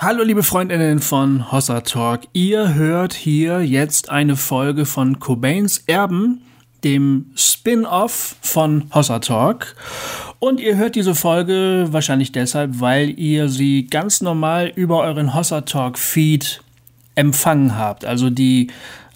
Hallo 0.00 0.22
liebe 0.22 0.44
Freundinnen 0.44 1.00
von 1.00 1.50
Hossa 1.50 1.80
Talk. 1.80 2.20
Ihr 2.32 2.74
hört 2.74 3.14
hier 3.14 3.62
jetzt 3.62 4.10
eine 4.10 4.36
Folge 4.36 4.86
von 4.86 5.18
Cobains 5.18 5.82
Erben, 5.88 6.42
dem 6.84 7.32
Spin-off 7.34 8.36
von 8.40 8.84
Hossa 8.94 9.18
Talk. 9.18 9.74
Und 10.38 10.60
ihr 10.60 10.76
hört 10.76 10.94
diese 10.94 11.16
Folge 11.16 11.88
wahrscheinlich 11.90 12.30
deshalb, 12.30 12.78
weil 12.78 13.18
ihr 13.18 13.48
sie 13.48 13.88
ganz 13.88 14.20
normal 14.20 14.72
über 14.72 15.00
euren 15.00 15.34
Hossa 15.34 15.62
Talk 15.62 15.98
Feed 15.98 16.62
empfangen 17.16 17.76
habt. 17.76 18.04
Also 18.04 18.30
die 18.30 18.68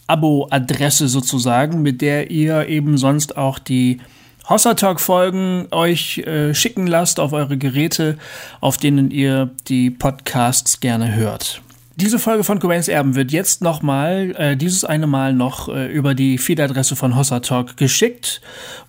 Abo-Adresse 0.09 1.07
sozusagen, 1.07 1.83
mit 1.83 2.01
der 2.01 2.33
ihr 2.33 2.67
eben 2.69 2.99
sonst 2.99 3.37
auch 3.37 3.61
die 3.61 4.01
Hossa 4.49 4.75
Talk 4.75 5.01
Folgen 5.01 5.69
euch 5.71 6.19
äh, 6.19 6.53
schicken 6.55 6.87
lasst 6.87 7.21
auf 7.21 7.33
eure 7.33 7.57
Geräte, 7.57 8.19
auf 8.61 8.77
denen 8.77 9.11
ihr 9.11 9.51
die 9.69 9.91
Podcasts 9.91 10.81
gerne 10.81 11.15
hört. 11.15 11.63
Diese 11.97 12.19
Folge 12.19 12.43
von 12.43 12.59
Cobains 12.59 12.89
Erben 12.89 13.15
wird 13.15 13.33
jetzt 13.33 13.63
nochmal, 13.63 14.35
äh, 14.37 14.57
dieses 14.57 14.85
eine 14.85 15.07
Mal 15.07 15.35
noch 15.35 15.69
äh, 15.69 15.87
über 15.87 16.15
die 16.15 16.39
Feed-Adresse 16.39 16.97
von 16.97 17.15
Hossa 17.17 17.41
Talk 17.41 17.77
geschickt, 17.77 18.41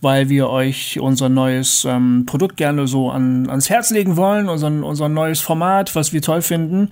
weil 0.02 0.30
wir 0.30 0.50
euch 0.50 1.00
unser 1.00 1.30
neues 1.30 1.86
ähm, 1.86 2.24
Produkt 2.26 2.58
gerne 2.58 2.88
so 2.88 3.12
an, 3.12 3.50
ans 3.50 3.70
Herz 3.70 3.92
legen 3.92 4.16
wollen, 4.16 4.48
unser, 4.48 4.68
unser 4.68 5.10
neues 5.10 5.42
Format, 5.42 5.96
was 5.96 6.14
wir 6.14 6.22
toll 6.22 6.42
finden. 6.42 6.90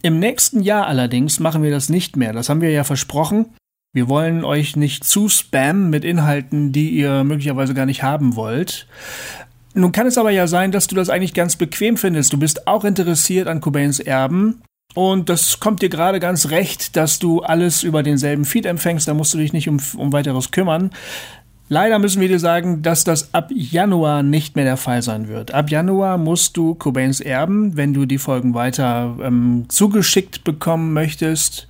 Im 0.00 0.18
nächsten 0.18 0.62
Jahr 0.62 0.86
allerdings 0.86 1.38
machen 1.38 1.62
wir 1.62 1.70
das 1.70 1.88
nicht 1.90 2.16
mehr. 2.16 2.32
Das 2.32 2.48
haben 2.48 2.62
wir 2.62 2.70
ja 2.70 2.82
versprochen. 2.82 3.46
Wir 3.94 4.08
wollen 4.08 4.42
euch 4.42 4.74
nicht 4.74 5.04
zu 5.04 5.28
spammen 5.28 5.90
mit 5.90 6.02
Inhalten, 6.02 6.72
die 6.72 6.90
ihr 6.90 7.24
möglicherweise 7.24 7.74
gar 7.74 7.84
nicht 7.84 8.02
haben 8.02 8.36
wollt. 8.36 8.86
Nun 9.74 9.92
kann 9.92 10.06
es 10.06 10.16
aber 10.16 10.30
ja 10.30 10.46
sein, 10.46 10.72
dass 10.72 10.86
du 10.86 10.94
das 10.94 11.10
eigentlich 11.10 11.34
ganz 11.34 11.56
bequem 11.56 11.98
findest. 11.98 12.32
Du 12.32 12.38
bist 12.38 12.66
auch 12.66 12.84
interessiert 12.84 13.48
an 13.48 13.60
Cobains 13.60 14.00
Erben. 14.00 14.62
Und 14.94 15.28
das 15.28 15.60
kommt 15.60 15.82
dir 15.82 15.90
gerade 15.90 16.20
ganz 16.20 16.48
recht, 16.48 16.96
dass 16.96 17.18
du 17.18 17.40
alles 17.40 17.82
über 17.82 18.02
denselben 18.02 18.46
Feed 18.46 18.64
empfängst. 18.64 19.08
Da 19.08 19.14
musst 19.14 19.34
du 19.34 19.38
dich 19.38 19.52
nicht 19.52 19.68
um, 19.68 19.78
um 19.96 20.12
weiteres 20.12 20.50
kümmern. 20.50 20.90
Leider 21.68 21.98
müssen 21.98 22.20
wir 22.20 22.28
dir 22.28 22.38
sagen, 22.38 22.80
dass 22.82 23.04
das 23.04 23.34
ab 23.34 23.50
Januar 23.54 24.22
nicht 24.22 24.56
mehr 24.56 24.64
der 24.64 24.76
Fall 24.78 25.02
sein 25.02 25.28
wird. 25.28 25.52
Ab 25.52 25.70
Januar 25.70 26.16
musst 26.16 26.56
du 26.56 26.74
Cobains 26.74 27.20
Erben, 27.20 27.76
wenn 27.76 27.92
du 27.92 28.06
die 28.06 28.18
Folgen 28.18 28.54
weiter 28.54 29.16
ähm, 29.22 29.66
zugeschickt 29.68 30.44
bekommen 30.44 30.94
möchtest, 30.94 31.68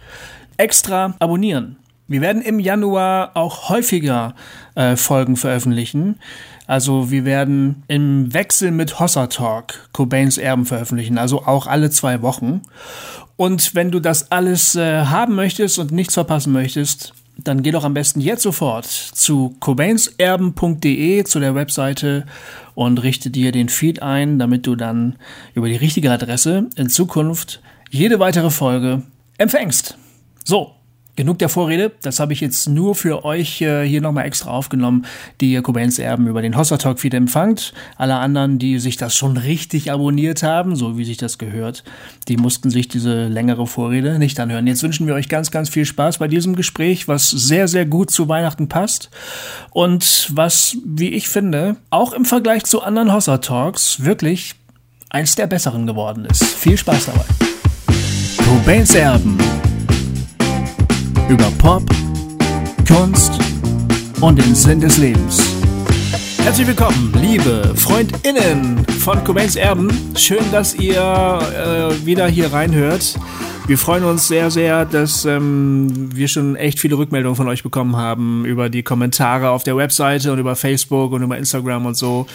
extra 0.57 1.15
abonnieren. 1.19 1.77
Wir 2.13 2.21
werden 2.21 2.43
im 2.43 2.61
Januar 2.61 3.31
auch 3.35 3.71
häufiger 3.71 4.35
äh, 4.75 4.97
Folgen 4.97 5.37
veröffentlichen. 5.37 6.19
Also 6.67 7.11
wir 7.11 7.25
werden 7.25 7.83
im 7.89 8.33
Wechsel 8.35 8.71
mit 8.71 9.01
Hossa 9.01 9.27
Talk 9.27 9.89
Cobains 9.93 10.39
Erben 10.39 10.67
veröffentlichen, 10.67 11.19
also 11.19 11.47
auch 11.47 11.67
alle 11.67 11.91
zwei 11.91 12.23
Wochen. 12.23 12.63
Und 13.37 13.75
wenn 13.75 13.91
du 13.91 13.99
das 13.99 14.31
alles 14.31 14.75
äh, 14.75 15.07
haben 15.07 15.35
möchtest 15.35 15.79
und 15.79 15.91
nichts 15.91 16.15
verpassen 16.15 16.53
möchtest, 16.53 17.15
dann 17.39 17.63
geh 17.63 17.71
doch 17.71 17.85
am 17.85 17.95
besten 17.95 18.21
jetzt 18.21 18.43
sofort 18.43 18.85
zu 18.87 19.57
cobainerben.de 19.61 21.25
zu 21.25 21.41
der 21.41 21.55
Webseite 21.55 22.27
und 22.75 23.03
richte 23.03 23.31
dir 23.31 23.53
den 23.53 23.69
Feed 23.69 24.03
ein, 24.03 24.39
damit 24.39 24.67
du 24.67 24.77
dann 24.77 25.17
über 25.55 25.69
die 25.69 25.77
richtige 25.77 26.11
Adresse 26.11 26.69
in 26.77 26.89
Zukunft 26.89 27.63
jede 27.91 28.19
weitere 28.19 28.51
Folge 28.51 29.03
empfängst. 29.39 29.97
So, 30.45 30.73
Genug 31.15 31.39
der 31.41 31.51
Vorrede, 31.51 31.93
das 32.01 32.21
habe 32.21 32.33
ich 32.33 32.41
jetzt 32.41 32.71
nur 32.71 32.95
für 32.95 33.23
euch 33.27 33.61
äh, 33.61 33.87
hier 33.87 34.01
nochmal 34.01 34.25
extra 34.25 34.51
aufgenommen, 34.51 35.05
die 35.43 35.53
ihr 35.53 35.61
Cobains 35.61 35.99
Erben 35.99 36.27
über 36.27 36.41
den 36.41 36.57
Hossa 36.57 36.79
Talk 36.79 37.01
Feed 37.01 37.13
empfangt. 37.13 37.75
Alle 37.99 38.15
anderen, 38.15 38.59
die 38.59 38.79
sich 38.79 38.97
das 38.97 39.15
schon 39.15 39.37
richtig 39.37 39.93
abonniert 39.93 40.43
haben, 40.43 40.75
so 40.75 40.97
wie 40.97 41.05
sich 41.05 41.19
das 41.19 41.37
gehört, 41.37 41.85
die 42.29 42.39
mussten 42.39 42.71
sich 42.71 42.89
diese 42.89 43.29
längere 43.29 43.67
Vorrede 43.67 44.19
nicht 44.19 44.41
anhören. 44.41 44.67
Jetzt 44.67 44.83
wünschen 44.83 45.07
wir 45.07 45.13
euch 45.13 45.29
ganz, 45.29 45.51
ganz 45.51 45.69
viel 45.69 45.85
Spaß 45.85 46.17
bei 46.17 46.29
diesem 46.29 46.57
Gespräch, 46.57 47.09
was 47.09 47.29
sehr, 47.29 47.69
sehr 47.69 47.85
gut 47.85 48.11
zu 48.11 48.31
Weihnachten 48.31 48.69
passt 48.69 49.11
und 49.71 50.31
was, 50.33 50.79
wie 50.83 51.11
ich 51.11 51.29
finde, 51.29 51.77
auch 51.91 52.15
im 52.15 52.25
Vergleich 52.25 52.65
zu 52.65 52.81
anderen 52.81 53.13
Hossa 53.13 53.37
Talks 53.37 54.03
wirklich 54.03 54.55
eins 55.11 55.35
der 55.35 55.47
besseren 55.47 55.87
geworden 55.87 56.25
ist. 56.25 56.43
Viel 56.43 56.79
Spaß 56.79 57.05
dabei. 57.05 57.27
Cobains 58.39 58.95
Erben 58.95 59.37
über 61.29 61.51
Pop, 61.59 61.83
Kunst 62.87 63.39
und 64.21 64.39
den 64.39 64.55
Sinn 64.55 64.81
des 64.81 64.99
Lebens. 64.99 65.41
Herzlich 66.39 66.67
willkommen, 66.67 67.13
liebe 67.21 67.73
FreundInnen 67.77 68.85
von 69.01 69.23
Cobains 69.25 69.57
Erben. 69.57 69.91
Schön, 70.17 70.45
dass 70.51 70.75
ihr 70.75 71.01
äh, 71.01 72.07
wieder 72.07 72.27
hier 72.27 72.53
reinhört. 72.53 73.19
Wir 73.67 73.79
freuen 73.79 74.05
uns 74.05 74.27
sehr, 74.27 74.51
sehr, 74.51 74.85
dass 74.85 75.25
ähm, 75.25 76.11
wir 76.15 76.29
schon 76.29 76.57
echt 76.57 76.81
viele 76.81 76.99
Rückmeldungen 76.99 77.37
von 77.37 77.49
euch 77.49 77.63
bekommen 77.63 77.97
haben 77.97 78.45
über 78.45 78.69
die 78.69 78.83
Kommentare 78.83 79.51
auf 79.51 79.63
der 79.63 79.77
Webseite 79.77 80.33
und 80.33 80.39
über 80.39 80.57
Facebook 80.57 81.13
und 81.13 81.23
über 81.23 81.39
Instagram 81.39 81.87
und 81.87 81.97
so. 81.97 82.27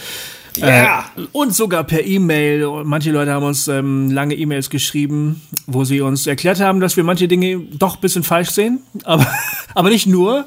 Ja. 0.58 1.06
Äh, 1.16 1.22
und 1.32 1.56
sogar 1.56 1.84
per 1.84 2.06
E-Mail. 2.06 2.84
Manche 2.84 3.12
Leute 3.12 3.32
haben 3.32 3.46
uns 3.46 3.68
ähm, 3.68 4.12
lange 4.12 4.36
E-Mails 4.36 4.70
geschrieben, 4.70 5.42
wo 5.66 5.84
sie 5.84 6.02
uns 6.02 6.28
erklärt 6.28 6.60
haben, 6.60 6.80
dass 6.80 6.98
wir 6.98 7.04
manche 7.04 7.28
Dinge 7.28 7.60
doch 7.78 7.96
ein 7.96 8.02
bisschen 8.02 8.24
falsch 8.24 8.50
sehen. 8.50 8.80
Aber, 9.04 9.26
aber 9.74 9.90
nicht 9.90 10.08
nur. 10.08 10.46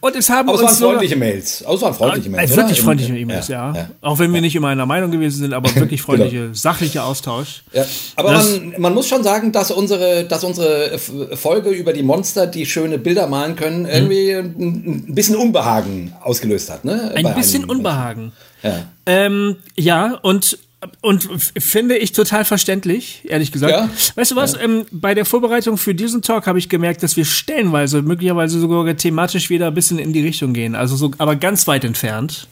Und 0.00 0.16
es 0.16 0.30
haben 0.30 0.48
aber 0.48 0.60
uns. 0.60 0.78
Freundliche 0.78 1.16
Mails. 1.16 1.64
Waren 1.66 1.94
freundliche 1.94 2.30
Mails. 2.30 2.52
Äh, 2.52 2.56
wirklich 2.56 2.80
freundliche 2.80 3.16
E-Mails, 3.16 3.48
ja, 3.48 3.74
ja. 3.74 3.90
Auch 4.00 4.18
wenn 4.18 4.32
wir 4.32 4.40
nicht 4.40 4.54
immer 4.54 4.68
einer 4.68 4.86
Meinung 4.86 5.10
gewesen 5.10 5.38
sind, 5.38 5.52
aber 5.52 5.74
wirklich 5.74 6.00
freundliche, 6.00 6.36
genau. 6.36 6.54
sachliche 6.54 7.02
Austausch. 7.02 7.62
Ja. 7.72 7.84
Aber 8.16 8.32
man, 8.32 8.74
man 8.78 8.94
muss 8.94 9.08
schon 9.08 9.22
sagen, 9.22 9.52
dass 9.52 9.70
unsere, 9.70 10.24
dass 10.24 10.44
unsere 10.44 10.98
Folge 10.98 11.70
über 11.70 11.92
die 11.92 12.02
Monster, 12.02 12.46
die 12.46 12.64
schöne 12.64 12.98
Bilder 12.98 13.26
malen 13.26 13.56
können, 13.56 13.86
irgendwie 13.86 14.32
ein, 14.32 15.06
ein 15.08 15.14
bisschen 15.14 15.36
Unbehagen 15.36 16.14
ausgelöst 16.22 16.70
hat. 16.70 16.84
Ne? 16.84 17.12
Ein 17.14 17.34
bisschen 17.34 17.64
Unbehagen. 17.64 18.32
Ja. 18.62 18.84
Ähm, 19.06 19.56
ja, 19.76 20.18
und 20.22 20.58
und 21.02 21.28
finde 21.58 21.98
ich 21.98 22.12
total 22.12 22.46
verständlich, 22.46 23.22
ehrlich 23.24 23.52
gesagt. 23.52 23.72
Ja. 23.72 23.90
Weißt 24.14 24.30
du 24.30 24.36
was? 24.36 24.54
Ja. 24.54 24.60
Ähm, 24.60 24.86
bei 24.90 25.14
der 25.14 25.26
Vorbereitung 25.26 25.76
für 25.76 25.94
diesen 25.94 26.22
Talk 26.22 26.46
habe 26.46 26.58
ich 26.58 26.70
gemerkt, 26.70 27.02
dass 27.02 27.16
wir 27.18 27.26
stellenweise, 27.26 28.00
möglicherweise 28.00 28.58
sogar 28.60 28.96
thematisch 28.96 29.50
wieder 29.50 29.66
ein 29.66 29.74
bisschen 29.74 29.98
in 29.98 30.14
die 30.14 30.22
Richtung 30.22 30.54
gehen. 30.54 30.74
Also 30.74 30.96
so, 30.96 31.10
aber 31.18 31.36
ganz 31.36 31.66
weit 31.66 31.84
entfernt. 31.84 32.48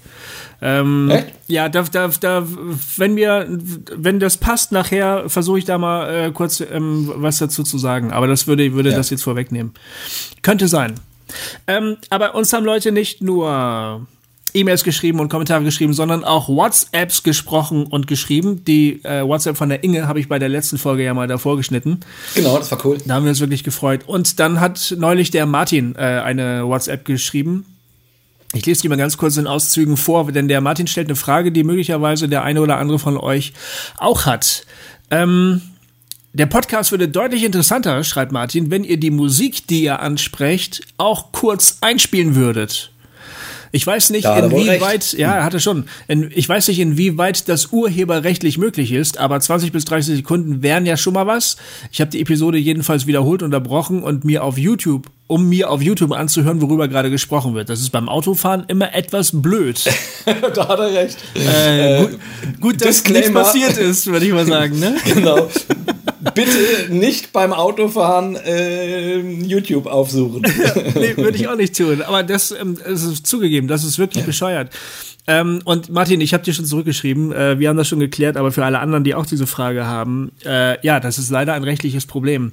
Ähm, 0.60 1.08
Echt? 1.10 1.28
Ja, 1.46 1.68
da, 1.68 1.82
da, 1.84 2.08
da, 2.08 2.46
wenn 2.96 3.14
mir, 3.14 3.46
wenn 3.48 4.20
das 4.20 4.36
passt, 4.36 4.72
nachher 4.72 5.30
versuche 5.30 5.60
ich 5.60 5.64
da 5.64 5.78
mal 5.78 6.26
äh, 6.26 6.30
kurz 6.30 6.60
ähm, 6.60 7.10
was 7.16 7.38
dazu 7.38 7.62
zu 7.62 7.78
sagen. 7.78 8.12
Aber 8.12 8.26
das 8.26 8.46
würde, 8.46 8.74
würde 8.74 8.90
ja. 8.90 8.96
das 8.96 9.08
jetzt 9.08 9.22
vorwegnehmen. 9.22 9.72
Könnte 10.42 10.68
sein. 10.68 10.94
Ähm, 11.66 11.96
aber 12.10 12.34
uns 12.34 12.52
haben 12.52 12.64
Leute 12.64 12.92
nicht 12.92 13.22
nur 13.22 14.06
E-Mails 14.54 14.84
geschrieben 14.84 15.20
und 15.20 15.28
Kommentare 15.28 15.62
geschrieben, 15.64 15.92
sondern 15.92 16.24
auch 16.24 16.48
WhatsApps 16.48 17.22
gesprochen 17.22 17.86
und 17.86 18.06
geschrieben. 18.06 18.64
Die 18.64 19.04
äh, 19.04 19.22
WhatsApp 19.26 19.56
von 19.56 19.68
der 19.68 19.84
Inge 19.84 20.08
habe 20.08 20.20
ich 20.20 20.28
bei 20.28 20.38
der 20.38 20.48
letzten 20.48 20.78
Folge 20.78 21.04
ja 21.04 21.14
mal 21.14 21.26
davor 21.26 21.56
geschnitten. 21.56 22.00
Genau, 22.34 22.58
das 22.58 22.70
war 22.70 22.84
cool. 22.84 22.98
Da 23.04 23.14
haben 23.14 23.24
wir 23.24 23.30
uns 23.30 23.40
wirklich 23.40 23.64
gefreut. 23.64 24.02
Und 24.06 24.40
dann 24.40 24.60
hat 24.60 24.94
neulich 24.98 25.30
der 25.30 25.46
Martin 25.46 25.94
äh, 25.96 26.00
eine 26.00 26.66
WhatsApp 26.66 27.04
geschrieben. 27.04 27.64
Ich 28.54 28.64
lese 28.64 28.82
die 28.82 28.88
mal 28.88 28.96
ganz 28.96 29.18
kurz 29.18 29.36
in 29.36 29.46
Auszügen 29.46 29.96
vor, 29.96 30.32
denn 30.32 30.48
der 30.48 30.60
Martin 30.60 30.86
stellt 30.86 31.08
eine 31.08 31.16
Frage, 31.16 31.52
die 31.52 31.64
möglicherweise 31.64 32.28
der 32.28 32.44
eine 32.44 32.62
oder 32.62 32.78
andere 32.78 32.98
von 32.98 33.18
euch 33.18 33.52
auch 33.98 34.24
hat. 34.24 34.64
Ähm, 35.10 35.60
der 36.32 36.46
Podcast 36.46 36.90
würde 36.90 37.08
deutlich 37.08 37.44
interessanter, 37.44 38.04
schreibt 38.04 38.32
Martin, 38.32 38.70
wenn 38.70 38.84
ihr 38.84 38.98
die 38.98 39.10
Musik, 39.10 39.66
die 39.66 39.82
ihr 39.82 40.00
ansprecht, 40.00 40.82
auch 40.96 41.32
kurz 41.32 41.78
einspielen 41.80 42.36
würdet. 42.36 42.92
Ich 43.72 43.86
weiß 43.86 44.10
nicht, 44.10 44.24
ja, 44.24 44.38
inwieweit, 44.38 45.12
ja, 45.12 45.34
er 45.34 45.44
hatte 45.44 45.60
schon. 45.60 45.84
In, 46.06 46.30
ich 46.34 46.48
weiß 46.48 46.68
nicht, 46.68 46.78
inwieweit 46.78 47.48
das 47.48 47.72
urheberrechtlich 47.72 48.58
möglich 48.58 48.92
ist, 48.92 49.18
aber 49.18 49.40
20 49.40 49.72
bis 49.72 49.84
30 49.84 50.16
Sekunden 50.16 50.62
wären 50.62 50.86
ja 50.86 50.96
schon 50.96 51.14
mal 51.14 51.26
was. 51.26 51.56
Ich 51.92 52.00
habe 52.00 52.10
die 52.10 52.20
Episode 52.20 52.58
jedenfalls 52.58 53.06
wiederholt 53.06 53.42
unterbrochen 53.42 54.02
und 54.02 54.24
mir 54.24 54.44
auf 54.44 54.58
YouTube 54.58 55.10
um 55.28 55.46
mir 55.46 55.70
auf 55.70 55.82
YouTube 55.82 56.12
anzuhören, 56.12 56.60
worüber 56.62 56.88
gerade 56.88 57.10
gesprochen 57.10 57.54
wird. 57.54 57.68
Das 57.68 57.80
ist 57.80 57.90
beim 57.90 58.08
Autofahren 58.08 58.64
immer 58.66 58.94
etwas 58.94 59.30
blöd. 59.34 59.84
da 60.24 60.68
hat 60.68 60.80
er 60.80 60.94
recht. 60.94 61.18
Äh, 61.34 62.00
gut, 62.00 62.18
gut 62.60 62.84
dass 62.84 63.04
nichts 63.04 63.32
passiert 63.32 63.76
ist, 63.76 64.06
würde 64.06 64.26
ich 64.26 64.32
mal 64.32 64.46
sagen. 64.46 64.78
Ne? 64.78 64.96
genau. 65.04 65.48
Bitte 66.34 66.92
nicht 66.92 67.32
beim 67.32 67.52
Autofahren 67.52 68.36
äh, 68.36 69.18
YouTube 69.18 69.86
aufsuchen. 69.86 70.42
nee, 70.94 71.16
würde 71.16 71.36
ich 71.36 71.48
auch 71.48 71.56
nicht 71.56 71.76
tun. 71.76 72.02
Aber 72.02 72.22
das, 72.22 72.50
ähm, 72.50 72.76
das 72.82 73.02
ist 73.02 73.26
zugegeben, 73.26 73.68
das 73.68 73.84
ist 73.84 73.98
wirklich 73.98 74.22
ja. 74.22 74.26
bescheuert. 74.26 74.70
Ähm, 75.26 75.60
und 75.64 75.90
Martin, 75.90 76.20
ich 76.20 76.32
habe 76.32 76.42
dir 76.42 76.54
schon 76.54 76.64
zurückgeschrieben, 76.64 77.32
äh, 77.32 77.58
wir 77.58 77.68
haben 77.68 77.76
das 77.76 77.88
schon 77.88 78.00
geklärt, 78.00 78.36
aber 78.36 78.50
für 78.50 78.64
alle 78.64 78.78
anderen, 78.78 79.04
die 79.04 79.14
auch 79.14 79.26
diese 79.26 79.46
Frage 79.46 79.86
haben, 79.86 80.32
äh, 80.44 80.84
ja, 80.84 81.00
das 81.00 81.18
ist 81.18 81.30
leider 81.30 81.52
ein 81.52 81.64
rechtliches 81.64 82.06
Problem. 82.06 82.52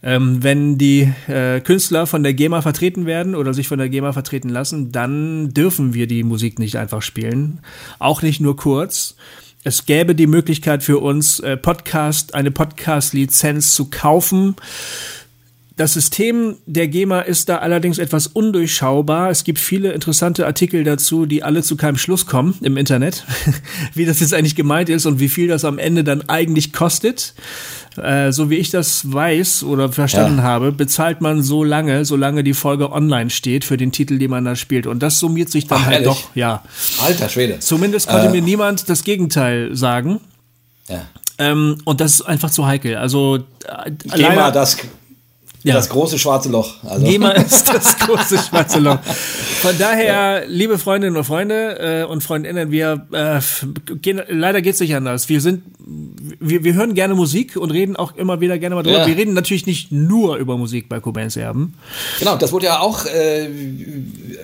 Ähm, 0.00 0.42
wenn 0.44 0.78
die 0.78 1.12
äh, 1.26 1.60
Künstler 1.60 2.06
von 2.06 2.22
der 2.22 2.32
GEMA 2.32 2.62
vertreten 2.62 3.04
werden 3.04 3.34
oder 3.34 3.52
sich 3.52 3.66
von 3.66 3.78
der 3.78 3.88
GEMA 3.88 4.12
vertreten 4.12 4.48
lassen, 4.48 4.92
dann 4.92 5.52
dürfen 5.52 5.92
wir 5.92 6.06
die 6.06 6.22
Musik 6.22 6.60
nicht 6.60 6.76
einfach 6.76 7.02
spielen. 7.02 7.60
Auch 7.98 8.22
nicht 8.22 8.40
nur 8.40 8.56
kurz. 8.56 9.16
Es 9.64 9.86
gäbe 9.86 10.14
die 10.14 10.26
Möglichkeit 10.26 10.82
für 10.82 10.98
uns, 10.98 11.40
äh, 11.40 11.56
Podcast, 11.56 12.34
eine 12.34 12.50
Podcast-Lizenz 12.50 13.74
zu 13.74 13.90
kaufen. 13.90 14.56
Das 15.78 15.92
System 15.92 16.56
der 16.66 16.88
GEMA 16.88 17.20
ist 17.20 17.48
da 17.48 17.58
allerdings 17.58 17.98
etwas 17.98 18.26
undurchschaubar. 18.26 19.30
Es 19.30 19.44
gibt 19.44 19.60
viele 19.60 19.92
interessante 19.92 20.44
Artikel 20.44 20.82
dazu, 20.82 21.24
die 21.24 21.44
alle 21.44 21.62
zu 21.62 21.76
keinem 21.76 21.96
Schluss 21.96 22.26
kommen 22.26 22.58
im 22.62 22.76
Internet, 22.76 23.24
wie 23.94 24.04
das 24.04 24.18
jetzt 24.18 24.34
eigentlich 24.34 24.56
gemeint 24.56 24.88
ist 24.88 25.06
und 25.06 25.20
wie 25.20 25.28
viel 25.28 25.46
das 25.46 25.64
am 25.64 25.78
Ende 25.78 26.02
dann 26.02 26.28
eigentlich 26.28 26.72
kostet. 26.72 27.32
Äh, 27.96 28.32
so 28.32 28.50
wie 28.50 28.56
ich 28.56 28.70
das 28.70 29.12
weiß 29.12 29.62
oder 29.62 29.92
verstanden 29.92 30.38
ja. 30.38 30.42
habe, 30.42 30.72
bezahlt 30.72 31.20
man 31.20 31.44
so 31.44 31.62
lange, 31.62 32.04
solange 32.04 32.42
die 32.42 32.54
Folge 32.54 32.90
online 32.90 33.30
steht 33.30 33.64
für 33.64 33.76
den 33.76 33.92
Titel, 33.92 34.18
den 34.18 34.32
man 34.32 34.44
da 34.44 34.56
spielt. 34.56 34.88
Und 34.88 35.00
das 35.00 35.20
summiert 35.20 35.48
sich 35.48 35.68
dann 35.68 35.78
Ach, 35.82 35.86
halt 35.86 35.94
ehrlich? 36.06 36.08
doch, 36.08 36.34
ja. 36.34 36.64
Alter 37.04 37.28
Schwede. 37.28 37.60
Zumindest 37.60 38.08
konnte 38.08 38.26
äh. 38.26 38.30
mir 38.32 38.42
niemand 38.42 38.88
das 38.88 39.04
Gegenteil 39.04 39.76
sagen. 39.76 40.18
Ja. 40.88 41.02
Ähm, 41.38 41.78
und 41.84 42.00
das 42.00 42.14
ist 42.14 42.22
einfach 42.22 42.50
zu 42.50 42.66
heikel. 42.66 42.96
Also 42.96 43.44
äh, 43.64 43.92
GEMA, 44.16 44.50
das 44.50 44.76
ja. 45.62 45.74
Das 45.74 45.88
große 45.88 46.18
schwarze 46.18 46.48
Loch. 46.48 46.74
Also. 46.84 47.06
Ist 47.06 47.68
das 47.74 47.98
große 47.98 48.38
schwarze 48.38 48.78
Loch. 48.78 48.98
Von 49.02 49.76
daher, 49.78 50.40
ja. 50.40 50.46
liebe 50.46 50.78
Freundinnen 50.78 51.16
und 51.16 51.24
Freunde 51.24 52.04
äh, 52.04 52.04
und 52.04 52.22
Freundinnen, 52.22 52.70
wir 52.70 53.06
äh, 53.12 53.40
gehen, 53.96 54.22
leider 54.28 54.62
geht's 54.62 54.80
nicht 54.80 54.94
anders. 54.94 55.28
Wir 55.28 55.40
sind, 55.40 55.62
wir, 56.40 56.64
wir 56.64 56.74
hören 56.74 56.94
gerne 56.94 57.14
Musik 57.14 57.56
und 57.56 57.70
reden 57.70 57.96
auch 57.96 58.14
immer 58.16 58.40
wieder 58.40 58.58
gerne 58.58 58.74
mal 58.74 58.82
drüber. 58.82 58.98
Ja. 58.98 59.06
Wir 59.06 59.16
reden 59.16 59.32
natürlich 59.32 59.66
nicht 59.66 59.90
nur 59.90 60.36
über 60.36 60.58
Musik 60.58 60.88
bei 60.88 61.00
Cobains 61.00 61.36
Erben. 61.36 61.74
Genau, 62.18 62.36
das 62.36 62.52
wurde 62.52 62.66
ja 62.66 62.80
auch 62.80 63.06
äh, 63.06 63.46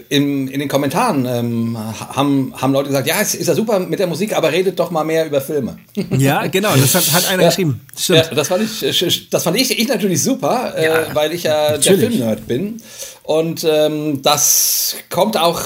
in, 0.08 0.48
in 0.48 0.60
den 0.60 0.68
Kommentaren 0.68 1.26
ähm, 1.26 1.76
haben, 1.76 2.54
haben 2.56 2.72
Leute 2.72 2.88
gesagt, 2.88 3.06
ja, 3.06 3.20
es 3.20 3.34
ist 3.34 3.46
ja 3.46 3.54
super 3.54 3.78
mit 3.78 3.98
der 3.98 4.06
Musik, 4.06 4.34
aber 4.34 4.52
redet 4.52 4.78
doch 4.78 4.90
mal 4.90 5.04
mehr 5.04 5.26
über 5.26 5.40
Filme. 5.40 5.78
Ja, 6.16 6.46
genau, 6.46 6.74
das 6.76 6.94
hat, 6.94 7.12
hat 7.12 7.28
einer 7.28 7.44
geschrieben. 7.44 7.80
Stimmt. 7.96 8.28
Ja, 8.30 8.34
das 8.34 8.48
fand 8.48 8.62
ich, 8.62 9.28
das 9.30 9.42
fand 9.42 9.56
ich, 9.56 9.78
ich 9.78 9.88
natürlich 9.88 10.22
super. 10.22 10.74
Äh, 10.76 11.14
weil 11.14 11.32
ich 11.32 11.42
ja 11.42 11.72
Natürlich. 11.72 12.00
der 12.00 12.10
Filmnerd 12.10 12.46
bin. 12.46 12.80
Und 13.24 13.66
ähm, 13.66 14.20
das 14.20 14.96
kommt 15.08 15.38
auch 15.38 15.62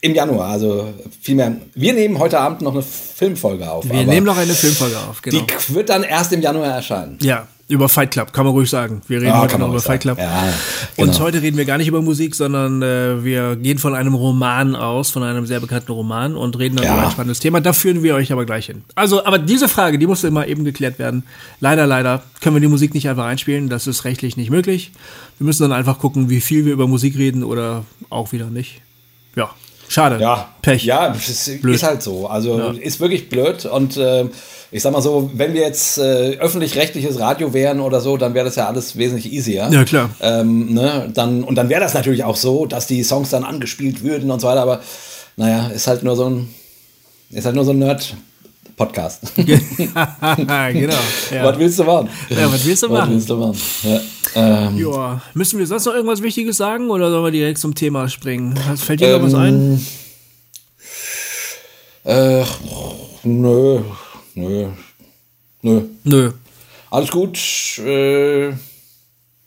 im 0.00 0.12
Januar, 0.12 0.48
also 0.48 0.92
vielmehr. 1.20 1.56
Wir 1.76 1.92
nehmen 1.92 2.18
heute 2.18 2.40
Abend 2.40 2.62
noch 2.62 2.72
eine 2.72 2.82
Filmfolge 2.82 3.70
auf. 3.70 3.88
Wir 3.88 4.04
nehmen 4.04 4.26
noch 4.26 4.36
eine 4.36 4.54
Filmfolge 4.54 4.98
auf, 4.98 5.22
genau. 5.22 5.38
Die 5.38 5.74
wird 5.74 5.88
dann 5.88 6.02
erst 6.02 6.32
im 6.32 6.42
Januar 6.42 6.66
erscheinen. 6.66 7.16
Ja, 7.22 7.46
über 7.70 7.88
Fight 7.88 8.10
Club, 8.10 8.32
kann 8.32 8.44
man 8.44 8.52
ruhig 8.52 8.68
sagen. 8.68 9.00
Wir 9.06 9.18
reden 9.18 9.28
ja, 9.28 9.40
heute 9.40 9.58
noch 9.58 9.68
über 9.68 9.80
Fight 9.80 10.00
Club. 10.00 10.18
Ja, 10.18 10.52
genau. 10.96 11.08
Und 11.08 11.20
heute 11.20 11.40
reden 11.40 11.56
wir 11.56 11.64
gar 11.64 11.78
nicht 11.78 11.86
über 11.86 12.02
Musik, 12.02 12.34
sondern 12.34 12.82
äh, 12.82 13.24
wir 13.24 13.56
gehen 13.56 13.78
von 13.78 13.94
einem 13.94 14.14
Roman 14.14 14.74
aus, 14.74 15.10
von 15.10 15.22
einem 15.22 15.46
sehr 15.46 15.60
bekannten 15.60 15.92
Roman 15.92 16.36
und 16.36 16.58
reden 16.58 16.76
dann 16.76 16.84
ja. 16.84 16.94
über 16.94 17.06
ein 17.06 17.10
spannendes 17.12 17.38
Thema. 17.38 17.60
Da 17.60 17.72
führen 17.72 18.02
wir 18.02 18.16
euch 18.16 18.32
aber 18.32 18.44
gleich 18.44 18.66
hin. 18.66 18.82
Also, 18.96 19.24
aber 19.24 19.38
diese 19.38 19.68
Frage, 19.68 19.98
die 19.98 20.06
musste 20.06 20.26
immer 20.26 20.48
eben 20.48 20.64
geklärt 20.64 20.98
werden. 20.98 21.22
Leider, 21.60 21.86
leider 21.86 22.24
können 22.40 22.56
wir 22.56 22.60
die 22.60 22.68
Musik 22.68 22.92
nicht 22.92 23.08
einfach 23.08 23.26
einspielen. 23.26 23.68
Das 23.68 23.86
ist 23.86 24.04
rechtlich 24.04 24.36
nicht 24.36 24.50
möglich. 24.50 24.90
Wir 25.38 25.44
müssen 25.44 25.62
dann 25.62 25.72
einfach 25.72 25.98
gucken, 25.98 26.28
wie 26.28 26.40
viel 26.40 26.64
wir 26.64 26.72
über 26.72 26.88
Musik 26.88 27.16
reden 27.16 27.44
oder 27.44 27.84
auch 28.10 28.32
wieder 28.32 28.46
nicht. 28.46 28.82
Ja, 29.36 29.50
schade. 29.90 30.18
Ja, 30.20 30.48
Pech. 30.62 30.84
Ja, 30.84 31.14
es 31.14 31.48
ist 31.48 31.82
halt 31.82 32.02
so. 32.02 32.26
Also 32.26 32.58
ja. 32.58 32.70
ist 32.72 33.00
wirklich 33.00 33.28
blöd 33.28 33.66
und 33.66 33.96
äh, 33.96 34.26
ich 34.72 34.82
sag 34.82 34.92
mal 34.92 35.02
so, 35.02 35.30
wenn 35.34 35.52
wir 35.52 35.62
jetzt 35.62 35.98
äh, 35.98 36.36
öffentlich-rechtliches 36.38 37.18
Radio 37.18 37.52
wären 37.52 37.80
oder 37.80 38.00
so, 38.00 38.16
dann 38.16 38.34
wäre 38.34 38.44
das 38.44 38.56
ja 38.56 38.68
alles 38.68 38.96
wesentlich 38.96 39.32
easier. 39.32 39.68
Ja, 39.70 39.84
klar. 39.84 40.10
Ähm, 40.20 40.72
ne, 40.72 41.10
dann, 41.12 41.42
und 41.42 41.56
dann 41.56 41.68
wäre 41.68 41.80
das 41.80 41.94
natürlich 41.94 42.24
auch 42.24 42.36
so, 42.36 42.66
dass 42.66 42.86
die 42.86 43.02
Songs 43.02 43.30
dann 43.30 43.44
angespielt 43.44 44.02
würden 44.04 44.30
und 44.30 44.40
so 44.40 44.46
weiter, 44.46 44.62
aber 44.62 44.80
naja, 45.36 45.68
ist 45.68 45.86
halt 45.86 46.02
nur 46.02 46.16
so 46.16 46.28
ein, 46.28 46.54
ist 47.30 47.46
halt 47.46 47.56
nur 47.56 47.64
so 47.64 47.72
ein 47.72 47.78
Nerd. 47.78 48.14
Podcast. 48.80 49.20
genau. 49.36 49.52
Ja. 51.30 51.44
Was 51.44 51.58
willst 51.58 51.78
du 51.78 51.84
machen? 51.84 52.08
Ja, 52.30 52.50
was 52.50 52.64
willst 52.64 52.82
du 52.82 52.88
machen? 52.88 53.12
Willst 53.12 53.28
du 53.28 53.36
machen? 53.36 53.58
Ja. 53.82 54.00
Ähm, 54.34 54.78
Joa. 54.78 55.20
Müssen 55.34 55.58
wir 55.58 55.66
sonst 55.66 55.84
noch 55.84 55.92
irgendwas 55.92 56.22
Wichtiges 56.22 56.56
sagen 56.56 56.88
oder 56.88 57.10
sollen 57.10 57.24
wir 57.24 57.30
direkt 57.30 57.58
zum 57.58 57.74
Thema 57.74 58.08
springen? 58.08 58.56
Fällt 58.78 59.00
dir 59.00 59.08
ähm, 59.08 59.20
noch 59.20 59.26
was 59.26 59.34
ein? 59.34 59.86
Äh, 62.04 62.44
nö. 63.24 63.80
Nö. 64.34 64.68
Nö. 65.60 65.82
Nö. 66.04 66.32
Alles 66.90 67.10
gut. 67.10 67.38
Äh, 67.84 68.54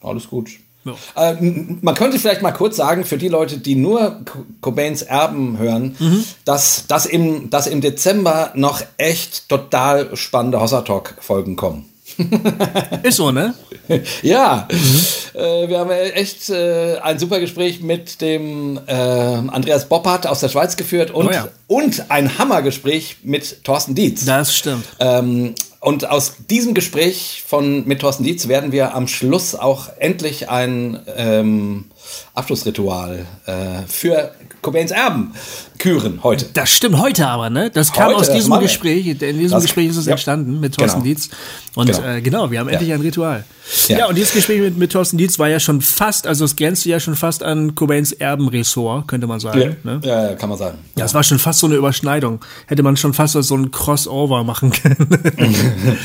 alles 0.02 0.30
gut. 0.30 0.52
Ja. 0.86 1.32
Äh, 1.32 1.36
man 1.82 1.96
könnte 1.96 2.20
vielleicht 2.20 2.42
mal 2.42 2.52
kurz 2.52 2.76
sagen, 2.76 3.06
für 3.06 3.18
die 3.18 3.30
Leute, 3.30 3.58
die 3.58 3.76
nur 3.76 4.22
Cobains 4.62 5.02
Erben 5.02 5.58
hören, 5.58 5.96
mhm. 6.00 6.24
dass, 6.46 6.88
dass, 6.88 7.06
im, 7.06 7.50
dass 7.50 7.68
im 7.68 7.82
Dezember 7.82 8.52
noch 8.56 8.82
echt 8.98 9.50
total 9.50 10.16
spannende 10.16 10.60
Hossa 10.60 10.82
Talk-Folgen 10.82 11.56
kommen. 11.56 11.86
Ist 13.04 13.18
so, 13.18 13.32
ne? 13.32 13.54
ja. 14.22 14.68
Mhm. 14.72 15.40
Äh, 15.40 15.70
wir 15.70 15.80
haben 15.80 15.92
echt 15.92 16.50
äh, 16.50 16.98
ein 16.98 17.20
super 17.20 17.40
Gespräch 17.40 17.82
mit 17.82 18.22
dem 18.22 18.80
äh, 18.88 18.94
Andreas 18.94 19.90
Boppert 19.90 20.28
aus 20.28 20.40
der 20.40 20.50
Schweiz 20.50 20.76
geführt 20.76 21.12
und, 21.12 21.28
oh 21.28 21.32
ja. 21.32 21.48
und 21.68 22.10
ein 22.10 22.38
Hammergespräch 22.38 23.18
mit 23.24 23.64
Thorsten 23.64 23.96
Dietz. 23.96 24.26
Das 24.26 24.56
stimmt. 24.56 24.86
Ähm, 25.00 25.56
und 25.80 26.10
aus 26.10 26.36
diesem 26.50 26.74
Gespräch 26.74 27.44
von, 27.46 27.86
mit 27.86 28.00
Thorsten 28.00 28.24
Dietz 28.24 28.48
werden 28.48 28.72
wir 28.72 28.96
am 28.96 29.10
Schluss 29.10 29.54
auch 29.54 29.90
endlich 30.00 30.50
ein 30.50 31.02
ähm, 31.18 31.86
Abschlussritual 32.34 33.26
äh, 33.46 33.86
für 33.88 34.32
Cobains 34.64 34.90
Erben 34.90 35.34
küren 35.78 36.24
heute. 36.24 36.46
Das 36.54 36.72
stimmt 36.72 36.98
heute 36.98 37.28
aber, 37.28 37.50
ne? 37.50 37.70
Das 37.70 37.92
kam 37.92 38.08
heute, 38.08 38.16
aus 38.18 38.32
diesem 38.32 38.58
Gespräch. 38.60 39.06
In 39.06 39.20
diesem 39.20 39.52
das, 39.52 39.64
Gespräch 39.64 39.90
ist 39.90 39.98
es 39.98 40.06
ja. 40.06 40.14
entstanden 40.14 40.60
mit 40.60 40.76
Thorsten 40.76 41.04
genau. 41.04 41.14
Dietz. 41.14 41.30
Und 41.76 41.88
genau, 41.88 42.08
äh, 42.08 42.22
genau 42.22 42.52
wir 42.52 42.60
haben 42.60 42.70
endlich 42.70 42.90
ja. 42.90 42.96
ein 42.96 43.02
Ritual. 43.02 43.44
Ja. 43.88 44.00
ja. 44.00 44.08
und 44.08 44.16
dieses 44.16 44.34
Gespräch 44.34 44.62
mit, 44.62 44.78
mit 44.78 44.92
Thorsten 44.92 45.18
Dietz 45.18 45.40
war 45.40 45.50
ja 45.50 45.60
schon 45.60 45.82
fast, 45.82 46.26
also 46.26 46.46
es 46.46 46.56
grenzte 46.56 46.90
ja 46.90 47.00
schon 47.00 47.16
fast 47.16 47.44
an 47.44 47.76
Cobains 47.76 48.14
Erbenressort, 48.14 49.08
könnte 49.08 49.28
man 49.28 49.40
sagen. 49.40 49.78
Ja, 49.84 49.92
ne? 49.92 50.02
ja 50.04 50.36
kann 50.36 50.50
man 50.50 50.58
sagen. 50.58 50.78
Ja, 50.96 51.06
es 51.06 51.14
war 51.14 51.24
schon 51.24 51.40
fast 51.40 51.60
so 51.60 51.68
eine 51.68 51.76
Überschneidung. 51.76 52.40
Hätte 52.68 52.84
man 52.84 52.96
schon 52.96 53.14
fast 53.14 53.34
so 53.34 53.56
ein 53.56 53.72
Crossover 53.72 54.44
machen 54.44 54.72
können. 54.72 55.10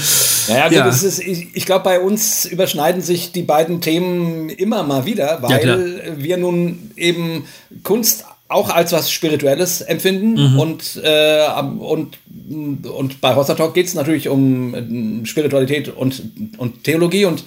naja, 0.48 0.70
ja. 0.70 0.88
Ist, 0.88 1.20
ich, 1.20 1.54
ich 1.54 1.66
glaube, 1.66 1.84
bei 1.84 2.00
uns 2.00 2.46
überschneiden 2.46 3.02
sich 3.02 3.30
die 3.30 3.42
beiden 3.42 3.80
Themen 3.80 4.48
immer 4.48 4.82
mal 4.82 5.04
wieder, 5.06 5.38
weil 5.42 6.16
wir 6.16 6.36
nun 6.36 6.90
eben 6.96 7.44
Kunst 7.84 8.24
auch 8.48 8.70
als 8.70 8.92
was 8.92 9.10
Spirituelles 9.10 9.82
empfinden 9.82 10.52
mhm. 10.52 10.58
und, 10.58 11.00
äh, 11.02 11.46
und, 11.78 12.18
und 12.88 13.20
bei 13.20 13.34
Hossa 13.34 13.54
Talk 13.54 13.74
geht 13.74 13.86
es 13.86 13.94
natürlich 13.94 14.28
um 14.28 14.74
äh, 15.22 15.26
Spiritualität 15.26 15.88
und, 15.88 16.22
und 16.56 16.84
Theologie 16.84 17.26
und 17.26 17.44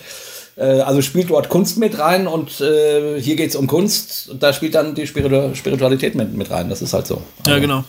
äh, 0.57 0.81
also 0.81 1.01
spielt 1.01 1.31
dort 1.31 1.49
Kunst 1.49 1.79
mit 1.79 1.97
rein 1.97 2.27
und 2.27 2.61
äh, 2.61 3.19
hier 3.19 3.35
geht 3.35 3.49
es 3.49 3.55
um 3.55 3.65
Kunst 3.65 4.29
und 4.29 4.43
da 4.43 4.53
spielt 4.53 4.75
dann 4.75 4.93
die 4.93 5.07
Spiritu 5.07 5.55
Spiritualität 5.55 6.13
mit, 6.13 6.33
mit 6.33 6.51
rein, 6.51 6.69
das 6.69 6.83
ist 6.83 6.93
halt 6.93 7.07
so. 7.07 7.21
Ja, 7.47 7.57
genau. 7.57 7.83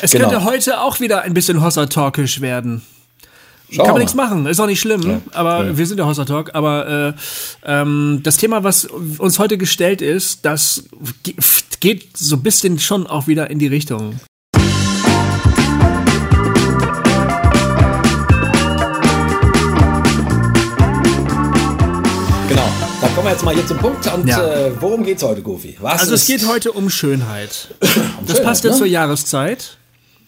Es 0.00 0.10
genau. 0.10 0.30
könnte 0.30 0.44
heute 0.44 0.80
auch 0.80 1.00
wieder 1.00 1.22
ein 1.22 1.34
bisschen 1.34 1.62
Hossa 1.62 1.86
Talkisch 1.86 2.40
werden. 2.40 2.82
Schauen 3.72 3.86
Kann 3.86 3.94
man 3.94 4.00
nichts 4.00 4.14
machen, 4.14 4.44
ist 4.44 4.60
auch 4.60 4.66
nicht 4.66 4.80
schlimm, 4.80 5.00
ja, 5.00 5.20
aber 5.32 5.64
ja. 5.64 5.78
wir 5.78 5.86
sind 5.86 5.96
der 5.96 6.04
Hossa 6.06 6.26
Talk. 6.26 6.50
Aber 6.52 7.14
äh, 7.64 7.70
ähm, 7.80 8.20
das 8.22 8.36
Thema, 8.36 8.62
was 8.62 8.84
uns 8.84 9.38
heute 9.38 9.56
gestellt 9.56 10.02
ist, 10.02 10.44
das 10.44 10.84
geht 11.80 12.14
so 12.14 12.36
ein 12.36 12.42
bisschen 12.42 12.78
schon 12.78 13.06
auch 13.06 13.28
wieder 13.28 13.48
in 13.48 13.58
die 13.58 13.68
Richtung. 13.68 14.20
Genau, 22.46 22.68
dann 23.00 23.14
kommen 23.14 23.26
wir 23.26 23.30
jetzt 23.30 23.42
mal 23.42 23.54
hier 23.54 23.66
zum 23.66 23.78
Punkt. 23.78 24.06
Und 24.12 24.28
ja. 24.28 24.66
äh, 24.66 24.70
worum 24.80 25.02
es 25.02 25.22
heute, 25.22 25.40
Goofy? 25.40 25.78
Was 25.80 26.02
also 26.02 26.14
es 26.14 26.26
geht 26.26 26.46
heute 26.46 26.72
um 26.72 26.90
Schönheit. 26.90 27.68
um 27.80 28.26
das 28.26 28.36
Schönheit, 28.36 28.44
passt 28.44 28.64
ja 28.64 28.70
ne? 28.72 28.76
zur 28.76 28.86
Jahreszeit. 28.86 29.78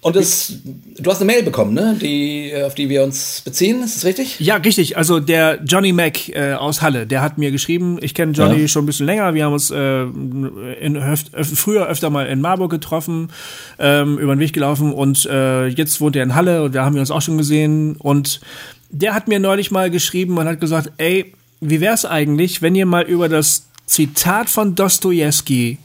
Und 0.05 0.17
das, 0.17 0.53
du 0.99 1.11
hast 1.11 1.23
eine 1.23 1.33
Mail 1.33 1.43
bekommen, 1.43 1.73
ne? 1.73 1.97
Die, 1.99 2.53
auf 2.63 2.75
die 2.75 2.91
wir 2.91 3.03
uns 3.03 3.41
beziehen, 3.43 3.83
ist 3.83 3.97
das 3.97 4.05
richtig? 4.05 4.39
Ja, 4.39 4.57
richtig. 4.57 4.99
Also 4.99 5.19
der 5.19 5.61
Johnny 5.65 5.95
Mac 5.95 6.29
äh, 6.29 6.53
aus 6.53 6.83
Halle, 6.83 7.07
der 7.07 7.23
hat 7.23 7.39
mir 7.39 7.51
geschrieben, 7.51 7.97
ich 8.03 8.13
kenne 8.13 8.33
Johnny 8.33 8.61
ja. 8.61 8.69
schon 8.69 8.83
ein 8.83 8.87
bisschen 8.87 9.07
länger. 9.07 9.33
Wir 9.33 9.47
haben 9.47 9.55
uns 9.55 9.71
äh, 9.71 10.03
in, 10.03 10.97
öf 10.97 11.25
früher 11.59 11.87
öfter 11.87 12.11
mal 12.11 12.27
in 12.27 12.43
Marburg 12.43 12.71
getroffen, 12.71 13.31
ähm, 13.79 14.19
über 14.19 14.37
den 14.37 14.41
Weg 14.41 14.53
gelaufen 14.53 14.93
und 14.93 15.25
äh, 15.25 15.69
jetzt 15.69 16.03
wohnt 16.03 16.17
er 16.17 16.23
in 16.23 16.35
Halle 16.35 16.65
und 16.65 16.75
da 16.75 16.85
haben 16.85 16.93
wir 16.93 17.01
uns 17.01 17.11
auch 17.11 17.23
schon 17.23 17.39
gesehen. 17.39 17.97
Und 17.97 18.43
der 18.91 19.15
hat 19.15 19.27
mir 19.27 19.41
neulich 19.41 19.71
mal 19.71 19.91
geschrieben 19.91 20.37
und 20.37 20.47
hat 20.47 20.61
gesagt, 20.61 20.93
ey, 20.99 21.33
wie 21.63 21.81
wär's 21.81 22.05
eigentlich, 22.05 22.61
wenn 22.61 22.75
ihr 22.75 22.85
mal 22.85 23.05
über 23.05 23.31
das 23.31 23.69
Zitat 23.87 24.51
von 24.51 24.75
Dostoevsky 24.75 25.79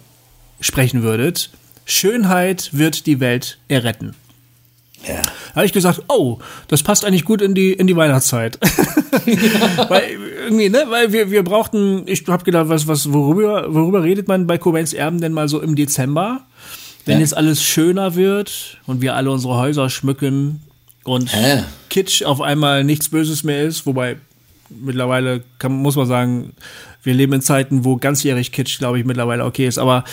sprechen 0.59 1.03
würdet? 1.03 1.51
Schönheit 1.89 2.69
wird 2.71 3.05
die 3.05 3.19
Welt 3.19 3.57
erretten. 3.67 4.15
Ja. 5.07 5.21
Da 5.21 5.55
habe 5.55 5.65
ich 5.65 5.73
gesagt, 5.73 6.03
oh, 6.07 6.39
das 6.67 6.83
passt 6.83 7.05
eigentlich 7.05 7.25
gut 7.25 7.41
in 7.41 7.55
die 7.55 7.73
in 7.73 7.87
die 7.87 7.95
Weihnachtszeit. 7.95 8.59
weil 9.89 10.03
irgendwie, 10.45 10.69
ne, 10.69 10.85
weil 10.89 11.13
wir 11.13 11.31
wir 11.31 11.43
brauchten, 11.43 12.03
ich 12.05 12.27
habe 12.27 12.43
gedacht, 12.43 12.69
was 12.69 12.87
was 12.87 13.11
worüber 13.11 13.73
worüber 13.73 14.03
redet 14.03 14.27
man 14.27 14.45
bei 14.45 14.57
Cobains 14.57 14.93
Erben 14.93 15.21
denn 15.21 15.31
mal 15.31 15.47
so 15.47 15.61
im 15.61 15.75
Dezember, 15.75 16.41
wenn 17.05 17.15
ja. 17.15 17.21
jetzt 17.21 17.35
alles 17.35 17.63
schöner 17.63 18.15
wird 18.15 18.77
und 18.85 19.01
wir 19.01 19.15
alle 19.15 19.31
unsere 19.31 19.55
Häuser 19.55 19.89
schmücken 19.89 20.61
und 21.05 21.33
Hä? 21.33 21.63
Kitsch 21.89 22.23
auf 22.23 22.41
einmal 22.41 22.83
nichts 22.83 23.09
Böses 23.09 23.43
mehr 23.43 23.63
ist, 23.63 23.85
wobei 23.85 24.17
mittlerweile 24.69 25.43
kann, 25.57 25.73
muss 25.73 25.95
man 25.95 26.05
sagen, 26.05 26.53
wir 27.03 27.13
leben 27.13 27.33
in 27.33 27.41
Zeiten, 27.41 27.85
wo 27.85 27.95
ganzjährig 27.95 28.51
Kitsch, 28.51 28.77
glaube 28.79 28.99
ich, 28.99 29.05
mittlerweile 29.05 29.45
okay 29.45 29.67
ist. 29.67 29.77
Aber, 29.77 30.03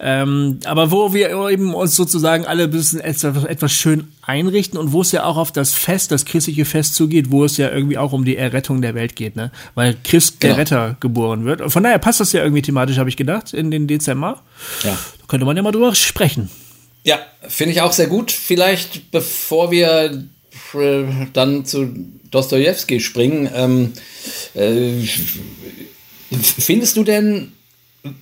ähm, 0.00 0.58
aber 0.64 0.90
wo 0.90 1.14
wir 1.14 1.30
eben 1.50 1.74
uns 1.74 1.94
sozusagen 1.94 2.46
alle 2.46 2.64
ein 2.64 2.70
bisschen 2.70 3.00
etwas, 3.00 3.44
etwas 3.44 3.72
schön 3.72 4.08
einrichten 4.22 4.78
und 4.78 4.92
wo 4.92 5.02
es 5.02 5.12
ja 5.12 5.24
auch 5.24 5.36
auf 5.36 5.52
das 5.52 5.72
Fest, 5.72 6.10
das 6.10 6.24
christliche 6.24 6.64
Fest 6.64 6.94
zugeht, 6.94 7.30
wo 7.30 7.44
es 7.44 7.56
ja 7.56 7.70
irgendwie 7.70 7.98
auch 7.98 8.12
um 8.12 8.24
die 8.24 8.36
Errettung 8.36 8.82
der 8.82 8.94
Welt 8.94 9.14
geht, 9.14 9.36
ne? 9.36 9.52
Weil 9.74 9.96
Christ 10.02 10.40
genau. 10.40 10.54
der 10.54 10.60
Retter 10.62 10.96
geboren 10.98 11.44
wird. 11.44 11.60
Und 11.60 11.70
von 11.70 11.82
daher 11.82 11.98
passt 11.98 12.20
das 12.20 12.32
ja 12.32 12.42
irgendwie 12.42 12.62
thematisch, 12.62 12.98
habe 12.98 13.08
ich 13.08 13.16
gedacht, 13.16 13.52
in 13.52 13.70
den 13.70 13.86
Dezember. 13.86 14.42
Ja. 14.82 14.90
Da 14.90 15.26
könnte 15.28 15.46
man 15.46 15.56
ja 15.56 15.62
mal 15.62 15.72
drüber 15.72 15.94
sprechen. 15.94 16.50
Ja, 17.04 17.18
finde 17.48 17.72
ich 17.72 17.80
auch 17.80 17.92
sehr 17.92 18.06
gut. 18.06 18.32
Vielleicht 18.32 19.10
bevor 19.10 19.70
wir 19.70 20.24
äh, 20.74 21.04
dann 21.32 21.64
zu 21.64 21.88
Dostoevsky 22.30 23.00
springen, 23.00 23.48
ähm, 23.54 23.92
äh, 24.54 25.02
findest 26.40 26.96
du 26.96 27.04
denn 27.04 27.52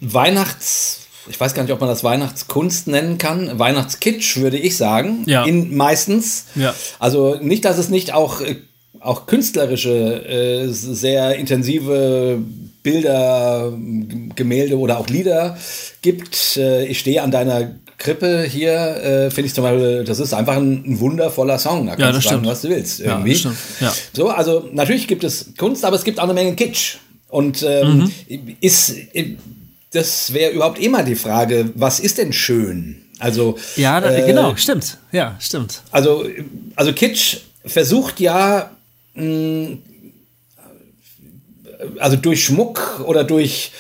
Weihnachts, 0.00 1.06
ich 1.28 1.38
weiß 1.38 1.54
gar 1.54 1.62
nicht, 1.62 1.72
ob 1.72 1.80
man 1.80 1.88
das 1.88 2.04
Weihnachtskunst 2.04 2.88
nennen 2.88 3.18
kann, 3.18 3.58
Weihnachtskitsch 3.58 4.38
würde 4.38 4.58
ich 4.58 4.76
sagen, 4.76 5.24
ja. 5.26 5.44
in, 5.44 5.76
meistens. 5.76 6.46
Ja. 6.54 6.74
Also 6.98 7.36
nicht, 7.36 7.64
dass 7.64 7.78
es 7.78 7.88
nicht 7.88 8.12
auch, 8.12 8.40
äh, 8.40 8.56
auch 8.98 9.26
künstlerische, 9.26 10.26
äh, 10.26 10.68
sehr 10.68 11.36
intensive 11.36 12.38
Bilder, 12.82 13.72
Gemälde 14.34 14.78
oder 14.78 14.98
auch 14.98 15.08
Lieder 15.08 15.58
gibt. 16.00 16.56
Ich 16.56 16.98
stehe 16.98 17.22
an 17.22 17.30
deiner 17.30 17.74
Krippe 18.00 18.42
hier, 18.42 18.72
äh, 18.72 19.30
finde 19.30 19.46
ich 19.46 19.54
zum 19.54 19.62
Beispiel, 19.62 20.04
das 20.04 20.18
ist 20.18 20.32
einfach 20.32 20.56
ein, 20.56 20.82
ein 20.84 21.00
wundervoller 21.00 21.58
Song. 21.58 21.86
Da 21.86 21.96
kannst 21.96 22.24
ja, 22.24 22.30
du 22.30 22.36
sagen, 22.36 22.46
was 22.46 22.62
du 22.62 22.70
willst. 22.70 23.00
Irgendwie. 23.00 23.34
Ja, 23.34 23.52
ja. 23.80 23.92
So, 24.12 24.30
also 24.30 24.68
natürlich 24.72 25.06
gibt 25.06 25.22
es 25.22 25.52
Kunst, 25.56 25.84
aber 25.84 25.96
es 25.96 26.02
gibt 26.02 26.18
auch 26.18 26.24
eine 26.24 26.34
Menge 26.34 26.56
Kitsch. 26.56 26.96
Und 27.28 27.62
ähm, 27.62 28.10
mhm. 28.28 28.56
ist, 28.60 28.94
das 29.92 30.32
wäre 30.32 30.52
überhaupt 30.52 30.80
immer 30.80 31.02
die 31.04 31.14
Frage, 31.14 31.70
was 31.74 32.00
ist 32.00 32.18
denn 32.18 32.32
schön? 32.32 33.02
Also 33.18 33.56
ja, 33.76 34.00
da, 34.00 34.10
äh, 34.10 34.26
genau, 34.26 34.56
stimmt. 34.56 34.96
Ja, 35.12 35.36
stimmt. 35.38 35.82
Also, 35.90 36.24
also 36.74 36.92
Kitsch 36.94 37.36
versucht 37.66 38.18
ja 38.18 38.70
mh, 39.14 39.76
also 41.98 42.16
durch 42.16 42.44
Schmuck 42.44 43.04
oder 43.06 43.24
durch 43.24 43.72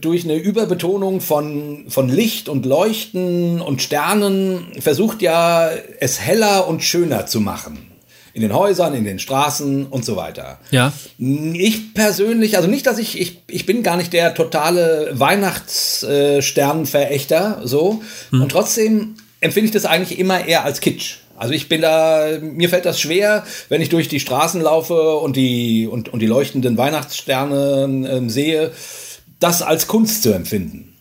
durch 0.00 0.24
eine 0.24 0.36
Überbetonung 0.36 1.20
von, 1.20 1.84
von 1.88 2.08
Licht 2.08 2.48
und 2.48 2.64
Leuchten 2.66 3.60
und 3.60 3.82
Sternen 3.82 4.66
versucht 4.78 5.22
ja, 5.22 5.70
es 6.00 6.20
heller 6.20 6.66
und 6.68 6.82
schöner 6.82 7.26
zu 7.26 7.40
machen. 7.40 7.86
In 8.32 8.42
den 8.42 8.54
Häusern, 8.54 8.94
in 8.94 9.02
den 9.04 9.18
Straßen 9.18 9.86
und 9.86 10.04
so 10.04 10.14
weiter. 10.14 10.60
Ja. 10.70 10.92
Ich 11.18 11.94
persönlich, 11.94 12.56
also 12.56 12.68
nicht, 12.68 12.86
dass 12.86 12.98
ich, 12.98 13.20
ich, 13.20 13.42
ich 13.48 13.66
bin 13.66 13.82
gar 13.82 13.96
nicht 13.96 14.12
der 14.12 14.34
totale 14.34 15.10
Weihnachtssternenverächter, 15.14 17.62
so. 17.64 18.00
Hm. 18.30 18.42
Und 18.42 18.52
trotzdem 18.52 19.16
empfinde 19.40 19.66
ich 19.66 19.72
das 19.72 19.84
eigentlich 19.84 20.20
immer 20.20 20.46
eher 20.46 20.64
als 20.64 20.80
Kitsch. 20.80 21.16
Also 21.36 21.52
ich 21.54 21.68
bin 21.70 21.80
da, 21.80 22.26
mir 22.40 22.68
fällt 22.68 22.84
das 22.84 23.00
schwer, 23.00 23.44
wenn 23.70 23.80
ich 23.80 23.88
durch 23.88 24.08
die 24.08 24.20
Straßen 24.20 24.60
laufe 24.60 25.16
und 25.16 25.36
die, 25.36 25.88
und, 25.90 26.10
und 26.10 26.20
die 26.20 26.26
leuchtenden 26.26 26.76
Weihnachtssterne 26.76 28.06
äh, 28.06 28.28
sehe 28.28 28.72
das 29.40 29.62
als 29.62 29.86
Kunst 29.86 30.22
zu 30.22 30.32
empfinden. 30.32 30.94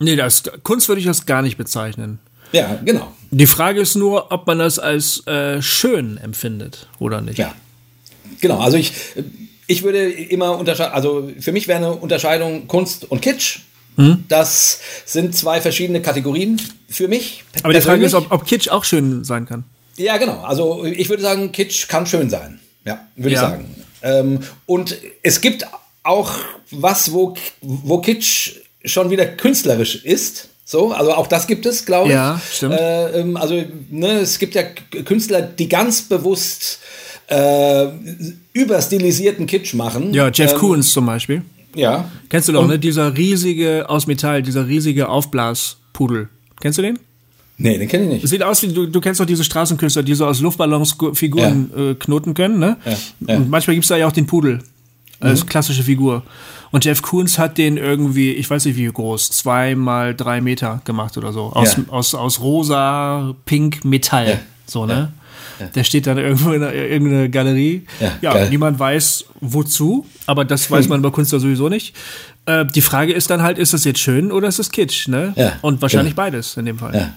Nee, 0.00 0.16
das, 0.16 0.44
Kunst 0.62 0.88
würde 0.88 1.00
ich 1.00 1.06
das 1.06 1.26
gar 1.26 1.42
nicht 1.42 1.56
bezeichnen. 1.56 2.20
Ja, 2.52 2.78
genau. 2.84 3.12
Die 3.30 3.46
Frage 3.46 3.80
ist 3.80 3.96
nur, 3.96 4.30
ob 4.32 4.46
man 4.46 4.58
das 4.58 4.78
als 4.78 5.26
äh, 5.26 5.60
schön 5.60 6.16
empfindet 6.18 6.88
oder 6.98 7.20
nicht. 7.20 7.38
Ja, 7.38 7.54
genau. 8.40 8.60
Also 8.60 8.76
ich, 8.76 8.92
ich 9.66 9.82
würde 9.82 10.10
immer 10.10 10.56
unterscheiden, 10.56 10.94
also 10.94 11.30
für 11.40 11.52
mich 11.52 11.68
wäre 11.68 11.78
eine 11.78 11.92
Unterscheidung 11.92 12.68
Kunst 12.68 13.04
und 13.10 13.20
Kitsch. 13.20 13.60
Hm? 13.96 14.24
Das 14.28 14.80
sind 15.04 15.34
zwei 15.34 15.60
verschiedene 15.60 16.00
Kategorien 16.00 16.60
für 16.88 17.08
mich. 17.08 17.44
Aber 17.62 17.72
die 17.72 17.80
Frage 17.80 18.04
ist, 18.04 18.14
ob, 18.14 18.30
ob 18.30 18.46
Kitsch 18.46 18.68
auch 18.68 18.84
schön 18.84 19.24
sein 19.24 19.44
kann. 19.44 19.64
Ja, 19.96 20.16
genau. 20.16 20.40
Also 20.42 20.84
ich 20.84 21.08
würde 21.08 21.22
sagen, 21.22 21.50
Kitsch 21.50 21.88
kann 21.88 22.06
schön 22.06 22.30
sein. 22.30 22.60
Ja, 22.84 23.00
würde 23.16 23.34
ja. 23.34 23.42
ich 23.42 23.48
sagen. 23.48 23.74
Ähm, 24.00 24.40
und 24.66 24.96
es 25.22 25.40
gibt 25.40 25.66
auch 26.08 26.32
was, 26.70 27.12
wo, 27.12 27.34
wo 27.60 27.98
Kitsch 27.98 28.56
schon 28.84 29.10
wieder 29.10 29.26
künstlerisch 29.26 30.04
ist. 30.04 30.48
So, 30.64 30.92
also 30.92 31.12
auch 31.14 31.26
das 31.26 31.46
gibt 31.46 31.64
es, 31.66 31.86
glaube 31.86 32.08
ich. 32.08 32.14
Ja, 32.14 32.40
stimmt. 32.52 32.74
Äh, 32.74 33.20
ähm, 33.20 33.36
also, 33.36 33.62
ne, 33.90 34.20
es 34.20 34.38
gibt 34.38 34.54
ja 34.54 34.64
Künstler, 35.04 35.42
die 35.42 35.68
ganz 35.68 36.02
bewusst 36.02 36.80
äh, 37.28 37.86
überstilisierten 38.52 39.46
Kitsch 39.46 39.74
machen. 39.74 40.12
Ja, 40.12 40.30
Jeff 40.30 40.52
ähm, 40.52 40.58
Koons 40.58 40.92
zum 40.92 41.06
Beispiel. 41.06 41.42
Ja. 41.74 42.10
Kennst 42.28 42.48
du 42.48 42.52
doch, 42.52 42.62
Und, 42.62 42.68
ne? 42.68 42.78
Dieser 42.78 43.16
riesige, 43.16 43.88
aus 43.88 44.06
Metall, 44.06 44.42
dieser 44.42 44.66
riesige 44.68 45.08
Aufblaspudel. 45.08 46.28
Kennst 46.60 46.78
du 46.78 46.82
den? 46.82 46.98
Nee, 47.56 47.78
den 47.78 47.88
kenne 47.88 48.04
ich 48.04 48.10
nicht. 48.10 48.28
Sieht 48.28 48.42
aus 48.42 48.62
wie, 48.62 48.68
du, 48.68 48.86
du 48.86 49.00
kennst 49.00 49.20
doch 49.20 49.26
diese 49.26 49.44
Straßenkünstler, 49.44 50.02
die 50.02 50.14
so 50.14 50.26
aus 50.26 50.40
Luftballons 50.40 50.96
Figuren 51.14 51.70
ja. 51.74 51.90
äh, 51.90 51.94
knoten 51.94 52.34
können, 52.34 52.58
ne? 52.58 52.76
Ja. 52.84 52.96
Ja. 53.26 53.36
Und 53.36 53.50
manchmal 53.50 53.74
gibt 53.74 53.84
es 53.84 53.88
da 53.88 53.96
ja 53.96 54.06
auch 54.06 54.12
den 54.12 54.26
Pudel 54.26 54.60
als 55.20 55.44
mhm. 55.44 55.48
klassische 55.48 55.82
Figur. 55.82 56.22
Und 56.70 56.84
Jeff 56.84 57.02
Koons 57.02 57.38
hat 57.38 57.58
den 57.58 57.76
irgendwie, 57.76 58.32
ich 58.32 58.48
weiß 58.48 58.66
nicht 58.66 58.76
wie 58.76 58.86
groß, 58.86 59.30
zwei 59.30 59.74
mal 59.74 60.14
drei 60.14 60.40
Meter 60.40 60.80
gemacht 60.84 61.16
oder 61.16 61.32
so. 61.32 61.52
Aus, 61.52 61.76
ja. 61.76 61.84
aus, 61.88 62.14
aus 62.14 62.40
rosa, 62.40 63.34
pink, 63.46 63.84
Metall. 63.84 64.28
Ja. 64.28 64.38
So, 64.66 64.84
ne? 64.84 65.12
Ja. 65.58 65.66
Der 65.66 65.84
steht 65.84 66.06
dann 66.06 66.18
irgendwo 66.18 66.52
in 66.52 66.62
irgendeiner 66.62 67.28
Galerie. 67.28 67.86
Ja, 68.00 68.34
ja 68.34 68.48
niemand 68.48 68.78
weiß 68.78 69.24
wozu, 69.40 70.06
aber 70.26 70.44
das 70.44 70.70
weiß 70.70 70.88
man 70.88 71.02
bei 71.02 71.10
Künstler 71.10 71.40
sowieso 71.40 71.68
nicht. 71.68 71.96
Äh, 72.46 72.66
die 72.66 72.80
Frage 72.80 73.12
ist 73.12 73.30
dann 73.30 73.42
halt, 73.42 73.58
ist 73.58 73.72
das 73.72 73.84
jetzt 73.84 73.98
schön 73.98 74.30
oder 74.30 74.48
ist 74.48 74.58
es 74.58 74.70
Kitsch, 74.70 75.08
ne? 75.08 75.32
Ja, 75.36 75.54
Und 75.62 75.82
wahrscheinlich 75.82 76.14
genau. 76.14 76.26
beides 76.26 76.56
in 76.56 76.66
dem 76.66 76.78
Fall. 76.78 76.94
Ja. 76.94 77.14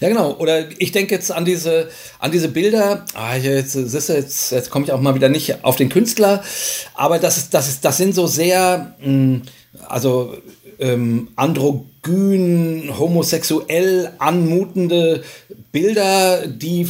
Ja, 0.00 0.08
genau. 0.08 0.36
Oder 0.38 0.70
ich 0.78 0.92
denke 0.92 1.14
jetzt 1.14 1.32
an 1.32 1.44
diese, 1.44 1.88
an 2.18 2.30
diese 2.30 2.48
Bilder. 2.48 3.04
Ah, 3.14 3.36
jetzt, 3.36 3.74
jetzt, 3.74 4.50
jetzt, 4.50 4.70
komme 4.70 4.84
ich 4.84 4.92
auch 4.92 5.00
mal 5.00 5.14
wieder 5.14 5.28
nicht 5.28 5.64
auf 5.64 5.76
den 5.76 5.88
Künstler. 5.88 6.42
Aber 6.94 7.18
das, 7.18 7.50
das, 7.50 7.80
das 7.80 7.96
sind 7.96 8.14
so 8.14 8.26
sehr, 8.26 8.94
mh, 9.00 9.06
hm, 9.06 9.42
also 9.88 10.36
ähm, 10.78 11.28
androgyn, 12.02 12.98
homosexuell 12.98 14.10
anmutende 14.18 15.22
Bilder, 15.72 16.46
die 16.46 16.86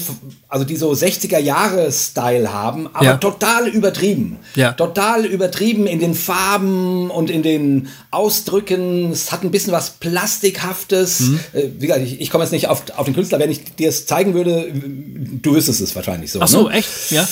also 0.52 0.66
die 0.66 0.76
so 0.76 0.92
60er 0.92 1.38
Jahre 1.38 1.90
Style 1.90 2.52
haben, 2.52 2.86
aber 2.92 3.04
ja. 3.04 3.16
total 3.16 3.68
übertrieben. 3.68 4.38
Ja. 4.54 4.72
Total 4.72 5.24
übertrieben 5.24 5.86
in 5.86 5.98
den 5.98 6.14
Farben 6.14 7.10
und 7.10 7.30
in 7.30 7.42
den 7.42 7.88
Ausdrücken. 8.10 9.10
Es 9.12 9.32
hat 9.32 9.44
ein 9.44 9.50
bisschen 9.50 9.72
was 9.72 9.92
Plastikhaftes. 9.92 11.20
Mhm. 11.20 11.40
Äh, 11.54 11.62
wie 11.78 11.86
gesagt, 11.86 12.04
ich, 12.04 12.20
ich 12.20 12.28
komme 12.28 12.44
jetzt 12.44 12.50
nicht 12.50 12.68
auf, 12.68 12.82
auf 12.96 13.06
den 13.06 13.14
Künstler. 13.14 13.38
Wenn 13.38 13.50
ich 13.50 13.76
dir 13.76 13.88
es 13.88 14.04
zeigen 14.04 14.34
würde, 14.34 14.70
du 14.74 15.54
wüsstest 15.54 15.80
es 15.80 15.96
wahrscheinlich 15.96 16.30
so. 16.30 16.40
Ach 16.42 16.48
so, 16.48 16.68
ne? 16.68 16.74
echt? 16.74 17.12
Ja. 17.12 17.26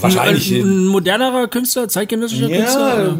Wahrscheinlich. 0.00 0.50
Ein, 0.52 0.62
ein 0.62 0.86
modernerer 0.88 1.48
Künstler, 1.48 1.88
zeitgenössischer 1.88 2.50
ja, 2.50 2.58
Künstler? 2.58 3.18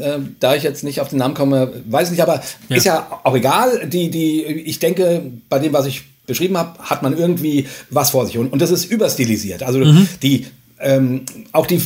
Äh, 0.00 0.18
da 0.38 0.54
ich 0.54 0.64
jetzt 0.64 0.84
nicht 0.84 1.00
auf 1.00 1.08
den 1.08 1.18
Namen 1.18 1.34
komme, 1.34 1.72
weiß 1.86 2.08
ich 2.08 2.12
nicht, 2.12 2.22
aber 2.22 2.42
ja. 2.68 2.76
Ist 2.78 2.84
ja 2.84 3.20
auch 3.24 3.34
egal. 3.34 3.88
Die, 3.88 4.10
die, 4.10 4.42
ich 4.42 4.78
denke, 4.78 5.22
bei 5.48 5.58
dem, 5.58 5.72
was 5.72 5.86
ich 5.86 6.04
beschrieben 6.26 6.56
habe, 6.56 6.78
hat 6.78 7.02
man 7.02 7.16
irgendwie 7.16 7.66
was 7.90 8.10
vor 8.10 8.26
sich. 8.26 8.38
Und, 8.38 8.52
und 8.52 8.62
das 8.62 8.70
ist 8.70 8.84
überstilisiert. 8.84 9.62
Also 9.62 9.80
mhm. 9.80 10.08
die, 10.22 10.46
ähm, 10.80 11.22
auch 11.52 11.66
die, 11.66 11.80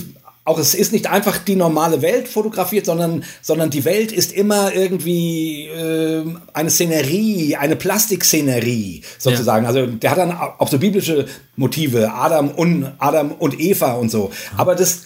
auch 0.44 0.58
es 0.58 0.75
ist 0.75 0.92
nicht 0.92 1.08
einfach 1.08 1.38
die 1.38 1.54
normale 1.54 2.02
Welt 2.02 2.26
fotografiert, 2.26 2.84
sondern, 2.84 3.22
sondern 3.42 3.70
die 3.70 3.84
Welt 3.84 4.11
ist 4.11 4.32
immer 4.32 4.75
irgendwie 4.75 5.68
äh, 5.68 6.25
eine 6.52 6.68
Szenerie, 6.68 7.54
eine 7.54 7.76
Plastikszenerie 7.76 9.02
sozusagen. 9.18 9.64
Ja. 9.64 9.68
Also 9.68 9.87
der 9.87 10.11
hat 10.11 10.18
dann 10.18 10.32
auch 10.32 10.66
so 10.66 10.78
biblische 10.78 11.26
Motive, 11.54 12.12
Adam 12.12 12.50
und 12.50 12.92
Adam 12.99 13.30
und 13.32 13.61
Eva 13.61 13.92
und 13.92 14.11
so. 14.11 14.32
Aber 14.56 14.75
das, 14.75 15.02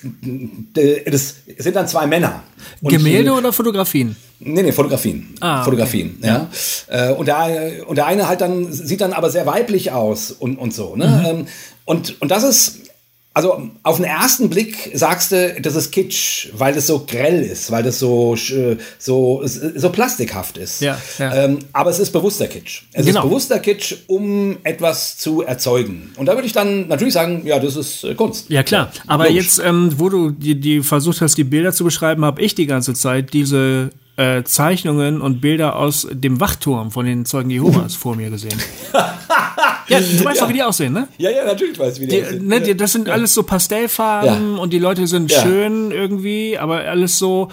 das 0.73 1.35
sind 1.59 1.77
dann 1.77 1.87
zwei 1.87 2.07
Männer. 2.07 2.43
Und 2.81 2.93
Gemälde 2.93 3.33
oder 3.33 3.53
Fotografien? 3.53 4.17
Nee, 4.39 4.63
nee, 4.63 4.73
Fotografien. 4.73 5.35
Ah, 5.41 5.65
Fotografien, 5.65 6.17
okay. 6.19 6.29
ja. 6.29 6.51
ja. 6.89 7.11
Äh, 7.11 7.13
und, 7.13 7.27
der, 7.27 7.87
und 7.87 7.97
der 7.97 8.07
eine 8.07 8.27
halt 8.27 8.41
dann, 8.41 8.73
sieht 8.73 9.03
dann 9.03 9.13
aber 9.13 9.29
sehr 9.31 9.45
weiblich 9.47 9.93
aus 9.93 10.31
und, 10.31 10.57
und 10.57 10.73
so. 10.73 10.97
Ne? 10.97 11.07
Mhm. 11.07 11.27
Ähm, 11.27 11.47
und, 11.85 12.21
und 12.21 12.31
das 12.31 12.43
ist, 12.43 12.86
also 13.37 13.71
auf 13.83 13.97
den 13.97 14.07
ersten 14.07 14.49
Blick 14.49 14.93
sagst 14.95 15.31
du, 15.31 15.61
das 15.61 15.77
ist 15.77 15.93
Kitsch, 15.93 16.49
weil 16.55 16.73
das 16.73 16.87
so 16.87 17.05
grell 17.07 17.43
ist, 17.43 17.71
weil 17.71 17.83
das 17.83 17.99
so, 17.99 18.35
so, 18.99 19.43
so 19.45 19.91
plastikhaft 19.91 20.57
ist. 20.57 20.81
Ja, 20.81 20.99
ja. 21.19 21.45
Ähm, 21.45 21.59
aber 21.75 21.91
es 21.91 21.99
ist 21.99 22.13
bewusster 22.13 22.47
Kitsch. 22.47 22.85
Es 22.95 23.05
genau. 23.05 23.21
ist 23.21 23.25
bewusster 23.27 23.59
Kitsch, 23.59 23.95
um 24.07 24.57
etwas 24.63 25.19
zu 25.19 25.43
erzeugen. 25.43 26.15
Und 26.17 26.25
da 26.25 26.33
würde 26.33 26.47
ich 26.47 26.55
dann 26.55 26.89
natürlich 26.89 27.13
sagen, 27.13 27.43
ja, 27.45 27.59
das 27.59 27.77
ist 27.77 28.05
äh, 28.05 28.15
Kunst. 28.15 28.49
Ja, 28.49 28.63
klar. 28.63 28.91
Aber 29.07 29.25
Logisch. 29.25 29.45
jetzt, 29.45 29.59
ähm, 29.59 29.93
wo 29.99 30.09
du 30.09 30.31
die, 30.31 30.59
die 30.59 30.83
versucht 30.83 31.21
hast, 31.21 31.37
die 31.37 31.45
Bilder 31.45 31.75
zu 31.75 31.85
beschreiben, 31.85 32.25
habe 32.25 32.41
ich 32.41 32.55
die 32.55 32.65
ganze 32.65 32.95
Zeit 32.95 33.35
diese 33.35 33.91
äh, 34.17 34.43
Zeichnungen 34.45 35.21
und 35.21 35.41
Bilder 35.41 35.77
aus 35.77 36.07
dem 36.11 36.41
Wachturm 36.41 36.91
von 36.91 37.07
den 37.07 37.27
Zeugen 37.27 37.51
Jehovas 37.51 37.95
vor 37.95 38.17
mir 38.17 38.31
gesehen. 38.31 38.59
ja, 39.89 40.01
du 40.01 40.25
weißt 40.25 40.39
ja. 40.39 40.45
auch, 40.45 40.49
wie 40.49 40.55
die 40.55 40.63
aussehen, 40.63 40.93
ne? 40.93 41.09
Ja, 41.19 41.31
ja, 41.31 41.45
natürlich 41.45 41.79
weiß 41.79 41.97
ich, 41.97 42.01
wie 42.01 42.07
die, 42.07 42.17
die 42.17 42.25
aussehen. 42.25 42.47
Ne, 42.47 42.61
die, 42.61 42.77
das 42.77 42.93
sind 42.93 43.09
ja. 43.09 43.15
alles 43.15 43.35
so 43.35 43.43
Pastellfarben 43.43 44.57
ja. 44.57 44.63
und 44.63 44.73
die 44.73 44.79
Leute 44.79 45.07
sind 45.07 45.31
schön 45.31 45.91
irgendwie, 45.91 46.59
aber 46.59 46.81
alles 46.81 47.19
so. 47.19 47.49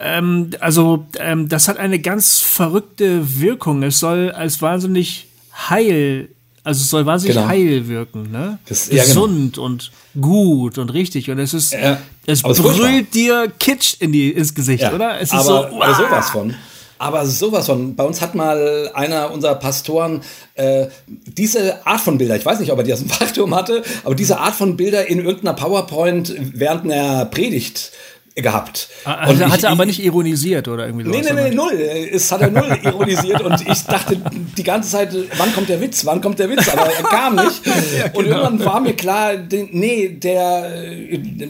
Ähm, 0.00 0.50
also, 0.60 1.06
ähm, 1.18 1.48
das 1.48 1.68
hat 1.68 1.78
eine 1.78 1.98
ganz 1.98 2.40
verrückte 2.40 3.40
Wirkung. 3.40 3.82
Es 3.82 4.00
soll 4.00 4.32
als 4.32 4.60
wahnsinnig 4.60 5.28
heil 5.70 6.28
also 6.64 6.80
es 6.80 6.90
soll 6.90 7.04
wahnsinnig 7.06 7.36
genau. 7.36 7.48
heil 7.48 7.88
wirken, 7.88 8.30
ne? 8.30 8.58
Das, 8.66 8.88
Gesund 8.88 9.56
ja, 9.56 9.62
genau. 9.62 9.66
und 9.66 9.90
gut 10.20 10.78
und 10.78 10.90
richtig. 10.90 11.28
Und 11.30 11.38
es 11.38 11.54
ist, 11.54 11.72
ja, 11.72 11.98
es 12.26 12.42
brüllt 12.42 13.14
dir 13.14 13.52
Kitsch 13.58 13.96
in 13.98 14.12
die, 14.12 14.30
ins 14.30 14.54
Gesicht, 14.54 14.84
ja, 14.84 14.94
oder? 14.94 15.20
Es 15.20 15.32
ist 15.32 15.34
aber, 15.34 15.44
so, 15.44 15.82
aber 15.82 15.94
sowas 15.94 16.30
von. 16.30 16.54
Aber 16.98 17.26
sowas 17.26 17.66
von. 17.66 17.96
Bei 17.96 18.04
uns 18.04 18.20
hat 18.20 18.36
mal 18.36 18.88
einer 18.94 19.32
unserer 19.32 19.56
Pastoren 19.56 20.20
äh, 20.54 20.86
diese 21.06 21.84
Art 21.84 22.00
von 22.00 22.16
Bilder, 22.16 22.36
ich 22.36 22.46
weiß 22.46 22.60
nicht, 22.60 22.70
ob 22.70 22.78
er 22.78 22.84
die 22.84 22.92
aus 22.92 23.00
dem 23.00 23.10
Wachturm 23.20 23.54
hatte, 23.56 23.82
aber 24.04 24.14
diese 24.14 24.38
Art 24.38 24.54
von 24.54 24.76
Bilder 24.76 25.08
in 25.08 25.18
irgendeiner 25.18 25.54
PowerPoint 25.54 26.32
während 26.38 26.84
einer 26.84 27.24
Predigt 27.24 27.90
gehabt. 28.34 28.88
Also 29.04 29.44
hat 29.46 29.62
er 29.62 29.70
aber 29.70 29.84
nicht 29.84 30.02
ironisiert 30.02 30.66
oder 30.66 30.86
irgendwie 30.86 31.04
so. 31.04 31.10
Nee, 31.10 31.20
nee, 31.20 31.50
nee, 31.50 31.54
null. 31.54 31.72
Es 31.72 32.32
hat 32.32 32.40
er 32.40 32.50
null 32.50 32.78
ironisiert 32.82 33.42
und 33.42 33.68
ich 33.68 33.82
dachte 33.82 34.16
die 34.56 34.62
ganze 34.62 34.90
Zeit, 34.90 35.14
wann 35.36 35.52
kommt 35.54 35.68
der 35.68 35.80
Witz, 35.80 36.06
wann 36.06 36.20
kommt 36.22 36.38
der 36.38 36.48
Witz, 36.48 36.68
aber 36.68 36.86
er 36.86 37.02
kam 37.02 37.36
nicht. 37.36 37.66
ja, 37.66 38.08
genau. 38.08 38.18
Und 38.18 38.26
irgendwann 38.26 38.64
war 38.64 38.80
mir 38.80 38.94
klar, 38.94 39.32
nee, 39.70 40.08
der, 40.08 40.72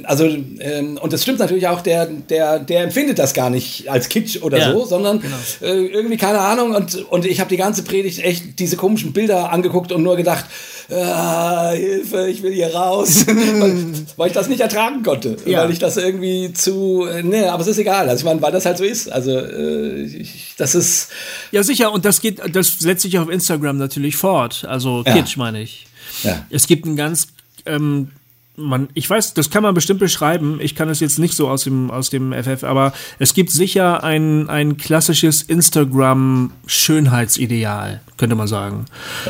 also, 0.04 0.24
ähm, 0.24 0.98
und 1.00 1.12
das 1.12 1.22
stimmt 1.22 1.38
natürlich 1.38 1.68
auch, 1.68 1.82
der, 1.82 2.06
der, 2.06 2.58
der 2.58 2.82
empfindet 2.82 3.18
das 3.18 3.32
gar 3.32 3.50
nicht 3.50 3.88
als 3.88 4.08
Kitsch 4.08 4.42
oder 4.42 4.58
ja, 4.58 4.72
so, 4.72 4.84
sondern 4.84 5.20
genau. 5.20 5.36
äh, 5.60 5.86
irgendwie 5.86 6.16
keine 6.16 6.40
Ahnung 6.40 6.74
und, 6.74 6.96
und 7.10 7.26
ich 7.26 7.38
habe 7.38 7.48
die 7.48 7.56
ganze 7.56 7.84
Predigt 7.84 8.24
echt 8.24 8.58
diese 8.58 8.76
komischen 8.76 9.12
Bilder 9.12 9.52
angeguckt 9.52 9.92
und 9.92 10.02
nur 10.02 10.16
gedacht, 10.16 10.46
ah, 10.90 11.70
Hilfe, 11.72 12.28
ich 12.28 12.42
will 12.42 12.52
hier 12.52 12.74
raus, 12.74 13.26
weil, 13.26 13.76
weil, 14.16 14.26
ich 14.28 14.32
das 14.32 14.48
nicht 14.48 14.60
ertragen 14.60 15.02
konnte, 15.02 15.36
ja. 15.44 15.62
weil 15.62 15.70
ich 15.70 15.78
das 15.78 15.96
irgendwie 15.96 16.52
zu, 16.52 17.06
äh, 17.06 17.22
nee, 17.22 17.44
aber 17.44 17.62
es 17.62 17.68
ist 17.68 17.78
egal, 17.78 18.08
also 18.08 18.20
ich 18.20 18.24
meine, 18.24 18.42
weil 18.42 18.52
das 18.52 18.66
halt 18.66 18.78
so 18.78 18.84
ist, 18.84 19.10
also 19.10 19.30
äh, 19.38 20.02
ich, 20.02 20.54
das 20.56 20.74
ist... 20.74 21.10
Ja 21.50 21.62
sicher, 21.62 21.92
und 21.92 22.04
das 22.04 22.20
geht, 22.20 22.40
das 22.54 22.78
setzt 22.78 23.02
sich 23.02 23.18
auf 23.18 23.28
Instagram 23.28 23.78
natürlich 23.78 24.16
fort, 24.16 24.64
also 24.68 25.02
ja. 25.06 25.14
Kitsch 25.14 25.36
meine 25.36 25.62
ich. 25.62 25.86
Ja. 26.22 26.46
Es 26.50 26.66
gibt 26.66 26.86
ein 26.86 26.96
ganz 26.96 27.28
ähm, 27.66 28.10
man, 28.56 28.88
ich 28.94 29.08
weiß, 29.08 29.34
das 29.34 29.50
kann 29.50 29.62
man 29.62 29.74
bestimmt 29.74 30.00
beschreiben. 30.00 30.58
Ich 30.60 30.74
kann 30.74 30.88
es 30.90 31.00
jetzt 31.00 31.18
nicht 31.18 31.34
so 31.34 31.48
aus 31.48 31.64
dem, 31.64 31.90
aus 31.90 32.10
dem 32.10 32.32
FF, 32.32 32.64
aber 32.64 32.92
es 33.18 33.34
gibt 33.34 33.50
sicher 33.50 34.04
ein, 34.04 34.50
ein 34.50 34.76
klassisches 34.76 35.40
Instagram-Schönheitsideal, 35.42 38.02
könnte 38.18 38.36
man 38.36 38.48
sagen. 38.48 38.84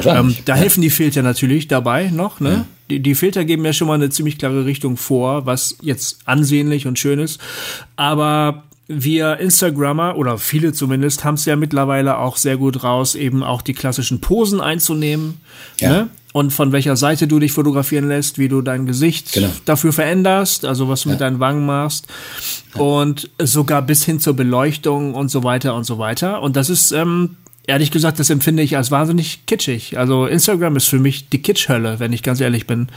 Ähm, 0.05 0.37
da 0.45 0.57
helfen 0.57 0.83
die 0.83 0.91
Filter 0.91 1.23
natürlich 1.23 1.69
dabei 1.69 2.09
noch, 2.09 2.41
ne? 2.41 2.51
Ja. 2.51 2.67
Die, 2.91 2.99
die 3.01 3.15
Filter 3.15 3.45
geben 3.45 3.65
ja 3.65 3.73
schon 3.73 3.87
mal 3.87 3.95
eine 3.95 4.11
ziemlich 4.11 4.39
klare 4.39 4.67
Richtung 4.67 4.97
vor, 4.97 5.47
was 5.47 5.77
jetzt 5.81 6.19
ansehnlich 6.25 6.89
und 6.89 6.99
schön 6.99 7.21
ist. 7.21 7.41
Aber 7.97 8.65
wir 8.89 9.39
Instagrammer 9.39 10.17
oder 10.17 10.39
viele 10.39 10.73
zumindest 10.73 11.25
haben 11.25 11.35
es 11.35 11.45
ja 11.45 11.57
mittlerweile 11.57 12.19
auch 12.19 12.37
sehr 12.37 12.57
gut 12.57 12.83
raus, 12.83 13.15
eben 13.15 13.43
auch 13.43 13.63
die 13.63 13.75
klassischen 13.75 14.21
Posen 14.21 14.61
einzunehmen. 14.61 15.41
Ja. 15.79 15.91
Ne? 15.91 16.09
Und 16.33 16.53
von 16.53 16.73
welcher 16.73 16.97
Seite 16.97 17.27
du 17.27 17.39
dich 17.39 17.53
fotografieren 17.53 18.09
lässt, 18.09 18.39
wie 18.39 18.49
du 18.49 18.63
dein 18.63 18.87
Gesicht 18.87 19.33
genau. 19.33 19.49
dafür 19.65 19.93
veränderst, 19.93 20.65
also 20.65 20.89
was 20.89 21.03
du 21.03 21.09
ja. 21.09 21.15
mit 21.15 21.21
deinen 21.21 21.41
Wangen 21.41 21.67
machst 21.67 22.07
ja. 22.75 22.81
und 22.81 23.31
sogar 23.39 23.83
bis 23.83 24.05
hin 24.05 24.19
zur 24.19 24.35
Beleuchtung 24.35 25.15
und 25.15 25.31
so 25.31 25.45
weiter 25.45 25.75
und 25.75 25.85
so 25.85 25.99
weiter. 25.99 26.43
Und 26.43 26.57
das 26.57 26.71
ist 26.71 26.93
ähm, 26.93 27.37
ehrlich 27.67 27.91
gesagt, 27.91 28.19
das 28.19 28.31
empfinde 28.31 28.63
ich 28.63 28.77
als 28.77 28.91
wahnsinnig 28.91 29.47
kitschig. 29.47 29.99
Also 29.99 30.27
Instagram 30.27 30.77
ist 30.77 30.89
für 30.89 30.99
mich 30.99 31.29
die 31.29 31.43
Kitschhölle, 31.43 32.01
wenn 32.01 32.13
ich 32.13 32.23
ganz 32.23 32.41
ehrlich 32.41 32.67
bin. 32.67 32.89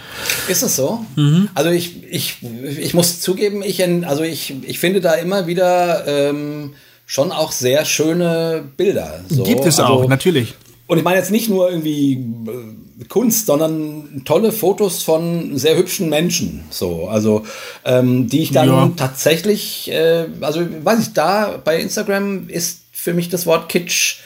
Ist 0.48 0.63
es 0.63 0.75
so? 0.75 1.06
Mhm. 1.15 1.50
Also 1.54 1.70
ich, 1.72 2.04
ich, 2.10 2.38
ich 2.80 2.94
muss 2.94 3.20
zugeben, 3.22 3.63
ich, 3.63 3.84
also 4.06 4.24
ich, 4.24 4.56
ich 4.65 4.80
finde 4.80 5.01
da 5.01 5.13
immer 5.13 5.48
wieder 5.48 6.08
ähm, 6.08 6.74
schon 7.06 7.32
auch 7.32 7.51
sehr 7.51 7.86
schöne 7.86 8.63
Bilder. 8.78 9.21
So. 9.30 9.43
Gibt 9.43 9.65
es 9.65 9.80
also, 9.80 9.93
auch, 9.93 10.08
natürlich. 10.08 10.56
Und 10.88 10.98
ich 10.98 11.04
meine 11.04 11.17
jetzt 11.17 11.32
nicht 11.32 11.50
nur 11.50 11.69
irgendwie 11.69 12.13
äh, 12.13 12.85
Kunst, 13.10 13.45
sondern 13.45 14.23
tolle 14.23 14.51
Fotos 14.51 15.03
von 15.03 15.58
sehr 15.58 15.77
hübschen 15.77 16.10
Menschen. 16.10 16.63
So, 16.69 17.08
also 17.08 17.45
ähm, 17.84 18.29
die 18.29 18.41
ich 18.41 18.51
dann 18.51 18.67
ja. 18.69 18.91
tatsächlich, 18.95 19.91
äh, 19.91 20.27
also 20.41 20.62
weiß 20.84 20.99
ich, 20.99 21.13
da 21.13 21.60
bei 21.63 21.79
Instagram 21.79 22.47
ist 22.47 22.81
für 22.91 23.13
mich 23.13 23.29
das 23.29 23.45
Wort 23.45 23.69
Kitsch, 23.69 24.19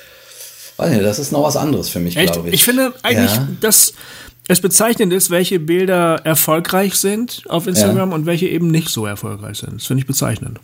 weiß 0.78 0.92
nicht, 0.92 1.04
das 1.04 1.20
ist 1.20 1.32
noch 1.32 1.44
was 1.44 1.58
anderes 1.58 1.90
für 1.90 2.00
mich, 2.00 2.16
glaube 2.16 2.50
ich. 2.50 2.54
Ich 2.54 2.64
finde 2.64 2.94
eigentlich, 3.02 3.36
ja. 3.36 3.48
dass 3.60 3.94
es 4.48 4.62
bezeichnend 4.62 5.14
ist, 5.14 5.30
welche 5.32 5.60
Bilder 5.60 6.22
erfolgreich 6.24 6.96
sind 6.96 7.44
auf 7.50 7.68
Instagram 7.68 8.10
ja. 8.10 8.16
und 8.16 8.26
welche 8.26 8.48
eben 8.48 8.70
nicht 8.70 8.90
so 8.90 9.06
erfolgreich 9.06 9.58
sind. 9.58 9.76
Das 9.76 9.86
finde 9.86 10.02
ich 10.02 10.08
bezeichnend. 10.08 10.60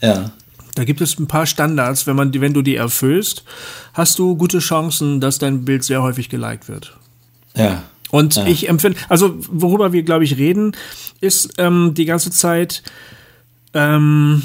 Ja. 0.00 0.32
Da 0.74 0.84
gibt 0.84 1.00
es 1.00 1.18
ein 1.18 1.26
paar 1.26 1.46
Standards. 1.46 2.06
Wenn, 2.06 2.16
man, 2.16 2.32
wenn 2.32 2.54
du 2.54 2.62
die 2.62 2.76
erfüllst, 2.76 3.44
hast 3.92 4.18
du 4.18 4.36
gute 4.36 4.60
Chancen, 4.60 5.20
dass 5.20 5.38
dein 5.38 5.64
Bild 5.64 5.84
sehr 5.84 6.02
häufig 6.02 6.28
geliked 6.28 6.68
wird. 6.68 6.96
Ja. 7.56 7.82
Und 8.10 8.36
ja. 8.36 8.46
ich 8.46 8.68
empfinde, 8.68 8.98
also 9.08 9.36
worüber 9.50 9.92
wir, 9.92 10.02
glaube 10.02 10.24
ich, 10.24 10.36
reden, 10.36 10.72
ist 11.20 11.54
ähm, 11.58 11.94
die 11.94 12.04
ganze 12.04 12.30
Zeit, 12.30 12.82
ähm, 13.72 14.42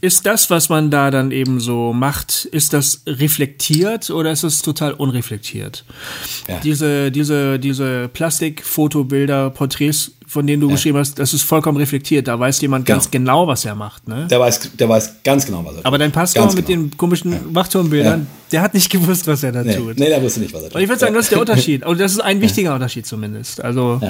ist 0.00 0.24
das, 0.24 0.48
was 0.48 0.70
man 0.70 0.90
da 0.90 1.10
dann 1.10 1.30
eben 1.30 1.60
so 1.60 1.92
macht, 1.92 2.46
ist 2.46 2.72
das 2.72 3.02
reflektiert 3.06 4.08
oder 4.08 4.32
ist 4.32 4.44
es 4.44 4.62
total 4.62 4.94
unreflektiert? 4.94 5.84
Ja. 6.48 6.58
Diese, 6.60 7.10
diese, 7.10 7.58
diese 7.58 8.08
Plastikfotobilder, 8.08 9.50
Porträts, 9.50 10.12
von 10.30 10.46
denen 10.46 10.60
du 10.60 10.68
ja. 10.68 10.74
geschrieben 10.74 10.96
hast, 10.96 11.18
das 11.18 11.34
ist 11.34 11.42
vollkommen 11.42 11.76
reflektiert. 11.76 12.28
Da 12.28 12.38
weiß 12.38 12.60
jemand 12.60 12.86
genau. 12.86 12.98
ganz 12.98 13.10
genau, 13.10 13.48
was 13.48 13.64
er 13.64 13.74
macht. 13.74 14.06
Ne? 14.06 14.28
Der, 14.30 14.38
weiß, 14.38 14.76
der 14.78 14.88
weiß 14.88 15.24
ganz 15.24 15.44
genau, 15.44 15.64
was 15.64 15.72
er 15.72 15.76
tut. 15.78 15.86
Aber 15.86 15.98
dein 15.98 16.12
Pastor 16.12 16.42
ganz 16.42 16.54
mit 16.54 16.66
genau. 16.66 16.82
den 16.82 16.96
komischen 16.96 17.32
ja. 17.32 17.40
Wachturmbildern, 17.46 18.20
ja. 18.20 18.26
der 18.52 18.62
hat 18.62 18.74
nicht 18.74 18.90
gewusst, 18.90 19.26
was 19.26 19.42
er 19.42 19.50
da 19.50 19.64
nee. 19.64 19.74
tut. 19.74 19.98
Nee, 19.98 20.06
der 20.06 20.22
wusste 20.22 20.38
nicht, 20.38 20.54
was 20.54 20.62
er 20.62 20.68
tut. 20.68 20.76
Und 20.76 20.82
ich 20.82 20.88
würde 20.88 21.00
sagen, 21.00 21.14
das 21.14 21.24
ist 21.24 21.32
der 21.32 21.40
Unterschied. 21.40 21.84
Und 21.84 22.00
das 22.00 22.12
ist 22.12 22.20
ein 22.20 22.40
wichtiger 22.40 22.74
Unterschied 22.74 23.06
zumindest. 23.06 23.60
Also. 23.60 24.00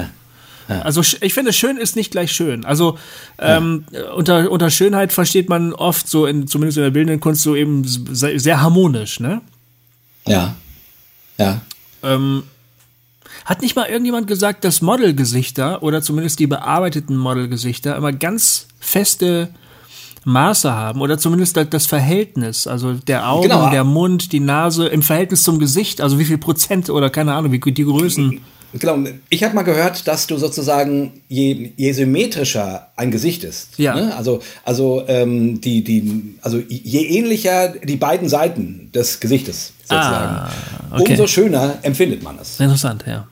Also 0.67 1.01
ich 1.01 1.33
finde, 1.33 1.51
schön 1.51 1.75
ist 1.75 1.97
nicht 1.97 2.11
gleich 2.11 2.31
schön. 2.31 2.63
Also 2.63 2.97
ähm, 3.39 3.83
ja. 3.91 4.11
unter, 4.11 4.49
unter 4.49 4.69
Schönheit 4.69 5.11
versteht 5.11 5.49
man 5.49 5.73
oft 5.73 6.07
so, 6.07 6.25
in, 6.25 6.47
zumindest 6.47 6.77
in 6.77 6.83
der 6.83 6.91
bildenden 6.91 7.19
Kunst, 7.19 7.41
so 7.41 7.57
eben 7.57 7.83
sehr, 7.83 8.39
sehr 8.39 8.61
harmonisch, 8.61 9.19
ne? 9.19 9.41
Ja. 10.25 10.55
Ja. 11.37 11.59
Ähm, 12.03 12.43
hat 13.45 13.61
nicht 13.61 13.75
mal 13.75 13.87
irgendjemand 13.87 14.27
gesagt, 14.27 14.63
dass 14.63 14.81
Modelgesichter 14.81 15.83
oder 15.83 16.01
zumindest 16.01 16.39
die 16.39 16.47
bearbeiteten 16.47 17.17
Modelgesichter 17.17 17.95
immer 17.95 18.13
ganz 18.13 18.67
feste 18.79 19.49
Maße 20.23 20.71
haben 20.71 21.01
oder 21.01 21.17
zumindest 21.17 21.57
das 21.57 21.87
Verhältnis, 21.87 22.67
also 22.67 22.93
der 22.93 23.27
Augen, 23.27 23.49
genau. 23.49 23.69
der 23.71 23.83
Mund, 23.83 24.31
die 24.31 24.39
Nase 24.39 24.87
im 24.87 25.01
Verhältnis 25.01 25.43
zum 25.43 25.57
Gesicht, 25.57 25.99
also 25.99 26.19
wie 26.19 26.25
viel 26.25 26.37
Prozent 26.37 26.89
oder 26.89 27.09
keine 27.09 27.33
Ahnung, 27.33 27.51
wie 27.51 27.59
die 27.59 27.83
Größen. 27.83 28.39
Genau, 28.73 28.99
ich 29.29 29.43
habe 29.43 29.53
mal 29.53 29.63
gehört, 29.63 30.07
dass 30.07 30.27
du 30.27 30.37
sozusagen, 30.37 31.21
je, 31.27 31.71
je 31.75 31.91
symmetrischer 31.91 32.87
ein 32.95 33.11
Gesicht 33.11 33.43
ist, 33.43 33.77
ja. 33.77 33.95
Ne? 33.95 34.15
also, 34.15 34.41
also, 34.63 35.03
ähm, 35.07 35.59
die, 35.59 35.83
die, 35.83 36.35
also 36.41 36.61
je 36.67 37.01
ähnlicher 37.17 37.69
die 37.83 37.97
beiden 37.97 38.29
Seiten 38.29 38.89
des 38.93 39.19
Gesichtes 39.19 39.73
sozusagen, 39.81 40.35
ah, 40.35 40.51
okay. 40.91 41.11
umso 41.11 41.27
schöner 41.27 41.79
empfindet 41.81 42.23
man 42.23 42.39
es. 42.39 42.59
Interessant, 42.59 43.03
ja. 43.05 43.27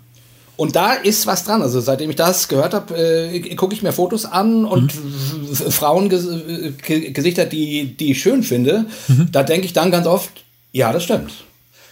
Und 0.60 0.76
da 0.76 0.92
ist 0.92 1.26
was 1.26 1.46
dran. 1.46 1.62
Also 1.62 1.80
seitdem 1.80 2.10
ich 2.10 2.18
das 2.18 2.50
gehört 2.50 2.74
habe, 2.74 2.94
äh, 2.98 3.56
gucke 3.56 3.74
ich 3.74 3.82
mir 3.82 3.94
Fotos 3.94 4.26
an 4.26 4.66
und 4.66 4.94
mhm. 4.94 5.56
Frauengesichter, 5.56 7.46
die, 7.46 7.96
die 7.96 8.12
ich 8.12 8.22
schön 8.22 8.44
finde, 8.44 8.86
mhm. 9.08 9.30
da 9.32 9.44
denke 9.44 9.66
ich 9.68 9.72
dann 9.72 9.90
ganz 9.90 10.06
oft, 10.06 10.44
ja, 10.74 10.92
das 10.92 11.06
stimmt. 11.06 11.32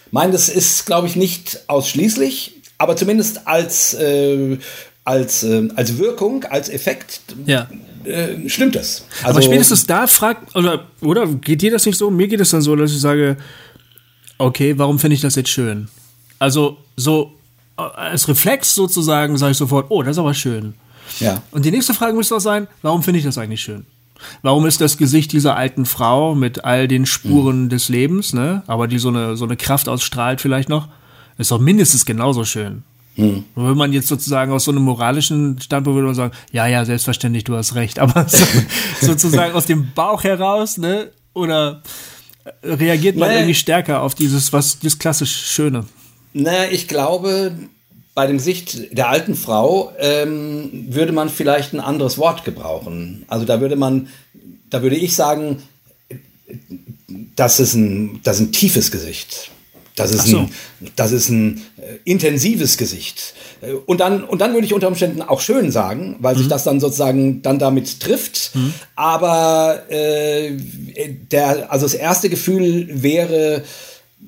Ich 0.08 0.12
meine, 0.12 0.32
das 0.32 0.50
ist, 0.50 0.84
glaube 0.84 1.06
ich, 1.06 1.16
nicht 1.16 1.60
ausschließlich, 1.66 2.57
aber 2.78 2.96
zumindest 2.96 3.46
als, 3.46 3.94
äh, 3.94 4.58
als, 5.04 5.42
äh, 5.42 5.68
als 5.74 5.98
Wirkung, 5.98 6.44
als 6.44 6.68
Effekt 6.68 7.20
ja. 7.46 7.68
äh, 8.04 8.48
stimmt 8.48 8.76
das. 8.76 9.04
Also, 9.22 9.38
aber 9.38 9.42
spätestens 9.42 9.86
da 9.86 10.06
fragt, 10.06 10.54
oder, 10.54 10.86
oder 11.00 11.26
geht 11.26 11.62
dir 11.62 11.72
das 11.72 11.84
nicht 11.86 11.98
so? 11.98 12.10
Mir 12.10 12.28
geht 12.28 12.40
es 12.40 12.50
dann 12.50 12.62
so, 12.62 12.76
dass 12.76 12.92
ich 12.92 13.00
sage, 13.00 13.36
okay, 14.38 14.78
warum 14.78 14.98
finde 14.98 15.16
ich 15.16 15.20
das 15.20 15.34
jetzt 15.34 15.50
schön? 15.50 15.88
Also 16.38 16.78
so 16.96 17.32
als 17.76 18.28
Reflex 18.28 18.74
sozusagen 18.74 19.36
sage 19.38 19.52
ich 19.52 19.58
sofort, 19.58 19.86
oh, 19.88 20.02
das 20.02 20.12
ist 20.12 20.18
aber 20.18 20.34
schön. 20.34 20.74
Ja. 21.20 21.42
Und 21.50 21.64
die 21.64 21.70
nächste 21.70 21.94
Frage 21.94 22.14
müsste 22.14 22.36
auch 22.36 22.40
sein, 22.40 22.68
warum 22.82 23.02
finde 23.02 23.18
ich 23.18 23.24
das 23.24 23.38
eigentlich 23.38 23.60
schön? 23.60 23.86
Warum 24.42 24.66
ist 24.66 24.80
das 24.80 24.98
Gesicht 24.98 25.32
dieser 25.32 25.56
alten 25.56 25.86
Frau 25.86 26.34
mit 26.34 26.64
all 26.64 26.88
den 26.88 27.06
Spuren 27.06 27.64
mhm. 27.64 27.68
des 27.68 27.88
Lebens, 27.88 28.32
ne, 28.32 28.62
aber 28.66 28.88
die 28.88 28.98
so 28.98 29.08
eine, 29.08 29.36
so 29.36 29.44
eine 29.44 29.56
Kraft 29.56 29.88
ausstrahlt 29.88 30.40
vielleicht 30.40 30.68
noch, 30.68 30.88
ist 31.38 31.50
doch 31.50 31.60
mindestens 31.60 32.04
genauso 32.04 32.44
schön. 32.44 32.82
Hm. 33.14 33.44
Wenn 33.56 33.76
man 33.76 33.92
jetzt 33.92 34.06
sozusagen 34.06 34.52
aus 34.52 34.64
so 34.64 34.70
einem 34.70 34.82
moralischen 34.82 35.60
Standpunkt 35.60 35.96
würde 35.96 36.06
man 36.06 36.14
sagen, 36.14 36.34
ja, 36.52 36.66
ja, 36.66 36.84
selbstverständlich, 36.84 37.44
du 37.44 37.56
hast 37.56 37.74
recht, 37.74 37.98
aber 37.98 38.26
so, 38.28 38.44
sozusagen 39.00 39.54
aus 39.54 39.66
dem 39.66 39.92
Bauch 39.94 40.22
heraus, 40.22 40.78
ne, 40.78 41.10
oder 41.34 41.82
reagiert 42.62 43.16
man 43.16 43.28
nee. 43.30 43.36
irgendwie 43.36 43.54
stärker 43.54 44.02
auf 44.02 44.14
dieses, 44.14 44.52
was, 44.52 44.78
das 44.80 44.98
klassisch 44.98 45.34
Schöne? 45.34 45.84
Naja, 46.32 46.70
ich 46.70 46.86
glaube, 46.86 47.52
bei 48.14 48.26
dem 48.26 48.36
Gesicht 48.36 48.96
der 48.96 49.08
alten 49.08 49.34
Frau 49.34 49.92
ähm, 49.98 50.86
würde 50.90 51.12
man 51.12 51.28
vielleicht 51.28 51.72
ein 51.72 51.80
anderes 51.80 52.18
Wort 52.18 52.44
gebrauchen. 52.44 53.24
Also 53.28 53.44
da 53.44 53.60
würde 53.60 53.76
man, 53.76 54.08
da 54.70 54.82
würde 54.82 54.96
ich 54.96 55.14
sagen, 55.14 55.62
das 57.36 57.60
ist 57.60 57.74
ein, 57.74 58.20
das 58.22 58.36
ist 58.36 58.48
ein 58.48 58.52
tiefes 58.52 58.90
Gesicht. 58.90 59.50
Das 59.98 60.12
ist, 60.12 60.26
so. 60.26 60.38
ein, 60.38 60.50
das 60.96 61.12
ist 61.12 61.28
ein 61.28 61.62
äh, 61.76 61.98
intensives 62.04 62.76
Gesicht. 62.76 63.34
Äh, 63.60 63.72
und 63.72 64.00
dann, 64.00 64.24
und 64.24 64.40
dann 64.40 64.54
würde 64.54 64.66
ich 64.66 64.74
unter 64.74 64.88
Umständen 64.88 65.22
auch 65.22 65.40
schön 65.40 65.70
sagen, 65.70 66.16
weil 66.20 66.34
mhm. 66.34 66.38
sich 66.38 66.48
das 66.48 66.64
dann 66.64 66.80
sozusagen 66.80 67.42
dann 67.42 67.58
damit 67.58 68.00
trifft. 68.00 68.54
Mhm. 68.54 68.74
Aber 68.96 69.82
äh, 69.90 70.56
der, 71.30 71.72
also 71.72 71.86
das 71.86 71.94
erste 71.94 72.28
Gefühl 72.28 72.88
wäre, 73.02 73.64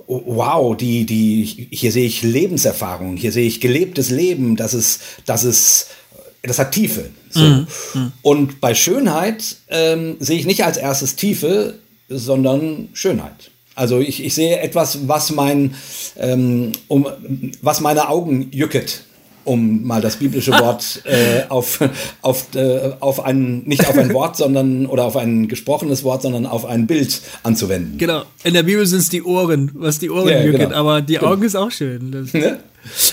wow, 0.06 0.76
die, 0.76 1.06
die, 1.06 1.68
hier 1.70 1.92
sehe 1.92 2.06
ich 2.06 2.22
Lebenserfahrung, 2.22 3.16
hier 3.16 3.32
sehe 3.32 3.46
ich 3.46 3.60
gelebtes 3.60 4.10
Leben, 4.10 4.56
das 4.56 4.74
ist, 4.74 5.00
das 5.26 5.44
ist, 5.44 5.88
das 6.42 6.58
hat 6.58 6.72
Tiefe. 6.72 7.10
So. 7.30 7.40
Mhm. 7.40 7.66
mhm. 7.94 8.12
Und 8.22 8.60
bei 8.60 8.74
Schönheit 8.74 9.56
ähm, 9.68 10.16
sehe 10.20 10.38
ich 10.38 10.46
nicht 10.46 10.64
als 10.64 10.76
erstes 10.76 11.16
Tiefe, 11.16 11.74
sondern 12.08 12.88
Schönheit. 12.92 13.49
Also 13.80 13.98
ich, 13.98 14.22
ich 14.22 14.34
sehe 14.34 14.60
etwas, 14.60 15.08
was 15.08 15.30
mein, 15.30 15.74
ähm, 16.18 16.72
um, 16.86 17.06
was 17.62 17.80
meine 17.80 18.10
Augen 18.10 18.48
jücket 18.52 19.04
um 19.44 19.86
mal 19.86 20.02
das 20.02 20.16
biblische 20.16 20.52
Wort 20.60 21.02
äh, 21.06 21.44
auf, 21.48 21.80
auf, 22.20 22.54
äh, 22.54 22.92
auf 23.00 23.24
ein, 23.24 23.62
nicht 23.64 23.88
auf 23.88 23.96
ein 23.96 24.12
Wort, 24.12 24.36
sondern 24.36 24.84
oder 24.84 25.04
auf 25.04 25.16
ein 25.16 25.48
gesprochenes 25.48 26.04
Wort, 26.04 26.20
sondern 26.20 26.44
auf 26.44 26.66
ein 26.66 26.86
Bild 26.86 27.22
anzuwenden. 27.42 27.96
Genau. 27.96 28.24
In 28.44 28.52
der 28.52 28.64
Bibel 28.64 28.84
sind 28.84 28.98
es 28.98 29.08
die 29.08 29.22
Ohren, 29.22 29.70
was 29.72 29.98
die 29.98 30.10
Ohren 30.10 30.28
ja, 30.28 30.42
jücket, 30.42 30.68
genau. 30.68 30.76
aber 30.76 31.00
die 31.00 31.18
Augen 31.18 31.42
ist 31.42 31.56
auch 31.56 31.70
schön. 31.70 32.12
Das, 32.12 32.34
ne? 32.34 32.58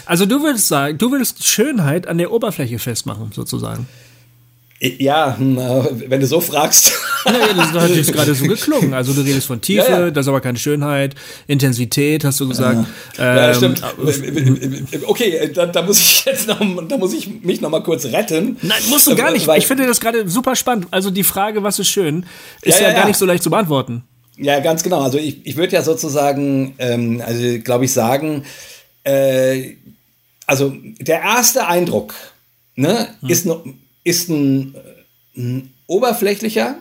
Also 0.05 0.25
du 0.25 0.43
würdest 0.43 0.67
sagen, 0.67 0.97
du 0.97 1.11
würdest 1.11 1.45
Schönheit 1.45 2.07
an 2.07 2.17
der 2.17 2.33
Oberfläche 2.33 2.77
festmachen, 2.77 3.31
sozusagen. 3.33 3.87
Ja, 4.79 5.37
hm, 5.37 5.57
äh, 5.57 6.09
wenn 6.09 6.19
du 6.19 6.27
so 6.27 6.41
fragst. 6.41 6.91
Naja, 7.31 7.53
das 7.53 7.83
hat 7.83 7.89
jetzt 7.89 8.13
gerade 8.13 8.33
so 8.33 8.45
geklungen. 8.45 8.93
Also 8.93 9.13
du 9.13 9.21
redest 9.21 9.47
von 9.47 9.61
Tiefe, 9.61 9.91
ja, 9.91 9.99
ja. 9.99 10.11
das 10.11 10.25
ist 10.25 10.29
aber 10.29 10.41
keine 10.41 10.57
Schönheit, 10.57 11.15
Intensität, 11.47 12.23
hast 12.23 12.39
du 12.39 12.47
gesagt. 12.47 12.87
Ja, 13.17 13.49
ähm, 13.49 13.55
stimmt. 13.55 13.83
Okay, 15.05 15.51
da, 15.53 15.65
da, 15.65 15.81
muss 15.81 15.99
ich 15.99 16.25
jetzt 16.25 16.47
noch, 16.47 16.59
da 16.87 16.97
muss 16.97 17.13
ich 17.13 17.41
mich 17.43 17.61
noch 17.61 17.69
mal 17.69 17.83
kurz 17.83 18.05
retten. 18.05 18.57
Nein, 18.61 18.81
musst 18.89 19.07
du 19.07 19.15
gar 19.15 19.31
nicht. 19.31 19.47
Ich 19.57 19.67
finde 19.67 19.85
das 19.85 19.99
gerade 19.99 20.27
super 20.29 20.55
spannend. 20.55 20.87
Also 20.91 21.11
die 21.11 21.23
Frage, 21.23 21.63
was 21.63 21.79
ist 21.79 21.89
schön, 21.89 22.25
ist 22.61 22.79
ja, 22.79 22.93
gar 22.93 23.07
nicht 23.07 23.17
so 23.17 23.25
leicht 23.25 23.43
zu 23.43 23.49
beantworten. 23.49 24.03
Ja, 24.37 24.59
ganz 24.59 24.83
genau. 24.83 25.01
Also 25.01 25.17
ich, 25.17 25.45
ich 25.45 25.57
würde 25.57 25.73
ja 25.73 25.81
sozusagen, 25.81 26.75
ähm, 26.77 27.21
also 27.25 27.59
glaube 27.59 27.85
ich 27.85 27.93
sagen, 27.93 28.43
äh, 29.03 29.73
also 30.45 30.73
der 30.99 31.21
erste 31.21 31.67
Eindruck 31.67 32.13
ne, 32.75 33.07
hm. 33.21 33.29
ist 33.29 33.45
noch 33.45 33.65
ist 34.03 34.29
ein, 34.29 34.75
ein 35.35 35.73
oberflächlicher, 35.87 36.75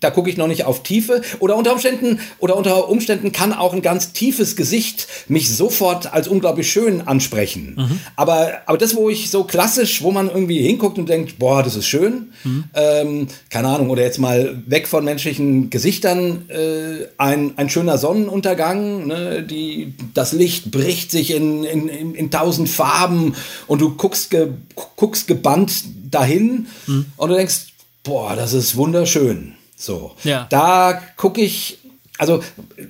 da 0.00 0.10
gucke 0.10 0.30
ich 0.30 0.36
noch 0.36 0.46
nicht 0.46 0.64
auf 0.64 0.82
Tiefe. 0.82 1.22
Oder 1.38 1.56
unter 1.56 1.72
Umständen, 1.72 2.20
oder 2.38 2.56
unter 2.56 2.88
Umständen 2.88 3.32
kann 3.32 3.52
auch 3.52 3.72
ein 3.72 3.82
ganz 3.82 4.12
tiefes 4.12 4.56
Gesicht 4.56 5.06
mich 5.28 5.54
sofort 5.54 6.12
als 6.12 6.28
unglaublich 6.28 6.70
schön 6.70 7.02
ansprechen. 7.06 7.74
Mhm. 7.76 8.00
Aber, 8.16 8.62
aber 8.66 8.78
das, 8.78 8.96
wo 8.96 9.10
ich 9.10 9.30
so 9.30 9.44
klassisch, 9.44 10.02
wo 10.02 10.10
man 10.10 10.28
irgendwie 10.28 10.60
hinguckt 10.60 10.98
und 10.98 11.08
denkt, 11.08 11.38
boah, 11.38 11.62
das 11.62 11.76
ist 11.76 11.86
schön, 11.86 12.32
mhm. 12.44 12.64
ähm, 12.74 13.28
keine 13.50 13.68
Ahnung, 13.68 13.90
oder 13.90 14.02
jetzt 14.02 14.18
mal 14.18 14.62
weg 14.66 14.88
von 14.88 15.04
menschlichen 15.04 15.70
Gesichtern, 15.70 16.48
äh, 16.48 17.06
ein, 17.18 17.52
ein 17.56 17.68
schöner 17.68 17.98
Sonnenuntergang, 17.98 19.06
ne, 19.06 19.42
die, 19.42 19.94
das 20.14 20.32
Licht 20.32 20.70
bricht 20.70 21.10
sich 21.10 21.32
in, 21.32 21.64
in, 21.64 21.88
in, 21.88 22.14
in 22.14 22.30
tausend 22.30 22.68
Farben 22.68 23.34
und 23.66 23.80
du 23.80 23.94
guckst, 23.96 24.30
ge, 24.30 24.48
guckst 24.96 25.26
gebannt 25.26 25.84
dahin 26.10 26.66
mhm. 26.86 27.06
und 27.16 27.28
du 27.28 27.34
denkst, 27.34 27.66
boah, 28.02 28.34
das 28.34 28.52
ist 28.52 28.76
wunderschön. 28.76 29.54
So. 29.80 30.12
Ja. 30.24 30.46
Da 30.50 31.00
gucke 31.16 31.40
ich, 31.40 31.78
also 32.18 32.42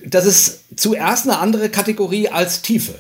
das 0.07 0.27
ist 0.27 0.65
zuerst 0.77 1.29
eine 1.29 1.39
andere 1.39 1.69
Kategorie 1.69 2.29
als 2.29 2.63
Tiefe. 2.63 2.95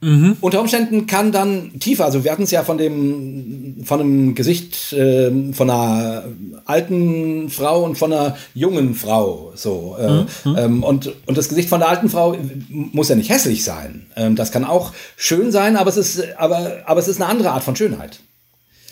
Mhm. 0.00 0.38
Unter 0.40 0.60
Umständen 0.60 1.06
kann 1.06 1.30
dann 1.30 1.78
tiefer, 1.78 2.04
also 2.04 2.24
wir 2.24 2.32
hatten 2.32 2.42
es 2.42 2.50
ja 2.50 2.64
von 2.64 2.76
dem, 2.76 3.84
von 3.84 4.00
einem 4.00 4.34
Gesicht 4.34 4.92
äh, 4.94 5.30
von 5.52 5.70
einer 5.70 6.24
alten 6.64 7.50
Frau 7.50 7.84
und 7.84 7.96
von 7.96 8.12
einer 8.12 8.36
jungen 8.52 8.96
Frau, 8.96 9.52
so. 9.54 9.96
Äh, 10.00 10.10
mhm. 10.10 10.26
mhm. 10.44 10.58
ähm, 10.58 10.82
und, 10.82 11.12
und 11.26 11.38
das 11.38 11.48
Gesicht 11.48 11.68
von 11.68 11.78
der 11.78 11.88
alten 11.88 12.08
Frau 12.08 12.36
muss 12.68 13.10
ja 13.10 13.14
nicht 13.14 13.30
hässlich 13.30 13.62
sein. 13.62 14.06
Ähm, 14.16 14.34
das 14.34 14.50
kann 14.50 14.64
auch 14.64 14.92
schön 15.16 15.52
sein, 15.52 15.76
aber 15.76 15.90
es 15.90 15.96
ist, 15.96 16.36
aber, 16.36 16.78
aber 16.86 16.98
es 16.98 17.06
ist 17.06 17.20
eine 17.20 17.30
andere 17.30 17.52
Art 17.52 17.62
von 17.62 17.76
Schönheit. 17.76 18.18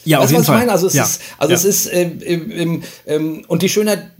Ja, 0.05 0.19
auf 0.19 0.25
das, 0.25 0.31
jeden 0.31 0.41
was 0.41 0.47
Fall. 0.47 0.57
Ich 0.57 0.61
meine. 0.61 0.73
Also 0.73 0.87
es 0.87 0.95
ja. 0.95 1.05
ist, 1.05 1.21
also 1.39 1.53
ja. 1.53 1.59
es 1.59 1.65
ist, 1.65 1.87
äh, 1.87 2.03
äh, 2.03 2.81
äh, 3.07 3.43
und 3.47 3.63
die 3.63 3.69
Schönheit 3.69 4.11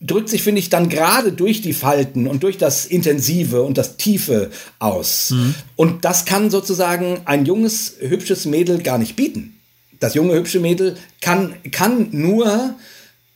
drückt 0.00 0.28
sich, 0.28 0.42
finde 0.42 0.60
ich, 0.60 0.68
dann 0.68 0.88
gerade 0.88 1.32
durch 1.32 1.62
die 1.62 1.72
Falten 1.72 2.26
und 2.26 2.42
durch 2.42 2.58
das 2.58 2.86
Intensive 2.86 3.62
und 3.62 3.78
das 3.78 3.96
Tiefe 3.96 4.50
aus. 4.78 5.30
Mhm. 5.30 5.54
Und 5.74 6.04
das 6.04 6.24
kann 6.24 6.50
sozusagen 6.50 7.20
ein 7.24 7.46
junges, 7.46 7.94
hübsches 8.00 8.46
Mädel 8.46 8.82
gar 8.82 8.98
nicht 8.98 9.16
bieten. 9.16 9.54
Das 9.98 10.14
junge, 10.14 10.34
hübsche 10.34 10.60
Mädel 10.60 10.96
kann, 11.20 11.54
kann 11.72 12.08
nur 12.12 12.74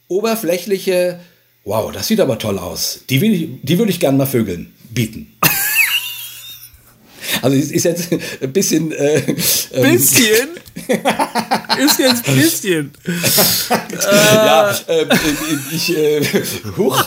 oberflächliche, 0.09 1.21
wow, 1.65 1.91
das 1.91 2.07
sieht 2.09 2.21
aber 2.21 2.39
toll 2.39 2.59
aus. 2.59 3.01
Die, 3.09 3.21
will 3.21 3.33
ich, 3.33 3.49
die 3.63 3.79
würde 3.79 3.91
ich 3.91 4.01
gerne 4.01 4.19
mal 4.19 4.27
vögeln, 4.27 4.73
bieten. 4.91 5.33
Also 7.43 7.57
es 7.57 7.71
ist 7.71 7.85
jetzt 7.85 8.09
ein 8.43 8.53
bisschen. 8.53 8.93
Äh, 8.93 9.19
ähm, 9.73 9.93
bisschen? 9.93 10.49
ist 11.85 11.99
jetzt 11.99 12.29
ein 12.29 12.37
bisschen. 12.37 12.91
ja, 14.11 14.71
äh, 14.71 15.07
ich. 15.73 15.97
Äh, 15.97 16.23
huch. 16.77 17.05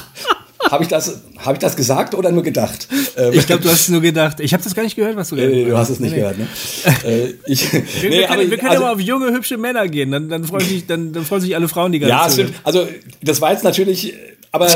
Habe 0.71 0.83
ich, 0.83 0.89
das, 0.89 1.21
hab 1.39 1.53
ich 1.53 1.59
das 1.59 1.75
gesagt 1.75 2.15
oder 2.15 2.31
nur 2.31 2.41
gedacht? 2.41 2.87
Ähm, 3.17 3.33
ich 3.33 3.45
glaube, 3.45 3.61
du 3.61 3.69
hast 3.69 3.81
es 3.81 3.89
nur 3.89 4.01
gedacht. 4.01 4.39
Ich 4.39 4.53
habe 4.53 4.63
das 4.63 4.73
gar 4.73 4.83
nicht 4.83 4.95
gehört, 4.95 5.15
was 5.15 5.29
du 5.29 5.35
gesagt 5.35 5.53
hast. 5.53 5.59
Nee, 5.59 5.69
du 5.69 5.77
hast 5.77 5.89
es 5.89 5.99
nicht 5.99 6.11
nee. 6.11 6.19
gehört, 6.19 6.37
ne? 6.37 6.47
äh, 7.05 7.33
ich, 7.45 7.71
wir, 7.73 8.09
nee, 8.09 8.25
können, 8.25 8.49
wir 8.49 8.57
können 8.57 8.71
also, 8.71 8.83
ja 8.83 8.87
mal 8.87 8.93
auf 8.93 8.99
junge, 8.99 9.31
hübsche 9.33 9.57
Männer 9.57 9.87
gehen. 9.87 10.11
Dann, 10.11 10.29
dann, 10.29 10.45
freuen 10.45 10.65
sich, 10.65 10.87
dann, 10.87 11.11
dann 11.11 11.25
freuen 11.25 11.41
sich 11.41 11.55
alle 11.55 11.67
Frauen, 11.67 11.91
die 11.91 11.99
ganze 11.99 12.13
Ja, 12.13 12.29
stimmt. 12.29 12.53
Also, 12.63 12.87
das 13.21 13.41
war 13.41 13.51
jetzt 13.51 13.63
natürlich 13.63 14.13
aber 14.55 14.67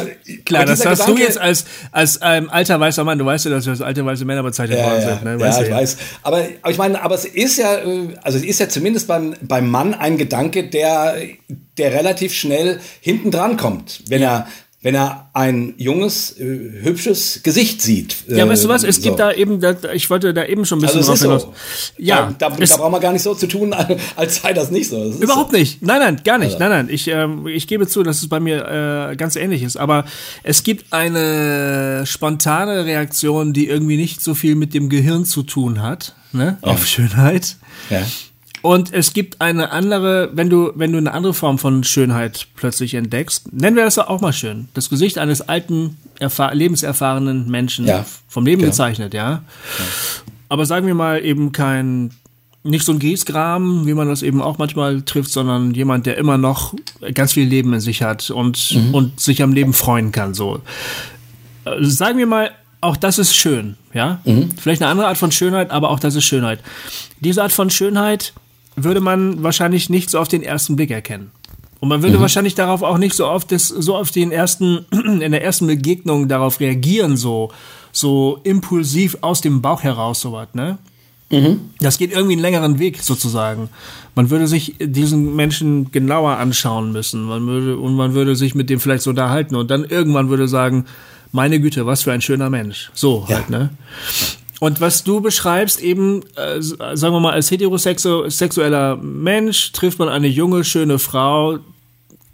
klar, 0.44 0.64
aber 0.64 0.72
das 0.72 0.80
Gedanke, 0.80 1.06
du 1.06 1.18
jetzt 1.18 1.38
als 1.38 1.66
als 1.92 2.20
ähm, 2.24 2.50
alter 2.50 2.80
weißer 2.80 3.04
Mann. 3.04 3.20
Du 3.20 3.26
weißt 3.26 3.46
ja, 3.46 3.52
dass 3.52 3.66
wir 3.66 3.74
als 3.74 3.82
alte 3.84 4.04
weiße 4.04 4.26
Männer 4.26 4.42
bezeichnet 4.42 4.80
worden 4.80 5.02
sind. 5.02 5.24
Ne? 5.24 5.40
Weißt 5.40 5.60
ja, 5.60 5.64
ich 5.64 5.70
ja. 5.70 5.76
weiß. 5.76 5.98
Aber, 6.24 6.38
aber 6.64 6.72
ich 6.72 6.78
meine, 6.80 7.00
aber 7.00 7.14
es 7.14 7.26
ist 7.26 7.58
ja, 7.58 7.76
äh, 7.76 8.08
also 8.24 8.40
es 8.40 8.44
ist 8.44 8.60
ja 8.60 8.70
zumindest 8.70 9.08
beim 9.08 9.36
beim 9.40 9.70
Mann 9.70 9.94
ein 9.94 10.18
Gedanke, 10.18 10.64
der 10.64 11.18
der 11.78 11.94
relativ 11.94 12.34
schnell 12.34 12.80
hinten 13.02 13.30
dran 13.30 13.56
kommt, 13.56 14.02
wenn 14.08 14.24
er 14.24 14.48
wenn 14.88 14.96
er 14.96 15.28
ein 15.34 15.74
junges, 15.76 16.40
äh, 16.40 16.46
hübsches 16.82 17.42
Gesicht 17.44 17.82
sieht. 17.82 18.24
Ja, 18.30 18.46
äh, 18.46 18.50
weißt 18.50 18.64
du 18.64 18.70
was? 18.70 18.86
Es 18.86 18.96
so. 18.96 19.02
gibt 19.02 19.20
da 19.20 19.34
eben, 19.34 19.60
ich 19.94 20.10
wollte 20.10 20.34
da 20.34 20.46
eben 20.46 20.66
schon 20.66 20.80
ein 20.80 20.84
bisschen 20.84 21.00
also 21.00 21.12
drauf 21.12 21.22
hinaus. 21.22 21.42
So. 21.42 21.52
Ja, 21.98 22.34
da, 22.40 22.50
da, 22.50 22.56
da 22.56 22.78
braucht 22.78 22.92
man 22.94 23.02
gar 23.02 23.12
nicht 23.12 23.22
so 23.22 23.36
zu 23.36 23.48
tun, 23.48 23.76
als 24.16 24.42
sei 24.42 24.54
das 24.54 24.72
nicht 24.72 24.88
so. 24.88 25.12
Das 25.12 25.20
überhaupt 25.20 25.52
so. 25.52 25.58
nicht. 25.58 25.82
Nein, 25.82 26.00
nein, 26.00 26.22
gar 26.24 26.38
nicht. 26.38 26.54
Also. 26.54 26.60
Nein, 26.60 26.70
nein. 26.70 26.88
Ich, 26.90 27.10
ähm, 27.10 27.48
ich 27.48 27.68
gebe 27.68 27.86
zu, 27.86 28.02
dass 28.02 28.22
es 28.22 28.30
bei 28.30 28.40
mir 28.40 29.10
äh, 29.12 29.18
ganz 29.18 29.36
ähnlich 29.36 29.62
ist. 29.62 29.76
Aber 29.76 30.06
es 30.44 30.64
gibt 30.64 30.94
eine 30.94 32.06
spontane 32.06 32.86
Reaktion, 32.86 33.52
die 33.52 33.68
irgendwie 33.68 33.98
nicht 33.98 34.22
so 34.22 34.36
viel 34.36 34.56
mit 34.56 34.74
dem 34.74 34.88
Gehirn 34.88 35.26
zu 35.26 35.44
tun 35.44 35.82
hat, 35.82 36.16
ne? 36.32 36.60
Ja. 36.64 36.72
Auf 36.72 36.88
Schönheit. 36.88 37.58
Ja. 37.90 38.04
Und 38.68 38.94
es 38.94 39.14
gibt 39.14 39.40
eine 39.40 39.72
andere, 39.72 40.30
wenn 40.34 40.50
du, 40.50 40.74
wenn 40.76 40.92
du 40.92 40.98
eine 40.98 41.14
andere 41.14 41.34
Form 41.34 41.58
von 41.58 41.86
Schönheit 41.86 42.48
plötzlich 42.58 42.96
entdeckst, 42.96 43.54
nennen 43.54 43.78
wir 43.78 43.86
das 43.86 43.98
auch 43.98 44.20
mal 44.20 44.34
schön. 44.34 44.68
Das 44.74 44.90
Gesicht 44.90 45.20
eines 45.20 45.40
alten, 45.40 45.96
lebenserfahrenen 46.52 47.50
Menschen, 47.50 47.88
ja. 47.88 48.06
vom 48.28 48.46
Leben 48.46 48.60
genau. 48.64 48.72
gezeichnet, 48.72 49.14
ja? 49.14 49.30
ja. 49.30 49.42
Aber 50.50 50.66
sagen 50.66 50.86
wir 50.86 50.96
mal 50.96 51.24
eben 51.24 51.54
kein, 51.54 52.12
nicht 52.64 52.84
so 52.84 52.92
ein 52.92 53.00
Gießgram, 53.00 53.88
wie 53.88 53.94
man 53.94 54.10
das 54.10 54.22
eben 54.22 54.42
auch 54.42 54.58
manchmal 54.58 55.02
trifft, 55.02 55.32
sondern 55.32 55.74
jemand, 55.74 56.06
der 56.06 56.18
immer 56.18 56.38
noch 56.38 56.74
ganz 57.14 57.32
viel 57.32 57.48
Leben 57.48 57.72
in 57.72 57.80
sich 57.80 58.02
hat 58.02 58.30
und, 58.32 58.76
mhm. 58.76 58.94
und 58.94 59.22
sich 59.22 59.42
am 59.42 59.54
Leben 59.54 59.72
freuen 59.72 60.12
kann, 60.12 60.34
so. 60.34 60.60
Äh, 61.64 61.86
sagen 61.86 62.18
wir 62.18 62.28
mal, 62.28 62.52
auch 62.82 62.98
das 62.98 63.18
ist 63.18 63.34
schön, 63.34 63.78
ja? 63.94 64.20
Mhm. 64.26 64.50
Vielleicht 64.60 64.82
eine 64.82 64.92
andere 64.92 65.08
Art 65.08 65.18
von 65.18 65.32
Schönheit, 65.32 65.72
aber 65.72 65.90
auch 65.90 66.02
das 66.02 66.16
ist 66.16 66.26
Schönheit. 66.26 66.60
Diese 67.22 67.42
Art 67.42 67.54
von 67.54 67.70
Schönheit, 67.70 68.34
würde 68.78 69.02
man 69.02 69.44
wahrscheinlich 69.44 69.90
nicht 69.90 70.10
so 70.10 70.20
auf 70.20 70.28
den 70.28 70.44
ersten 70.44 70.76
Blick 70.76 70.92
erkennen. 70.92 71.32
Und 71.80 71.90
man 71.90 72.02
würde 72.02 72.18
mhm. 72.18 72.22
wahrscheinlich 72.22 72.56
darauf 72.56 72.82
auch 72.82 72.98
nicht 72.98 73.16
so 73.16 73.26
auf 73.26 73.46
das, 73.46 73.68
so 73.68 73.96
auf 73.96 74.12
den 74.12 74.32
ersten, 74.32 74.86
in 74.92 75.32
der 75.32 75.44
ersten 75.44 75.68
Begegnung 75.68 76.28
darauf 76.28 76.60
reagieren, 76.60 77.18
so, 77.18 77.52
so 77.92 78.40
impulsiv 78.44 79.18
aus 79.22 79.42
dem 79.42 79.62
Bauch 79.62 79.84
heraus, 79.84 80.22
sowas, 80.22 80.48
ne? 80.54 80.78
Mhm. 81.30 81.60
Das 81.82 81.98
geht 81.98 82.14
irgendwie 82.14 82.34
einen 82.34 82.42
längeren 82.42 82.80
Weg 82.80 83.04
sozusagen. 83.04 83.70
Man 84.16 84.30
würde 84.30 84.48
sich 84.48 84.76
diesen 84.80 85.36
Menschen 85.36 85.92
genauer 85.92 86.38
anschauen 86.38 86.94
müssen. 86.94 87.24
Man 87.24 87.46
würde, 87.48 87.78
und 87.78 87.96
man 87.96 88.14
würde 88.14 88.36
sich 88.36 88.56
mit 88.56 88.70
dem 88.70 88.80
vielleicht 88.80 89.04
so 89.04 89.10
unterhalten 89.10 89.56
und 89.56 89.70
dann 89.70 89.84
irgendwann 89.84 90.30
würde 90.30 90.48
sagen, 90.48 90.86
meine 91.34 91.60
Güte, 91.60 91.86
was 91.86 92.04
für 92.04 92.14
ein 92.14 92.22
schöner 92.22 92.50
Mensch. 92.50 92.92
So 92.94 93.26
ja. 93.28 93.36
halt, 93.36 93.50
ne? 93.50 93.72
Und 94.60 94.82
was 94.82 95.04
du 95.04 95.22
beschreibst, 95.22 95.82
eben, 95.82 96.24
äh, 96.36 96.62
sagen 96.62 97.14
wir 97.14 97.20
mal, 97.20 97.34
als 97.34 97.52
heterosexueller 97.52 98.98
Mensch 98.98 99.72
trifft 99.72 100.00
man 100.00 100.10
eine 100.10 100.28
junge, 100.28 100.64
schöne 100.64 100.98
Frau. 100.98 101.60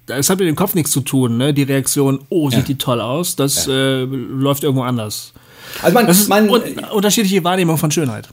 Das 0.06 0.30
hat 0.30 0.40
mit 0.40 0.48
dem 0.48 0.56
Kopf 0.56 0.74
nichts 0.74 0.92
zu 0.92 1.02
tun, 1.02 1.38
ne? 1.38 1.54
Die 1.54 1.64
Reaktion, 1.64 2.20
oh, 2.30 2.50
sieht 2.50 2.60
ja. 2.60 2.66
die 2.66 2.78
toll 2.78 3.02
aus, 3.02 3.36
das 3.36 3.66
ja. 3.66 3.74
äh, 3.74 4.04
läuft 4.04 4.64
irgendwo 4.64 4.84
anders. 4.84 5.34
Also 5.82 5.94
man, 5.94 6.08
das 6.08 6.20
ist 6.20 6.30
man, 6.30 6.50
unterschiedliche 6.50 7.44
Wahrnehmung 7.44 7.78
von 7.78 7.92
Schönheit. 7.92 8.30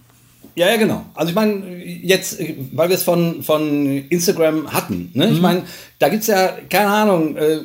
Ja, 0.56 0.68
ja, 0.68 0.76
genau. 0.76 1.06
Also 1.14 1.30
ich 1.30 1.34
meine, 1.34 1.84
jetzt, 1.84 2.38
weil 2.72 2.88
wir 2.88 2.96
es 2.96 3.02
von, 3.02 3.42
von 3.42 3.86
Instagram 4.08 4.72
hatten, 4.72 5.10
ne? 5.14 5.26
Mhm. 5.26 5.32
ich 5.32 5.40
meine, 5.40 5.62
da 5.98 6.08
gibt 6.08 6.22
es 6.22 6.28
ja, 6.28 6.48
keine 6.68 6.90
Ahnung, 6.90 7.36
äh, 7.36 7.60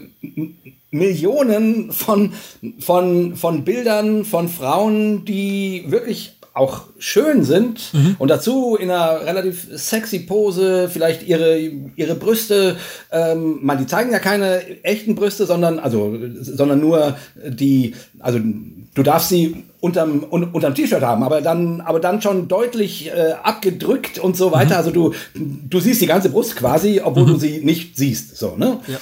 Millionen 0.97 1.91
von, 1.91 2.33
von, 2.79 3.35
von 3.35 3.63
Bildern 3.63 4.25
von 4.25 4.49
Frauen, 4.49 5.25
die 5.25 5.85
wirklich 5.87 6.35
auch 6.55 6.83
schön 6.99 7.43
sind 7.43 7.93
mhm. 7.93 8.15
und 8.17 8.29
dazu 8.29 8.77
in 8.77 8.89
einer 8.89 9.25
relativ 9.25 9.67
sexy 9.73 10.19
Pose 10.19 10.89
vielleicht 10.89 11.27
ihre, 11.27 11.59
ihre 11.59 12.15
Brüste, 12.15 12.77
ähm, 13.11 13.59
man, 13.61 13.77
die 13.77 13.87
zeigen 13.87 14.13
ja 14.13 14.19
keine 14.19 14.83
echten 14.83 15.15
Brüste, 15.15 15.45
sondern, 15.45 15.79
also, 15.79 16.17
sondern 16.39 16.79
nur 16.79 17.17
die, 17.45 17.93
also 18.19 18.39
du 18.39 19.03
darfst 19.03 19.27
sie 19.27 19.65
unterm, 19.81 20.23
unterm 20.23 20.73
T-Shirt 20.73 21.01
haben, 21.01 21.23
aber 21.23 21.41
dann, 21.41 21.81
aber 21.81 21.99
dann 21.99 22.21
schon 22.21 22.47
deutlich 22.47 23.11
äh, 23.11 23.33
abgedrückt 23.43 24.17
und 24.17 24.37
so 24.37 24.53
weiter. 24.53 24.75
Mhm. 24.75 24.77
Also 24.77 24.91
du, 24.91 25.13
du 25.35 25.79
siehst 25.81 26.01
die 26.01 26.07
ganze 26.07 26.29
Brust 26.29 26.55
quasi, 26.55 27.01
obwohl 27.03 27.23
mhm. 27.23 27.27
du 27.27 27.35
sie 27.35 27.59
nicht 27.65 27.97
siehst. 27.97 28.37
So, 28.37 28.55
ne? 28.55 28.79
Ja. 28.87 28.97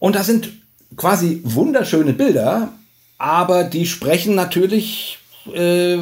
Und 0.00 0.16
das 0.16 0.26
sind 0.26 0.50
quasi 0.96 1.40
wunderschöne 1.44 2.12
Bilder, 2.12 2.72
aber 3.18 3.62
die 3.62 3.86
sprechen 3.86 4.34
natürlich 4.34 5.18
äh, 5.54 5.98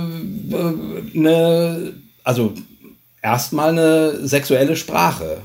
eine, 1.15 1.95
also 2.25 2.55
erstmal 3.21 3.71
eine 3.71 4.27
sexuelle 4.27 4.77
Sprache. 4.77 5.39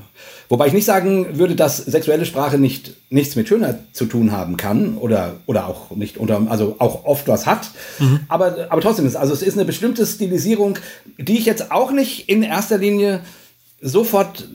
Wobei 0.48 0.68
ich 0.68 0.72
nicht 0.72 0.84
sagen 0.84 1.38
würde, 1.38 1.56
dass 1.56 1.78
sexuelle 1.78 2.26
Sprache 2.26 2.58
nicht 2.58 2.94
nichts 3.10 3.34
mit 3.34 3.48
Schönheit 3.48 3.80
zu 3.92 4.06
tun 4.06 4.30
haben 4.30 4.56
kann 4.56 4.96
oder, 4.98 5.36
oder 5.46 5.66
auch 5.66 5.90
nicht 5.90 6.18
unter, 6.18 6.46
also 6.48 6.76
auch 6.78 7.04
oft 7.04 7.26
was 7.28 7.46
hat. 7.46 7.70
Mhm. 7.98 8.20
Aber, 8.28 8.68
aber 8.68 8.80
trotzdem 8.80 9.06
ist, 9.06 9.16
also 9.16 9.32
es 9.32 9.42
ist 9.42 9.54
eine 9.54 9.64
bestimmte 9.64 10.06
Stilisierung, 10.06 10.78
die 11.18 11.38
ich 11.38 11.46
jetzt 11.46 11.72
auch 11.72 11.90
nicht 11.90 12.28
in 12.28 12.42
erster 12.42 12.78
Linie 12.78 13.20
sofort 13.80 14.46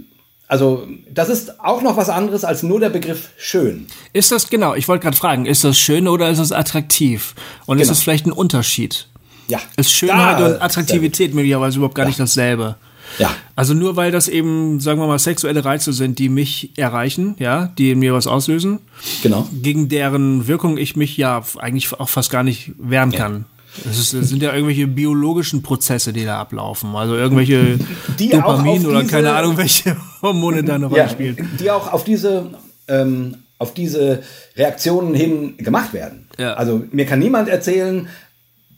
also, 0.49 0.87
das 1.13 1.29
ist 1.29 1.59
auch 1.59 1.83
noch 1.83 1.95
was 1.95 2.09
anderes 2.09 2.43
als 2.43 2.63
nur 2.63 2.79
der 2.79 2.89
Begriff 2.89 3.29
schön. 3.37 3.85
Ist 4.13 4.31
das 4.31 4.49
genau? 4.49 4.73
Ich 4.73 4.87
wollte 4.87 5.03
gerade 5.03 5.15
fragen, 5.15 5.45
ist 5.45 5.63
das 5.63 5.77
schön 5.77 6.07
oder 6.07 6.27
ist 6.27 6.39
es 6.39 6.51
attraktiv? 6.51 7.35
Und 7.67 7.77
genau. 7.77 7.83
ist 7.83 7.95
es 7.95 8.01
vielleicht 8.01 8.25
ein 8.25 8.31
Unterschied? 8.31 9.07
Ja. 9.47 9.59
Ist 9.77 9.91
Schönheit 9.91 10.39
da, 10.39 10.47
und 10.47 10.61
Attraktivität 10.61 11.35
möglicherweise 11.35 11.77
überhaupt 11.77 11.93
gar 11.93 12.05
ja. 12.05 12.09
nicht 12.09 12.19
dasselbe? 12.19 12.77
Ja. 13.19 13.29
Also 13.55 13.75
nur 13.75 13.95
weil 13.95 14.11
das 14.11 14.27
eben, 14.27 14.79
sagen 14.79 14.99
wir 14.99 15.05
mal, 15.05 15.19
sexuelle 15.19 15.63
Reize 15.63 15.93
sind, 15.93 16.17
die 16.17 16.29
mich 16.29 16.71
erreichen, 16.77 17.35
ja, 17.37 17.67
die 17.77 17.91
in 17.91 17.99
mir 17.99 18.15
was 18.15 18.25
auslösen. 18.25 18.79
Genau. 19.21 19.47
Gegen 19.53 19.87
deren 19.87 20.47
Wirkung 20.47 20.79
ich 20.79 20.95
mich 20.95 21.15
ja 21.15 21.43
eigentlich 21.59 21.93
auch 21.99 22.09
fast 22.09 22.31
gar 22.31 22.41
nicht 22.41 22.71
wehren 22.79 23.11
ja. 23.11 23.19
kann. 23.19 23.45
Es, 23.85 24.09
sind 24.11 24.41
ja 24.41 24.53
irgendwelche 24.53 24.87
biologischen 24.87 25.61
Prozesse, 25.61 26.11
die 26.11 26.25
da 26.25 26.39
ablaufen. 26.39 26.95
Also 26.95 27.15
irgendwelche 27.15 27.79
die 28.17 28.29
Dopamin 28.29 28.85
oder 28.85 29.01
diese, 29.01 29.11
keine 29.11 29.33
Ahnung, 29.33 29.57
welche 29.57 29.95
Hormone 30.21 30.63
da 30.63 30.75
eine 30.75 30.87
Rolle 30.87 31.01
ja, 31.01 31.09
spielen. 31.09 31.49
Die 31.59 31.69
auch 31.71 31.91
auf 31.91 32.03
diese, 32.03 32.49
ähm, 32.87 33.37
auf 33.57 33.73
diese 33.73 34.23
Reaktionen 34.55 35.13
hin 35.13 35.57
gemacht 35.57 35.93
werden. 35.93 36.27
Ja. 36.37 36.53
Also 36.55 36.83
mir 36.91 37.05
kann 37.05 37.19
niemand 37.19 37.47
erzählen, 37.47 38.07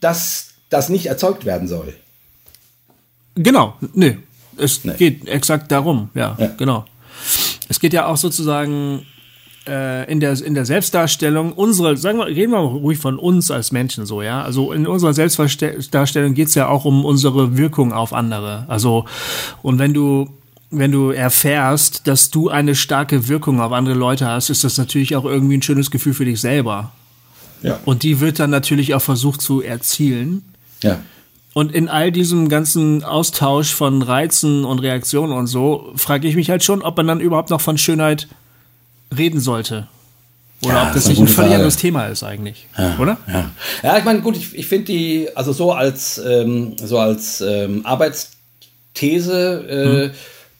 dass 0.00 0.50
das 0.68 0.88
nicht 0.88 1.06
erzeugt 1.06 1.44
werden 1.44 1.68
soll. 1.68 1.94
Genau, 3.34 3.76
nee. 3.94 4.18
Es 4.58 4.84
nee. 4.84 4.94
geht 4.94 5.26
exakt 5.26 5.72
darum, 5.72 6.10
ja, 6.14 6.36
ja, 6.38 6.48
genau. 6.58 6.84
Es 7.68 7.80
geht 7.80 7.94
ja 7.94 8.06
auch 8.06 8.18
sozusagen 8.18 9.06
äh, 9.66 10.10
in 10.10 10.20
der 10.20 10.40
in 10.42 10.54
der 10.54 10.64
Selbstdarstellung 10.64 11.52
unsere, 11.52 11.96
sagen 11.96 12.18
wir, 12.18 12.26
reden 12.26 12.52
wir 12.52 12.58
ruhig 12.58 12.98
von 12.98 13.18
uns 13.18 13.50
als 13.50 13.72
Menschen 13.72 14.06
so, 14.06 14.22
ja. 14.22 14.42
Also 14.42 14.72
in 14.72 14.86
unserer 14.86 15.12
Selbstdarstellung 15.14 16.34
geht 16.34 16.48
es 16.48 16.54
ja 16.54 16.68
auch 16.68 16.84
um 16.84 17.04
unsere 17.04 17.56
Wirkung 17.56 17.92
auf 17.92 18.12
andere. 18.12 18.64
Also 18.68 19.04
und 19.62 19.78
wenn 19.78 19.94
du 19.94 20.28
wenn 20.70 20.90
du 20.90 21.10
erfährst, 21.10 22.06
dass 22.06 22.30
du 22.30 22.48
eine 22.48 22.74
starke 22.74 23.28
Wirkung 23.28 23.60
auf 23.60 23.72
andere 23.72 23.94
Leute 23.94 24.26
hast, 24.26 24.48
ist 24.48 24.64
das 24.64 24.78
natürlich 24.78 25.14
auch 25.14 25.24
irgendwie 25.24 25.58
ein 25.58 25.62
schönes 25.62 25.90
Gefühl 25.90 26.14
für 26.14 26.24
dich 26.24 26.40
selber. 26.40 26.92
Ja. 27.62 27.78
Und 27.84 28.02
die 28.02 28.20
wird 28.20 28.38
dann 28.38 28.50
natürlich 28.50 28.94
auch 28.94 29.02
versucht 29.02 29.42
zu 29.42 29.60
erzielen. 29.60 30.42
Ja. 30.82 31.00
Und 31.52 31.72
in 31.72 31.88
all 31.88 32.10
diesem 32.10 32.48
ganzen 32.48 33.04
Austausch 33.04 33.74
von 33.74 34.00
Reizen 34.00 34.64
und 34.64 34.78
Reaktionen 34.78 35.32
und 35.34 35.46
so, 35.46 35.92
frage 35.96 36.26
ich 36.26 36.34
mich 36.34 36.48
halt 36.48 36.64
schon, 36.64 36.80
ob 36.80 36.96
man 36.96 37.06
dann 37.06 37.20
überhaupt 37.20 37.50
noch 37.50 37.60
von 37.60 37.76
Schönheit 37.76 38.28
reden 39.16 39.40
sollte. 39.40 39.88
Oder 40.64 40.74
ja, 40.74 40.82
ob 40.82 40.94
das, 40.94 41.04
das 41.04 41.08
nicht 41.08 41.20
ein 41.20 41.28
völlig 41.28 41.54
anderes 41.54 41.76
Thema 41.76 42.06
ist 42.06 42.22
eigentlich, 42.22 42.68
ja, 42.78 42.96
oder? 42.98 43.18
Ja, 43.26 43.50
ja 43.82 43.98
ich 43.98 44.04
meine, 44.04 44.20
gut, 44.20 44.36
ich, 44.36 44.56
ich 44.56 44.66
finde 44.66 44.84
die, 44.86 45.28
also 45.34 45.52
so 45.52 45.72
als, 45.72 46.18
ähm, 46.18 46.76
so 46.78 46.98
als 46.98 47.40
ähm, 47.40 47.84
Arbeitsthese, 47.84 49.66
äh, 49.68 50.04
hm. 50.04 50.10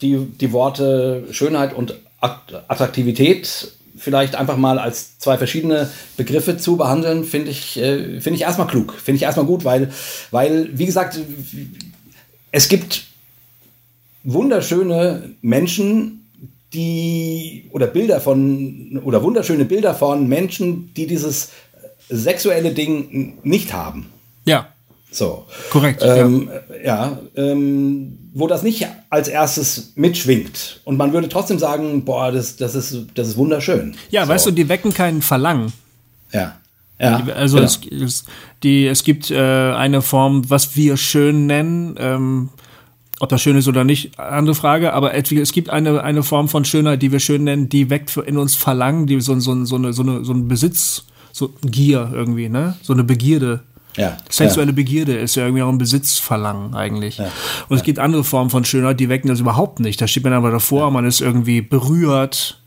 die, 0.01 0.27
die 0.41 0.53
Worte 0.53 1.25
Schönheit 1.31 1.73
und 1.73 1.95
Attraktivität 2.21 3.73
vielleicht 3.97 4.35
einfach 4.35 4.57
mal 4.57 4.79
als 4.79 5.19
zwei 5.19 5.39
verschiedene 5.39 5.89
Begriffe 6.17 6.57
zu 6.57 6.77
behandeln, 6.77 7.25
finde 7.25 7.53
ich, 7.53 7.79
äh, 7.79 8.21
finde 8.21 8.37
ich 8.37 8.43
erstmal 8.43 8.67
klug, 8.67 8.95
finde 8.95 9.17
ich 9.17 9.23
erstmal 9.23 9.47
gut, 9.47 9.65
weil, 9.65 9.93
weil, 10.33 10.69
wie 10.77 10.87
gesagt, 10.87 11.19
es 12.51 12.69
gibt 12.69 13.05
wunderschöne 14.25 15.31
Menschen, 15.41 16.22
die 16.75 17.69
oder 17.73 17.87
Bilder 17.87 18.21
von 18.21 19.01
oder 19.05 19.23
wunderschöne 19.23 19.65
Bilder 19.65 19.95
von 19.95 20.29
Menschen, 20.29 20.93
die 20.95 21.07
dieses 21.07 21.51
sexuelle 22.09 22.73
Ding 22.73 23.39
nicht 23.43 23.73
haben. 23.73 24.07
Ja. 24.45 24.69
So. 25.11 25.47
Korrekt. 25.71 26.03
Ähm, 26.05 26.51
ja, 26.83 26.85
ja 26.85 27.19
ähm, 27.37 28.19
wo 28.35 28.47
das 28.47 28.63
nicht 28.63 28.87
als 29.11 29.29
erstes 29.29 29.93
mitschwingt. 29.95 30.81
Und 30.85 30.97
man 30.97 31.13
würde 31.13 31.29
trotzdem 31.29 31.59
sagen, 31.59 32.05
boah, 32.05 32.33
das, 32.33 32.57
das, 32.57 32.75
ist, 32.75 33.07
das 33.15 33.29
ist 33.29 33.37
wunderschön. 33.37 33.95
Ja, 34.11 34.25
so. 34.25 34.33
weißt 34.33 34.47
du, 34.47 34.51
die 34.53 34.69
wecken 34.69 34.95
keinen 34.95 35.23
Verlangen. 35.23 35.73
Ja. 36.33 36.57
Ja, 36.99 37.21
also 37.35 37.57
genau. 37.57 37.67
es, 37.67 37.81
es, 37.91 38.25
die, 38.63 38.87
es 38.87 39.03
gibt 39.03 39.31
äh, 39.31 39.37
eine 39.37 40.03
Form, 40.03 40.49
was 40.49 40.77
wir 40.77 40.97
schön 40.97 41.47
nennen, 41.47 41.97
ähm, 41.99 42.51
ob 43.23 43.29
das 43.29 43.41
schön 43.41 43.57
ist 43.57 43.69
oder 43.69 43.85
nicht, 43.85 44.19
andere 44.19 44.57
Frage, 44.57 44.93
aber 44.95 45.15
es 45.15 45.53
gibt 45.53 45.71
eine, 45.71 46.03
eine 46.03 46.25
Form 46.25 46.49
von 46.49 46.65
Schönheit, 46.65 47.03
die 47.03 47.13
wir 47.13 47.21
schön 47.21 47.45
nennen, 47.45 47.69
die 47.69 47.89
weckt 47.89 48.17
in 48.17 48.37
uns 48.37 48.57
Verlangen, 48.57 49.07
die 49.07 49.21
so, 49.21 49.39
so, 49.39 49.65
so, 49.65 49.77
eine, 49.77 49.93
so, 49.93 50.03
eine, 50.03 50.25
so 50.25 50.33
ein 50.33 50.49
Besitz, 50.49 51.05
so 51.31 51.55
Gier 51.65 52.11
irgendwie, 52.13 52.49
ne? 52.49 52.75
So 52.83 52.93
eine 52.93 53.05
Begierde. 53.05 53.61
Ja, 53.97 54.17
Sexuelle 54.29 54.73
ja. 54.73 54.75
Begierde 54.75 55.15
ist 55.15 55.37
ja 55.37 55.45
irgendwie 55.45 55.63
auch 55.63 55.69
ein 55.69 55.79
Besitzverlangen 55.79 56.75
eigentlich. 56.75 57.19
Ja, 57.19 57.31
und 57.69 57.77
es 57.77 57.85
gibt 57.85 58.01
andere 58.01 58.25
Formen 58.25 58.51
von 58.51 58.65
Schönheit, 58.65 58.99
die 58.99 59.09
wecken 59.09 59.29
das 59.29 59.39
überhaupt 59.39 59.79
nicht. 59.79 60.01
Da 60.01 60.09
steht 60.09 60.25
man 60.25 60.33
aber 60.33 60.51
davor, 60.51 60.91
man 60.91 61.05
ist 61.05 61.21
irgendwie 61.21 61.61
berührt. 61.61 62.61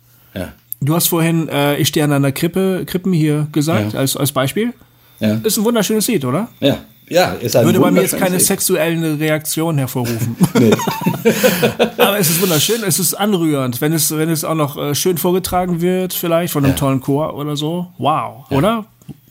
Du 0.79 0.95
hast 0.95 1.07
vorhin, 1.07 1.49
äh, 1.49 1.75
ich 1.75 1.89
stehe 1.89 2.05
an 2.05 2.13
einer 2.13 2.31
Krippe, 2.31 2.83
Krippen 2.85 3.11
hier 3.11 3.47
gesagt, 3.51 3.93
als, 3.93 4.15
als 4.15 4.31
Beispiel. 4.31 4.73
Ist 5.19 5.57
ein 5.57 5.65
wunderschönes 5.65 6.07
Lied, 6.07 6.23
oder? 6.23 6.47
Ja, 6.61 6.77
ja, 7.09 7.33
ist 7.33 7.55
ein 7.55 7.65
Würde 7.65 7.79
bei 7.79 7.91
mir 7.91 8.01
jetzt 8.01 8.17
keine 8.17 8.39
sexuelle 8.39 9.19
Reaktion 9.19 9.77
hervorrufen. 9.77 10.35
Aber 11.97 12.19
es 12.19 12.29
ist 12.29 12.41
wunderschön, 12.41 12.83
es 12.83 12.99
ist 12.99 13.13
anrührend, 13.13 13.81
wenn 13.81 13.93
es, 13.93 14.11
wenn 14.11 14.29
es 14.29 14.43
auch 14.43 14.55
noch 14.55 14.77
äh, 14.77 14.95
schön 14.95 15.17
vorgetragen 15.17 15.81
wird, 15.81 16.13
vielleicht 16.13 16.53
von 16.53 16.63
einem 16.63 16.73
ja. 16.73 16.79
tollen 16.79 17.01
Chor 17.01 17.35
oder 17.35 17.55
so. 17.55 17.87
Wow, 17.97 18.45
ja. 18.49 18.57
oder? 18.57 18.85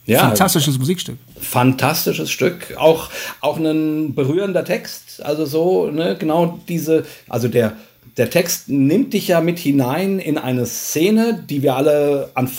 Ja, 0.05 0.19
fantastisches 0.19 0.77
Musikstück. 0.77 1.17
Fantastisches 1.41 2.29
Stück, 2.29 2.75
auch 2.77 3.09
auch 3.41 3.57
ein 3.57 4.13
berührender 4.13 4.63
Text, 4.63 5.23
also 5.23 5.45
so, 5.45 5.89
ne, 5.89 6.15
genau 6.17 6.59
diese, 6.67 7.05
also 7.27 7.47
der 7.47 7.73
der 8.17 8.29
Text 8.29 8.69
nimmt 8.69 9.13
dich 9.13 9.27
ja 9.27 9.41
mit 9.41 9.59
hinein 9.59 10.19
in 10.19 10.37
eine 10.37 10.65
Szene, 10.65 11.43
die 11.49 11.63
wir 11.63 11.75
alle 11.75 12.29
an, 12.33 12.49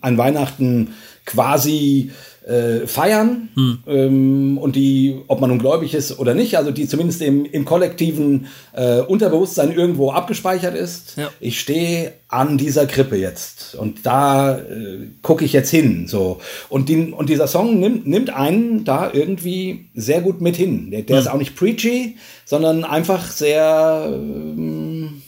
an 0.00 0.18
Weihnachten 0.18 0.94
quasi 1.24 2.10
äh, 2.46 2.86
feiern 2.86 3.48
hm. 3.54 3.78
ähm, 3.88 4.58
und 4.58 4.76
die, 4.76 5.20
ob 5.26 5.40
man 5.40 5.50
nun 5.50 5.58
gläubig 5.58 5.94
ist 5.94 6.18
oder 6.20 6.32
nicht, 6.32 6.56
also 6.56 6.70
die 6.70 6.86
zumindest 6.86 7.20
im, 7.22 7.44
im 7.44 7.64
kollektiven 7.64 8.46
äh, 8.72 9.00
Unterbewusstsein 9.00 9.72
irgendwo 9.72 10.12
abgespeichert 10.12 10.76
ist. 10.76 11.16
Ja. 11.16 11.30
Ich 11.40 11.58
stehe 11.58 12.12
an 12.28 12.56
dieser 12.56 12.86
Krippe 12.86 13.16
jetzt 13.16 13.74
und 13.74 14.06
da 14.06 14.58
äh, 14.58 15.08
gucke 15.22 15.44
ich 15.44 15.52
jetzt 15.52 15.70
hin. 15.70 16.06
So. 16.06 16.40
Und, 16.68 16.88
die, 16.88 17.12
und 17.12 17.28
dieser 17.28 17.48
Song 17.48 17.80
nimmt, 17.80 18.06
nimmt 18.06 18.30
einen 18.30 18.84
da 18.84 19.10
irgendwie 19.12 19.86
sehr 19.94 20.20
gut 20.20 20.40
mit 20.40 20.54
hin. 20.54 20.92
Der, 20.92 21.02
der 21.02 21.16
hm. 21.16 21.22
ist 21.22 21.28
auch 21.28 21.38
nicht 21.38 21.56
preachy, 21.56 22.16
sondern 22.44 22.84
einfach 22.84 23.28
sehr 23.28 24.08
ähm, 24.12 25.22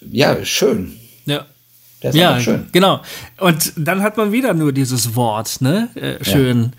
ja, 0.00 0.44
schön. 0.44 0.92
Ja. 1.26 1.46
Der 2.02 2.10
ist 2.10 2.16
ja, 2.16 2.38
schön. 2.38 2.66
Genau. 2.70 3.00
Und 3.38 3.72
dann 3.76 4.02
hat 4.02 4.16
man 4.16 4.30
wieder 4.30 4.54
nur 4.54 4.72
dieses 4.72 5.16
Wort, 5.16 5.60
ne? 5.60 5.88
Äh, 5.96 6.22
schön. 6.24 6.72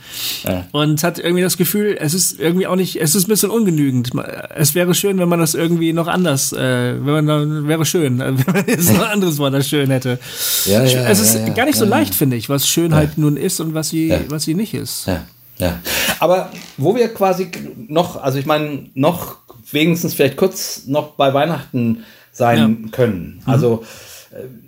Ja. 0.44 0.52
Ja. 0.52 0.66
Und 0.72 1.04
hat 1.04 1.20
irgendwie 1.20 1.42
das 1.42 1.58
Gefühl, 1.58 1.98
es 2.00 2.14
ist 2.14 2.40
irgendwie 2.40 2.68
auch 2.68 2.78
nicht, 2.78 2.96
es 2.96 3.16
ist 3.16 3.26
ein 3.26 3.28
bisschen 3.28 3.50
ungenügend. 3.50 4.12
Es 4.56 4.76
wäre 4.76 4.94
schön, 4.94 5.18
wenn 5.20 5.28
man 5.28 5.40
das 5.40 5.56
irgendwie 5.56 5.92
noch 5.92 6.08
anders, 6.08 6.54
äh, 6.54 6.94
wenn 7.06 7.26
man 7.26 7.28
dann, 7.28 7.68
wäre 7.68 7.86
schön, 7.86 8.20
wenn 8.20 8.36
man 8.54 8.66
jetzt 8.66 8.94
noch 8.94 9.04
ein 9.04 9.12
anderes 9.12 9.40
Wort 9.40 9.54
das 9.54 9.68
schön 9.68 9.90
hätte. 9.90 10.20
Ja, 10.66 10.86
ja, 10.86 11.10
es 11.10 11.20
ist 11.20 11.36
ja, 11.36 11.50
gar 11.50 11.66
nicht 11.66 11.78
so 11.78 11.86
leicht, 11.86 12.16
finde 12.16 12.38
ich, 12.38 12.48
was 12.48 12.68
Schönheit 12.68 13.18
nun 13.18 13.36
ist 13.36 13.60
und 13.60 13.74
was 13.74 13.90
sie, 13.90 14.14
was 14.30 14.44
sie 14.44 14.54
nicht 14.54 14.74
ist. 14.74 15.08
Ja. 15.08 15.26
Ja. 15.58 15.80
Aber 16.20 16.50
wo 16.78 16.96
wir 16.96 17.14
quasi 17.14 17.50
noch, 17.90 18.22
also 18.22 18.40
ich 18.40 18.46
meine, 18.46 18.90
noch 18.94 19.36
wenigstens 19.72 20.14
vielleicht 20.14 20.38
kurz 20.38 20.84
noch 20.88 21.12
bei 21.12 21.34
Weihnachten 21.34 22.06
sein 22.32 22.92
können. 22.92 23.42
Mhm. 23.46 23.52
Also 23.52 23.84
äh, 23.84 23.86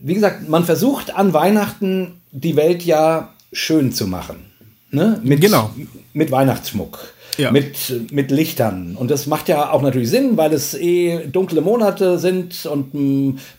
wie 0.02 0.14
gesagt, 0.14 0.50
man 0.50 0.66
versucht 0.66 1.14
an 1.14 1.34
Weihnachten 1.34 2.22
die 2.32 2.56
Welt 2.56 2.84
ja 2.84 3.34
schön 3.52 3.92
zu 3.92 4.08
machen. 4.08 4.46
Ne? 4.90 5.20
Mit, 5.24 5.42
genau. 5.42 5.72
mit 6.14 6.32
Weihnachtsschmuck 6.32 7.14
ja. 7.38 7.52
mit, 7.52 8.12
mit 8.12 8.32
Lichtern. 8.32 8.96
Und 8.98 9.12
das 9.12 9.28
macht 9.28 9.50
ja 9.50 9.72
auch 9.72 9.82
natürlich 9.82 10.10
Sinn, 10.10 10.38
weil 10.38 10.54
es 10.54 10.74
eh 10.74 11.28
dunkle 11.28 11.62
Monate 11.62 12.20
sind 12.20 12.66
und 12.66 12.94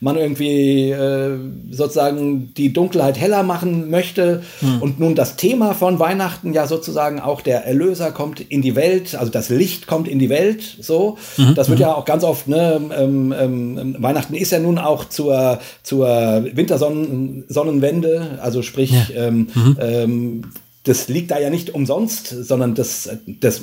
man 0.01 0.17
irgendwie 0.17 0.91
äh, 0.91 1.39
sozusagen 1.71 2.53
die 2.55 2.73
Dunkelheit 2.73 3.19
heller 3.19 3.43
machen 3.43 3.91
möchte. 3.91 4.43
Hm. 4.61 4.83
Und 4.83 5.01
nun 5.01 5.15
das 5.15 5.37
Thema 5.37 5.75
von 5.75 5.99
Weihnachten 5.99 6.53
ja 6.53 6.67
sozusagen 6.67 7.21
auch 7.21 7.41
der 7.41 7.65
Erlöser 7.65 8.11
kommt 8.13 8.41
in 8.41 8.63
die 8.63 8.77
Welt, 8.77 9.15
also 9.15 9.31
das 9.31 9.49
Licht 9.49 9.87
kommt 9.87 10.09
in 10.09 10.19
die 10.19 10.29
Welt. 10.29 10.63
So, 10.81 11.19
mhm. 11.37 11.55
das 11.55 11.69
wird 11.69 11.79
mhm. 11.79 11.83
ja 11.83 11.95
auch 11.95 12.05
ganz 12.05 12.25
oft, 12.25 12.49
ne, 12.49 12.81
ähm, 12.97 13.35
ähm, 13.39 13.97
Weihnachten 13.99 14.35
ist 14.35 14.53
ja 14.53 14.59
nun 14.59 14.79
auch 14.79 15.09
zur, 15.09 15.61
zur 15.83 16.07
Wintersonnenwende, 16.53 18.39
also 18.41 18.63
sprich, 18.63 18.93
ja. 18.93 19.27
ähm, 19.27 19.49
mhm. 19.55 20.43
Das 20.85 21.09
liegt 21.09 21.31
da 21.31 21.39
ja 21.39 21.49
nicht 21.49 21.75
umsonst, 21.75 22.29
sondern 22.29 22.75
das, 22.75 23.09
das, 23.27 23.63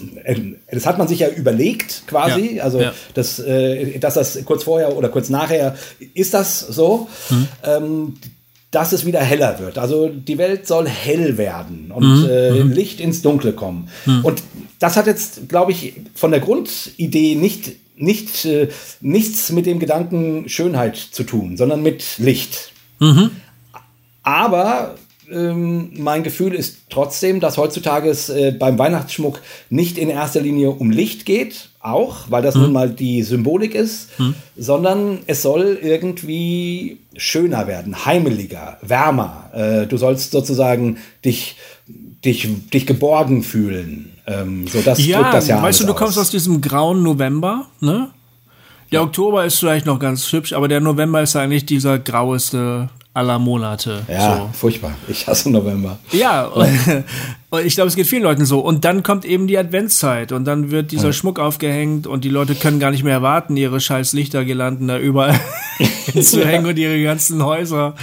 das 0.72 0.86
hat 0.86 0.98
man 0.98 1.08
sich 1.08 1.20
ja 1.20 1.28
überlegt 1.28 2.04
quasi. 2.08 2.56
Ja, 2.56 2.64
also, 2.64 2.80
ja. 2.80 2.94
Das, 3.14 3.40
äh, 3.40 4.00
dass 4.00 4.14
das 4.14 4.40
kurz 4.46 4.64
vorher 4.64 4.96
oder 4.96 5.10
kurz 5.10 5.30
nachher 5.30 5.76
ist 6.14 6.34
das 6.34 6.60
so, 6.60 7.10
mhm. 7.30 7.48
ähm, 7.64 8.14
dass 8.72 8.94
es 8.94 9.06
wieder 9.06 9.20
heller 9.20 9.60
wird. 9.60 9.78
Also 9.78 10.10
die 10.10 10.38
Welt 10.38 10.68
soll 10.68 10.88
hell 10.88 11.38
werden 11.38 11.92
und 11.92 12.24
mhm. 12.24 12.30
äh, 12.30 12.52
mhm. 12.52 12.72
Licht 12.72 13.02
ins 13.02 13.22
Dunkle 13.22 13.52
kommen. 13.52 13.90
Mhm. 14.06 14.24
Und 14.24 14.44
das 14.80 14.96
hat 14.96 15.08
jetzt, 15.08 15.50
glaube 15.50 15.72
ich, 15.72 15.94
von 16.16 16.32
der 16.32 16.40
Grundidee 16.40 17.36
nicht, 17.36 17.72
nicht, 17.98 18.46
äh, 18.46 18.70
nichts 19.02 19.52
mit 19.52 19.66
dem 19.66 19.80
Gedanken 19.80 20.48
Schönheit 20.48 20.96
zu 20.96 21.24
tun, 21.24 21.58
sondern 21.58 21.84
mit 21.84 22.18
Licht. 22.18 22.72
Mhm. 23.00 23.32
Aber 24.24 24.96
ähm, 25.32 25.92
mein 25.98 26.24
Gefühl 26.24 26.54
ist 26.54 26.89
trotzdem, 26.89 27.39
dass 27.39 27.58
heutzutage 27.58 28.10
es 28.10 28.30
äh, 28.30 28.52
beim 28.52 28.78
Weihnachtsschmuck 28.78 29.42
nicht 29.70 29.98
in 29.98 30.10
erster 30.10 30.42
Linie 30.42 30.72
um 30.72 30.92
Licht 30.92 31.26
geht, 31.26 31.70
auch, 31.82 32.30
weil 32.30 32.42
das 32.42 32.56
hm. 32.56 32.63
nun 32.63 32.74
mal 32.74 32.89
die 32.89 33.24
Symbolik 33.24 33.76
ist, 33.76 34.10
hm. 34.18 34.36
sondern 34.58 35.20
es 35.28 35.42
soll 35.42 35.80
irgendwie 35.82 37.00
schöner 37.15 37.68
werden, 37.68 38.06
heimeliger, 38.06 38.78
wärmer. 38.82 39.50
Äh, 39.54 39.88
du 39.88 39.98
sollst 39.98 40.32
sozusagen 40.32 40.98
dich, 41.24 41.56
dich, 42.26 42.48
dich 42.70 42.86
geborgen 42.86 43.44
fühlen. 43.44 44.12
Ähm, 44.28 44.68
so 44.68 44.82
das 44.82 45.06
ja, 45.06 45.32
das 45.32 45.48
ja 45.48 45.62
weißt 45.62 45.82
du, 45.82 45.86
du 45.86 45.94
kommst 45.94 46.18
aus 46.18 46.32
diesem 46.32 46.62
grauen 46.62 47.04
November, 47.04 47.68
ne? 47.80 48.10
Der 48.92 49.04
Oktober 49.04 49.46
ist 49.46 49.60
vielleicht 49.60 49.86
noch 49.86 50.00
ganz 50.00 50.32
hübsch, 50.32 50.52
aber 50.54 50.68
der 50.68 50.80
November 50.80 51.22
ist 51.22 51.36
eigentlich 51.36 51.63
dieser 51.65 52.00
graueste 52.00 52.89
aller 53.13 53.39
Monate. 53.39 54.04
Ja, 54.08 54.38
so. 54.38 54.50
furchtbar. 54.54 54.95
Ich 55.08 55.28
hasse 55.28 55.50
November. 55.50 55.98
Ja, 56.12 56.45
und, 56.45 56.80
ich 57.58 57.74
glaube, 57.74 57.88
es 57.88 57.96
geht 57.96 58.08
vielen 58.08 58.24
Leuten 58.24 58.46
so. 58.46 58.60
Und 58.60 58.86
dann 58.86 59.02
kommt 59.02 59.26
eben 59.26 59.48
die 59.48 59.58
Adventszeit 59.58 60.32
und 60.32 60.46
dann 60.46 60.70
wird 60.70 60.92
dieser 60.92 61.08
ja. 61.08 61.14
Schmuck 61.14 61.40
aufgehängt 61.40 62.06
und 62.06 62.24
die 62.24 62.30
Leute 62.30 62.54
können 62.54 62.80
gar 62.80 62.92
nicht 62.92 63.04
mehr 63.04 63.14
erwarten, 63.14 63.58
ihre 63.58 63.80
scheiß 63.80 64.14
Lichtergelanden 64.14 64.88
da 64.88 65.00
überall 65.00 65.40
zu 66.22 66.46
hängen 66.46 66.68
und 66.68 66.78
ihre 66.78 67.02
ganzen 67.02 67.44
Häuser 67.44 67.96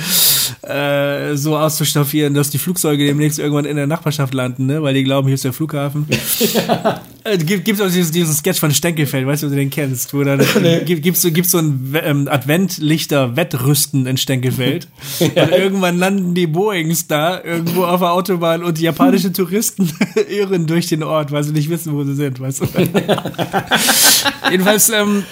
äh, 0.63 1.37
so 1.37 1.57
auszustaffieren, 1.57 2.35
dass 2.35 2.51
die 2.51 2.59
Flugzeuge 2.59 3.07
demnächst 3.07 3.39
irgendwann 3.39 3.65
in 3.65 3.77
der 3.77 3.87
Nachbarschaft 3.87 4.35
landen, 4.35 4.67
ne? 4.67 4.83
weil 4.83 4.95
die 4.95 5.05
glauben, 5.05 5.29
hier 5.29 5.35
ist 5.35 5.45
der 5.45 5.53
Flughafen. 5.53 6.07
ja. 6.55 7.01
äh, 7.25 7.39
gibt 7.39 7.69
es 7.69 7.81
auch 7.81 7.91
diesen, 7.91 8.13
diesen 8.13 8.35
Sketch 8.35 8.59
von 8.59 8.73
Stenkelfeld, 8.73 9.27
weißt 9.27 9.43
du, 9.43 9.47
ob 9.47 9.53
du 9.53 9.57
den 9.57 9.71
kennst, 9.71 10.13
wo 10.15 10.25
dann 10.25 10.41
nee. 10.63 10.81
gibt 10.85 11.17
es 11.17 11.23
gibt's 11.33 11.53
so 11.53 11.59
ein 11.59 11.95
ähm, 12.03 12.29
Adventlichter-Wettrüsten 12.29 14.07
in 14.07 14.17
Stenkelfeld 14.17 14.89
ja. 15.35 15.45
und 15.45 15.53
irgendwann 15.53 15.99
landen 15.99 16.35
die 16.35 16.47
Boeings 16.47 17.07
da 17.07 17.43
irgendwo 17.43 17.85
auf 17.85 18.01
der 18.01 18.13
Autobahn 18.13 18.63
und 18.63 18.79
die 18.79 18.83
japanischen 18.83 19.35
Touristen 19.37 19.92
irren 20.29 20.66
durch 20.66 20.87
den 20.88 21.03
Ort, 21.03 21.31
weil 21.33 21.44
sie 21.44 21.53
nicht 21.53 21.70
wissen, 21.70 21.94
wo 21.94 22.05
sie 22.05 22.14
sind, 22.14 22.40
weißt 22.40 22.61
du. 22.61 22.66
Jedenfalls, 24.51 24.88
ähm, 24.90 25.25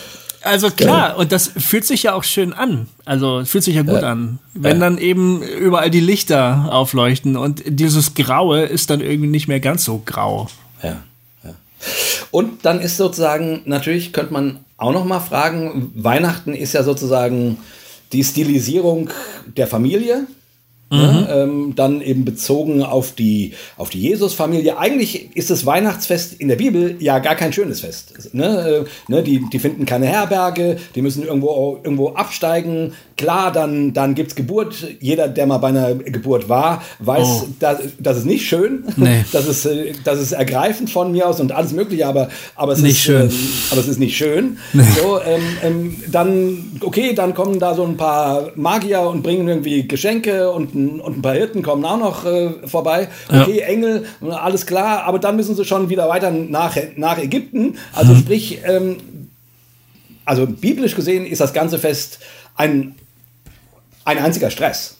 also 0.45 0.71
klar, 0.71 1.17
und 1.17 1.33
das 1.33 1.49
fühlt 1.49 1.87
sich 1.87 2.05
ja 2.05 2.15
auch 2.15 2.23
schön 2.23 2.53
an. 2.53 2.87
Also 3.05 3.45
fühlt 3.45 3.65
sich 3.65 3.77
ja 3.77 3.83
gut 3.83 4.03
ja. 4.03 4.13
an. 4.13 4.39
Wenn 4.53 4.77
ja. 4.77 4.81
dann 4.81 4.99
eben 4.99 5.43
überall 5.43 5.91
die 5.91 6.01
Lichter 6.01 6.69
aufleuchten 6.71 7.37
und 7.37 7.63
dieses 7.67 8.15
Graue 8.15 8.63
ist 8.63 8.91
dann 8.91 9.01
irgendwie 9.01 9.29
nicht 9.29 9.49
mehr 9.49 9.61
ganz 9.61 9.85
so 9.85 10.03
grau. 10.05 10.49
Ja. 10.83 11.03
ja. 11.43 11.55
Und 12.31 12.65
dann 12.67 12.81
ist 12.81 12.99
sozusagen, 12.99 13.63
natürlich 13.65 14.13
könnte 14.13 14.33
man 14.33 14.59
auch 14.77 14.93
noch 14.93 15.05
mal 15.05 15.21
fragen, 15.21 15.91
Weihnachten 15.95 16.53
ist 16.53 16.75
ja 16.75 16.83
sozusagen 16.83 17.57
die 18.13 18.23
Stilisierung 18.23 19.11
der 19.57 19.67
Familie. 19.67 20.27
Ne? 20.95 21.09
Mhm. 21.09 21.15
Ne, 21.15 21.29
ähm, 21.31 21.73
dann 21.75 22.01
eben 22.01 22.25
bezogen 22.25 22.83
auf 22.83 23.13
die, 23.13 23.53
auf 23.77 23.91
die 23.91 24.01
Jesus-Familie. 24.01 24.79
Eigentlich 24.79 25.37
ist 25.37 25.51
das 25.51 25.67
Weihnachtsfest 25.67 26.35
in 26.35 26.49
der 26.49 26.57
Bibel 26.57 26.97
ja 27.01 27.19
gar 27.19 27.35
kein 27.35 27.53
schönes 27.53 27.81
Fest. 27.81 28.15
Ne? 28.33 28.87
Äh, 29.09 29.13
ne? 29.13 29.23
Die, 29.23 29.45
die 29.53 29.59
finden 29.59 29.87
keine 29.87 30.07
Herberge, 30.07 30.77
die 30.95 31.03
müssen 31.03 31.25
irgendwo, 31.25 31.79
irgendwo 31.83 32.11
absteigen. 32.11 32.93
Klar, 33.17 33.53
dann, 33.53 33.93
dann 33.93 34.15
gibt 34.15 34.31
es 34.31 34.37
Geburt. 34.37 34.87
Jeder, 35.01 35.29
der 35.29 35.47
mal 35.47 35.59
bei 35.59 35.69
einer 35.69 35.95
Geburt 35.95 36.49
war, 36.49 36.83
weiß, 36.99 37.27
oh. 37.27 37.49
dass, 37.61 37.79
das 37.99 38.19
ist 38.19 38.27
nicht 38.27 38.47
schön. 38.47 38.85
Nee. 38.97 39.25
Das, 39.35 39.49
ist, 39.49 39.67
äh, 39.67 39.93
das 40.05 40.21
ist 40.21 40.33
ergreifend 40.33 40.91
von 40.91 41.11
mir 41.11 41.29
aus 41.29 41.41
und 41.41 41.51
alles 41.51 41.73
Mögliche, 41.73 42.07
aber, 42.07 42.29
aber, 42.55 42.73
es, 42.73 42.81
nicht 42.81 42.93
ist, 42.93 43.03
schön. 43.03 43.23
Ähm, 43.23 43.37
aber 43.71 43.81
es 43.81 43.89
ist 43.89 43.99
nicht 43.99 44.17
schön. 44.17 44.59
Nee. 44.73 44.85
So, 45.01 45.21
ähm, 45.21 45.43
ähm, 45.63 45.97
dann, 46.11 46.79
okay, 46.81 47.15
dann 47.15 47.35
kommen 47.35 47.59
da 47.59 47.75
so 47.75 47.85
ein 47.85 47.97
paar 47.97 48.53
Magier 48.55 49.01
und 49.01 49.23
bringen 49.23 49.49
irgendwie 49.49 49.89
Geschenke 49.89 50.51
und 50.51 50.75
ein, 50.75 50.84
und 51.01 51.19
ein 51.19 51.23
paar 51.23 51.35
Hirten 51.35 51.63
kommen 51.63 51.85
auch 51.85 51.99
noch 51.99 52.25
äh, 52.25 52.51
vorbei. 52.67 53.09
Okay, 53.29 53.61
ja. 53.61 53.67
Engel, 53.67 54.07
alles 54.31 54.67
klar, 54.67 55.05
aber 55.05 55.19
dann 55.19 55.37
müssen 55.37 55.55
sie 55.55 55.65
schon 55.65 55.89
wieder 55.89 56.09
weiter 56.09 56.31
nach, 56.31 56.77
nach 56.97 57.19
Ägypten. 57.19 57.77
Also 57.93 58.13
hm. 58.13 58.19
sprich, 58.19 58.61
ähm, 58.65 58.97
also 60.25 60.47
biblisch 60.47 60.95
gesehen 60.95 61.27
ist 61.27 61.41
das 61.41 61.53
ganze 61.53 61.79
Fest 61.79 62.21
ein 62.57 62.95
ein 64.05 64.19
einziger 64.19 64.51
Stress. 64.51 64.94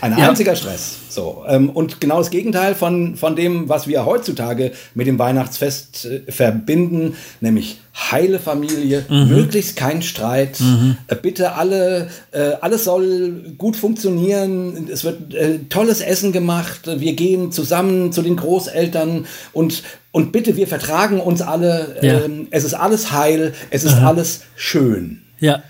Ein 0.00 0.16
ja. 0.16 0.28
einziger 0.28 0.56
Stress. 0.56 0.96
So. 1.08 1.44
Ähm, 1.48 1.70
und 1.70 2.00
genau 2.00 2.18
das 2.18 2.30
Gegenteil 2.30 2.74
von, 2.74 3.16
von 3.16 3.36
dem, 3.36 3.68
was 3.68 3.86
wir 3.86 4.06
heutzutage 4.06 4.72
mit 4.94 5.06
dem 5.06 5.18
Weihnachtsfest 5.18 6.06
äh, 6.06 6.30
verbinden, 6.30 7.16
nämlich 7.40 7.78
heile 7.94 8.38
Familie, 8.38 9.04
mhm. 9.08 9.28
möglichst 9.28 9.76
kein 9.76 10.02
Streit, 10.02 10.60
mhm. 10.60 10.96
äh, 11.08 11.16
bitte 11.16 11.54
alle, 11.54 12.08
äh, 12.30 12.52
alles 12.60 12.84
soll 12.84 13.54
gut 13.58 13.76
funktionieren, 13.76 14.88
es 14.90 15.04
wird 15.04 15.34
tolles 15.68 16.00
Essen 16.00 16.32
gemacht, 16.32 16.82
wir 16.86 17.14
gehen 17.14 17.52
zusammen 17.52 18.12
zu 18.12 18.22
den 18.22 18.36
Großeltern 18.36 19.26
und, 19.52 19.82
und 20.12 20.32
bitte, 20.32 20.56
wir 20.56 20.68
vertragen 20.68 21.20
uns 21.20 21.42
alle, 21.42 21.96
ja. 22.02 22.20
Ähm, 22.20 22.48
es 22.50 22.64
ist 22.64 22.74
alles 22.74 23.12
heil, 23.12 23.52
es 23.70 23.84
ist 23.84 23.94
Aha. 23.94 24.08
alles 24.08 24.42
schön. 24.56 25.22
Ja. 25.40 25.62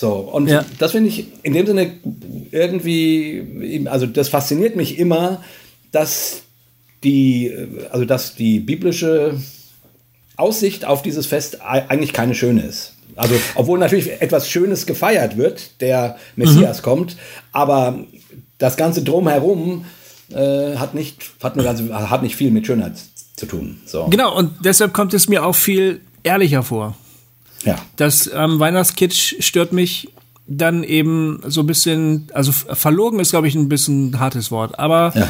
So, 0.00 0.14
und 0.14 0.48
ja. 0.48 0.64
das 0.78 0.92
finde 0.92 1.10
ich 1.10 1.26
in 1.42 1.52
dem 1.52 1.66
Sinne 1.66 1.92
irgendwie, 2.52 3.84
also 3.84 4.06
das 4.06 4.30
fasziniert 4.30 4.74
mich 4.74 4.98
immer, 4.98 5.44
dass 5.92 6.40
die, 7.04 7.52
also 7.90 8.06
dass 8.06 8.34
die 8.34 8.60
biblische 8.60 9.38
Aussicht 10.38 10.86
auf 10.86 11.02
dieses 11.02 11.26
Fest 11.26 11.60
eigentlich 11.60 12.14
keine 12.14 12.34
schöne 12.34 12.62
ist. 12.62 12.94
Also, 13.14 13.34
obwohl 13.56 13.78
natürlich 13.78 14.22
etwas 14.22 14.48
Schönes 14.48 14.86
gefeiert 14.86 15.36
wird, 15.36 15.82
der 15.82 16.16
Messias 16.34 16.78
mhm. 16.78 16.82
kommt, 16.82 17.16
aber 17.52 18.06
das 18.56 18.78
Ganze 18.78 19.02
drumherum 19.02 19.84
äh, 20.32 20.76
hat, 20.76 20.94
nicht, 20.94 21.30
hat, 21.42 21.54
eine 21.54 21.62
ganze, 21.62 22.08
hat 22.08 22.22
nicht 22.22 22.36
viel 22.36 22.50
mit 22.50 22.66
Schönheit 22.66 22.94
zu 23.36 23.44
tun. 23.44 23.82
So. 23.84 24.06
Genau, 24.06 24.34
und 24.34 24.52
deshalb 24.64 24.94
kommt 24.94 25.12
es 25.12 25.28
mir 25.28 25.44
auch 25.44 25.54
viel 25.54 26.00
ehrlicher 26.22 26.62
vor. 26.62 26.96
Ja. 27.64 27.76
Das 27.96 28.30
ähm, 28.32 28.58
Weihnachtskitsch 28.58 29.36
stört 29.40 29.72
mich 29.72 30.08
dann 30.46 30.82
eben 30.82 31.40
so 31.46 31.60
ein 31.60 31.66
bisschen, 31.66 32.26
also 32.34 32.52
verlogen 32.52 33.20
ist, 33.20 33.30
glaube 33.30 33.48
ich, 33.48 33.54
ein 33.54 33.68
bisschen 33.68 34.10
ein 34.10 34.20
hartes 34.20 34.50
Wort, 34.50 34.78
aber 34.78 35.12
ja. 35.14 35.28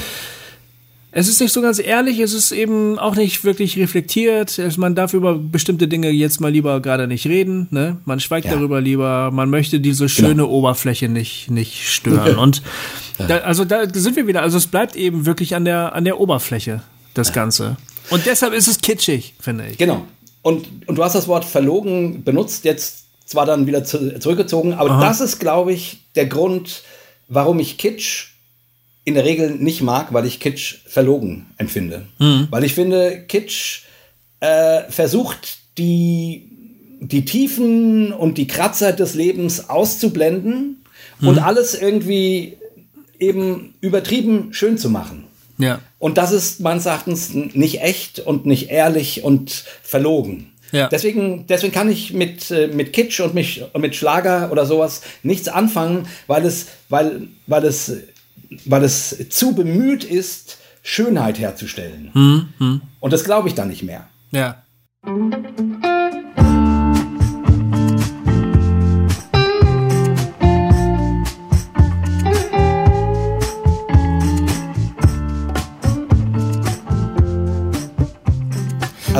es 1.12 1.28
ist 1.28 1.41
nicht 1.41 1.53
so 1.53 1.61
ganz 1.61 1.78
ehrlich, 1.78 2.20
es 2.20 2.33
ist 2.33 2.53
eben 2.53 2.99
auch 2.99 3.16
nicht 3.16 3.45
wirklich 3.45 3.76
reflektiert. 3.76 4.59
Man 4.78 4.95
darf 4.95 5.12
über 5.12 5.35
bestimmte 5.37 5.89
Dinge 5.89 6.09
jetzt 6.09 6.41
mal 6.41 6.51
lieber 6.51 6.81
gerade 6.81 7.07
nicht 7.07 7.26
reden. 7.26 7.68
Ne? 7.70 7.99
Man 8.07 8.18
schweigt 8.18 8.47
ja. 8.47 8.55
darüber 8.55 8.81
lieber. 8.81 9.31
Man 9.31 9.51
möchte 9.51 9.78
diese 9.78 10.07
genau. 10.07 10.09
schöne 10.09 10.43
genau. 10.43 10.49
Oberfläche 10.49 11.11
nicht, 11.11 11.51
nicht 11.51 11.87
stören. 11.91 12.39
Und 12.39 12.62
da, 13.18 13.39
also 13.39 13.66
da 13.66 13.83
sind 13.93 14.16
wir 14.16 14.26
wieder. 14.26 14.41
Also 14.41 14.57
es 14.57 14.68
bleibt 14.68 14.97
eben 14.97 15.26
wirklich 15.26 15.55
an 15.55 15.66
der, 15.66 15.95
an 15.95 16.05
der 16.07 16.18
Oberfläche, 16.18 16.83
das 17.12 17.35
Ganze. 17.35 17.76
Und 18.09 18.24
deshalb 18.24 18.55
ist 18.55 18.68
es 18.68 18.81
kitschig, 18.81 19.35
finde 19.39 19.66
ich. 19.68 19.76
Genau. 19.78 20.07
Und, 20.43 20.88
und 20.88 20.97
du 20.97 21.05
hast 21.05 21.14
das 21.14 21.28
Wort 21.28 21.45
verlogen 21.45 22.24
benutzt, 22.24 22.64
jetzt 22.64 23.05
zwar 23.26 23.47
dann 23.47 23.66
wieder 23.66 23.84
zu, 23.84 24.18
zurückgezogen, 24.18 24.74
aber 24.74 24.91
Aha. 24.91 25.01
das 25.09 25.20
ist, 25.20 25.38
glaube 25.38 25.72
ich, 25.72 25.99
der 26.14 26.26
Grund, 26.26 26.82
warum 27.28 27.61
ich 27.61 27.78
Kitsch 27.78 28.30
in 29.05 29.14
der 29.14 29.24
Regel 29.24 29.51
nicht 29.51 29.82
mag, 29.82 30.12
weil 30.12 30.26
ich 30.26 30.41
Kitsch 30.41 30.78
verlogen 30.86 31.47
empfinde. 31.57 32.07
Mhm. 32.18 32.49
Weil 32.51 32.64
ich 32.64 32.74
finde, 32.74 33.24
Kitsch 33.26 33.82
äh, 34.41 34.82
versucht, 34.88 35.59
die, 35.78 36.49
die 37.01 37.24
Tiefen 37.24 38.12
und 38.12 38.36
die 38.36 38.47
Kratzer 38.47 38.93
des 38.93 39.14
Lebens 39.14 39.68
auszublenden 39.68 40.84
mhm. 41.20 41.28
und 41.28 41.38
alles 41.38 41.74
irgendwie 41.74 42.57
eben 43.18 43.74
übertrieben 43.80 44.53
schön 44.53 44.78
zu 44.78 44.91
machen. 44.91 45.24
Ja. 45.59 45.80
Und 46.01 46.18
das 46.18 46.32
ist 46.32 46.59
meines 46.59 46.86
Erachtens 46.86 47.32
nicht 47.32 47.82
echt 47.82 48.18
und 48.18 48.46
nicht 48.46 48.70
ehrlich 48.70 49.22
und 49.22 49.64
verlogen. 49.82 50.53
Ja. 50.72 50.88
Deswegen, 50.88 51.46
deswegen 51.46 51.72
kann 51.72 51.90
ich 51.90 52.12
mit, 52.12 52.51
äh, 52.51 52.68
mit 52.68 52.92
Kitsch 52.92 53.20
und 53.20 53.34
mich, 53.34 53.62
mit 53.76 53.94
Schlager 53.94 54.51
oder 54.51 54.66
sowas 54.66 55.03
nichts 55.22 55.46
anfangen, 55.48 56.09
weil 56.26 56.44
es, 56.44 56.66
weil, 56.88 57.28
weil 57.46 57.64
es 57.64 57.92
weil 58.64 58.84
es 58.84 59.28
zu 59.28 59.55
bemüht 59.55 60.05
ist, 60.05 60.59
Schönheit 60.82 61.38
herzustellen. 61.38 62.11
Hm, 62.12 62.48
hm. 62.59 62.80
Und 63.01 63.12
das 63.12 63.24
glaube 63.24 63.48
ich 63.48 63.55
dann 63.55 63.68
nicht 63.68 63.82
mehr. 63.82 64.09
Ja. 64.32 64.62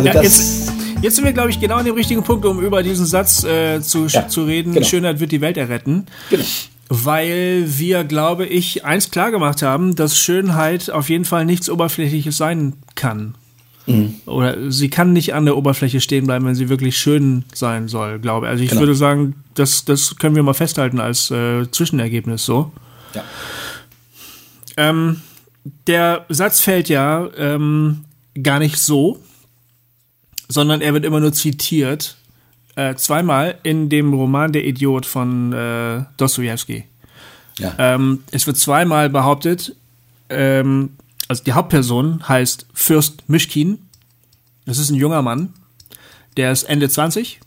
Also 0.07 0.19
ja, 0.19 0.23
jetzt, 0.23 0.73
jetzt, 1.03 1.17
sind 1.17 1.25
wir, 1.25 1.33
glaube 1.33 1.51
ich, 1.51 1.61
genau 1.61 1.77
an 1.77 1.85
dem 1.85 1.95
richtigen 1.95 2.23
Punkt, 2.23 2.45
um 2.45 2.61
über 2.61 2.83
diesen 2.83 3.07
Satz 3.07 3.45
äh, 3.45 3.81
zu, 3.81 4.07
ja, 4.07 4.29
zu 4.29 4.45
reden. 4.45 4.73
Genau. 4.73 4.87
Schönheit 4.87 5.21
wird 5.21 5.33
die 5.33 5.41
Welt 5.41 5.57
erretten. 5.57 6.07
Genau 6.31 6.45
weil 6.93 7.67
wir, 7.69 8.03
glaube 8.03 8.47
ich, 8.47 8.85
eins 8.85 9.13
klar 9.13 9.31
gemacht 9.31 9.63
haben, 9.63 9.95
dass 9.95 10.19
Schönheit 10.19 10.91
auf 10.91 11.09
jeden 11.09 11.25
Fall 11.25 11.45
nichts 11.45 11.71
Oberflächliches 11.71 12.37
sein 12.37 12.73
kann. 12.97 13.37
Mhm. 13.87 14.17
Oder 14.27 14.73
sie 14.73 14.91
kann 14.91 15.13
nicht 15.13 15.33
an 15.33 15.45
der 15.45 15.57
Oberfläche 15.57 16.01
stehen 16.01 16.27
bleiben, 16.27 16.45
wenn 16.47 16.57
sie 16.57 16.69
wirklich 16.69 16.99
schön 16.99 17.45
sein 17.55 17.87
soll, 17.87 18.19
glaube 18.19 18.47
ich. 18.47 18.51
Also 18.51 18.65
ich 18.65 18.71
genau. 18.71 18.83
würde 18.83 18.97
sagen, 18.97 19.35
das, 19.55 19.85
das 19.85 20.17
können 20.17 20.35
wir 20.35 20.43
mal 20.43 20.53
festhalten 20.53 20.99
als 20.99 21.31
äh, 21.31 21.71
Zwischenergebnis 21.71 22.45
so. 22.45 22.73
Ja. 23.15 23.23
Ähm, 24.77 25.23
der 25.87 26.27
Satz 26.29 26.61
fällt 26.61 26.89
ja 26.89 27.29
ähm, 27.37 28.05
gar 28.43 28.59
nicht 28.59 28.79
so, 28.79 29.21
sondern 30.51 30.81
er 30.81 30.93
wird 30.93 31.05
immer 31.05 31.21
nur 31.21 31.33
zitiert 31.33 32.17
äh, 32.77 32.95
zweimal 32.97 33.59
in 33.63 33.89
dem 33.89 34.13
Roman 34.13 34.53
Der 34.53 34.65
Idiot 34.65 35.07
von 35.07 35.53
äh, 35.53 36.05
Dostoevsky. 36.17 36.85
Ja. 37.59 37.75
Ähm, 37.79 38.25
es 38.31 38.47
wird 38.47 38.57
zweimal 38.57 39.11
behauptet, 39.11 39.77
ähm, 40.29 40.91
also 41.29 41.45
die 41.45 41.53
Hauptperson 41.53 42.29
heißt 42.29 42.67
Fürst 42.75 43.29
Mischkin. 43.29 43.79
Das 44.67 44.79
ist 44.79 44.91
ein 44.91 44.97
junger 44.97 45.23
Mann, 45.23 45.53
der 46.37 46.53
ist 46.53 46.65
Ende 46.65 46.89
20 46.89 47.41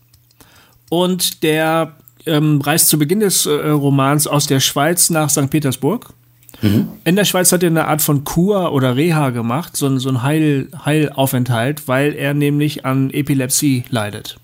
und 0.90 1.44
der 1.44 1.96
ähm, 2.26 2.62
reist 2.62 2.88
zu 2.88 2.98
Beginn 2.98 3.20
des 3.20 3.46
äh, 3.46 3.52
Romans 3.52 4.28
aus 4.28 4.48
der 4.48 4.60
Schweiz 4.60 5.10
nach 5.10 5.30
St. 5.30 5.50
Petersburg. 5.50 6.14
Mhm. 6.62 6.88
In 7.04 7.16
der 7.16 7.26
Schweiz 7.26 7.52
hat 7.52 7.64
er 7.64 7.70
eine 7.70 7.88
Art 7.88 8.02
von 8.02 8.24
Kur 8.24 8.72
oder 8.72 8.96
Reha 8.96 9.32
gemacht, 9.32 9.76
so, 9.76 9.98
so 9.98 10.10
ein 10.10 10.24
Heil, 10.24 10.70
Heilaufenthalt, 10.86 11.88
weil 11.88 12.14
er 12.14 12.34
nämlich 12.34 12.86
an 12.86 13.10
Epilepsie 13.10 13.84
leidet. 13.90 14.38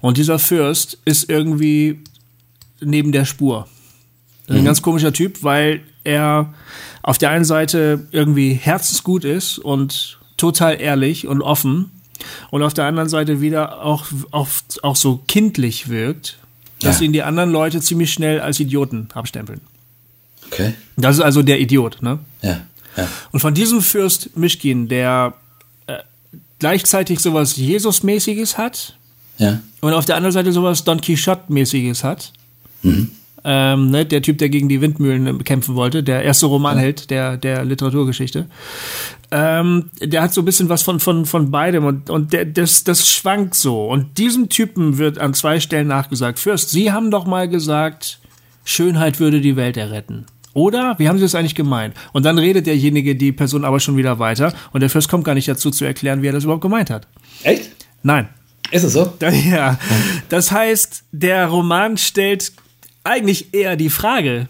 Und 0.00 0.16
dieser 0.16 0.38
Fürst 0.38 0.98
ist 1.04 1.28
irgendwie 1.28 2.00
neben 2.80 3.12
der 3.12 3.24
Spur. 3.24 3.66
Ein 4.48 4.60
mhm. 4.60 4.64
ganz 4.64 4.82
komischer 4.82 5.12
Typ, 5.12 5.42
weil 5.42 5.80
er 6.04 6.54
auf 7.02 7.18
der 7.18 7.30
einen 7.30 7.44
Seite 7.44 8.06
irgendwie 8.10 8.52
herzensgut 8.52 9.24
ist 9.24 9.58
und 9.58 10.18
total 10.36 10.80
ehrlich 10.80 11.26
und 11.26 11.42
offen 11.42 11.90
und 12.50 12.62
auf 12.62 12.74
der 12.74 12.86
anderen 12.86 13.08
Seite 13.08 13.40
wieder 13.40 13.82
auch, 13.84 14.06
auch, 14.30 14.48
auch 14.82 14.96
so 14.96 15.22
kindlich 15.26 15.88
wirkt, 15.88 16.38
dass 16.80 17.00
ja. 17.00 17.06
ihn 17.06 17.12
die 17.12 17.22
anderen 17.22 17.50
Leute 17.50 17.80
ziemlich 17.80 18.12
schnell 18.12 18.40
als 18.40 18.60
Idioten 18.60 19.08
abstempeln. 19.14 19.60
Okay. 20.50 20.74
Das 20.96 21.16
ist 21.16 21.22
also 21.22 21.42
der 21.42 21.60
Idiot, 21.60 22.02
ne? 22.02 22.18
Ja. 22.42 22.60
ja. 22.96 23.08
Und 23.32 23.40
von 23.40 23.54
diesem 23.54 23.82
Fürst 23.82 24.36
Mischkin, 24.36 24.88
der 24.88 25.34
äh, 25.86 25.98
gleichzeitig 26.58 27.20
sowas 27.20 27.56
Jesus-mäßiges 27.56 28.58
hat, 28.58 28.98
ja. 29.38 29.60
Und 29.80 29.92
auf 29.94 30.04
der 30.04 30.16
anderen 30.16 30.32
Seite 30.32 30.52
sowas 30.52 30.84
Don 30.84 31.00
Quixote-mäßiges 31.00 32.04
hat. 32.04 32.32
Mhm. 32.82 33.10
Ähm, 33.44 33.90
ne, 33.90 34.04
der 34.04 34.20
Typ, 34.20 34.38
der 34.38 34.48
gegen 34.48 34.68
die 34.68 34.80
Windmühlen 34.80 35.44
kämpfen 35.44 35.76
wollte, 35.76 36.02
der 36.02 36.22
erste 36.24 36.46
Romanheld 36.46 37.02
ja. 37.02 37.06
der, 37.06 37.36
der 37.36 37.64
Literaturgeschichte. 37.64 38.46
Ähm, 39.30 39.90
der 40.02 40.22
hat 40.22 40.34
so 40.34 40.42
ein 40.42 40.44
bisschen 40.44 40.68
was 40.68 40.82
von, 40.82 40.98
von, 40.98 41.24
von 41.24 41.50
beidem 41.50 41.84
und, 41.84 42.10
und 42.10 42.32
der, 42.32 42.44
das, 42.44 42.82
das 42.82 43.08
schwankt 43.08 43.54
so. 43.54 43.86
Und 43.86 44.18
diesem 44.18 44.48
Typen 44.48 44.98
wird 44.98 45.18
an 45.18 45.34
zwei 45.34 45.60
Stellen 45.60 45.86
nachgesagt, 45.86 46.40
Fürst, 46.40 46.70
Sie 46.70 46.90
haben 46.90 47.12
doch 47.12 47.26
mal 47.26 47.48
gesagt, 47.48 48.18
Schönheit 48.64 49.20
würde 49.20 49.40
die 49.40 49.54
Welt 49.54 49.76
erretten. 49.76 50.26
Oder? 50.58 50.98
Wie 50.98 51.08
haben 51.08 51.18
Sie 51.18 51.24
das 51.24 51.36
eigentlich 51.36 51.54
gemeint? 51.54 51.94
Und 52.12 52.24
dann 52.24 52.36
redet 52.36 52.66
derjenige, 52.66 53.14
die 53.14 53.30
Person 53.30 53.64
aber 53.64 53.78
schon 53.78 53.96
wieder 53.96 54.18
weiter 54.18 54.52
und 54.72 54.80
der 54.80 54.90
Fürst 54.90 55.08
kommt 55.08 55.22
gar 55.22 55.34
nicht 55.34 55.46
dazu 55.46 55.70
zu 55.70 55.84
erklären, 55.84 56.20
wie 56.20 56.26
er 56.26 56.32
das 56.32 56.42
überhaupt 56.42 56.62
gemeint 56.62 56.90
hat. 56.90 57.06
Echt? 57.44 57.70
Nein. 58.02 58.28
Ist 58.72 58.82
es 58.82 58.94
so? 58.94 59.12
Ja. 59.20 59.78
Das 60.28 60.50
heißt, 60.50 61.04
der 61.12 61.46
Roman 61.46 61.96
stellt 61.96 62.52
eigentlich 63.04 63.54
eher 63.54 63.76
die 63.76 63.88
Frage, 63.88 64.48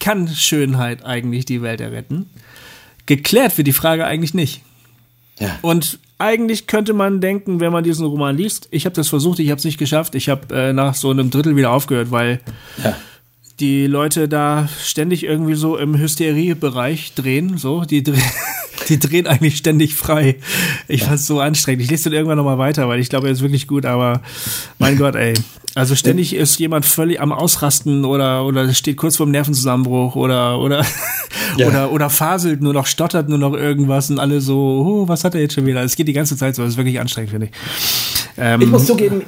kann 0.00 0.26
Schönheit 0.28 1.04
eigentlich 1.04 1.44
die 1.44 1.60
Welt 1.60 1.82
erretten? 1.82 2.30
Geklärt 3.04 3.58
wird 3.58 3.66
die 3.68 3.74
Frage 3.74 4.06
eigentlich 4.06 4.32
nicht. 4.32 4.62
Ja. 5.38 5.58
Und 5.60 5.98
eigentlich 6.16 6.66
könnte 6.66 6.94
man 6.94 7.20
denken, 7.20 7.60
wenn 7.60 7.72
man 7.72 7.84
diesen 7.84 8.06
Roman 8.06 8.38
liest, 8.38 8.68
ich 8.70 8.86
habe 8.86 8.94
das 8.94 9.10
versucht, 9.10 9.38
ich 9.38 9.50
habe 9.50 9.58
es 9.58 9.64
nicht 9.64 9.78
geschafft, 9.78 10.14
ich 10.14 10.30
habe 10.30 10.54
äh, 10.54 10.72
nach 10.72 10.94
so 10.94 11.10
einem 11.10 11.30
Drittel 11.30 11.56
wieder 11.56 11.72
aufgehört, 11.72 12.10
weil 12.10 12.40
ja. 12.82 12.96
Die 13.60 13.86
Leute 13.86 14.28
da 14.28 14.68
ständig 14.82 15.24
irgendwie 15.24 15.54
so 15.54 15.76
im 15.76 15.98
Hysteriebereich 15.98 17.14
drehen, 17.14 17.58
so, 17.58 17.84
die 17.84 18.02
drehen 18.02 18.22
die 18.88 18.98
drehen 18.98 19.26
eigentlich 19.26 19.56
ständig 19.56 19.94
frei. 19.94 20.36
Ich 20.88 21.04
fand's 21.04 21.26
so 21.26 21.40
anstrengend. 21.40 21.82
Ich 21.82 21.90
lese 21.90 22.10
den 22.10 22.14
irgendwann 22.14 22.38
nochmal 22.38 22.58
weiter, 22.58 22.88
weil 22.88 23.00
ich 23.00 23.08
glaube, 23.08 23.28
er 23.28 23.32
ist 23.32 23.42
wirklich 23.42 23.66
gut, 23.66 23.86
aber 23.86 24.22
mein 24.78 24.96
Gott, 24.96 25.14
ey. 25.14 25.34
Also 25.76 25.94
ständig 25.94 26.34
ist 26.34 26.58
jemand 26.58 26.84
völlig 26.84 27.20
am 27.20 27.30
Ausrasten 27.30 28.04
oder, 28.04 28.44
oder 28.44 28.72
steht 28.74 28.96
kurz 28.96 29.16
vorm 29.16 29.30
Nervenzusammenbruch 29.30 30.16
oder, 30.16 30.58
oder, 30.58 30.84
ja. 31.56 31.68
oder, 31.68 31.92
oder 31.92 32.10
faselt 32.10 32.60
nur 32.60 32.72
noch, 32.72 32.86
stottert 32.86 33.28
nur 33.28 33.38
noch 33.38 33.54
irgendwas 33.54 34.10
und 34.10 34.18
alle 34.18 34.40
so, 34.40 34.56
oh, 34.56 35.08
was 35.08 35.22
hat 35.22 35.36
er 35.36 35.42
jetzt 35.42 35.54
schon 35.54 35.66
wieder? 35.66 35.82
Es 35.84 35.94
geht 35.94 36.08
die 36.08 36.12
ganze 36.12 36.36
Zeit 36.36 36.56
so, 36.56 36.62
das 36.62 36.72
ist 36.72 36.76
wirklich 36.76 36.98
anstrengend, 36.98 37.30
finde 37.30 37.46
ich. 37.46 37.52
Ähm, 38.36 38.62
ich 38.62 38.68
muss 38.68 38.86
zugeben, 38.86 39.22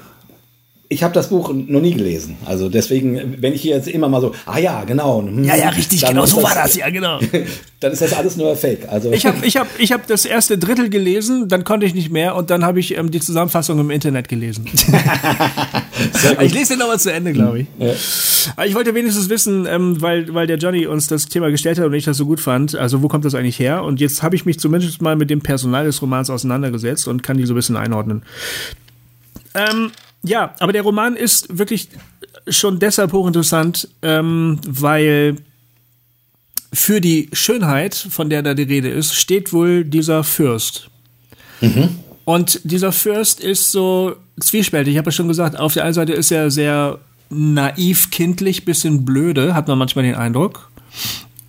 ich 0.93 1.03
habe 1.03 1.15
das 1.15 1.29
Buch 1.29 1.53
noch 1.53 1.81
nie 1.81 1.95
gelesen. 1.95 2.37
Also 2.45 2.69
deswegen, 2.69 3.37
wenn 3.41 3.55
ich 3.55 3.63
hier 3.63 3.77
jetzt 3.77 3.89
immer 3.89 4.11
mal 4.11 4.21
so, 4.21 4.35
ah 4.45 4.59
ja, 4.59 4.85
genau. 4.85 5.23
Hm, 5.23 5.43
ja, 5.43 5.57
ja, 5.57 5.71
richtig, 5.71 6.05
genau, 6.05 6.27
so 6.27 6.37
das, 6.37 6.45
war 6.45 6.55
das, 6.55 6.77
ja, 6.77 6.91
genau. 6.91 7.19
dann 7.81 7.93
ist 7.93 8.03
das 8.03 8.13
alles 8.13 8.37
nur 8.37 8.55
Fake. 8.57 8.87
Also 8.89 9.11
ich 9.11 9.25
habe 9.25 9.45
ich 9.45 9.57
hab, 9.57 9.67
ich 9.79 9.91
hab 9.91 10.07
das 10.07 10.27
erste 10.27 10.59
Drittel 10.59 10.91
gelesen, 10.91 11.49
dann 11.49 11.65
konnte 11.65 11.87
ich 11.87 11.95
nicht 11.95 12.11
mehr 12.11 12.37
und 12.37 12.51
dann 12.51 12.63
habe 12.65 12.79
ich 12.79 12.97
ähm, 12.97 13.11
die 13.11 13.21
Zusammenfassung 13.21 13.81
im 13.81 13.91
Internet 13.91 14.29
gelesen. 14.29 14.67
ich 16.41 16.53
lese 16.53 16.75
den 16.75 16.81
nochmal 16.81 17.01
zu 17.01 17.11
Ende, 17.11 17.33
glaube 17.33 17.61
ich. 17.61 17.67
Ja. 17.79 17.95
Aber 18.57 18.67
ich 18.67 18.75
wollte 18.75 18.95
wenigstens 18.95 19.31
wissen, 19.31 19.67
ähm, 19.67 20.03
weil, 20.03 20.33
weil 20.35 20.47
der 20.47 20.59
Johnny 20.59 20.87
uns 20.87 21.07
das 21.07 21.27
Thema 21.27 21.51
gestellt 21.51 21.79
hat 21.79 21.87
und 21.87 21.95
ich 21.95 22.05
das 22.05 22.19
so 22.19 22.27
gut 22.27 22.41
fand, 22.41 22.75
also 22.75 23.03
wo 23.03 23.09
kommt 23.09 23.25
das 23.25 23.35
eigentlich 23.35 23.59
her? 23.59 23.83
Und 23.83 23.99
jetzt 23.99 24.23
habe 24.23 24.37
ich 24.37 24.45
mich 24.45 24.59
zumindest 24.59 25.01
mal 25.01 25.17
mit 25.17 25.31
dem 25.31 25.41
Personal 25.41 25.87
des 25.87 26.03
Romans 26.03 26.29
auseinandergesetzt 26.29 27.09
und 27.09 27.23
kann 27.23 27.39
die 27.39 27.47
so 27.47 27.55
ein 27.55 27.57
bisschen 27.57 27.77
einordnen. 27.77 28.23
Ähm, 29.55 29.91
ja, 30.25 30.55
aber 30.61 30.73
der 30.73 30.83
Roman 30.83 31.17
ist 31.17 31.59
wirklich 31.59 31.89
schon 32.49 32.79
deshalb 32.79 33.13
hochinteressant, 33.13 33.89
ähm, 34.03 34.59
weil 34.67 35.37
für 36.73 37.01
die 37.01 37.29
Schönheit, 37.33 37.95
von 37.95 38.31
der 38.31 38.43
da 38.43 38.55
die 38.55 38.63
Rede 38.63 38.89
ist, 38.89 39.15
steht 39.15 39.53
wohl 39.53 39.85
dieser 39.85 40.25
Fürst. 40.25 40.89
Mhm. 41.61 41.99
Und 42.25 42.61
dieser 42.65 42.93
Fürst 42.93 43.41
ist 43.41 43.73
so 43.73 44.17
zwiespältig. 44.41 44.95
Ich 44.95 44.99
habe 44.99 45.09
ja 45.09 45.13
schon 45.13 45.29
gesagt, 45.29 45.59
auf 45.59 45.75
der 45.75 45.85
einen 45.85 45.95
Seite 45.95 46.13
ist 46.13 46.31
er 46.31 46.51
sehr 46.51 46.99
naiv, 47.31 48.11
kindlich, 48.11 48.65
bisschen 48.65 49.05
blöde, 49.05 49.55
hat 49.55 49.69
man 49.69 49.79
manchmal 49.79 50.05
den 50.05 50.15
Eindruck. 50.15 50.71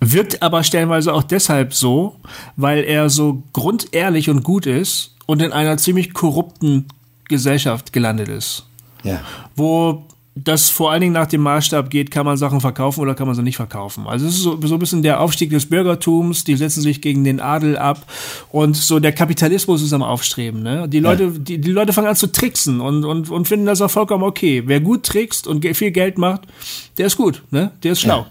Wirkt 0.00 0.42
aber 0.42 0.62
stellenweise 0.64 1.12
auch 1.14 1.22
deshalb 1.22 1.74
so, 1.74 2.16
weil 2.56 2.84
er 2.84 3.08
so 3.08 3.42
grundehrlich 3.52 4.28
und 4.28 4.42
gut 4.42 4.66
ist 4.66 5.14
und 5.26 5.40
in 5.40 5.52
einer 5.52 5.78
ziemlich 5.78 6.12
korrupten 6.12 6.86
Gesellschaft 7.28 7.92
gelandet 7.92 8.28
ist. 8.28 8.66
Ja. 9.02 9.20
Wo 9.56 10.06
das 10.36 10.68
vor 10.68 10.90
allen 10.90 11.00
Dingen 11.00 11.12
nach 11.12 11.28
dem 11.28 11.42
Maßstab 11.42 11.90
geht, 11.90 12.10
kann 12.10 12.26
man 12.26 12.36
Sachen 12.36 12.60
verkaufen 12.60 13.00
oder 13.00 13.14
kann 13.14 13.28
man 13.28 13.36
sie 13.36 13.42
nicht 13.42 13.56
verkaufen. 13.56 14.08
Also 14.08 14.26
es 14.26 14.34
ist 14.34 14.42
so, 14.42 14.60
so 14.60 14.74
ein 14.74 14.80
bisschen 14.80 15.02
der 15.02 15.20
Aufstieg 15.20 15.50
des 15.50 15.66
Bürgertums, 15.66 16.42
die 16.42 16.56
setzen 16.56 16.82
sich 16.82 17.00
gegen 17.00 17.22
den 17.22 17.38
Adel 17.38 17.78
ab 17.78 18.04
und 18.50 18.76
so 18.76 18.98
der 18.98 19.12
Kapitalismus 19.12 19.80
ist 19.80 19.92
am 19.92 20.02
Aufstreben. 20.02 20.62
Ne? 20.62 20.88
Die 20.88 20.98
Leute, 20.98 21.24
ja. 21.24 21.30
die, 21.30 21.60
die 21.60 21.70
Leute 21.70 21.92
fangen 21.92 22.08
an 22.08 22.16
zu 22.16 22.32
tricksen 22.32 22.80
und, 22.80 23.04
und, 23.04 23.30
und 23.30 23.46
finden 23.46 23.66
das 23.66 23.80
auch 23.80 23.90
vollkommen 23.90 24.24
okay. 24.24 24.64
Wer 24.66 24.80
gut 24.80 25.04
trickst 25.04 25.46
und 25.46 25.64
viel 25.76 25.92
Geld 25.92 26.18
macht, 26.18 26.42
der 26.98 27.06
ist 27.06 27.16
gut, 27.16 27.42
ne? 27.50 27.70
der 27.84 27.92
ist 27.92 28.00
schlau. 28.00 28.26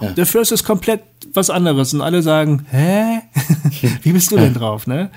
Ja. 0.00 0.08
Ja. 0.08 0.12
Der 0.12 0.26
Fürst 0.26 0.52
ist 0.52 0.64
komplett 0.64 1.00
was 1.36 1.50
anderes 1.50 1.94
und 1.94 2.00
alle 2.00 2.22
sagen, 2.22 2.66
hä? 2.70 3.20
Wie 4.02 4.12
bist 4.12 4.32
du 4.32 4.36
denn 4.36 4.54
drauf, 4.54 4.86
ne? 4.86 5.10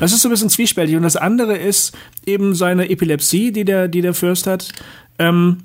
Das 0.00 0.12
ist 0.12 0.22
so 0.22 0.28
ein 0.28 0.32
bisschen 0.32 0.50
zwiespältig 0.50 0.96
und 0.96 1.02
das 1.02 1.16
andere 1.16 1.56
ist 1.56 1.96
eben 2.26 2.54
seine 2.54 2.90
Epilepsie, 2.90 3.52
die 3.52 3.64
der, 3.64 3.88
die 3.88 4.00
der 4.00 4.14
Fürst 4.14 4.46
hat. 4.46 4.72
Ähm, 5.18 5.58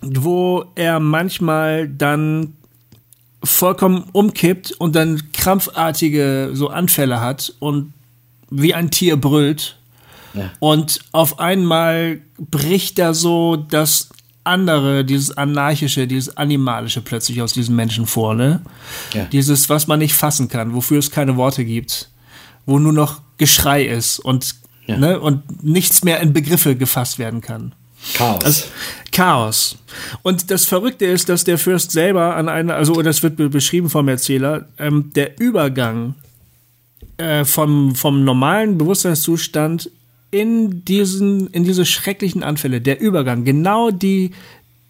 wo 0.00 0.64
er 0.74 1.00
manchmal 1.00 1.88
dann 1.88 2.54
vollkommen 3.42 4.04
umkippt 4.12 4.72
und 4.72 4.96
dann 4.96 5.32
krampfartige 5.32 6.50
so 6.52 6.68
Anfälle 6.68 7.20
hat 7.20 7.54
und 7.58 7.92
wie 8.50 8.74
ein 8.74 8.90
Tier 8.90 9.16
brüllt. 9.16 9.76
Ja. 10.34 10.50
Und 10.58 11.00
auf 11.12 11.38
einmal 11.38 12.20
bricht 12.38 12.98
da 12.98 13.14
so 13.14 13.56
das 13.56 14.08
andere, 14.48 15.04
dieses 15.04 15.36
anarchische, 15.36 16.06
dieses 16.06 16.36
animalische 16.36 17.00
plötzlich 17.00 17.40
aus 17.42 17.52
diesem 17.52 17.76
Menschen 17.76 18.06
vor, 18.06 18.34
ne? 18.34 18.62
Ja. 19.14 19.24
Dieses, 19.26 19.68
was 19.68 19.86
man 19.86 20.00
nicht 20.00 20.14
fassen 20.14 20.48
kann, 20.48 20.74
wofür 20.74 20.98
es 20.98 21.10
keine 21.10 21.36
Worte 21.36 21.64
gibt, 21.64 22.10
wo 22.66 22.78
nur 22.78 22.92
noch 22.92 23.20
Geschrei 23.36 23.84
ist 23.84 24.18
und, 24.18 24.56
ja. 24.86 24.96
ne, 24.96 25.20
und 25.20 25.62
nichts 25.62 26.02
mehr 26.02 26.20
in 26.20 26.32
Begriffe 26.32 26.74
gefasst 26.74 27.18
werden 27.18 27.40
kann. 27.40 27.74
Chaos. 28.14 28.44
Also, 28.44 28.64
Chaos. 29.12 29.78
Und 30.22 30.50
das 30.50 30.64
Verrückte 30.64 31.04
ist, 31.06 31.28
dass 31.28 31.44
der 31.44 31.58
Fürst 31.58 31.90
selber 31.90 32.36
an 32.36 32.48
einer, 32.48 32.74
also 32.74 33.02
das 33.02 33.22
wird 33.22 33.36
beschrieben 33.50 33.90
vom 33.90 34.08
Erzähler, 34.08 34.68
ähm, 34.78 35.12
der 35.14 35.40
Übergang 35.40 36.14
äh, 37.16 37.44
vom, 37.44 37.94
vom 37.94 38.24
normalen 38.24 38.78
Bewusstseinszustand 38.78 39.90
in 40.30 40.84
diesen, 40.84 41.48
in 41.48 41.64
diese 41.64 41.86
schrecklichen 41.86 42.42
Anfälle, 42.42 42.80
der 42.80 43.00
Übergang, 43.00 43.44
genau 43.44 43.90
die, 43.90 44.32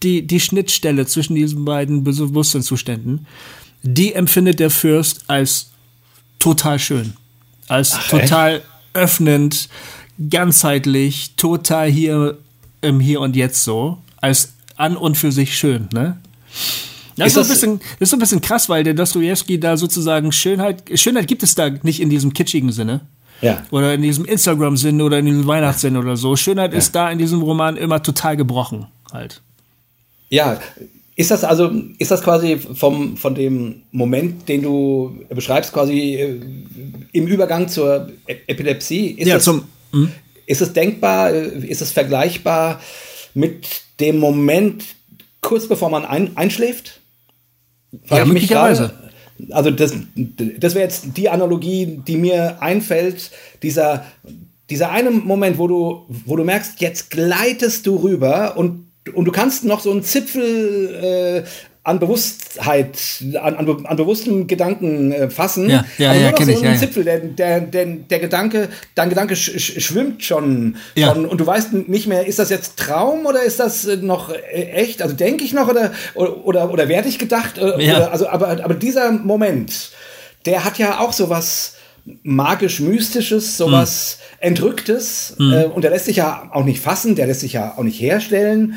die, 0.02 0.26
die 0.26 0.40
Schnittstelle 0.40 1.06
zwischen 1.06 1.34
diesen 1.34 1.64
beiden 1.64 2.04
Bewusstseinszuständen, 2.04 3.26
die 3.82 4.14
empfindet 4.14 4.60
der 4.60 4.70
Fürst 4.70 5.24
als 5.28 5.70
total 6.38 6.78
schön. 6.78 7.14
Als 7.68 7.92
Ach, 7.94 8.08
total 8.08 8.56
echt? 8.56 8.64
öffnend, 8.94 9.68
ganzheitlich, 10.30 11.34
total 11.36 11.88
hier 11.90 12.38
im 12.80 13.00
Hier 13.00 13.20
und 13.20 13.36
Jetzt 13.36 13.64
so, 13.64 13.98
als 14.20 14.54
an 14.76 14.96
und 14.96 15.16
für 15.16 15.32
sich 15.32 15.56
schön, 15.56 15.88
ne? 15.92 16.18
Das 17.16 17.32
ist, 17.32 17.36
ist, 17.36 17.46
ein 17.46 17.48
bisschen, 17.48 17.80
das 17.98 18.08
ist 18.08 18.12
ein 18.12 18.20
bisschen 18.20 18.40
krass, 18.40 18.68
weil 18.68 18.84
der 18.84 18.94
Dostoevsky 18.94 19.58
da 19.58 19.76
sozusagen 19.76 20.30
Schönheit, 20.30 20.84
Schönheit 20.94 21.26
gibt 21.26 21.42
es 21.42 21.56
da 21.56 21.68
nicht 21.82 22.00
in 22.00 22.10
diesem 22.10 22.32
kitschigen 22.32 22.70
Sinne. 22.70 23.00
Ja. 23.40 23.64
Oder 23.70 23.94
in 23.94 24.02
diesem 24.02 24.24
Instagram-Sinn 24.24 25.00
oder 25.00 25.18
in 25.18 25.26
diesem 25.26 25.46
Weihnachtssinn 25.46 25.96
oder 25.96 26.16
so. 26.16 26.36
Schönheit 26.36 26.72
ja. 26.72 26.78
ist 26.78 26.94
da 26.94 27.10
in 27.10 27.18
diesem 27.18 27.42
Roman 27.42 27.76
immer 27.76 28.02
total 28.02 28.36
gebrochen, 28.36 28.86
halt. 29.12 29.40
Ja, 30.28 30.58
ist 31.18 31.30
das 31.30 31.42
also, 31.42 31.70
ist 31.98 32.10
das 32.10 32.22
quasi 32.22 32.58
vom, 32.58 33.16
von 33.16 33.34
dem 33.34 33.82
Moment, 33.90 34.48
den 34.48 34.62
du 34.62 35.18
beschreibst, 35.28 35.72
quasi 35.72 36.14
äh, 36.14 36.40
im 37.12 37.26
Übergang 37.26 37.68
zur 37.68 38.12
Epilepsie? 38.26 39.12
Ist 39.12 39.26
ja, 39.26 39.34
das, 39.34 39.44
zum. 39.44 39.64
Mh? 39.92 40.08
Ist 40.46 40.62
es 40.62 40.72
denkbar, 40.72 41.32
ist 41.32 41.82
es 41.82 41.92
vergleichbar 41.92 42.80
mit 43.34 43.66
dem 44.00 44.18
Moment 44.18 44.84
kurz 45.40 45.66
bevor 45.66 45.90
man 45.90 46.04
ein, 46.04 46.36
einschläft? 46.36 47.00
Ja, 48.10 48.24
möglicherweise. 48.24 48.92
Also 49.50 49.70
das, 49.70 49.94
das 50.14 50.74
wäre 50.74 50.84
jetzt 50.84 51.16
die 51.16 51.28
Analogie, 51.28 52.00
die 52.06 52.16
mir 52.16 52.62
einfällt, 52.62 53.30
dieser, 53.62 54.04
dieser 54.70 54.90
eine 54.90 55.10
Moment, 55.10 55.58
wo 55.58 55.68
du, 55.68 56.06
wo 56.26 56.36
du 56.36 56.44
merkst, 56.44 56.80
jetzt 56.80 57.10
gleitest 57.10 57.86
du 57.86 57.96
rüber 57.96 58.56
und, 58.56 58.86
und 59.14 59.24
du 59.24 59.32
kannst 59.32 59.64
noch 59.64 59.80
so 59.80 59.90
einen 59.90 60.02
Zipfel 60.02 61.44
äh, 61.44 61.48
an 61.88 61.98
Bewusstheit, 61.98 62.98
an, 63.40 63.56
an, 63.56 63.86
an 63.86 63.96
bewusstem 63.96 64.46
Gedanken 64.46 65.10
äh, 65.10 65.30
fassen. 65.30 65.70
Ja, 65.70 65.86
ja, 65.96 66.10
aber 66.10 66.18
ja, 66.18 66.30
nur 66.30 66.38
noch 66.40 66.46
so 66.46 66.52
ich, 66.52 66.60
ja, 66.60 66.76
Zipfel, 66.76 67.04
der, 67.04 67.18
der, 67.20 67.60
der, 67.62 67.86
der 67.86 68.18
Gedanke, 68.18 68.68
dein 68.94 69.08
Gedanke 69.08 69.34
sch, 69.34 69.58
sch, 69.58 69.80
schwimmt 69.80 70.22
schon, 70.22 70.76
ja. 70.94 71.14
schon 71.14 71.24
und 71.24 71.40
du 71.40 71.46
weißt 71.46 71.72
nicht 71.72 72.06
mehr, 72.06 72.26
ist 72.26 72.38
das 72.38 72.50
jetzt 72.50 72.76
Traum 72.76 73.24
oder 73.24 73.42
ist 73.42 73.58
das 73.58 73.86
äh, 73.86 73.96
noch 73.96 74.30
äh, 74.30 74.70
echt? 74.72 75.00
Also 75.00 75.16
denke 75.16 75.44
ich 75.44 75.54
noch 75.54 75.68
oder, 75.68 75.92
oder, 76.14 76.44
oder, 76.44 76.70
oder 76.70 76.88
werde 76.88 77.08
ich 77.08 77.18
gedacht? 77.18 77.56
Äh, 77.56 77.82
ja. 77.82 77.96
Oder, 77.96 78.12
also, 78.12 78.28
aber, 78.28 78.48
aber 78.48 78.74
dieser 78.74 79.10
Moment, 79.10 79.92
der 80.44 80.66
hat 80.66 80.78
ja 80.78 81.00
auch 81.00 81.14
sowas 81.14 81.76
magisch-mystisches, 82.22 83.56
sowas 83.56 84.18
mhm. 84.18 84.46
Entrücktes 84.48 85.36
mhm. 85.38 85.52
Äh, 85.52 85.64
und 85.64 85.82
der 85.82 85.90
lässt 85.90 86.04
sich 86.04 86.16
ja 86.16 86.50
auch 86.52 86.64
nicht 86.64 86.80
fassen, 86.80 87.14
der 87.14 87.26
lässt 87.28 87.40
sich 87.40 87.54
ja 87.54 87.74
auch 87.78 87.82
nicht 87.82 87.98
herstellen. 87.98 88.74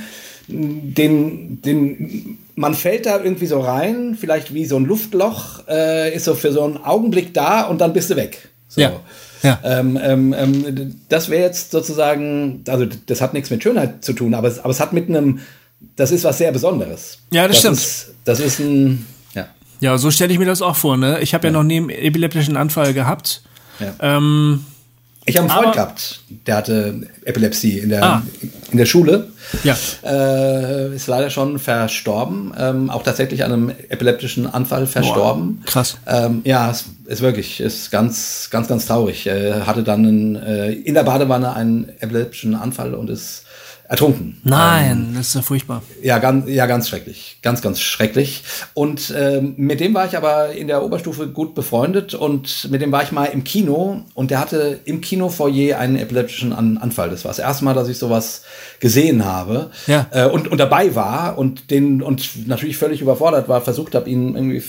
Den, 0.47 1.61
den 1.61 2.39
man 2.55 2.73
fällt 2.73 3.05
da 3.05 3.23
irgendwie 3.23 3.45
so 3.45 3.59
rein, 3.59 4.17
vielleicht 4.19 4.53
wie 4.53 4.65
so 4.65 4.77
ein 4.77 4.85
Luftloch, 4.85 5.67
äh, 5.67 6.13
ist 6.13 6.25
so 6.25 6.35
für 6.35 6.51
so 6.51 6.63
einen 6.63 6.77
Augenblick 6.77 7.33
da 7.33 7.63
und 7.63 7.79
dann 7.79 7.93
bist 7.93 8.09
du 8.09 8.15
weg. 8.15 8.49
So. 8.67 8.81
Ja. 8.81 8.99
Ja. 9.43 9.59
Ähm, 9.63 9.99
ähm, 10.01 10.35
ähm, 10.37 10.95
das 11.09 11.29
wäre 11.29 11.43
jetzt 11.43 11.71
sozusagen, 11.71 12.63
also 12.67 12.85
das 13.07 13.21
hat 13.21 13.33
nichts 13.33 13.49
mit 13.49 13.63
Schönheit 13.63 14.03
zu 14.05 14.13
tun, 14.13 14.33
aber 14.33 14.47
es, 14.47 14.59
aber 14.59 14.69
es 14.69 14.79
hat 14.79 14.93
mit 14.93 15.09
einem, 15.09 15.39
das 15.95 16.11
ist 16.11 16.23
was 16.23 16.37
sehr 16.37 16.51
Besonderes. 16.51 17.17
Ja, 17.31 17.47
das, 17.47 17.55
das 17.55 17.59
stimmt. 17.59 17.77
Ist, 17.77 18.13
das 18.23 18.39
ist 18.39 18.59
ein, 18.59 19.05
ja. 19.33 19.47
Ja, 19.79 19.97
so 19.97 20.11
stelle 20.11 20.31
ich 20.31 20.37
mir 20.37 20.45
das 20.45 20.61
auch 20.61 20.75
vor. 20.75 20.95
Ne? 20.95 21.19
Ich 21.21 21.33
habe 21.33 21.47
ja. 21.47 21.51
ja. 21.51 21.57
noch 21.57 21.63
nie 21.63 21.77
einen 21.77 21.89
epileptischen 21.89 22.55
Anfall 22.55 22.93
gehabt. 22.93 23.41
Ja. 23.79 24.17
Ähm, 24.17 24.63
ich 25.25 25.37
habe 25.37 25.49
einen 25.49 25.61
Freund 25.61 25.75
gehabt, 25.75 26.21
der 26.47 26.55
hatte 26.57 27.07
Epilepsie 27.25 27.77
in 27.79 27.89
der, 27.89 28.03
ah. 28.03 28.21
in 28.71 28.77
der 28.77 28.85
Schule. 28.85 29.29
Ja. 29.63 29.77
Äh, 30.03 30.95
ist 30.95 31.07
leider 31.07 31.29
schon 31.29 31.59
verstorben. 31.59 32.53
Ähm, 32.57 32.89
auch 32.89 33.03
tatsächlich 33.03 33.43
an 33.43 33.51
einem 33.51 33.69
epileptischen 33.89 34.47
Anfall 34.47 34.87
verstorben. 34.87 35.57
Boah, 35.57 35.65
krass. 35.65 35.97
Ähm, 36.07 36.41
ja, 36.43 36.71
es 36.71 36.85
ist 37.05 37.21
wirklich, 37.21 37.59
ist 37.59 37.91
ganz, 37.91 38.49
ganz, 38.49 38.67
ganz 38.67 38.87
traurig. 38.87 39.27
Er 39.27 39.67
hatte 39.67 39.83
dann 39.83 40.05
einen, 40.05 40.35
äh, 40.37 40.71
in 40.71 40.95
der 40.95 41.03
Badewanne 41.03 41.53
einen 41.53 41.89
epileptischen 41.99 42.55
Anfall 42.55 42.95
und 42.95 43.09
ist 43.09 43.43
ertrunken. 43.91 44.39
Nein, 44.45 45.07
ähm, 45.09 45.15
das 45.15 45.27
ist 45.27 45.35
ja 45.35 45.41
furchtbar. 45.41 45.83
Ja, 46.01 46.19
ganz, 46.19 46.47
ja, 46.47 46.65
ganz 46.65 46.87
schrecklich. 46.87 47.39
Ganz, 47.41 47.61
ganz 47.61 47.81
schrecklich. 47.81 48.43
Und 48.73 49.13
ähm, 49.17 49.53
mit 49.57 49.81
dem 49.81 49.93
war 49.93 50.05
ich 50.05 50.15
aber 50.15 50.53
in 50.53 50.67
der 50.67 50.81
Oberstufe 50.81 51.27
gut 51.27 51.55
befreundet 51.55 52.13
und 52.13 52.69
mit 52.71 52.81
dem 52.81 52.93
war 52.93 53.03
ich 53.03 53.11
mal 53.11 53.25
im 53.25 53.43
Kino 53.43 54.03
und 54.13 54.31
der 54.31 54.39
hatte 54.39 54.79
im 54.85 55.01
Kinofoyer 55.01 55.77
einen 55.77 55.97
epileptischen 55.97 56.53
An 56.53 56.77
Anfall. 56.77 57.09
Das 57.09 57.25
war 57.25 57.31
das 57.31 57.39
erste 57.39 57.65
Mal, 57.65 57.73
dass 57.73 57.89
ich 57.89 57.97
sowas 57.97 58.43
gesehen 58.79 59.25
habe 59.25 59.71
ja. 59.87 60.07
äh, 60.11 60.25
und, 60.25 60.47
und 60.47 60.57
dabei 60.57 60.95
war 60.95 61.37
und 61.37 61.69
den 61.69 62.01
und 62.01 62.47
natürlich 62.47 62.77
völlig 62.77 63.01
überfordert 63.01 63.49
war, 63.49 63.59
versucht 63.59 63.93
habe, 63.93 64.09
ihn 64.09 64.35
irgendwie 64.35 64.63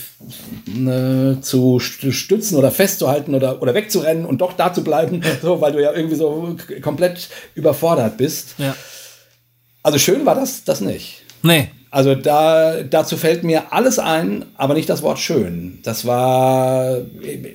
ne, 0.65 1.37
zu 1.39 1.79
stützen 1.79 2.57
oder 2.57 2.71
festzuhalten 2.71 3.35
oder, 3.35 3.61
oder 3.61 3.73
wegzurennen 3.73 4.25
und 4.25 4.41
doch 4.41 4.51
da 4.51 4.73
zu 4.73 4.83
bleiben, 4.83 5.21
so, 5.41 5.61
weil 5.61 5.71
du 5.71 5.81
ja 5.81 5.93
irgendwie 5.93 6.17
so 6.17 6.57
komplett 6.81 7.29
überfordert 7.55 8.17
bist. 8.17 8.55
Ja. 8.57 8.75
Also 9.83 9.99
schön 9.99 10.25
war 10.25 10.35
das, 10.35 10.63
das 10.63 10.81
nicht. 10.81 11.23
Nee. 11.43 11.69
Also 11.91 12.15
da, 12.15 12.81
dazu 12.81 13.17
fällt 13.17 13.43
mir 13.43 13.71
alles 13.71 13.99
ein, 13.99 14.45
aber 14.55 14.73
nicht 14.73 14.89
das 14.89 15.03
Wort 15.03 15.19
schön. 15.19 15.79
Das 15.83 16.05
war, 16.05 16.97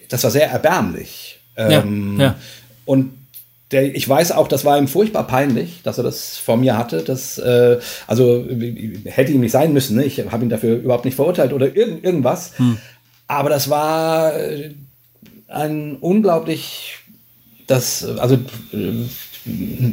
das 0.08 0.22
war 0.22 0.30
sehr 0.30 0.48
erbärmlich. 0.50 1.40
Ähm, 1.56 2.20
ja, 2.20 2.26
ja. 2.26 2.34
Und 2.84 3.18
der, 3.72 3.94
ich 3.94 4.08
weiß 4.08 4.32
auch, 4.32 4.46
das 4.46 4.64
war 4.64 4.78
ihm 4.78 4.88
furchtbar 4.88 5.26
peinlich, 5.26 5.80
dass 5.82 5.98
er 5.98 6.04
das 6.04 6.38
vor 6.38 6.56
mir 6.56 6.78
hatte. 6.78 7.02
Das, 7.02 7.38
äh, 7.38 7.78
also 8.06 8.46
hätte 9.04 9.32
ihm 9.32 9.40
nicht 9.40 9.52
sein 9.52 9.72
müssen. 9.72 9.96
Ne? 9.96 10.04
Ich 10.04 10.20
habe 10.30 10.44
ihn 10.44 10.50
dafür 10.50 10.76
überhaupt 10.76 11.04
nicht 11.04 11.16
verurteilt 11.16 11.52
oder 11.52 11.74
irgend, 11.74 12.04
irgendwas. 12.04 12.56
Hm. 12.58 12.78
Aber 13.26 13.50
das 13.50 13.68
war 13.68 14.32
ein 15.48 15.96
unglaublich, 15.96 16.98
das, 17.66 18.04
also 18.04 18.38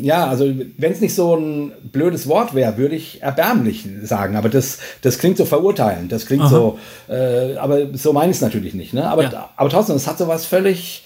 ja, 0.02 0.28
also 0.28 0.52
wenn 0.78 0.91
es 0.91 1.02
nicht 1.02 1.16
so 1.16 1.36
ein 1.36 1.72
blödes 1.91 2.28
Wort 2.28 2.54
wäre, 2.54 2.78
würde 2.78 2.96
ich 2.96 3.22
erbärmlich 3.22 3.88
sagen. 4.04 4.36
Aber 4.36 4.50
das, 4.50 4.80
das 5.02 5.18
klingt 5.18 5.38
so 5.38 5.46
verurteilend. 5.46 6.12
Das 6.12 6.26
klingt 6.26 6.43
Aha. 6.43 6.50
so, 6.50 6.80
äh, 7.08 7.56
aber 7.56 7.96
so 7.98 8.14
meine 8.14 8.32
ich 8.32 8.38
es 8.38 8.41
natürlich 8.41 8.74
nicht. 8.74 8.93
Ne? 8.93 9.08
Aber, 9.08 9.24
ja. 9.24 9.50
aber 9.56 9.70
trotzdem, 9.70 9.96
es 9.96 10.08
hat 10.08 10.18
so 10.18 10.28
was 10.28 10.46
völlig, 10.46 11.04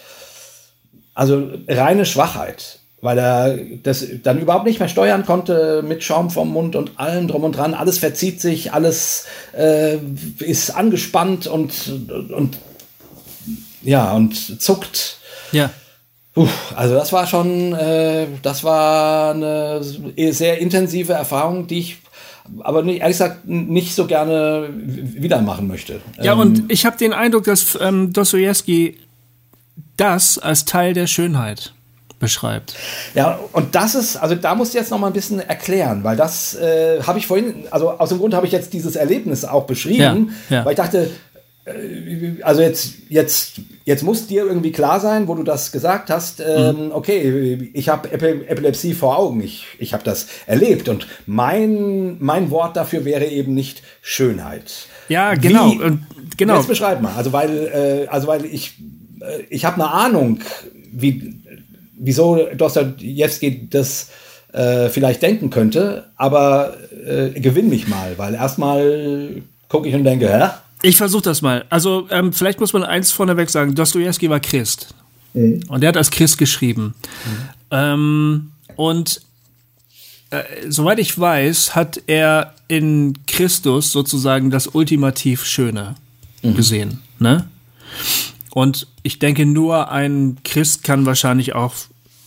also 1.13 1.49
reine 1.67 2.05
Schwachheit. 2.05 2.79
weil 3.01 3.17
er 3.17 3.57
das 3.83 4.05
dann 4.23 4.39
überhaupt 4.39 4.65
nicht 4.65 4.79
mehr 4.79 4.89
steuern 4.89 5.25
konnte 5.25 5.81
mit 5.83 6.03
Schaum 6.03 6.29
vom 6.29 6.51
Mund 6.51 6.75
und 6.75 6.99
allem 6.99 7.27
drum 7.27 7.43
und 7.43 7.55
dran. 7.55 7.73
Alles 7.73 7.97
verzieht 7.97 8.41
sich, 8.41 8.73
alles 8.73 9.25
äh, 9.57 9.97
ist 10.39 10.71
angespannt 10.71 11.47
und, 11.47 11.71
und 12.35 12.57
ja, 13.81 14.11
und 14.13 14.61
zuckt. 14.61 15.17
Ja. 15.51 15.69
Puh, 16.33 16.47
also 16.75 16.93
das 16.95 17.11
war 17.11 17.25
schon, 17.27 17.73
äh, 17.73 18.27
das 18.41 18.63
war 18.63 19.33
eine 19.33 19.81
sehr 19.81 20.59
intensive 20.59 21.13
Erfahrung, 21.13 21.67
die 21.67 21.79
ich 21.79 21.97
aber 22.61 22.83
nicht, 22.83 23.01
ehrlich 23.01 23.17
gesagt 23.17 23.47
nicht 23.47 23.93
so 23.93 24.07
gerne 24.07 24.69
wieder 24.73 25.41
machen 25.41 25.67
möchte. 25.67 26.01
Ja, 26.21 26.33
ähm, 26.33 26.39
und 26.39 26.71
ich 26.71 26.85
habe 26.85 26.97
den 26.97 27.13
Eindruck, 27.13 27.43
dass 27.43 27.77
ähm, 27.79 28.11
Dostoevsky 28.13 28.97
das 29.97 30.37
als 30.39 30.65
Teil 30.65 30.93
der 30.93 31.07
Schönheit 31.07 31.73
beschreibt. 32.19 32.75
Ja, 33.15 33.39
und 33.53 33.75
das 33.75 33.95
ist, 33.95 34.17
also 34.17 34.35
da 34.35 34.55
musst 34.55 34.73
du 34.73 34.77
jetzt 34.77 34.91
noch 34.91 34.99
mal 34.99 35.07
ein 35.07 35.13
bisschen 35.13 35.39
erklären, 35.39 36.03
weil 36.03 36.17
das 36.17 36.55
äh, 36.55 37.01
habe 37.03 37.19
ich 37.19 37.27
vorhin, 37.27 37.67
also 37.71 37.91
aus 37.91 38.09
dem 38.09 38.19
Grund 38.19 38.33
habe 38.33 38.45
ich 38.45 38.51
jetzt 38.51 38.73
dieses 38.73 38.95
Erlebnis 38.95 39.45
auch 39.45 39.65
beschrieben, 39.65 40.35
ja, 40.49 40.57
ja. 40.57 40.65
weil 40.65 40.73
ich 40.73 40.77
dachte, 40.77 41.09
äh, 41.65 42.41
also 42.43 42.61
jetzt, 42.61 42.93
jetzt, 43.07 43.61
jetzt 43.89 44.03
muss 44.03 44.27
dir 44.27 44.45
irgendwie 44.45 44.71
klar 44.71 44.99
sein, 44.99 45.27
wo 45.27 45.33
du 45.33 45.41
das 45.41 45.71
gesagt 45.71 46.11
hast, 46.11 46.43
ähm, 46.47 46.85
mhm. 46.85 46.91
okay, 46.91 47.71
ich 47.73 47.89
habe 47.89 48.11
Epilepsie 48.11 48.93
vor 48.93 49.17
Augen, 49.17 49.41
ich, 49.41 49.65
ich 49.79 49.93
habe 49.93 50.03
das 50.03 50.27
erlebt 50.45 50.89
und 50.89 51.07
mein, 51.25 52.17
mein 52.19 52.51
Wort 52.51 52.77
dafür 52.77 53.03
wäre 53.03 53.25
eben 53.25 53.55
nicht 53.55 53.81
Schönheit. 54.03 54.87
Ja, 55.07 55.33
genau. 55.33 55.71
Wie, 55.71 55.97
genau. 56.37 56.57
Jetzt 56.57 56.67
beschreib 56.67 57.01
mal, 57.01 57.15
also 57.15 57.33
weil, 57.33 58.05
äh, 58.05 58.07
also 58.09 58.27
weil 58.27 58.45
ich, 58.45 58.75
äh, 59.21 59.41
ich 59.49 59.65
habe 59.65 59.81
eine 59.81 59.91
Ahnung, 59.91 60.41
wie, 60.91 61.41
wieso 61.97 62.45
Dostoevsky 62.55 63.69
das 63.71 64.09
äh, 64.53 64.89
vielleicht 64.89 65.23
denken 65.23 65.49
könnte, 65.49 66.11
aber 66.15 66.77
äh, 67.07 67.39
gewinn 67.39 67.69
mich 67.69 67.87
mal, 67.87 68.13
weil 68.17 68.35
erstmal 68.35 69.41
gucke 69.67 69.89
ich 69.89 69.95
und 69.95 70.03
denke, 70.03 70.31
hä? 70.31 70.49
Ich 70.81 70.97
versuche 70.97 71.23
das 71.23 71.41
mal. 71.41 71.65
Also 71.69 72.07
ähm, 72.09 72.31
vielleicht 72.31 72.59
muss 72.59 72.73
man 72.73 72.83
eins 72.83 73.11
vorneweg 73.11 73.49
sagen, 73.49 73.75
Dostoevsky 73.75 74.29
war 74.29 74.39
Christ. 74.39 74.93
Mhm. 75.33 75.61
Und 75.67 75.83
er 75.83 75.89
hat 75.89 75.97
als 75.97 76.11
Christ 76.11 76.37
geschrieben. 76.37 76.93
Mhm. 77.25 77.49
Ähm, 77.71 78.51
und 78.75 79.21
äh, 80.29 80.43
soweit 80.69 80.99
ich 80.99 81.17
weiß, 81.19 81.75
hat 81.75 82.01
er 82.07 82.53
in 82.67 83.13
Christus 83.27 83.91
sozusagen 83.91 84.51
das 84.51 84.67
ultimativ 84.67 85.45
Schöne 85.45 85.95
mhm. 86.43 86.55
gesehen. 86.55 86.99
Ne? 87.19 87.47
Und 88.51 88.87
ich 89.03 89.19
denke, 89.19 89.45
nur 89.45 89.91
ein 89.91 90.37
Christ 90.43 90.83
kann 90.83 91.05
wahrscheinlich 91.05 91.55
auch 91.55 91.73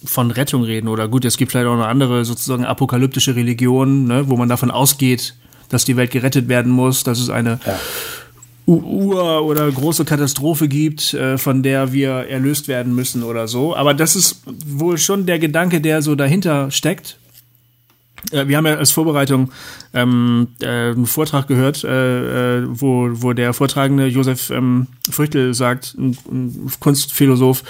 von 0.04 0.30
Rettung 0.30 0.62
reden. 0.64 0.88
Oder 0.88 1.08
gut, 1.08 1.24
es 1.24 1.36
gibt 1.36 1.52
vielleicht 1.52 1.68
auch 1.68 1.76
noch 1.76 1.86
andere 1.86 2.24
sozusagen 2.24 2.64
apokalyptische 2.64 3.36
Religionen, 3.36 4.06
ne, 4.06 4.28
wo 4.28 4.36
man 4.36 4.48
davon 4.48 4.70
ausgeht, 4.70 5.34
dass 5.68 5.84
die 5.84 5.96
Welt 5.96 6.10
gerettet 6.10 6.48
werden 6.48 6.72
muss, 6.72 7.04
dass 7.04 7.18
es 7.18 7.30
eine 7.30 7.60
ja. 7.64 7.78
Ur- 8.66 9.44
oder 9.44 9.70
große 9.70 10.04
Katastrophe 10.04 10.68
gibt, 10.68 11.14
äh, 11.14 11.36
von 11.36 11.62
der 11.62 11.92
wir 11.92 12.10
erlöst 12.28 12.68
werden 12.68 12.94
müssen 12.94 13.22
oder 13.22 13.48
so. 13.48 13.74
Aber 13.74 13.92
das 13.92 14.14
ist 14.14 14.42
wohl 14.66 14.98
schon 14.98 15.26
der 15.26 15.38
Gedanke, 15.38 15.80
der 15.80 16.00
so 16.00 16.14
dahinter 16.14 16.70
steckt. 16.70 17.18
Äh, 18.30 18.46
wir 18.46 18.56
haben 18.56 18.66
ja 18.66 18.76
als 18.76 18.92
Vorbereitung 18.92 19.50
ähm, 19.94 20.48
äh, 20.60 20.66
einen 20.66 21.06
Vortrag 21.06 21.48
gehört, 21.48 21.82
äh, 21.82 22.58
äh, 22.58 22.66
wo, 22.68 23.08
wo 23.10 23.32
der 23.32 23.52
Vortragende 23.52 24.06
Josef 24.06 24.50
ähm, 24.50 24.86
Früchtel 25.10 25.54
sagt, 25.54 25.94
ein, 25.98 26.16
ein 26.30 26.72
Kunstphilosoph, 26.78 27.64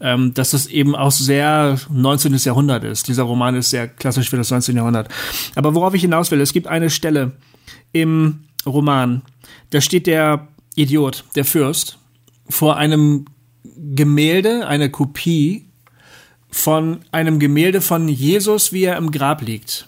ähm, 0.00 0.34
dass 0.34 0.50
das 0.50 0.66
eben 0.66 0.94
auch 0.94 1.10
sehr 1.10 1.78
19. 1.90 2.34
Jahrhundert 2.36 2.84
ist. 2.84 3.08
Dieser 3.08 3.22
Roman 3.22 3.54
ist 3.54 3.70
sehr 3.70 3.88
klassisch 3.88 4.28
für 4.28 4.36
das 4.36 4.50
19. 4.50 4.76
Jahrhundert. 4.76 5.08
Aber 5.54 5.74
worauf 5.74 5.94
ich 5.94 6.02
hinaus 6.02 6.30
will, 6.30 6.40
es 6.40 6.52
gibt 6.52 6.66
eine 6.66 6.90
Stelle 6.90 7.32
im 7.92 8.40
Roman, 8.66 9.22
da 9.70 9.80
steht 9.80 10.06
der 10.06 10.48
Idiot, 10.74 11.24
der 11.36 11.44
Fürst, 11.44 11.98
vor 12.48 12.76
einem 12.76 13.26
Gemälde, 13.94 14.66
einer 14.66 14.88
Kopie 14.88 15.64
von 16.50 17.00
einem 17.10 17.38
Gemälde 17.38 17.80
von 17.80 18.08
Jesus, 18.08 18.72
wie 18.72 18.84
er 18.84 18.96
im 18.96 19.10
Grab 19.10 19.42
liegt. 19.42 19.86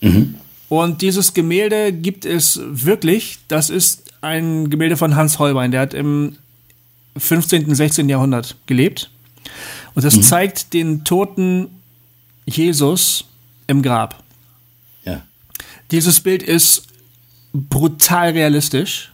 Mhm. 0.00 0.36
Und 0.68 1.02
dieses 1.02 1.34
Gemälde 1.34 1.92
gibt 1.92 2.24
es 2.24 2.60
wirklich. 2.64 3.38
Das 3.48 3.70
ist 3.70 4.04
ein 4.20 4.70
Gemälde 4.70 4.96
von 4.96 5.16
Hans 5.16 5.38
Holbein. 5.38 5.70
Der 5.70 5.80
hat 5.80 5.94
im 5.94 6.36
15., 7.16 7.74
16. 7.74 8.08
Jahrhundert 8.08 8.56
gelebt. 8.66 9.10
Und 9.94 10.04
das 10.04 10.16
mhm. 10.16 10.22
zeigt 10.22 10.72
den 10.74 11.04
toten 11.04 11.68
Jesus 12.44 13.24
im 13.66 13.82
Grab. 13.82 14.22
Ja. 15.04 15.22
Dieses 15.90 16.20
Bild 16.20 16.42
ist 16.42 16.87
brutal 17.68 18.30
realistisch, 18.30 19.12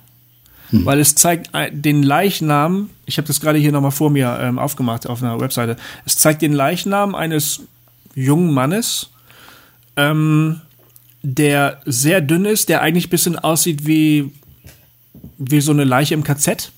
mhm. 0.70 0.84
weil 0.84 1.00
es 1.00 1.14
zeigt 1.14 1.50
den 1.72 2.02
Leichnam, 2.02 2.90
ich 3.06 3.18
habe 3.18 3.26
das 3.26 3.40
gerade 3.40 3.58
hier 3.58 3.72
nochmal 3.72 3.90
vor 3.90 4.10
mir 4.10 4.38
ähm, 4.40 4.58
aufgemacht 4.58 5.06
auf 5.06 5.22
einer 5.22 5.40
Webseite, 5.40 5.76
es 6.04 6.16
zeigt 6.16 6.42
den 6.42 6.52
Leichnam 6.52 7.14
eines 7.14 7.62
jungen 8.14 8.52
Mannes, 8.52 9.10
ähm, 9.96 10.60
der 11.22 11.80
sehr 11.86 12.20
dünn 12.20 12.44
ist, 12.44 12.68
der 12.68 12.82
eigentlich 12.82 13.06
ein 13.06 13.10
bisschen 13.10 13.38
aussieht 13.38 13.86
wie, 13.86 14.30
wie 15.38 15.60
so 15.60 15.72
eine 15.72 15.84
Leiche 15.84 16.14
im 16.14 16.22
KZ. 16.22 16.70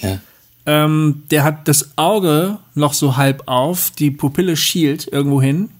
Ja. 0.00 0.18
Ähm, 0.66 1.22
der 1.30 1.44
hat 1.44 1.68
das 1.68 1.96
Auge 1.96 2.58
noch 2.74 2.92
so 2.92 3.16
halb 3.16 3.44
auf, 3.46 3.90
die 3.90 4.10
Pupille 4.10 4.56
schielt 4.56 5.06
irgendwo 5.10 5.40
hin, 5.40 5.70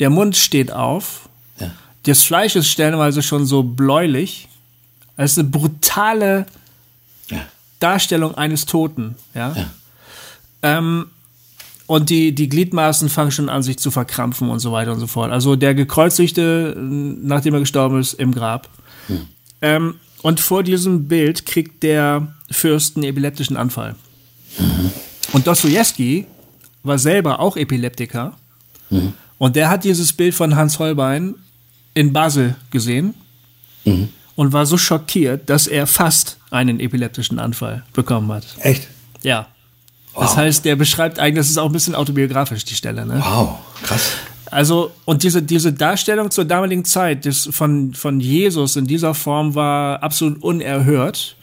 der 0.00 0.10
Mund 0.10 0.36
steht 0.36 0.72
auf, 0.72 1.28
ja. 1.58 1.70
das 2.02 2.24
Fleisch 2.24 2.56
ist 2.56 2.68
stellenweise 2.68 3.22
schon 3.22 3.46
so 3.46 3.62
bläulich. 3.62 4.48
Es 5.16 5.32
ist 5.32 5.38
eine 5.38 5.48
brutale 5.48 6.46
ja. 7.30 7.40
Darstellung 7.80 8.34
eines 8.34 8.66
Toten. 8.66 9.16
Ja. 9.34 9.54
ja. 9.54 9.66
Ähm, 10.62 11.06
und 11.86 12.08
die, 12.08 12.34
die 12.34 12.48
Gliedmaßen 12.48 13.08
fangen 13.08 13.30
schon 13.30 13.48
an, 13.48 13.62
sich 13.62 13.78
zu 13.78 13.90
verkrampfen 13.90 14.48
und 14.48 14.58
so 14.58 14.72
weiter 14.72 14.92
und 14.92 15.00
so 15.00 15.06
fort. 15.06 15.30
Also 15.30 15.54
der 15.54 15.74
Gekreuzigte, 15.74 16.74
nachdem 16.78 17.54
er 17.54 17.60
gestorben 17.60 18.00
ist, 18.00 18.14
im 18.14 18.32
Grab. 18.32 18.68
Hm. 19.08 19.26
Ähm, 19.60 19.94
und 20.22 20.40
vor 20.40 20.62
diesem 20.62 21.06
Bild 21.06 21.44
kriegt 21.44 21.82
der 21.82 22.34
Fürst 22.50 22.96
einen 22.96 23.04
epileptischen 23.04 23.58
Anfall. 23.58 23.94
Mhm. 24.58 24.90
Und 25.32 25.46
Dostoevsky 25.46 26.26
war 26.82 26.98
selber 26.98 27.40
auch 27.40 27.58
Epileptiker. 27.58 28.34
Mhm. 28.88 29.12
Und 29.36 29.56
der 29.56 29.68
hat 29.68 29.84
dieses 29.84 30.14
Bild 30.14 30.34
von 30.34 30.56
Hans 30.56 30.78
Holbein 30.78 31.34
in 31.92 32.14
Basel 32.14 32.56
gesehen 32.70 33.14
mhm. 33.84 34.08
Und 34.36 34.52
war 34.52 34.66
so 34.66 34.76
schockiert, 34.76 35.48
dass 35.48 35.66
er 35.66 35.86
fast 35.86 36.38
einen 36.50 36.80
epileptischen 36.80 37.38
Anfall 37.38 37.84
bekommen 37.92 38.32
hat. 38.32 38.46
Echt? 38.60 38.88
Ja. 39.22 39.48
Das 40.14 40.30
wow. 40.30 40.36
heißt, 40.36 40.64
der 40.64 40.76
beschreibt 40.76 41.18
eigentlich, 41.18 41.40
das 41.40 41.50
ist 41.50 41.58
auch 41.58 41.66
ein 41.66 41.72
bisschen 41.72 41.94
autobiografisch, 41.94 42.64
die 42.64 42.74
Stelle. 42.74 43.04
Ne? 43.04 43.20
Wow, 43.24 43.58
krass. 43.82 44.12
Also, 44.50 44.92
und 45.04 45.24
diese, 45.24 45.42
diese 45.42 45.72
Darstellung 45.72 46.30
zur 46.30 46.44
damaligen 46.44 46.84
Zeit 46.84 47.24
des, 47.24 47.48
von, 47.50 47.92
von 47.94 48.20
Jesus 48.20 48.76
in 48.76 48.86
dieser 48.86 49.14
Form 49.14 49.56
war 49.56 50.00
absolut 50.02 50.40
unerhört. 50.42 51.36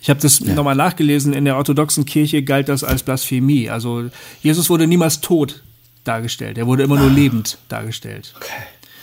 Ich 0.00 0.10
habe 0.10 0.20
das 0.20 0.40
ja. 0.40 0.52
nochmal 0.52 0.74
nachgelesen, 0.74 1.32
in 1.32 1.46
der 1.46 1.56
orthodoxen 1.56 2.04
Kirche 2.04 2.42
galt 2.42 2.68
das 2.68 2.84
als 2.84 3.04
Blasphemie. 3.04 3.70
Also 3.70 4.10
Jesus 4.42 4.68
wurde 4.68 4.86
niemals 4.86 5.20
tot 5.20 5.62
dargestellt, 6.04 6.58
er 6.58 6.66
wurde 6.66 6.82
immer 6.82 6.96
nur 6.96 7.10
ah. 7.10 7.14
lebend 7.14 7.56
dargestellt. 7.68 8.34
Okay. 8.36 8.50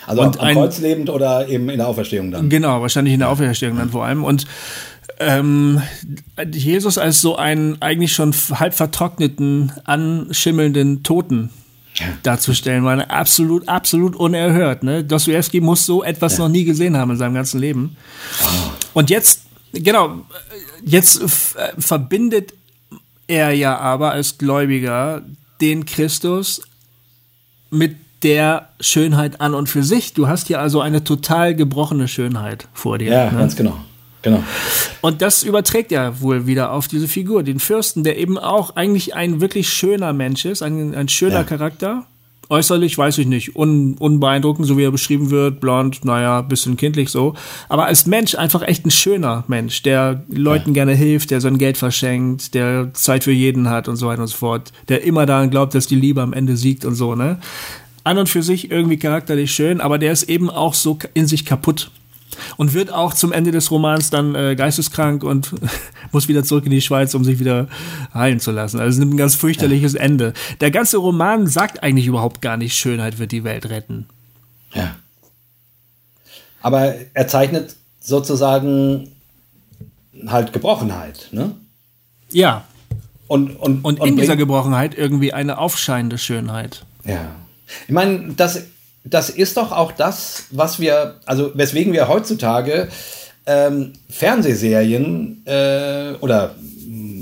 Also 0.10 0.24
und 0.24 0.40
am 0.40 0.46
ein, 0.46 0.56
Kreuz 0.56 0.80
lebend 0.80 1.12
oder 1.12 1.48
eben 1.48 1.70
in 1.70 1.78
der 1.78 1.88
Auferstehung 1.88 2.32
dann? 2.32 2.50
Genau, 2.50 2.82
wahrscheinlich 2.82 3.14
in 3.14 3.20
der 3.20 3.30
Auferstehung 3.30 3.78
dann 3.78 3.92
vor 3.92 4.06
allem. 4.06 4.24
Und 4.24 4.48
ähm, 5.20 5.84
Jesus 6.52 6.98
als 6.98 7.22
so 7.22 7.36
einen 7.36 7.80
eigentlich 7.80 8.14
schon 8.14 8.34
halb 8.34 8.74
vertrockneten, 8.74 9.72
anschimmelnden 9.84 11.04
Toten 11.04 11.52
darzustellen, 12.24 12.84
war 12.86 13.12
absolut, 13.12 13.68
absolut 13.68 14.16
unerhört. 14.16 14.82
Ne? 14.82 15.04
Dostoevsky 15.04 15.62
muss 15.62 15.86
so 15.86 16.04
etwas 16.04 16.38
ja. 16.38 16.46
noch 16.46 16.50
nie 16.50 16.64
gesehen 16.64 16.98
haben 16.98 17.12
in 17.12 17.18
seinem 17.18 17.36
ganzen 17.36 17.60
Leben. 17.60 17.96
Oh. 18.42 18.72
Und 18.96 19.12
jetzt, 19.12 19.44
genau, 19.74 20.22
jetzt 20.84 21.22
äh, 21.22 21.74
verbindet 21.78 22.54
er 23.28 23.52
ja 23.52 23.78
aber 23.78 24.14
als 24.14 24.40
Gläubiger 24.40 25.22
den 25.62 25.86
Christus 25.86 26.64
mit 27.70 27.96
der 28.24 28.70
Schönheit 28.80 29.42
an 29.42 29.54
und 29.54 29.70
für 29.70 29.84
sich. 29.84 30.14
Du 30.14 30.28
hast 30.28 30.48
hier 30.48 30.60
also 30.60 30.82
eine 30.82 31.04
total 31.04 31.56
gebrochene 31.56 32.08
Schönheit 32.08 32.68
vor 32.74 32.98
dir. 32.98 33.12
Ja, 33.12 33.32
ne? 33.32 33.40
ganz 33.40 33.56
genau. 33.56 33.78
Genau. 34.22 34.44
Und 35.02 35.22
das 35.22 35.44
überträgt 35.44 35.92
ja 35.92 36.20
wohl 36.20 36.46
wieder 36.46 36.74
auf 36.74 36.88
diese 36.88 37.08
Figur, 37.08 37.44
den 37.44 37.60
Fürsten, 37.60 38.04
der 38.04 38.18
eben 38.18 38.38
auch 38.38 38.76
eigentlich 38.76 39.16
ein 39.16 39.40
wirklich 39.40 39.70
schöner 39.70 40.12
Mensch 40.12 40.44
ist, 40.46 40.62
ein, 40.62 40.94
ein 40.94 41.08
schöner 41.08 41.36
ja. 41.36 41.44
Charakter. 41.44 42.06
Äußerlich 42.52 42.98
weiß 42.98 43.20
ich 43.20 43.28
nicht, 43.28 43.56
un, 43.56 43.94
unbeeindruckend, 44.00 44.66
so 44.66 44.76
wie 44.76 44.84
er 44.84 44.92
beschrieben 44.92 45.30
wird, 45.30 45.60
blond, 45.60 46.04
naja, 46.04 46.42
bisschen 46.42 46.78
kindlich 46.78 47.12
so. 47.12 47.36
Aber 47.70 47.86
als 47.86 48.08
Mensch 48.08 48.34
einfach 48.34 48.64
echt 48.64 48.88
ein 48.88 48.92
schöner 48.92 49.44
Mensch, 49.48 49.84
der 49.84 50.24
Leuten 50.30 50.72
ja. 50.72 50.74
gerne 50.74 50.96
hilft, 50.96 51.30
der 51.30 51.42
sein 51.42 51.60
Geld 51.60 51.78
verschenkt, 51.78 52.56
der 52.56 52.92
Zeit 52.94 53.24
für 53.24 53.32
jeden 53.32 53.70
hat 53.70 53.88
und 53.88 53.98
so 53.98 54.08
weiter 54.08 54.24
und 54.24 54.28
so 54.28 54.36
fort, 54.36 54.74
der 54.90 55.04
immer 55.04 55.28
daran 55.28 55.52
glaubt, 55.52 55.76
dass 55.76 55.86
die 55.86 55.96
Liebe 55.96 56.24
am 56.24 56.34
Ende 56.34 56.58
siegt 56.58 56.86
und 56.86 56.96
so, 56.96 57.14
ne? 57.14 57.38
An 58.04 58.18
und 58.18 58.30
für 58.30 58.44
sich 58.44 58.72
irgendwie 58.72 58.98
charakterlich 58.98 59.52
schön, 59.52 59.82
aber 59.82 59.98
der 59.98 60.12
ist 60.12 60.24
eben 60.24 60.50
auch 60.50 60.74
so 60.74 60.98
in 61.14 61.28
sich 61.28 61.46
kaputt 61.46 61.92
und 62.58 62.74
wird 62.74 62.92
auch 62.92 63.14
zum 63.14 63.32
Ende 63.32 63.52
des 63.52 63.72
Romans 63.72 64.10
dann 64.10 64.36
äh, 64.36 64.56
geisteskrank 64.56 65.24
und 65.24 65.54
muss 66.12 66.28
wieder 66.28 66.44
zurück 66.44 66.66
in 66.66 66.72
die 66.72 66.82
Schweiz, 66.82 67.14
um 67.14 67.24
sich 67.24 67.40
wieder 67.40 67.68
heilen 68.14 68.40
zu 68.40 68.52
lassen. 68.52 68.80
Also 68.80 68.92
es 68.92 68.98
nimmt 68.98 69.14
ein 69.14 69.18
ganz 69.18 69.36
fürchterliches 69.36 69.94
ja. 69.94 70.02
Ende. 70.02 70.34
Der 70.62 70.72
ganze 70.72 70.98
Roman 70.98 71.48
sagt 71.48 71.84
eigentlich 71.84 72.08
überhaupt 72.08 72.42
gar 72.42 72.58
nicht, 72.58 72.76
Schönheit 72.76 73.20
wird 73.20 73.32
die 73.32 73.44
Welt 73.44 73.70
retten. 73.70 74.08
Ja. 74.74 74.96
Aber 76.62 76.94
er 77.14 77.28
zeichnet 77.28 77.76
sozusagen 78.00 79.10
halt 80.28 80.54
Gebrochenheit, 80.54 81.30
ne? 81.32 81.56
Ja. 82.32 82.66
Und, 83.28 83.56
und, 83.56 83.86
und, 83.86 84.04
in 84.04 84.18
dieser 84.18 84.36
Gebrochenheit 84.36 84.98
irgendwie 84.98 85.34
eine 85.34 85.60
aufscheinende 85.60 86.18
Schönheit. 86.18 86.86
Ja. 87.06 87.36
Ich 87.88 87.94
meine, 87.94 88.34
das 88.36 88.64
das 89.04 89.30
ist 89.30 89.58
doch 89.58 89.72
auch 89.72 89.92
das, 89.92 90.46
was 90.52 90.80
wir, 90.80 91.16
also 91.26 91.52
weswegen 91.56 91.94
wir 91.94 92.08
heutzutage 92.08 92.90
ähm, 93.46 93.94
Fernsehserien 94.10 95.42
äh, 95.46 96.14
oder 96.20 96.56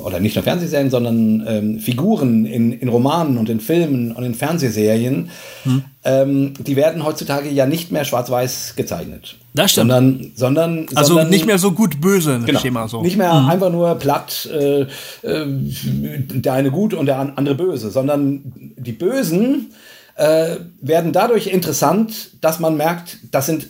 oder 0.04 0.20
nicht 0.22 0.36
nur 0.36 0.44
Fernsehserien, 0.44 0.90
sondern 0.90 1.46
ähm, 1.46 1.80
Figuren 1.80 2.46
in, 2.46 2.72
in 2.72 2.88
Romanen 2.88 3.38
und 3.38 3.50
in 3.50 3.60
Filmen 3.60 4.14
und 4.14 4.24
in 4.24 4.36
Fernsehserien, 4.36 5.30
hm. 5.64 5.84
ähm, 6.06 6.54
die 6.60 6.78
werden 6.78 7.04
heutzutage 7.04 7.50
ja 7.50 7.66
nicht 7.66 7.92
mehr 7.92 8.06
schwarz-weiß 8.06 8.76
gezeichnet. 8.78 9.36
Das 9.54 9.72
stimmt. 9.72 9.92
Sondern, 9.92 10.32
sondern, 10.36 10.86
also 10.96 11.16
sondern, 11.16 11.30
nicht 11.30 11.46
mehr 11.46 11.58
so 11.58 11.74
gut 11.74 12.00
böse 12.00 12.40
genau, 12.46 12.60
Schema 12.60 12.88
so. 12.88 13.02
Nicht 13.02 13.18
mehr 13.18 13.34
mhm. 13.34 13.50
einfach 13.50 13.72
nur 13.72 13.96
platt, 13.96 14.48
äh, 14.54 14.82
äh, 14.82 14.88
der 15.24 16.54
eine 16.54 16.72
gut 16.72 16.94
und 16.94 17.08
der 17.08 17.20
andere 17.20 17.56
böse, 17.56 17.92
sondern 17.92 18.42
die 18.78 18.94
Bösen 18.94 19.72
äh, 20.18 20.58
werden 20.82 21.14
dadurch 21.14 21.48
interessant, 21.48 22.32
dass 22.42 22.60
man 22.60 22.76
merkt, 22.76 23.18
das 23.32 23.46
sind 23.46 23.70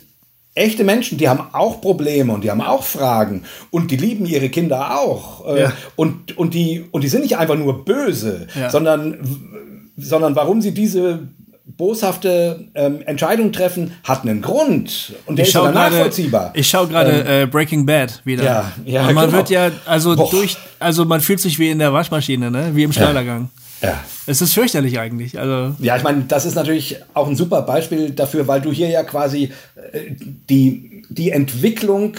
echte 0.54 0.82
Menschen, 0.82 1.18
die 1.18 1.28
haben 1.28 1.40
auch 1.52 1.80
Probleme 1.80 2.32
und 2.32 2.42
die 2.42 2.50
haben 2.50 2.60
auch 2.60 2.82
Fragen 2.82 3.44
und 3.70 3.90
die 3.90 3.96
lieben 3.96 4.26
ihre 4.26 4.48
Kinder 4.48 4.98
auch. 4.98 5.46
Äh, 5.46 5.62
ja. 5.62 5.72
und, 5.94 6.36
und, 6.36 6.54
die, 6.54 6.84
und 6.90 7.04
die 7.04 7.08
sind 7.08 7.22
nicht 7.22 7.38
einfach 7.38 7.54
nur 7.54 7.84
böse, 7.84 8.48
ja. 8.58 8.70
sondern, 8.70 9.18
sondern 9.96 10.34
warum 10.34 10.60
sie 10.60 10.72
diese 10.72 11.20
boshafte 11.76 12.64
ähm, 12.74 13.02
Entscheidung 13.04 13.52
treffen, 13.52 13.92
hat 14.02 14.22
einen 14.22 14.40
Grund 14.40 15.12
und 15.26 15.36
der 15.36 15.44
ich 15.44 15.54
ist 15.54 15.60
grade, 15.60 15.74
nachvollziehbar. 15.74 16.50
Ich 16.54 16.68
schaue 16.68 16.88
gerade 16.88 17.10
ähm, 17.10 17.42
äh, 17.42 17.46
Breaking 17.46 17.84
Bad 17.84 18.22
wieder. 18.24 18.42
Ja, 18.42 18.72
ja, 18.84 19.06
und 19.06 19.14
man 19.14 19.26
genau. 19.26 19.36
wird 19.36 19.50
ja 19.50 19.70
also 19.84 20.16
Boah. 20.16 20.30
durch, 20.30 20.56
also 20.78 21.04
man 21.04 21.20
fühlt 21.20 21.40
sich 21.40 21.58
wie 21.58 21.70
in 21.70 21.78
der 21.78 21.92
Waschmaschine, 21.92 22.50
ne, 22.50 22.70
wie 22.72 22.82
im 22.84 22.92
Schneidergang. 22.92 23.42
Ja. 23.42 23.62
Ja. 23.80 24.02
Es 24.26 24.42
ist 24.42 24.54
fürchterlich 24.54 24.98
eigentlich. 24.98 25.38
Also 25.38 25.74
ja, 25.78 25.96
ich 25.96 26.02
meine, 26.02 26.24
das 26.28 26.44
ist 26.44 26.54
natürlich 26.54 26.96
auch 27.14 27.28
ein 27.28 27.36
super 27.36 27.62
Beispiel 27.62 28.10
dafür, 28.10 28.46
weil 28.48 28.60
du 28.60 28.72
hier 28.72 28.88
ja 28.88 29.02
quasi 29.02 29.52
äh, 29.92 30.10
die, 30.18 31.04
die 31.08 31.30
Entwicklung 31.30 32.16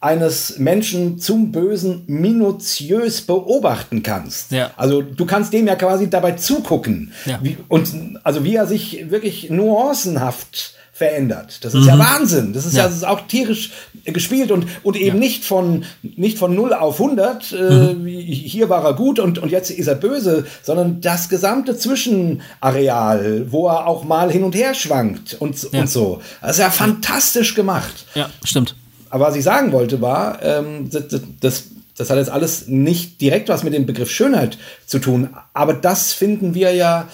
eines 0.00 0.58
Menschen 0.58 1.18
zum 1.18 1.52
Bösen 1.52 2.04
minutiös 2.06 3.20
beobachten 3.20 4.02
kannst. 4.02 4.50
Ja. 4.50 4.70
Also 4.76 5.02
du 5.02 5.26
kannst 5.26 5.52
dem 5.52 5.66
ja 5.66 5.76
quasi 5.76 6.08
dabei 6.08 6.32
zugucken. 6.32 7.12
Ja. 7.26 7.38
Wie, 7.42 7.58
und 7.68 8.18
also 8.24 8.42
wie 8.42 8.56
er 8.56 8.66
sich 8.66 9.10
wirklich 9.10 9.50
nuancenhaft 9.50 10.74
verändert. 11.00 11.64
Das 11.64 11.72
ist 11.72 11.84
mhm. 11.84 11.88
ja 11.88 11.98
Wahnsinn. 11.98 12.52
Das 12.52 12.66
ist 12.66 12.74
ja, 12.74 12.82
ja 12.82 12.88
das 12.88 12.98
ist 12.98 13.06
auch 13.06 13.22
tierisch 13.26 13.70
gespielt 14.04 14.50
und, 14.50 14.66
und 14.82 14.96
eben 14.96 15.16
ja. 15.16 15.20
nicht, 15.20 15.46
von, 15.46 15.84
nicht 16.02 16.36
von 16.36 16.54
0 16.54 16.74
auf 16.74 17.00
100, 17.00 17.52
äh, 17.52 17.94
mhm. 17.94 18.06
hier 18.06 18.68
war 18.68 18.84
er 18.84 18.92
gut 18.92 19.18
und, 19.18 19.38
und 19.38 19.50
jetzt 19.50 19.70
ist 19.70 19.86
er 19.86 19.94
böse, 19.94 20.44
sondern 20.62 21.00
das 21.00 21.30
gesamte 21.30 21.74
Zwischenareal, 21.74 23.46
wo 23.50 23.68
er 23.68 23.86
auch 23.86 24.04
mal 24.04 24.30
hin 24.30 24.44
und 24.44 24.54
her 24.54 24.74
schwankt 24.74 25.38
und, 25.40 25.72
ja. 25.72 25.80
und 25.80 25.88
so. 25.88 26.20
Das 26.42 26.50
ist 26.52 26.58
ja 26.58 26.68
fantastisch 26.70 27.54
gemacht. 27.54 28.04
Ja, 28.14 28.28
stimmt. 28.44 28.76
Aber 29.08 29.28
was 29.28 29.36
ich 29.36 29.44
sagen 29.44 29.72
wollte 29.72 30.02
war, 30.02 30.42
ähm, 30.42 30.90
das, 30.90 31.04
das, 31.40 31.64
das 31.96 32.10
hat 32.10 32.18
jetzt 32.18 32.30
alles 32.30 32.68
nicht 32.68 33.22
direkt 33.22 33.48
was 33.48 33.62
mit 33.62 33.72
dem 33.72 33.86
Begriff 33.86 34.10
Schönheit 34.10 34.58
zu 34.84 34.98
tun, 34.98 35.30
aber 35.54 35.72
das 35.72 36.12
finden 36.12 36.52
wir 36.52 36.74
ja 36.74 37.08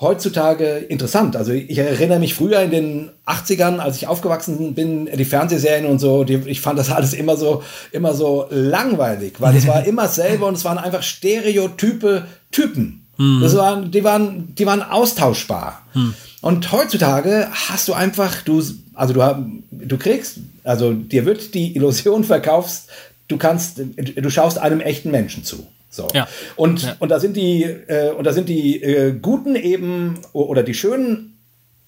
heutzutage 0.00 0.76
interessant. 0.76 1.36
Also 1.36 1.52
ich 1.52 1.78
erinnere 1.78 2.18
mich 2.18 2.34
früher 2.34 2.60
in 2.60 2.70
den 2.70 3.10
80ern, 3.26 3.78
als 3.78 3.96
ich 3.96 4.06
aufgewachsen 4.06 4.74
bin, 4.74 5.06
die 5.06 5.24
Fernsehserien 5.24 5.86
und 5.86 5.98
so, 5.98 6.24
die, 6.24 6.34
ich 6.46 6.60
fand 6.60 6.78
das 6.78 6.90
alles 6.90 7.14
immer 7.14 7.36
so, 7.36 7.62
immer 7.92 8.12
so 8.12 8.46
langweilig, 8.50 9.34
weil 9.38 9.56
es 9.56 9.66
war 9.66 9.84
immer 9.86 10.02
dasselbe 10.02 10.44
und 10.44 10.54
es 10.54 10.64
waren 10.64 10.78
einfach 10.78 11.02
stereotype 11.02 12.26
Typen. 12.50 13.06
Mhm. 13.16 13.40
Das 13.40 13.56
waren, 13.56 13.90
die 13.90 14.04
waren, 14.04 14.54
die 14.54 14.66
waren 14.66 14.82
austauschbar. 14.82 15.82
Mhm. 15.94 16.14
Und 16.42 16.72
heutzutage 16.72 17.48
hast 17.50 17.88
du 17.88 17.94
einfach, 17.94 18.42
du, 18.42 18.62
also 18.94 19.14
du, 19.14 19.46
du 19.70 19.96
kriegst, 19.96 20.38
also 20.62 20.92
dir 20.92 21.24
wird 21.24 21.54
die 21.54 21.74
Illusion 21.74 22.22
verkaufst, 22.24 22.88
du 23.28 23.38
kannst, 23.38 23.78
du 23.78 24.30
schaust 24.30 24.58
einem 24.58 24.80
echten 24.80 25.10
Menschen 25.10 25.42
zu. 25.42 25.66
So. 25.96 26.08
Ja. 26.14 26.28
Und, 26.54 26.82
ja. 26.82 26.96
und 26.98 27.08
da 27.08 27.18
sind 27.18 27.36
die, 27.36 27.64
äh, 27.64 28.10
und 28.10 28.24
da 28.24 28.32
sind 28.32 28.48
die 28.48 28.82
äh, 28.82 29.12
Guten 29.12 29.56
eben 29.56 30.20
oder 30.32 30.62
die 30.62 30.74
Schönen 30.74 31.38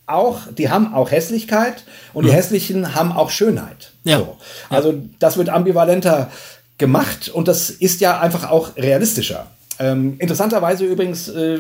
auch, 0.07 0.41
die 0.57 0.71
haben 0.71 0.95
auch 0.95 1.11
Hässlichkeit 1.11 1.85
und 2.15 2.25
mhm. 2.25 2.29
die 2.29 2.35
Hässlichen 2.35 2.95
haben 2.95 3.13
auch 3.13 3.31
Schönheit. 3.31 3.93
Ja. 4.05 4.19
So. 4.19 4.37
Also 4.71 4.95
das 5.19 5.37
wird 5.37 5.51
ambivalenter 5.51 6.31
gemacht 6.79 7.29
und 7.29 7.49
das 7.49 7.71
ist 7.71 8.01
ja 8.01 8.19
einfach 8.19 8.51
auch 8.51 8.77
realistischer. 8.77 9.49
Ähm, 9.79 10.17
interessanterweise 10.19 10.85
übrigens, 10.85 11.29
äh, 11.29 11.59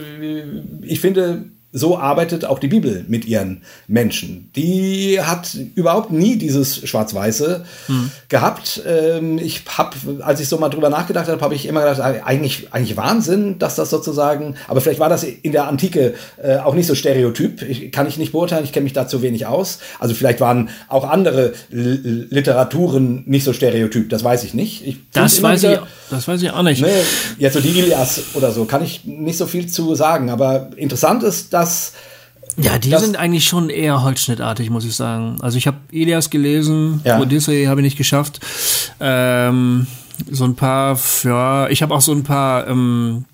ich 0.82 1.01
finde, 1.01 1.44
so 1.70 1.98
arbeitet 1.98 2.46
auch 2.46 2.58
die 2.58 2.68
Bibel 2.68 3.04
mit 3.08 3.26
ihren 3.26 3.62
Menschen. 3.86 4.50
Die 4.56 5.20
hat 5.20 5.54
überhaupt 5.74 6.10
nie 6.10 6.36
dieses 6.36 6.88
Schwarz-Weiße 6.88 7.64
mhm. 7.88 8.10
gehabt. 8.28 8.82
Ähm, 8.86 9.38
ich 9.38 9.64
habe, 9.76 9.96
als 10.20 10.40
ich 10.40 10.48
so 10.48 10.56
mal 10.56 10.70
drüber 10.70 10.88
nachgedacht 10.88 11.28
habe, 11.28 11.40
habe 11.42 11.54
ich 11.54 11.66
immer 11.66 11.80
gedacht, 11.80 12.00
eigentlich, 12.00 12.72
eigentlich 12.72 12.96
Wahnsinn, 12.96 13.58
dass 13.58 13.76
das 13.76 13.90
sozusagen, 13.90 14.54
aber 14.66 14.80
vielleicht 14.80 15.00
war 15.00 15.10
das 15.10 15.24
in 15.24 15.52
der 15.52 15.68
Antike 15.68 16.14
äh, 16.42 16.56
auch 16.56 16.74
nicht 16.74 16.86
so 16.86 16.94
stereotyp. 16.94 17.60
Ich, 17.60 17.92
kann 17.92 18.06
ich 18.06 18.16
nicht 18.16 18.32
beurteilen, 18.32 18.64
ich 18.64 18.72
kenne 18.72 18.84
mich 18.84 18.94
da 18.94 19.06
zu 19.06 19.20
wenig 19.20 19.46
aus. 19.46 19.80
Also 19.98 20.14
vielleicht 20.14 20.40
waren 20.40 20.70
auch 20.88 21.04
andere 21.04 21.52
Literaturen 21.70 23.24
nicht 23.26 23.44
so 23.44 23.52
stereotyp, 23.52 24.08
das 24.08 24.24
weiß 24.24 24.44
ich 24.44 24.54
nicht. 24.54 24.86
Ich 24.86 24.96
das, 25.12 25.42
weiß 25.42 25.62
wieder, 25.62 25.82
ich, 25.82 25.88
das 26.11 26.28
weiß 26.28 26.42
ich 26.42 26.50
auch 26.50 26.62
nicht. 26.62 26.82
Ne, 26.82 26.92
jetzt 27.38 27.54
so 27.54 27.61
die 27.61 27.78
Ilias 27.78 28.22
oder 28.34 28.52
so, 28.52 28.64
kann 28.64 28.82
ich 28.82 29.04
nicht 29.04 29.38
so 29.38 29.46
viel 29.46 29.66
zu 29.66 29.94
sagen, 29.94 30.30
aber 30.30 30.70
interessant 30.76 31.22
ist, 31.22 31.52
dass 31.52 31.92
ja, 32.61 32.76
die 32.78 32.90
sind 32.96 33.16
eigentlich 33.16 33.44
schon 33.44 33.70
eher 33.70 34.02
holzschnittartig, 34.02 34.68
muss 34.70 34.84
ich 34.84 34.96
sagen. 34.96 35.36
Also 35.40 35.59
ich 35.59 35.68
habe 35.68 35.76
Elias 35.92 36.28
gelesen, 36.28 37.00
ja. 37.04 37.20
Odyssey 37.20 37.66
habe 37.66 37.80
ich 37.80 37.84
nicht 37.84 37.98
geschafft. 37.98 38.40
Ähm, 38.98 39.86
so 40.28 40.44
ein 40.44 40.56
paar, 40.56 40.98
ja, 41.22 41.68
ich 41.68 41.82
habe 41.82 41.94
auch 41.94 42.00
so 42.00 42.12
ein 42.12 42.24
paar, 42.24 42.66
ähm, 42.66 43.26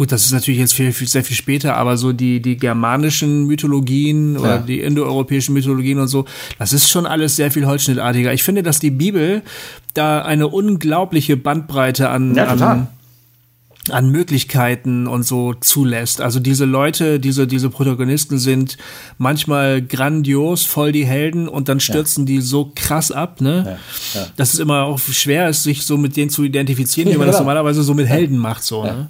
gut, 0.00 0.12
das 0.12 0.24
ist 0.24 0.32
natürlich 0.32 0.58
jetzt 0.58 0.72
viel, 0.72 0.92
viel, 0.92 1.06
sehr 1.06 1.22
viel 1.22 1.36
später, 1.36 1.76
aber 1.76 1.98
so 1.98 2.14
die, 2.14 2.40
die 2.40 2.56
germanischen 2.56 3.46
Mythologien 3.46 4.32
ja. 4.32 4.40
oder 4.40 4.58
die 4.58 4.80
indoeuropäischen 4.80 5.52
Mythologien 5.52 5.98
und 5.98 6.08
so, 6.08 6.24
das 6.58 6.72
ist 6.72 6.88
schon 6.88 7.04
alles 7.04 7.36
sehr 7.36 7.50
viel 7.50 7.66
holzschnittartiger. 7.66 8.32
Ich 8.32 8.42
finde, 8.42 8.62
dass 8.62 8.78
die 8.78 8.90
Bibel 8.90 9.42
da 9.92 10.22
eine 10.22 10.48
unglaubliche 10.48 11.36
Bandbreite 11.36 12.08
an, 12.08 12.34
ja, 12.34 12.46
an 12.46 12.88
an 13.90 14.10
Möglichkeiten 14.10 15.06
und 15.06 15.24
so 15.24 15.54
zulässt. 15.54 16.20
Also 16.20 16.38
diese 16.38 16.64
Leute, 16.64 17.18
diese, 17.18 17.46
diese 17.46 17.70
Protagonisten 17.70 18.38
sind 18.38 18.76
manchmal 19.18 19.82
grandios, 19.82 20.64
voll 20.64 20.92
die 20.92 21.06
Helden 21.06 21.48
und 21.48 21.68
dann 21.68 21.80
stürzen 21.80 22.24
ja. 22.24 22.26
die 22.26 22.40
so 22.40 22.72
krass 22.74 23.10
ab, 23.10 23.40
ne? 23.40 23.78
Ja, 24.14 24.20
ja. 24.20 24.26
Dass 24.36 24.54
es 24.54 24.60
immer 24.60 24.84
auch 24.84 24.98
schwer 24.98 25.48
ist, 25.48 25.62
sich 25.62 25.84
so 25.84 25.96
mit 25.96 26.16
denen 26.16 26.30
zu 26.30 26.44
identifizieren, 26.44 27.10
wie 27.10 27.16
man 27.16 27.26
das 27.26 27.38
normalerweise 27.38 27.82
so 27.82 27.94
mit 27.94 28.06
Helden 28.06 28.38
macht, 28.38 28.62
so, 28.62 28.84
ne? 28.84 29.08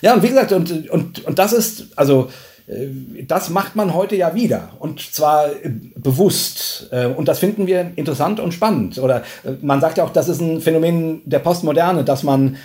Ja, 0.00 0.14
und 0.14 0.22
wie 0.22 0.28
gesagt, 0.28 0.52
und, 0.52 0.90
und, 0.90 1.24
und 1.24 1.38
das 1.38 1.52
ist, 1.52 1.86
also, 1.96 2.28
äh, 2.66 3.24
das 3.26 3.50
macht 3.50 3.76
man 3.76 3.94
heute 3.94 4.16
ja 4.16 4.34
wieder 4.34 4.70
und 4.78 5.00
zwar 5.00 5.50
äh, 5.50 5.70
bewusst. 5.96 6.88
Äh, 6.90 7.06
und 7.06 7.28
das 7.28 7.38
finden 7.38 7.66
wir 7.66 7.92
interessant 7.96 8.40
und 8.40 8.52
spannend. 8.52 8.98
Oder 8.98 9.22
man 9.62 9.80
sagt 9.80 9.98
ja 9.98 10.04
auch, 10.04 10.12
das 10.12 10.28
ist 10.28 10.40
ein 10.40 10.60
Phänomen 10.60 11.22
der 11.24 11.38
Postmoderne, 11.38 12.04
dass 12.04 12.22
man 12.22 12.56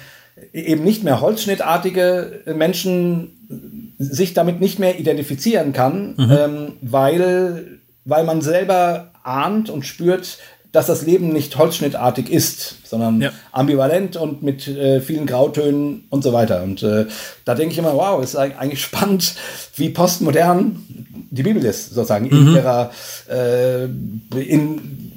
eben 0.53 0.83
nicht 0.83 1.03
mehr 1.03 1.21
holzschnittartige 1.21 2.41
Menschen 2.55 3.95
sich 3.99 4.33
damit 4.33 4.59
nicht 4.59 4.79
mehr 4.79 4.97
identifizieren 4.99 5.73
kann, 5.73 6.15
mhm. 6.17 6.31
ähm, 6.31 6.73
weil, 6.81 7.79
weil 8.05 8.23
man 8.23 8.41
selber 8.41 9.11
ahnt 9.23 9.69
und 9.69 9.85
spürt, 9.85 10.39
dass 10.71 10.87
das 10.87 11.01
Leben 11.01 11.33
nicht 11.33 11.57
holzschnittartig 11.57 12.29
ist, 12.29 12.75
sondern 12.85 13.21
ja. 13.21 13.31
ambivalent 13.51 14.15
und 14.15 14.41
mit 14.41 14.67
äh, 14.67 15.01
vielen 15.01 15.25
Grautönen 15.25 16.05
und 16.09 16.23
so 16.23 16.31
weiter. 16.31 16.63
Und 16.63 16.81
äh, 16.81 17.07
da 17.43 17.55
denke 17.55 17.73
ich 17.73 17.77
immer, 17.77 17.93
wow, 17.93 18.23
ist 18.23 18.35
eigentlich 18.35 18.81
spannend, 18.81 19.35
wie 19.75 19.89
postmodern 19.89 20.85
die 21.29 21.43
Bibel 21.43 21.63
ist, 21.65 21.93
sozusagen, 21.93 22.25
mhm. 22.25 22.47
in 22.47 22.55
ihrer, 22.55 22.91
äh, 23.29 23.83
in, 23.83 25.11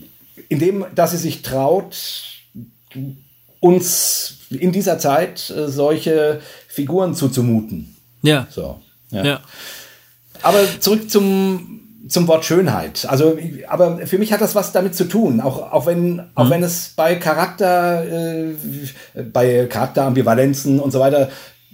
in 0.48 0.58
dem, 0.58 0.86
dass 0.94 1.12
sie 1.12 1.18
sich 1.18 1.42
traut, 1.42 1.96
uns 3.60 4.38
in 4.50 4.72
dieser 4.72 4.98
Zeit 4.98 5.50
äh, 5.50 5.68
solche 5.68 6.40
Figuren 6.68 7.14
zuzumuten. 7.14 7.96
Ja. 8.22 8.46
So. 8.50 8.80
Ja. 9.10 9.24
ja. 9.24 9.40
Aber 10.42 10.58
zurück 10.80 11.08
zum, 11.10 11.83
zum 12.08 12.28
Wort 12.28 12.44
Schönheit. 12.44 13.06
Also, 13.08 13.38
aber 13.68 14.06
für 14.06 14.18
mich 14.18 14.32
hat 14.32 14.40
das 14.40 14.54
was 14.54 14.72
damit 14.72 14.94
zu 14.94 15.04
tun. 15.04 15.40
Auch, 15.40 15.72
auch 15.72 15.86
wenn, 15.86 16.16
mhm. 16.16 16.22
auch 16.34 16.50
wenn 16.50 16.62
es 16.62 16.92
bei 16.94 17.14
Charakter, 17.16 18.04
äh, 18.04 18.54
bei 19.32 19.66
Charakterambivalenzen 19.66 20.80
und 20.80 20.90
so 20.90 21.00
weiter 21.00 21.30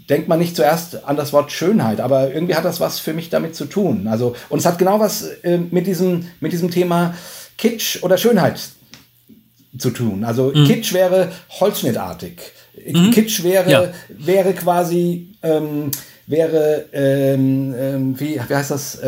denkt 0.08 0.28
man 0.28 0.40
nicht 0.40 0.56
zuerst 0.56 1.04
an 1.04 1.16
das 1.16 1.32
Wort 1.32 1.52
Schönheit, 1.52 2.00
aber 2.00 2.34
irgendwie 2.34 2.56
hat 2.56 2.64
das 2.64 2.80
was 2.80 2.98
für 2.98 3.12
mich 3.12 3.30
damit 3.30 3.54
zu 3.54 3.64
tun. 3.66 4.08
Also, 4.08 4.34
und 4.48 4.58
es 4.58 4.66
hat 4.66 4.78
genau 4.78 4.98
was 4.98 5.22
äh, 5.22 5.58
mit, 5.58 5.86
diesem, 5.86 6.26
mit 6.40 6.52
diesem 6.52 6.70
Thema 6.70 7.14
Kitsch 7.56 8.02
oder 8.02 8.18
Schönheit 8.18 8.60
zu 9.78 9.90
tun. 9.90 10.24
Also 10.24 10.52
mhm. 10.54 10.64
Kitsch 10.64 10.92
wäre 10.92 11.30
holzschnittartig. 11.60 12.40
Mhm. 12.86 13.10
Kitsch 13.12 13.44
wäre, 13.44 13.70
ja. 13.70 13.84
wäre 14.08 14.52
quasi, 14.54 15.34
ähm, 15.42 15.90
wäre, 16.26 16.86
ähm, 16.92 17.74
ähm, 17.78 18.20
wie, 18.20 18.40
wie 18.48 18.54
heißt 18.54 18.70
das, 18.70 18.98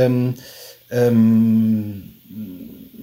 ähm, 0.93 2.13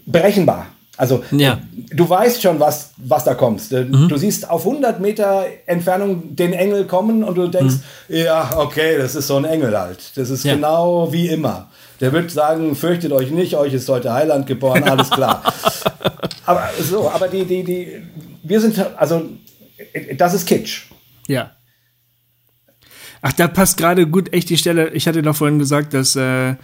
berechenbar. 0.06 0.68
Also 1.00 1.24
ja. 1.32 1.60
du 1.92 2.10
weißt 2.10 2.42
schon, 2.42 2.60
was, 2.60 2.92
was 2.98 3.24
da 3.24 3.34
kommt. 3.34 3.72
Mhm. 3.72 4.10
Du 4.10 4.18
siehst 4.18 4.50
auf 4.50 4.66
100 4.66 5.00
Meter 5.00 5.46
Entfernung 5.66 6.36
den 6.36 6.52
Engel 6.52 6.86
kommen 6.86 7.24
und 7.24 7.36
du 7.36 7.48
denkst, 7.48 7.76
mhm. 8.10 8.16
ja, 8.18 8.52
okay, 8.58 8.98
das 8.98 9.16
ist 9.16 9.28
so 9.28 9.38
ein 9.38 9.46
Engel 9.46 9.80
halt. 9.80 10.12
Das 10.16 10.30
ist 10.30 10.44
ja. 10.44 10.56
genau 10.56 11.12
wie 11.14 11.30
immer. 11.30 11.70
Der 12.02 12.12
wird 12.12 12.32
sagen, 12.32 12.76
fürchtet 12.76 13.14
euch 13.14 13.32
nicht, 13.32 13.56
euch 13.56 13.74
ist 13.74 13.88
heute 13.88 14.12
Heiland 14.14 14.46
geboren, 14.46 14.84
alles 14.84 15.10
klar. 15.10 15.42
aber 16.46 16.70
so, 16.82 17.10
aber 17.10 17.30
die, 17.30 17.46
die, 17.46 17.64
die, 17.64 18.04
wir 18.44 18.60
sind, 18.60 18.78
also, 18.98 19.22
das 20.18 20.34
ist 20.34 20.46
Kitsch. 20.46 20.84
Ja. 21.28 21.52
Ach, 23.22 23.34
da 23.34 23.48
passt 23.48 23.78
gerade 23.78 24.08
gut 24.08 24.34
echt 24.34 24.50
die 24.50 24.58
Stelle. 24.58 24.90
Ich 24.90 25.08
hatte 25.08 25.22
doch 25.22 25.36
vorhin 25.36 25.60
gesagt, 25.60 25.94
dass, 25.94 26.16
äh, 26.16 26.56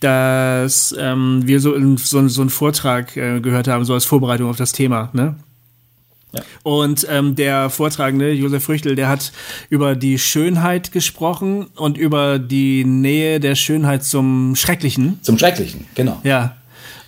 dass 0.00 0.94
ähm, 0.98 1.42
wir 1.44 1.60
so, 1.60 1.74
in, 1.74 1.96
so, 1.96 2.26
so 2.28 2.40
einen 2.40 2.50
Vortrag 2.50 3.16
äh, 3.16 3.40
gehört 3.40 3.68
haben, 3.68 3.84
so 3.84 3.94
als 3.94 4.04
Vorbereitung 4.04 4.48
auf 4.48 4.56
das 4.56 4.72
Thema, 4.72 5.10
ne? 5.12 5.34
Ja. 6.32 6.42
Und 6.62 7.06
ähm, 7.08 7.36
der 7.36 7.70
Vortragende, 7.70 8.32
Josef 8.32 8.62
Früchtel, 8.64 8.94
der 8.94 9.08
hat 9.08 9.32
über 9.70 9.96
die 9.96 10.18
Schönheit 10.18 10.92
gesprochen 10.92 11.68
und 11.74 11.96
über 11.96 12.38
die 12.38 12.84
Nähe 12.84 13.40
der 13.40 13.54
Schönheit 13.54 14.04
zum 14.04 14.54
Schrecklichen. 14.54 15.18
Zum 15.22 15.38
Schrecklichen, 15.38 15.86
genau. 15.94 16.20
Ja. 16.24 16.57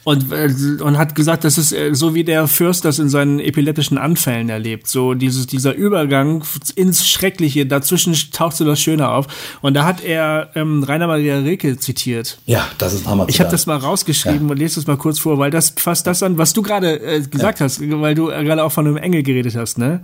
Und, 0.04 0.32
äh, 0.32 0.48
und 0.82 0.96
hat 0.96 1.14
gesagt, 1.14 1.44
das 1.44 1.58
ist 1.58 1.72
äh, 1.72 1.94
so 1.94 2.14
wie 2.14 2.24
der 2.24 2.46
Fürst 2.46 2.84
das 2.84 2.98
in 2.98 3.08
seinen 3.08 3.38
epileptischen 3.38 3.98
Anfällen 3.98 4.48
erlebt. 4.48 4.86
So 4.86 5.14
dieses, 5.14 5.46
dieser 5.46 5.74
Übergang 5.74 6.42
ins 6.74 7.06
Schreckliche, 7.06 7.66
dazwischen 7.66 8.14
taucht 8.32 8.56
so 8.56 8.64
das 8.64 8.80
Schöne 8.80 9.08
auf. 9.08 9.26
Und 9.60 9.74
da 9.74 9.84
hat 9.84 10.02
er 10.02 10.50
ähm, 10.54 10.82
Rainer 10.82 11.06
Maria 11.06 11.38
Rilke 11.38 11.78
zitiert. 11.78 12.38
Ja, 12.46 12.66
das 12.78 12.94
ist 12.94 13.06
Hammer. 13.06 13.26
Ich 13.28 13.40
habe 13.40 13.50
das 13.50 13.66
mal 13.66 13.76
rausgeschrieben 13.76 14.46
ja. 14.46 14.52
und 14.52 14.58
lese 14.58 14.76
das 14.76 14.86
mal 14.86 14.96
kurz 14.96 15.18
vor, 15.18 15.38
weil 15.38 15.50
das 15.50 15.74
fasst 15.76 16.06
das 16.06 16.22
an, 16.22 16.38
was 16.38 16.52
du 16.52 16.62
gerade 16.62 17.00
äh, 17.00 17.20
gesagt 17.20 17.60
ja. 17.60 17.64
hast, 17.66 17.80
weil 17.80 18.14
du 18.14 18.30
äh, 18.30 18.42
gerade 18.44 18.64
auch 18.64 18.72
von 18.72 18.86
einem 18.86 18.96
Engel 18.96 19.22
geredet 19.22 19.54
hast, 19.56 19.78
ne? 19.78 20.00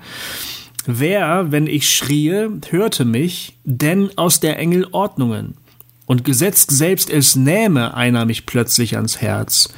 Wer, 0.89 1.51
wenn 1.51 1.67
ich 1.67 1.91
schrie, 1.91 2.47
hörte 2.71 3.05
mich, 3.05 3.55
denn 3.65 4.11
aus 4.17 4.39
der 4.39 4.59
Engel 4.61 4.87
Ordnungen 4.93 5.57
und 6.07 6.25
gesetzt 6.25 6.71
selbst 6.71 7.11
es 7.11 7.37
nähme 7.37 7.95
einer 7.95 8.25
mich 8.25 8.47
plötzlich 8.47 8.97
ans 8.97 9.21
Herz. 9.21 9.69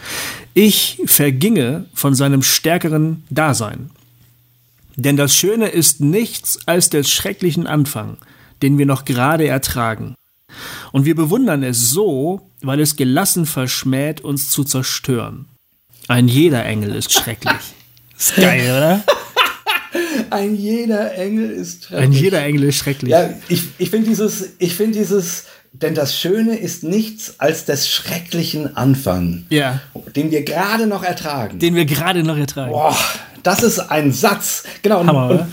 Ich 0.54 1.00
verginge 1.06 1.86
von 1.94 2.14
seinem 2.14 2.42
stärkeren 2.42 3.24
Dasein. 3.30 3.90
Denn 4.96 5.16
das 5.16 5.34
Schöne 5.34 5.68
ist 5.68 6.00
nichts 6.00 6.66
als 6.66 6.90
des 6.90 7.10
schrecklichen 7.10 7.66
Anfang, 7.66 8.18
den 8.62 8.78
wir 8.78 8.86
noch 8.86 9.04
gerade 9.04 9.46
ertragen. 9.46 10.14
Und 10.92 11.04
wir 11.04 11.14
bewundern 11.14 11.62
es 11.62 11.90
so, 11.90 12.50
weil 12.62 12.80
es 12.80 12.96
gelassen 12.96 13.46
verschmäht, 13.46 14.20
uns 14.20 14.50
zu 14.50 14.64
zerstören. 14.64 15.46
Ein 16.08 16.28
jeder 16.28 16.64
Engel 16.64 16.94
ist 16.94 17.12
schrecklich. 17.12 17.52
Ist 18.18 18.34
geil, 18.34 18.62
oder? 18.62 19.04
Ein 20.30 20.54
jeder 20.54 21.14
Engel 21.14 21.50
ist 21.50 21.84
schrecklich. 21.84 22.08
Ein 22.08 22.12
jeder 22.12 22.42
Engel 22.42 22.64
ist 22.64 22.76
schrecklich. 22.76 23.10
Ja, 23.10 23.30
ich, 23.48 23.64
ich 23.78 23.90
finde 23.90 24.08
dieses, 24.08 24.50
ich 24.58 24.74
finde 24.74 24.98
dieses, 24.98 25.44
denn 25.72 25.94
das 25.94 26.18
Schöne 26.18 26.56
ist 26.56 26.82
nichts 26.82 27.34
als 27.38 27.64
des 27.64 27.88
schrecklichen 27.88 28.76
Anfang, 28.76 29.46
ja. 29.50 29.80
den 30.16 30.30
wir 30.30 30.42
gerade 30.42 30.86
noch 30.86 31.02
ertragen. 31.02 31.58
Den 31.58 31.74
wir 31.74 31.84
gerade 31.84 32.22
noch 32.22 32.36
ertragen. 32.36 32.72
Boah, 32.72 32.96
das 33.42 33.62
ist 33.62 33.78
ein 33.78 34.12
Satz. 34.12 34.64
Genau. 34.82 35.04
Hammer, 35.04 35.30
und, 35.30 35.46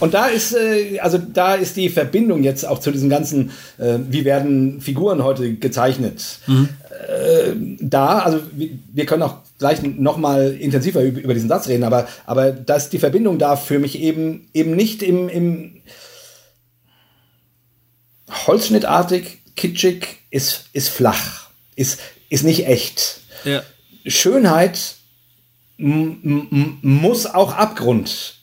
und 0.00 0.14
da 0.14 0.26
ist, 0.26 0.54
äh, 0.54 0.98
also 1.00 1.18
da 1.18 1.54
ist 1.54 1.76
die 1.76 1.88
Verbindung 1.88 2.42
jetzt 2.42 2.66
auch 2.66 2.78
zu 2.78 2.90
diesen 2.90 3.10
ganzen, 3.10 3.50
äh, 3.78 3.98
wie 4.08 4.24
werden 4.24 4.80
Figuren 4.80 5.24
heute 5.24 5.54
gezeichnet. 5.54 6.40
Mhm. 6.46 6.68
Äh, 7.08 7.52
da, 7.80 8.20
also 8.20 8.40
wir 8.54 9.06
können 9.06 9.22
auch 9.22 9.38
gleich 9.58 9.82
noch 9.82 10.16
mal 10.16 10.52
intensiver 10.52 11.02
über, 11.02 11.20
über, 11.20 11.34
diesen 11.34 11.48
Satz 11.48 11.68
reden, 11.68 11.84
aber, 11.84 12.08
aber 12.26 12.52
dass 12.52 12.90
die 12.90 12.98
Verbindung 12.98 13.38
da 13.38 13.56
für 13.56 13.78
mich 13.78 13.98
eben, 13.98 14.48
eben 14.54 14.76
nicht 14.76 15.02
im, 15.02 15.28
im 15.28 15.82
holzschnittartig, 18.46 19.38
kitschig, 19.56 20.18
ist, 20.30 20.66
ist 20.72 20.88
flach, 20.88 21.50
ist, 21.74 21.98
ist 22.28 22.44
nicht 22.44 22.66
echt. 22.66 23.20
Ja. 23.44 23.62
Schönheit 24.06 24.96
muss 25.78 27.26
auch 27.26 27.54
Abgrund 27.54 28.34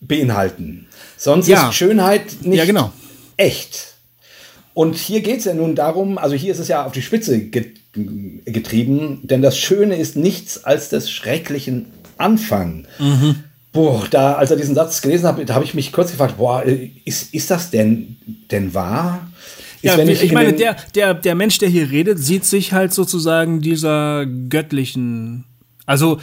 beinhalten. 0.00 0.88
Sonst 1.16 1.48
ja. 1.48 1.68
ist 1.68 1.76
Schönheit 1.76 2.42
nicht 2.42 2.58
ja, 2.58 2.64
genau. 2.64 2.92
echt. 3.36 3.93
Und 4.74 4.96
hier 4.96 5.20
geht 5.20 5.38
es 5.38 5.44
ja 5.44 5.54
nun 5.54 5.76
darum, 5.76 6.18
also 6.18 6.34
hier 6.34 6.52
ist 6.52 6.58
es 6.58 6.68
ja 6.68 6.84
auf 6.84 6.92
die 6.92 7.02
Spitze 7.02 7.48
getrieben, 7.48 9.20
denn 9.22 9.40
das 9.40 9.56
Schöne 9.56 9.96
ist 9.96 10.16
nichts 10.16 10.64
als 10.64 10.88
des 10.88 11.10
schrecklichen 11.10 11.86
Anfang. 12.18 12.86
Mhm. 12.98 13.36
Boah, 13.72 14.06
da, 14.10 14.34
als 14.34 14.50
er 14.50 14.56
diesen 14.56 14.74
Satz 14.74 15.00
gelesen 15.00 15.26
hat, 15.26 15.48
da 15.48 15.54
habe 15.54 15.64
ich 15.64 15.74
mich 15.74 15.92
kurz 15.92 16.10
gefragt, 16.10 16.36
boah, 16.36 16.64
ist, 17.04 17.32
ist 17.34 17.50
das 17.50 17.70
denn, 17.70 18.16
denn 18.50 18.74
wahr? 18.74 19.28
ja, 19.84 19.98
ich, 19.98 20.22
ich 20.22 20.32
meine, 20.32 20.54
der, 20.54 20.76
der, 20.94 21.14
der 21.14 21.34
Mensch, 21.34 21.58
der 21.58 21.68
hier 21.68 21.90
redet, 21.90 22.18
sieht 22.18 22.44
sich 22.44 22.72
halt 22.72 22.92
sozusagen 22.92 23.60
dieser 23.60 24.26
göttlichen, 24.26 25.44
also 25.86 26.18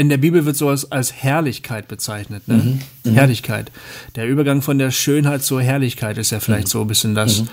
in 0.00 0.08
der 0.08 0.16
Bibel 0.16 0.46
wird 0.46 0.56
sowas 0.56 0.90
als 0.90 1.12
Herrlichkeit 1.12 1.86
bezeichnet, 1.86 2.48
ne? 2.48 2.54
Mhm, 2.54 2.80
mhm. 3.04 3.14
Herrlichkeit. 3.14 3.70
Der 4.16 4.26
Übergang 4.26 4.62
von 4.62 4.78
der 4.78 4.90
Schönheit 4.90 5.42
zur 5.42 5.60
Herrlichkeit 5.60 6.16
ist 6.16 6.30
ja 6.30 6.40
vielleicht 6.40 6.68
mhm. 6.68 6.70
so 6.70 6.80
ein 6.80 6.86
bisschen 6.86 7.14
das. 7.14 7.42
Mhm. 7.42 7.48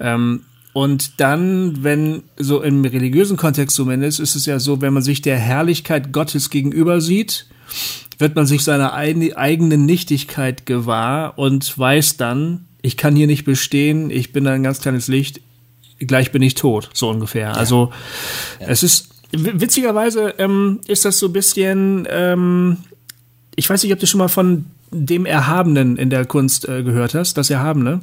Ähm, 0.00 0.40
und 0.72 1.20
dann, 1.20 1.84
wenn 1.84 2.24
so 2.36 2.62
im 2.62 2.84
religiösen 2.84 3.36
Kontext 3.36 3.76
zumindest, 3.76 4.18
ist 4.18 4.34
es 4.34 4.44
ja 4.44 4.58
so, 4.58 4.80
wenn 4.80 4.92
man 4.92 5.04
sich 5.04 5.22
der 5.22 5.38
Herrlichkeit 5.38 6.10
Gottes 6.10 6.50
gegenüber 6.50 7.00
sieht, 7.00 7.46
wird 8.18 8.34
man 8.34 8.46
sich 8.46 8.64
seiner 8.64 8.92
eigenen 8.92 9.86
Nichtigkeit 9.86 10.66
gewahr 10.66 11.38
und 11.38 11.78
weiß 11.78 12.16
dann, 12.16 12.64
ich 12.82 12.96
kann 12.96 13.14
hier 13.14 13.28
nicht 13.28 13.44
bestehen, 13.44 14.10
ich 14.10 14.32
bin 14.32 14.48
ein 14.48 14.64
ganz 14.64 14.80
kleines 14.80 15.06
Licht, 15.06 15.40
gleich 16.00 16.32
bin 16.32 16.42
ich 16.42 16.54
tot, 16.54 16.90
so 16.92 17.08
ungefähr. 17.08 17.50
Ja. 17.50 17.52
Also 17.52 17.92
ja. 18.58 18.66
es 18.66 18.82
ist 18.82 19.13
witzigerweise 19.36 20.34
ähm, 20.38 20.80
ist 20.86 21.04
das 21.04 21.18
so 21.18 21.26
ein 21.26 21.32
bisschen, 21.32 22.06
ähm, 22.10 22.78
ich 23.56 23.68
weiß 23.68 23.82
nicht, 23.82 23.92
ob 23.92 23.98
du 23.98 24.06
schon 24.06 24.18
mal 24.18 24.28
von 24.28 24.66
dem 24.90 25.26
Erhabenen 25.26 25.96
in 25.96 26.10
der 26.10 26.24
Kunst 26.24 26.68
äh, 26.68 26.82
gehört 26.82 27.14
hast, 27.14 27.36
das 27.36 27.50
Erhabene. 27.50 28.00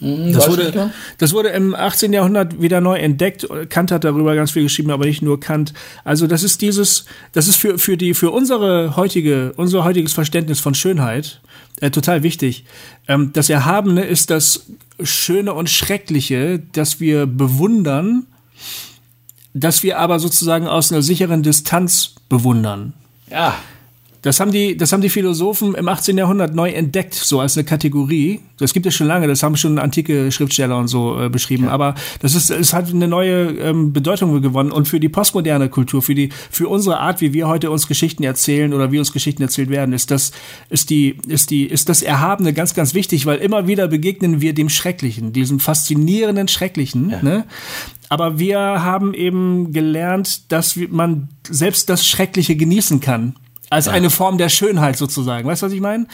Hm, 0.00 0.32
das 0.32 0.48
wurde, 0.48 0.92
das 1.18 1.32
wurde 1.32 1.48
im 1.48 1.74
18. 1.74 2.12
Jahrhundert 2.12 2.60
wieder 2.60 2.80
neu 2.80 2.96
entdeckt. 2.98 3.48
Kant 3.68 3.90
hat 3.90 4.04
darüber 4.04 4.34
ganz 4.34 4.52
viel 4.52 4.62
geschrieben, 4.62 4.90
aber 4.90 5.06
nicht 5.06 5.22
nur 5.22 5.40
Kant. 5.40 5.72
Also 6.04 6.26
das 6.26 6.42
ist 6.42 6.62
dieses, 6.62 7.04
das 7.32 7.48
ist 7.48 7.56
für, 7.56 7.78
für 7.78 7.96
die, 7.96 8.14
für 8.14 8.30
unsere 8.30 8.96
heutige, 8.96 9.52
unser 9.56 9.84
heutiges 9.84 10.12
Verständnis 10.12 10.60
von 10.60 10.74
Schönheit 10.74 11.40
äh, 11.80 11.90
total 11.90 12.22
wichtig. 12.22 12.64
Ähm, 13.08 13.30
das 13.32 13.50
Erhabene 13.50 14.04
ist 14.04 14.30
das 14.30 14.66
Schöne 15.02 15.54
und 15.54 15.70
Schreckliche, 15.70 16.60
das 16.72 17.00
wir 17.00 17.26
bewundern, 17.26 18.26
das 19.54 19.82
wir 19.82 19.98
aber 19.98 20.18
sozusagen 20.20 20.66
aus 20.66 20.92
einer 20.92 21.02
sicheren 21.02 21.42
Distanz 21.42 22.14
bewundern. 22.28 22.94
Ja. 23.30 23.54
Das 24.22 24.40
haben 24.40 24.50
die, 24.50 24.76
das 24.76 24.92
haben 24.92 25.00
die 25.00 25.08
Philosophen 25.08 25.74
im 25.74 25.88
18. 25.88 26.18
Jahrhundert 26.18 26.54
neu 26.54 26.70
entdeckt, 26.70 27.14
so 27.14 27.40
als 27.40 27.56
eine 27.56 27.64
Kategorie. 27.64 28.40
Das 28.58 28.72
gibt 28.72 28.86
es 28.86 28.94
schon 28.94 29.06
lange, 29.06 29.28
das 29.28 29.42
haben 29.42 29.56
schon 29.56 29.78
antike 29.78 30.32
Schriftsteller 30.32 30.76
und 30.76 30.88
so 30.88 31.20
äh, 31.20 31.28
beschrieben. 31.28 31.64
Ja. 31.64 31.70
Aber 31.70 31.94
das 32.20 32.34
ist, 32.34 32.50
es 32.50 32.72
hat 32.72 32.90
eine 32.90 33.06
neue 33.06 33.50
ähm, 33.58 33.92
Bedeutung 33.92 34.42
gewonnen 34.42 34.72
und 34.72 34.88
für 34.88 34.98
die 34.98 35.08
postmoderne 35.08 35.68
Kultur, 35.68 36.02
für 36.02 36.14
die, 36.14 36.30
für 36.50 36.68
unsere 36.68 36.98
Art, 36.98 37.20
wie 37.20 37.32
wir 37.32 37.46
heute 37.46 37.70
uns 37.70 37.86
Geschichten 37.86 38.24
erzählen 38.24 38.74
oder 38.74 38.90
wie 38.90 38.98
uns 38.98 39.12
Geschichten 39.12 39.42
erzählt 39.42 39.70
werden, 39.70 39.92
ist 39.92 40.10
das, 40.10 40.32
ist 40.68 40.90
die, 40.90 41.18
ist 41.28 41.50
die, 41.50 41.66
ist 41.66 41.88
das 41.88 42.02
Erhabene 42.02 42.52
ganz, 42.52 42.74
ganz 42.74 42.94
wichtig, 42.94 43.26
weil 43.26 43.38
immer 43.38 43.68
wieder 43.68 43.86
begegnen 43.86 44.40
wir 44.40 44.52
dem 44.52 44.68
Schrecklichen, 44.68 45.32
diesem 45.32 45.60
faszinierenden 45.60 46.48
Schrecklichen. 46.48 47.10
Ja. 47.10 47.22
Ne? 47.22 47.44
Aber 48.08 48.38
wir 48.38 48.58
haben 48.58 49.14
eben 49.14 49.72
gelernt, 49.72 50.50
dass 50.50 50.76
man 50.90 51.28
selbst 51.48 51.88
das 51.88 52.06
Schreckliche 52.06 52.56
genießen 52.56 53.00
kann 53.00 53.34
als 53.70 53.86
ja. 53.86 53.92
eine 53.92 54.10
Form 54.10 54.38
der 54.38 54.48
Schönheit 54.48 54.96
sozusagen. 54.96 55.46
Weißt 55.46 55.62
du, 55.62 55.66
was 55.66 55.72
ich 55.72 55.80
meine? 55.80 56.06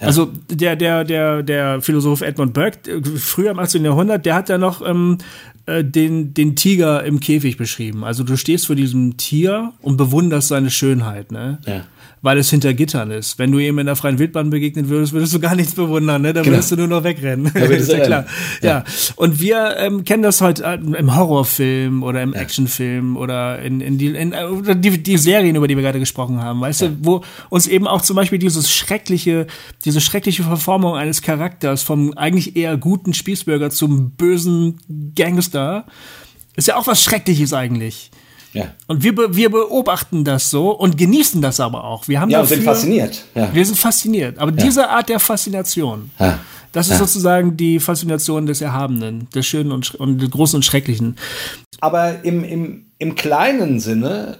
Ja. 0.00 0.06
Also 0.06 0.32
der, 0.50 0.76
der, 0.76 1.04
der, 1.04 1.42
der 1.42 1.80
Philosoph 1.80 2.22
Edmund 2.22 2.54
Burke, 2.54 2.90
äh, 2.90 3.02
früher 3.18 3.50
im 3.50 3.58
18. 3.58 3.84
Jahrhundert, 3.84 4.26
der 4.26 4.34
hat 4.34 4.48
ja 4.48 4.58
noch 4.58 4.86
ähm, 4.86 5.18
äh, 5.66 5.84
den, 5.84 6.34
den 6.34 6.56
Tiger 6.56 7.04
im 7.04 7.20
Käfig 7.20 7.56
beschrieben. 7.56 8.04
Also 8.04 8.24
du 8.24 8.36
stehst 8.36 8.66
vor 8.66 8.76
diesem 8.76 9.16
Tier 9.16 9.72
und 9.80 9.96
bewunderst 9.96 10.48
seine 10.48 10.70
Schönheit, 10.70 11.32
ne? 11.32 11.58
Ja 11.66 11.84
weil 12.22 12.38
es 12.38 12.50
hinter 12.50 12.74
Gittern 12.74 13.10
ist. 13.10 13.38
Wenn 13.38 13.52
du 13.52 13.58
ihm 13.58 13.78
in 13.78 13.86
der 13.86 13.96
freien 13.96 14.18
Wildbahn 14.18 14.50
begegnen 14.50 14.88
würdest, 14.88 15.12
würdest 15.12 15.34
du 15.34 15.40
gar 15.40 15.54
nichts 15.54 15.74
bewundern, 15.74 16.22
ne? 16.22 16.32
Da 16.32 16.42
genau. 16.42 16.56
würdest 16.56 16.72
du 16.72 16.76
nur 16.76 16.88
noch 16.88 17.04
wegrennen. 17.04 17.50
Ja, 17.54 17.60
ist 17.64 17.92
ja 17.92 18.00
klar. 18.00 18.26
Ja. 18.62 18.68
ja. 18.68 18.84
Und 19.16 19.40
wir 19.40 19.76
ähm, 19.78 20.04
kennen 20.04 20.22
das 20.22 20.40
heute 20.40 20.64
äh, 20.64 20.74
im 20.74 21.16
Horrorfilm 21.16 22.02
oder 22.02 22.22
im 22.22 22.32
ja. 22.32 22.40
Actionfilm 22.40 23.16
oder 23.16 23.60
in, 23.60 23.80
in, 23.80 23.98
die, 23.98 24.08
in 24.08 24.32
äh, 24.32 24.76
die, 24.76 25.02
die 25.02 25.18
Serien, 25.18 25.56
über 25.56 25.68
die 25.68 25.76
wir 25.76 25.82
gerade 25.82 26.00
gesprochen 26.00 26.42
haben, 26.42 26.60
weißt 26.60 26.82
du, 26.82 26.96
wo 27.00 27.22
uns 27.50 27.66
eben 27.66 27.86
auch 27.86 28.02
zum 28.02 28.16
Beispiel 28.16 28.38
dieses 28.38 28.72
schreckliche, 28.72 29.46
diese 29.84 30.00
schreckliche 30.00 30.42
Verformung 30.42 30.96
eines 30.96 31.22
Charakters 31.22 31.82
vom 31.82 32.12
eigentlich 32.14 32.56
eher 32.56 32.76
guten 32.76 33.14
Spießbürger 33.14 33.70
zum 33.70 34.10
bösen 34.10 34.78
Gangster 35.14 35.86
ist 36.58 36.66
ja 36.66 36.76
auch 36.76 36.88
was 36.88 37.02
Schreckliches 37.02 37.52
eigentlich. 37.52 38.10
Ja. 38.58 38.72
Und 38.88 39.04
wir, 39.04 39.14
wir 39.36 39.50
beobachten 39.50 40.24
das 40.24 40.50
so 40.50 40.70
und 40.72 40.98
genießen 40.98 41.40
das 41.40 41.60
aber 41.60 41.84
auch. 41.84 42.08
Wir 42.08 42.20
haben 42.20 42.30
ja, 42.30 42.40
dafür, 42.40 42.56
sind 42.56 42.64
fasziniert. 42.64 43.24
Ja. 43.34 43.54
Wir 43.54 43.64
sind 43.64 43.78
fasziniert. 43.78 44.38
Aber 44.38 44.50
ja. 44.50 44.64
diese 44.64 44.88
Art 44.88 45.08
der 45.08 45.20
Faszination, 45.20 46.10
ja. 46.18 46.40
das 46.72 46.88
ist 46.90 46.98
sozusagen 46.98 47.56
die 47.56 47.78
Faszination 47.78 48.46
des 48.46 48.60
Erhabenen, 48.60 49.28
des 49.30 49.46
Schönen 49.46 49.70
und, 49.70 49.94
und 49.94 50.18
des 50.18 50.30
Großen 50.30 50.56
und 50.56 50.64
Schrecklichen. 50.64 51.16
Aber 51.80 52.24
im, 52.24 52.42
im, 52.42 52.86
im 52.98 53.14
kleinen 53.14 53.78
Sinne 53.78 54.38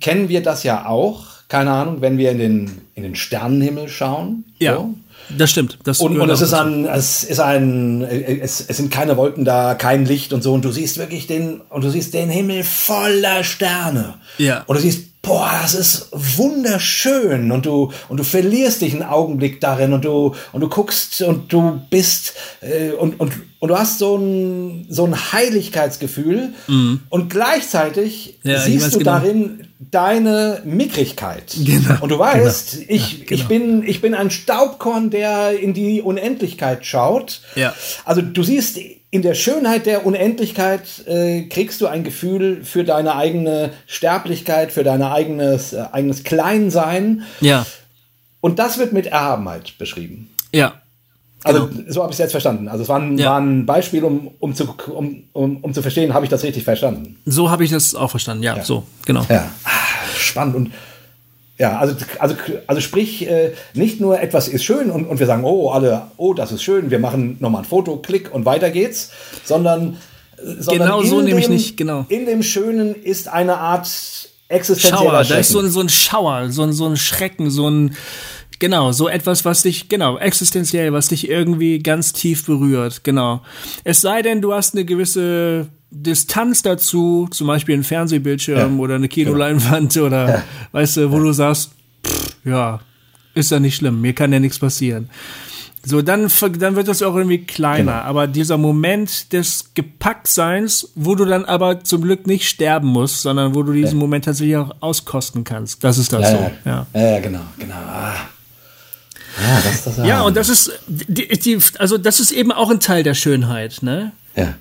kennen 0.00 0.30
wir 0.30 0.42
das 0.42 0.62
ja 0.62 0.86
auch. 0.86 1.26
Keine 1.48 1.72
Ahnung, 1.72 2.00
wenn 2.00 2.16
wir 2.16 2.30
in 2.30 2.38
den, 2.38 2.70
in 2.94 3.02
den 3.02 3.14
Sternenhimmel 3.14 3.88
schauen. 3.88 4.44
Ja. 4.58 4.76
So. 4.76 4.94
Das 5.36 5.50
stimmt. 5.50 5.78
Das 5.84 6.00
und, 6.00 6.18
und 6.18 6.30
es 6.30 6.40
ist 6.40 6.52
ein, 6.52 6.84
es 6.86 7.24
ist 7.24 7.40
ein, 7.40 8.02
es, 8.02 8.64
es 8.66 8.76
sind 8.76 8.90
keine 8.90 9.16
Wolken 9.16 9.44
da, 9.44 9.74
kein 9.74 10.04
Licht 10.04 10.32
und 10.32 10.42
so. 10.42 10.52
Und 10.52 10.64
du 10.64 10.72
siehst 10.72 10.98
wirklich 10.98 11.26
den, 11.26 11.60
und 11.70 11.84
du 11.84 11.90
siehst 11.90 12.14
den 12.14 12.30
Himmel 12.30 12.64
voller 12.64 13.44
Sterne. 13.44 14.14
Ja. 14.38 14.64
Und 14.66 14.76
du 14.76 14.82
siehst, 14.82 15.22
boah, 15.22 15.50
das 15.62 15.74
ist 15.74 16.08
wunderschön. 16.12 17.52
Und 17.52 17.66
du, 17.66 17.92
und 18.08 18.18
du 18.18 18.24
verlierst 18.24 18.80
dich 18.80 18.94
einen 18.94 19.02
Augenblick 19.02 19.60
darin 19.60 19.92
und 19.92 20.04
du, 20.04 20.34
und 20.52 20.60
du 20.60 20.68
guckst 20.68 21.20
und 21.22 21.52
du 21.52 21.80
bist, 21.90 22.34
äh, 22.60 22.90
und, 22.92 23.20
und, 23.20 23.32
und 23.58 23.68
du 23.68 23.78
hast 23.78 23.98
so 23.98 24.16
ein, 24.16 24.86
so 24.88 25.04
ein 25.04 25.32
Heiligkeitsgefühl. 25.32 26.54
Mhm. 26.68 27.00
Und 27.08 27.30
gleichzeitig 27.30 28.38
ja, 28.42 28.60
siehst 28.60 28.94
du 28.94 28.98
genau. 28.98 29.12
darin 29.12 29.66
deine 29.80 30.60
Mickrigkeit. 30.64 31.56
Genau. 31.56 32.02
Und 32.02 32.10
du 32.10 32.18
weißt, 32.18 32.72
genau. 32.72 32.84
ich, 32.88 33.12
ja, 33.12 33.24
genau. 33.24 33.40
ich, 33.40 33.48
bin, 33.48 33.82
ich 33.86 34.00
bin 34.02 34.14
ein 34.14 34.30
Staubkorn, 34.30 35.10
der 35.10 35.58
in 35.58 35.72
die 35.72 36.02
Unendlichkeit 36.02 36.84
schaut. 36.84 37.40
Ja. 37.54 37.74
Also 38.04 38.20
du 38.20 38.42
siehst, 38.42 38.78
in 39.10 39.22
der 39.22 39.34
Schönheit 39.34 39.86
der 39.86 40.06
Unendlichkeit 40.06 41.06
äh, 41.06 41.42
kriegst 41.48 41.80
du 41.80 41.86
ein 41.86 42.04
Gefühl 42.04 42.62
für 42.62 42.84
deine 42.84 43.16
eigene 43.16 43.70
Sterblichkeit, 43.86 44.70
für 44.70 44.84
dein 44.84 45.02
eigenes, 45.02 45.72
äh, 45.72 45.84
eigenes 45.90 46.24
Kleinsein. 46.24 47.24
Ja. 47.40 47.66
Und 48.40 48.58
das 48.58 48.78
wird 48.78 48.92
mit 48.92 49.06
Erhabenheit 49.06 49.78
beschrieben. 49.78 50.30
Ja. 50.52 50.79
Also 51.42 51.68
genau. 51.68 51.90
so 51.90 52.02
habe 52.02 52.12
ich 52.12 52.16
es 52.16 52.18
jetzt 52.18 52.32
verstanden. 52.32 52.68
Also 52.68 52.82
es 52.82 52.88
war 52.88 52.98
ein, 52.98 53.16
ja. 53.16 53.30
war 53.30 53.40
ein 53.40 53.64
Beispiel, 53.64 54.04
um, 54.04 54.30
um, 54.40 54.54
zu, 54.54 54.74
um, 54.94 55.24
um, 55.32 55.56
um 55.58 55.74
zu 55.74 55.82
verstehen, 55.82 56.12
habe 56.12 56.24
ich 56.24 56.30
das 56.30 56.42
richtig 56.42 56.64
verstanden. 56.64 57.16
So 57.24 57.50
habe 57.50 57.64
ich 57.64 57.70
das 57.70 57.94
auch 57.94 58.10
verstanden, 58.10 58.42
ja, 58.42 58.56
ja. 58.56 58.64
so, 58.64 58.84
genau. 59.06 59.24
Ja. 59.28 59.50
Spannend. 60.16 60.56
Und 60.56 60.70
ja, 61.60 61.78
also, 61.78 61.94
also, 62.18 62.34
also 62.66 62.80
sprich, 62.80 63.28
äh, 63.28 63.52
nicht 63.74 64.00
nur 64.00 64.18
etwas 64.20 64.48
ist 64.48 64.64
schön 64.64 64.90
und, 64.90 65.04
und 65.06 65.18
wir 65.18 65.26
sagen, 65.26 65.44
oh, 65.44 65.70
alle, 65.70 66.02
oh, 66.16 66.32
das 66.32 66.52
ist 66.52 66.62
schön, 66.62 66.90
wir 66.90 66.98
machen 66.98 67.36
nochmal 67.40 67.62
ein 67.62 67.66
Foto, 67.66 67.98
Klick 67.98 68.32
und 68.34 68.46
weiter 68.46 68.70
geht's, 68.70 69.10
sondern, 69.44 69.98
sondern 70.42 70.88
genau 70.88 71.02
so 71.02 71.20
nehme 71.20 71.38
ich 71.38 71.50
nicht, 71.50 71.76
genau. 71.76 72.06
In 72.08 72.24
dem 72.24 72.42
Schönen 72.42 72.94
ist 72.94 73.28
eine 73.28 73.58
Art 73.58 73.90
existenzieller 74.48 74.98
Schauer, 74.98 75.24
da 75.24 75.36
ist 75.36 75.50
so 75.50 75.60
ein, 75.60 75.68
so 75.68 75.80
ein 75.80 75.90
Schauer, 75.90 76.50
so 76.50 76.62
ein, 76.62 76.72
so 76.72 76.86
ein 76.86 76.96
Schrecken, 76.96 77.50
so 77.50 77.68
ein, 77.68 77.94
Genau, 78.58 78.92
so 78.92 79.08
etwas, 79.08 79.44
was 79.44 79.62
dich, 79.62 79.88
genau, 79.88 80.18
existenziell, 80.18 80.92
was 80.92 81.08
dich 81.08 81.28
irgendwie 81.28 81.78
ganz 81.78 82.12
tief 82.12 82.44
berührt, 82.44 83.04
genau. 83.04 83.42
Es 83.84 84.02
sei 84.02 84.20
denn, 84.20 84.42
du 84.42 84.52
hast 84.52 84.74
eine 84.74 84.84
gewisse 84.84 85.68
Distanz 85.90 86.62
dazu, 86.62 87.26
zum 87.30 87.46
Beispiel 87.46 87.76
ein 87.76 87.84
Fernsehbildschirm 87.84 88.76
ja, 88.76 88.82
oder 88.82 88.96
eine 88.96 89.08
Kinoleinwand 89.08 89.94
genau. 89.94 90.06
oder, 90.06 90.28
ja. 90.28 90.42
weißt 90.72 90.98
du, 90.98 91.10
wo 91.10 91.16
ja. 91.16 91.22
du 91.22 91.32
sagst, 91.32 91.70
pff, 92.06 92.36
ja, 92.44 92.80
ist 93.34 93.50
ja 93.50 93.60
nicht 93.60 93.76
schlimm, 93.76 94.00
mir 94.00 94.12
kann 94.12 94.32
ja 94.32 94.40
nichts 94.40 94.58
passieren. 94.58 95.08
So, 95.82 96.02
dann, 96.02 96.30
dann 96.58 96.76
wird 96.76 96.88
das 96.88 97.02
auch 97.02 97.16
irgendwie 97.16 97.44
kleiner. 97.46 97.92
Genau. 97.92 98.04
Aber 98.04 98.26
dieser 98.26 98.58
Moment 98.58 99.32
des 99.32 99.72
Gepacktseins, 99.74 100.92
wo 100.94 101.14
du 101.14 101.24
dann 101.24 101.46
aber 101.46 101.82
zum 101.84 102.02
Glück 102.02 102.26
nicht 102.26 102.46
sterben 102.46 102.88
musst, 102.88 103.22
sondern 103.22 103.54
wo 103.54 103.62
du 103.62 103.72
diesen 103.72 103.98
Moment 103.98 104.26
tatsächlich 104.26 104.58
auch 104.58 104.72
auskosten 104.80 105.42
kannst. 105.42 105.82
Das 105.82 105.96
ist 105.96 106.12
das 106.12 106.20
ja, 106.20 106.36
so. 106.36 106.50
Ja, 106.66 106.86
ja. 106.92 107.20
genau, 107.20 107.40
genau. 107.58 107.76
Ah. 107.76 108.14
Ja, 109.38 109.60
das, 109.62 109.84
das 109.84 109.96
ja, 110.06 110.22
und 110.22 110.36
das 110.36 110.48
ist, 110.48 110.72
die, 110.88 111.28
die, 111.28 111.58
also 111.78 111.98
das 111.98 112.20
ist 112.20 112.32
eben 112.32 112.52
auch 112.52 112.70
ein 112.70 112.80
Teil 112.80 113.02
der 113.02 113.14
Schönheit, 113.14 113.78
ne? 113.82 114.12
Ja. 114.34 114.54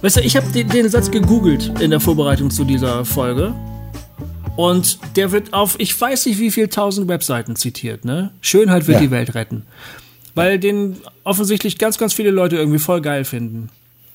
Weißt 0.00 0.16
du, 0.16 0.20
ich 0.20 0.36
habe 0.36 0.46
den, 0.52 0.68
den 0.68 0.88
Satz 0.88 1.10
gegoogelt 1.10 1.80
in 1.80 1.90
der 1.90 2.00
Vorbereitung 2.00 2.50
zu 2.50 2.64
dieser 2.64 3.04
Folge. 3.04 3.54
Und 4.56 4.98
der 5.16 5.30
wird 5.30 5.52
auf, 5.52 5.76
ich 5.78 6.00
weiß 6.00 6.26
nicht 6.26 6.38
wie 6.38 6.50
viel 6.50 6.68
tausend 6.68 7.08
Webseiten 7.08 7.54
zitiert, 7.54 8.04
ne? 8.04 8.32
Schönheit 8.40 8.86
wird 8.88 8.96
ja. 8.96 9.02
die 9.02 9.10
Welt 9.10 9.34
retten 9.34 9.64
weil 10.38 10.60
den 10.60 10.96
offensichtlich 11.28 11.78
ganz, 11.78 11.98
ganz 11.98 12.14
viele 12.14 12.30
Leute 12.30 12.56
irgendwie 12.56 12.78
voll 12.78 13.00
geil 13.00 13.24
finden. 13.24 13.68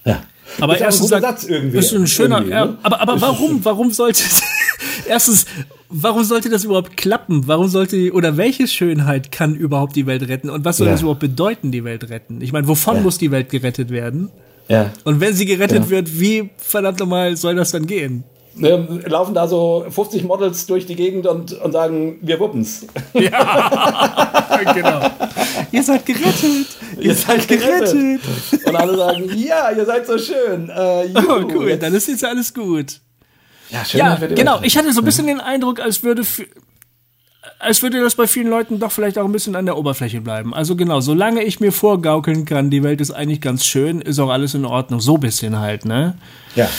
Ja. 0.05 0.23
Aber 0.59 0.75
ist 0.75 0.81
erstens 0.81 1.13
ein 1.13 1.23
irgendwie. 1.47 1.77
Ist 1.77 1.93
ein 1.93 2.07
schöner, 2.07 2.43
ja, 2.45 2.65
ne? 2.65 2.77
aber, 2.83 3.01
aber 3.01 3.21
warum, 3.21 3.63
warum 3.63 3.91
sollte, 3.91 4.23
erstens, 5.07 5.45
warum 5.89 6.23
sollte 6.23 6.49
das 6.49 6.65
überhaupt 6.65 6.97
klappen? 6.97 7.47
Warum 7.47 7.69
sollte, 7.69 8.11
oder 8.11 8.37
welche 8.37 8.67
Schönheit 8.67 9.31
kann 9.31 9.55
überhaupt 9.55 9.95
die 9.95 10.05
Welt 10.05 10.27
retten? 10.27 10.49
Und 10.49 10.65
was 10.65 10.77
soll 10.77 10.87
ja. 10.87 10.93
das 10.93 11.01
überhaupt 11.01 11.21
bedeuten, 11.21 11.71
die 11.71 11.83
Welt 11.83 12.09
retten? 12.09 12.41
Ich 12.41 12.51
meine, 12.51 12.67
wovon 12.67 12.97
ja. 12.97 13.01
muss 13.01 13.17
die 13.17 13.31
Welt 13.31 13.49
gerettet 13.49 13.89
werden? 13.89 14.29
Ja. 14.67 14.91
Und 15.03 15.19
wenn 15.19 15.33
sie 15.33 15.45
gerettet 15.45 15.89
wird, 15.89 16.19
wie 16.19 16.49
verdammt 16.57 16.99
nochmal 16.99 17.35
soll 17.37 17.55
das 17.55 17.71
dann 17.71 17.85
gehen? 17.85 18.23
Ne, 18.55 19.01
laufen 19.05 19.33
da 19.33 19.47
so 19.47 19.85
50 19.89 20.23
Models 20.23 20.65
durch 20.65 20.85
die 20.85 20.95
Gegend 20.95 21.27
und, 21.27 21.53
und 21.53 21.71
sagen, 21.71 22.17
wir 22.21 22.39
wuppen's. 22.39 22.85
Ja, 23.13 24.51
genau. 24.73 25.09
ihr 25.71 25.83
seid 25.83 26.05
gerettet. 26.05 26.67
Ihr, 26.97 27.03
ihr 27.03 27.15
seid 27.15 27.47
gerettet. 27.47 27.93
gerettet. 27.93 28.65
Und 28.65 28.75
alle 28.75 28.97
sagen, 28.97 29.29
ja, 29.35 29.71
ihr 29.71 29.85
seid 29.85 30.07
so 30.07 30.17
schön. 30.17 30.69
Äh, 30.69 31.07
juhu, 31.07 31.31
oh, 31.31 31.51
cool, 31.53 31.69
jetzt. 31.69 31.83
dann 31.83 31.93
ist 31.93 32.07
jetzt 32.07 32.25
alles 32.25 32.53
gut. 32.53 32.99
Ja, 33.69 33.83
schön, 33.85 33.99
ja 33.99 34.15
genau. 34.15 34.59
Ich 34.61 34.77
hatte 34.77 34.93
so 34.93 35.01
ein 35.01 35.05
bisschen 35.05 35.27
den 35.27 35.39
Eindruck, 35.39 35.79
als 35.79 36.03
würde 36.03 36.23
als 37.59 37.81
würde 37.81 38.01
das 38.01 38.15
bei 38.15 38.27
vielen 38.27 38.47
Leuten 38.47 38.79
doch 38.79 38.91
vielleicht 38.91 39.17
auch 39.17 39.25
ein 39.25 39.31
bisschen 39.31 39.55
an 39.55 39.65
der 39.65 39.77
Oberfläche 39.77 40.21
bleiben. 40.21 40.53
Also 40.53 40.75
genau, 40.75 41.01
solange 41.01 41.43
ich 41.43 41.59
mir 41.59 41.71
vorgaukeln 41.71 42.45
kann, 42.45 42.69
die 42.69 42.83
Welt 42.83 43.01
ist 43.01 43.11
eigentlich 43.11 43.41
ganz 43.41 43.65
schön, 43.65 44.01
ist 44.01 44.19
auch 44.19 44.29
alles 44.29 44.53
in 44.53 44.65
Ordnung. 44.65 44.99
So 44.99 45.15
ein 45.15 45.19
bisschen 45.19 45.59
halt, 45.59 45.85
ne? 45.85 46.17
Ja. 46.55 46.69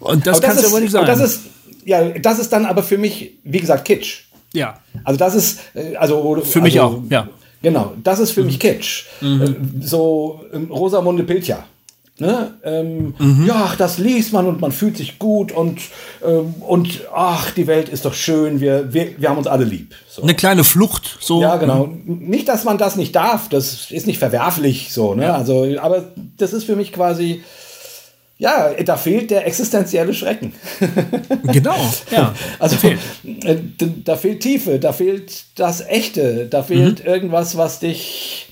Und 0.00 0.26
das, 0.26 0.40
kannst 0.40 0.62
du 0.62 0.68
aber 0.68 0.80
nicht 0.80 0.92
sagen. 0.92 1.06
Das 1.06 1.20
ist, 1.20 1.40
ja, 1.84 2.10
das 2.10 2.38
ist 2.38 2.52
dann 2.52 2.66
aber 2.66 2.82
für 2.82 2.98
mich, 2.98 3.32
wie 3.44 3.60
gesagt, 3.60 3.84
Kitsch. 3.84 4.24
Ja. 4.52 4.78
Also 5.04 5.18
das 5.18 5.34
ist, 5.34 5.60
äh, 5.74 5.96
also 5.96 6.40
für 6.42 6.60
mich 6.60 6.80
also, 6.80 6.96
auch, 6.96 7.02
ja. 7.10 7.28
Genau, 7.62 7.94
das 8.02 8.20
ist 8.20 8.32
für 8.32 8.40
mhm. 8.40 8.46
mich 8.46 8.60
Kitsch. 8.60 9.04
Mhm. 9.20 9.42
Äh, 9.42 9.86
so 9.86 10.44
ähm, 10.52 10.70
Rosamunde 10.70 11.24
Pilcher. 11.24 11.64
Ne? 12.18 12.54
Ähm, 12.64 13.14
mhm. 13.18 13.44
Ja, 13.46 13.74
das 13.76 13.98
liest 13.98 14.32
man 14.32 14.46
und 14.46 14.58
man 14.58 14.72
fühlt 14.72 14.96
sich 14.96 15.18
gut 15.18 15.52
und, 15.52 15.80
ähm, 16.26 16.54
und 16.60 17.02
ach, 17.14 17.50
die 17.50 17.66
Welt 17.66 17.90
ist 17.90 18.06
doch 18.06 18.14
schön, 18.14 18.58
wir, 18.58 18.94
wir, 18.94 19.20
wir 19.20 19.28
haben 19.28 19.36
uns 19.36 19.46
alle 19.46 19.66
lieb. 19.66 19.94
So. 20.08 20.22
Eine 20.22 20.34
kleine 20.34 20.64
Flucht, 20.64 21.18
so. 21.20 21.42
Ja, 21.42 21.56
genau. 21.56 21.90
Nicht, 22.06 22.48
dass 22.48 22.64
man 22.64 22.78
das 22.78 22.96
nicht 22.96 23.14
darf, 23.14 23.50
das 23.50 23.90
ist 23.90 24.06
nicht 24.06 24.18
verwerflich, 24.18 24.94
so, 24.94 25.14
ne? 25.14 25.24
Ja. 25.24 25.34
Also, 25.34 25.66
aber 25.78 26.04
das 26.38 26.54
ist 26.54 26.64
für 26.64 26.74
mich 26.74 26.90
quasi, 26.90 27.42
ja, 28.38 28.74
da 28.82 28.96
fehlt 28.96 29.30
der 29.30 29.46
existenzielle 29.46 30.12
Schrecken. 30.12 30.52
genau, 31.52 31.76
ja. 32.10 32.34
Also 32.58 32.76
fehlt. 32.76 32.98
Äh, 33.24 33.56
da 34.04 34.16
fehlt 34.16 34.40
Tiefe, 34.40 34.78
da 34.78 34.92
fehlt 34.92 35.44
das 35.54 35.80
Echte, 35.80 36.46
da 36.46 36.62
fehlt 36.62 37.00
mhm. 37.00 37.06
irgendwas, 37.06 37.56
was 37.56 37.80
dich 37.80 38.48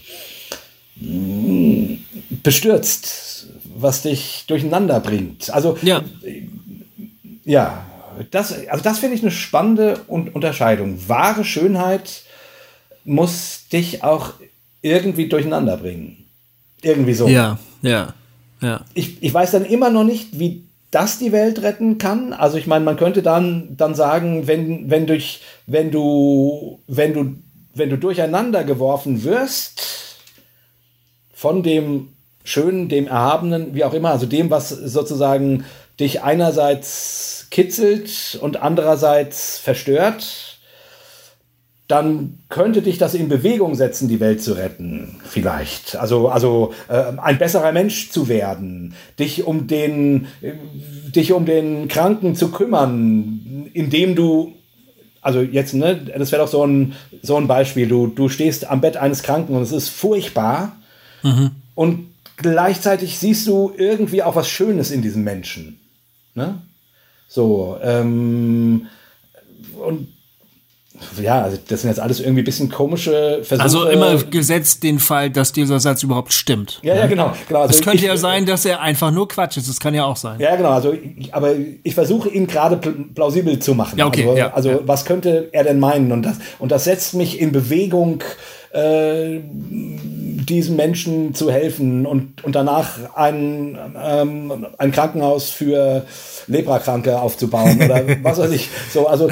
mm, 0.97 1.97
bestürzt, 2.43 3.49
was 3.77 4.03
dich 4.03 4.45
durcheinander 4.47 5.01
bringt. 5.01 5.53
Also 5.53 5.77
ja, 5.83 6.03
ja 7.45 7.85
das, 8.31 8.55
also 8.69 8.83
das 8.83 8.99
finde 9.01 9.17
ich 9.17 9.23
eine 9.23 9.31
spannende 9.31 10.01
Unterscheidung. 10.07 10.99
Wahre 11.09 11.45
Schönheit 11.45 12.23
muss 13.05 13.69
dich 13.71 14.03
auch 14.03 14.33
irgendwie 14.81 15.29
durcheinander 15.29 15.77
bringen. 15.77 16.25
Irgendwie 16.83 17.15
so. 17.15 17.29
Ja, 17.29 17.59
ja, 17.83 18.15
ja. 18.65 18.85
Ich, 18.95 19.23
ich 19.23 19.33
weiß 19.33 19.53
dann 19.53 19.65
immer 19.65 19.91
noch 19.91 20.05
nicht, 20.05 20.39
wie 20.39 20.65
das 20.91 21.19
die 21.19 21.33
Welt 21.33 21.63
retten 21.63 21.99
kann. 21.99 22.33
Also 22.33 22.57
ich 22.57 22.67
meine, 22.67 22.85
man 22.85 22.97
könnte 22.97 23.23
dann, 23.23 23.77
dann 23.77 23.95
sagen, 23.95 24.47
wenn, 24.47 24.91
wenn, 24.91 25.07
durch, 25.07 25.43
wenn, 25.67 25.91
du, 25.91 26.81
wenn, 26.87 27.13
du, 27.13 27.35
wenn 27.75 27.91
du 27.91 27.99
durcheinander 27.99 28.65
geworfen 28.65 29.25
wirst 29.25 29.83
von 31.33 31.63
dem 31.63 32.09
Schönen, 32.45 32.89
dem 32.89 33.09
Erhabenen, 33.09 33.75
wie 33.75 33.85
auch 33.85 33.95
immer, 33.95 34.11
also 34.11 34.27
dem, 34.27 34.51
was 34.51 34.69
sozusagen 34.69 35.65
dich 35.99 36.23
einerseits 36.23 37.49
kitzelt 37.51 38.39
und 38.41 38.63
andererseits 38.63 39.59
verstört, 39.59 40.54
dann 41.87 42.39
könnte 42.49 42.81
dich 42.81 42.97
das 42.97 43.15
in 43.15 43.29
Bewegung 43.29 43.75
setzen, 43.75 44.09
die 44.09 44.21
Welt 44.21 44.43
zu 44.43 44.55
retten, 44.55 45.17
vielleicht. 45.25 45.97
Also, 45.97 46.29
also 46.29 46.73
äh, 46.89 47.13
ein 47.19 47.39
besserer 47.39 47.73
Mensch 47.73 48.11
zu 48.11 48.29
werden, 48.29 48.95
dich 49.19 49.45
um 49.45 49.67
den, 49.67 50.27
äh, 50.41 50.53
dich 51.15 51.33
um 51.33 51.45
den 51.45 51.89
Kranken 51.89 52.35
zu 52.37 52.51
kümmern, 52.51 53.69
indem 53.75 54.15
du, 54.15 54.55
also 55.21 55.43
jetzt, 55.43 55.75
ne, 55.75 55.97
das 56.17 56.33
wäre 56.33 56.43
doch 56.43 56.51
so 56.51 56.67
ein, 56.67 56.95
so 57.23 57.37
ein 57.37 57.47
Beispiel, 57.47 57.87
du, 57.87 58.07
du 58.07 58.31
stehst 58.31 58.71
am 58.71 58.81
Bett 58.81 58.97
eines 58.97 59.23
Kranken 59.23 59.55
und 59.55 59.63
es 59.63 59.73
ist 59.73 59.91
furchtbar 59.91 60.77
mhm. 61.23 61.51
und 61.75 62.07
gleichzeitig 62.39 63.19
siehst 63.19 63.47
du 63.47 63.73
irgendwie 63.77 64.23
auch 64.23 64.37
was 64.37 64.49
Schönes 64.49 64.91
in 64.91 65.03
diesem 65.03 65.23
Menschen. 65.23 65.79
Ne? 66.35 66.63
So, 67.29 67.79
ähm, 67.83 68.87
und 69.87 70.14
ja, 71.21 71.43
also 71.43 71.59
das 71.69 71.83
sind 71.83 71.91
jetzt 71.91 71.99
alles 71.99 72.21
irgendwie 72.21 72.43
ein 72.43 72.45
bisschen 72.45 72.71
komische 72.71 73.41
Versuche. 73.43 73.63
Also 73.63 73.89
immer 73.89 74.17
gesetzt 74.23 74.85
den 74.85 75.01
Fall, 75.01 75.29
dass 75.29 75.53
dieser 75.53 75.81
Satz 75.81 76.05
überhaupt 76.05 76.33
stimmt. 76.33 76.79
Ja, 76.83 76.95
ja, 76.95 77.07
genau. 77.07 77.33
genau. 77.49 77.63
Also 77.63 77.75
es 77.75 77.83
könnte 77.83 77.99
ich, 77.99 78.05
ja 78.05 78.17
sein, 78.17 78.47
dass 78.47 78.65
er 78.65 78.81
einfach 78.81 79.11
nur 79.11 79.27
Quatsch 79.27 79.57
ist. 79.57 79.69
Das 79.69 79.81
kann 79.81 79.93
ja 79.95 80.05
auch 80.05 80.17
sein. 80.17 80.39
Ja, 80.39 80.55
genau. 80.55 80.71
Also, 80.71 80.93
ich, 80.93 81.35
aber 81.35 81.55
ich 81.83 81.95
versuche 81.95 82.29
ihn 82.29 82.47
gerade 82.47 82.77
plausibel 82.77 83.59
zu 83.59 83.75
machen. 83.75 83.99
Ja, 83.99 84.07
okay. 84.07 84.23
Also, 84.23 84.39
ja, 84.39 84.53
also 84.53 84.71
ja. 84.71 84.79
was 84.87 85.05
könnte 85.05 85.49
er 85.51 85.65
denn 85.65 85.81
meinen? 85.81 86.13
Und 86.13 86.23
das, 86.23 86.37
und 86.61 86.71
das 86.71 86.85
setzt 86.85 87.15
mich 87.15 87.41
in 87.41 87.51
Bewegung, 87.51 88.23
äh, 88.75 89.41
diesen 90.45 90.77
Menschen 90.77 91.35
zu 91.35 91.51
helfen 91.51 92.07
und, 92.07 92.45
und 92.45 92.55
danach 92.55 93.15
ein, 93.15 93.79
ähm, 94.03 94.67
ein 94.79 94.93
Krankenhaus 94.93 95.51
für 95.51 96.05
Leprakranke 96.47 97.19
aufzubauen 97.19 97.81
oder 97.83 98.03
was 98.23 98.39
weiß 98.39 98.51
ich. 98.51 98.69
So, 98.93 99.07
also, 99.07 99.29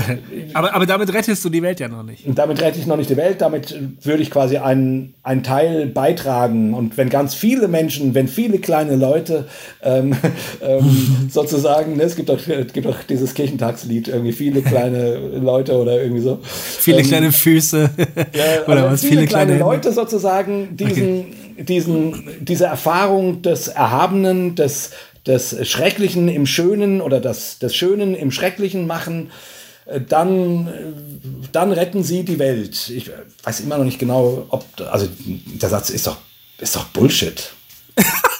aber, 0.54 0.74
aber 0.74 0.86
damit 0.86 1.12
rettest 1.12 1.44
du 1.44 1.50
die 1.50 1.62
Welt 1.62 1.80
ja 1.80 1.88
noch 1.88 2.02
nicht. 2.02 2.24
Damit 2.26 2.60
rette 2.60 2.78
ich 2.78 2.86
noch 2.86 2.96
nicht 2.96 3.10
die 3.10 3.16
Welt, 3.16 3.40
damit 3.40 3.76
würde 4.02 4.22
ich 4.22 4.30
quasi 4.30 4.56
einen, 4.58 5.14
einen 5.22 5.42
Teil 5.42 5.86
beitragen. 5.86 6.74
Und 6.74 6.96
wenn 6.96 7.10
ganz 7.10 7.34
viele 7.34 7.68
Menschen, 7.68 8.14
wenn 8.14 8.28
viele 8.28 8.58
kleine 8.58 8.96
Leute 8.96 9.46
ähm, 9.82 10.16
ähm, 10.62 11.28
sozusagen, 11.30 11.96
ne, 11.96 12.04
es 12.04 12.16
gibt 12.16 12.28
doch, 12.28 12.38
es 12.46 12.72
gibt 12.72 12.88
dieses 13.08 13.34
Kirchentagslied, 13.34 14.08
irgendwie 14.08 14.32
viele 14.32 14.62
kleine 14.62 15.16
Leute 15.16 15.74
oder 15.74 16.00
irgendwie 16.00 16.22
so. 16.22 16.38
Viele 16.42 17.00
ähm, 17.00 17.06
kleine 17.06 17.32
Füße. 17.32 17.90
Ja, 18.32 18.64
oder 18.66 18.82
also 18.84 18.92
was, 18.92 19.00
viele, 19.02 19.22
viele 19.22 19.26
kleine, 19.32 19.58
Leute 19.58 19.92
sozusagen 19.92 20.76
diesen, 20.76 21.20
okay. 21.20 21.64
diesen, 21.64 22.28
diese 22.40 22.66
Erfahrung 22.66 23.42
des 23.42 23.68
Erhabenen, 23.68 24.54
des 24.54 24.90
des 25.26 25.68
Schrecklichen 25.68 26.28
im 26.28 26.46
Schönen 26.46 27.00
oder 27.00 27.20
das, 27.20 27.58
des 27.58 27.76
Schönen 27.76 28.14
im 28.14 28.30
Schrecklichen 28.30 28.86
machen, 28.86 29.30
äh, 29.86 30.00
dann, 30.00 30.66
äh, 30.66 30.70
dann 31.52 31.72
retten 31.72 32.02
sie 32.02 32.24
die 32.24 32.38
Welt. 32.38 32.90
Ich 32.90 33.10
weiß 33.44 33.60
immer 33.60 33.78
noch 33.78 33.84
nicht 33.84 33.98
genau, 33.98 34.46
ob, 34.48 34.64
also 34.90 35.08
der 35.26 35.68
Satz 35.68 35.90
ist 35.90 36.06
doch, 36.06 36.18
ist 36.58 36.76
doch 36.76 36.86
Bullshit. 36.86 37.52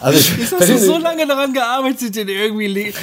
Also 0.00 0.18
ich, 0.18 0.52
hast 0.52 0.68
du 0.68 0.78
so 0.78 0.98
lange 0.98 1.26
daran 1.26 1.52
gearbeitet, 1.52 2.16
den 2.16 2.28
irgendwie 2.28 2.66
leg 2.66 2.94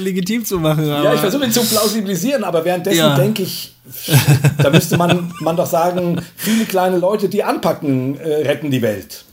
legitim 0.00 0.44
zu 0.44 0.58
machen. 0.58 0.86
ja, 0.86 1.14
ich 1.14 1.20
versuche 1.20 1.44
ihn 1.44 1.52
zu 1.52 1.64
plausibilisieren, 1.64 2.44
aber 2.44 2.64
währenddessen 2.64 2.98
ja. 2.98 3.16
denke 3.16 3.42
ich, 3.42 3.74
da 4.58 4.70
müsste 4.70 4.96
man, 4.96 5.32
man 5.40 5.56
doch 5.56 5.66
sagen, 5.66 6.20
viele 6.36 6.64
kleine 6.64 6.98
Leute, 6.98 7.28
die 7.28 7.44
anpacken, 7.44 8.18
äh, 8.18 8.46
retten 8.46 8.70
die 8.70 8.82
Welt 8.82 9.26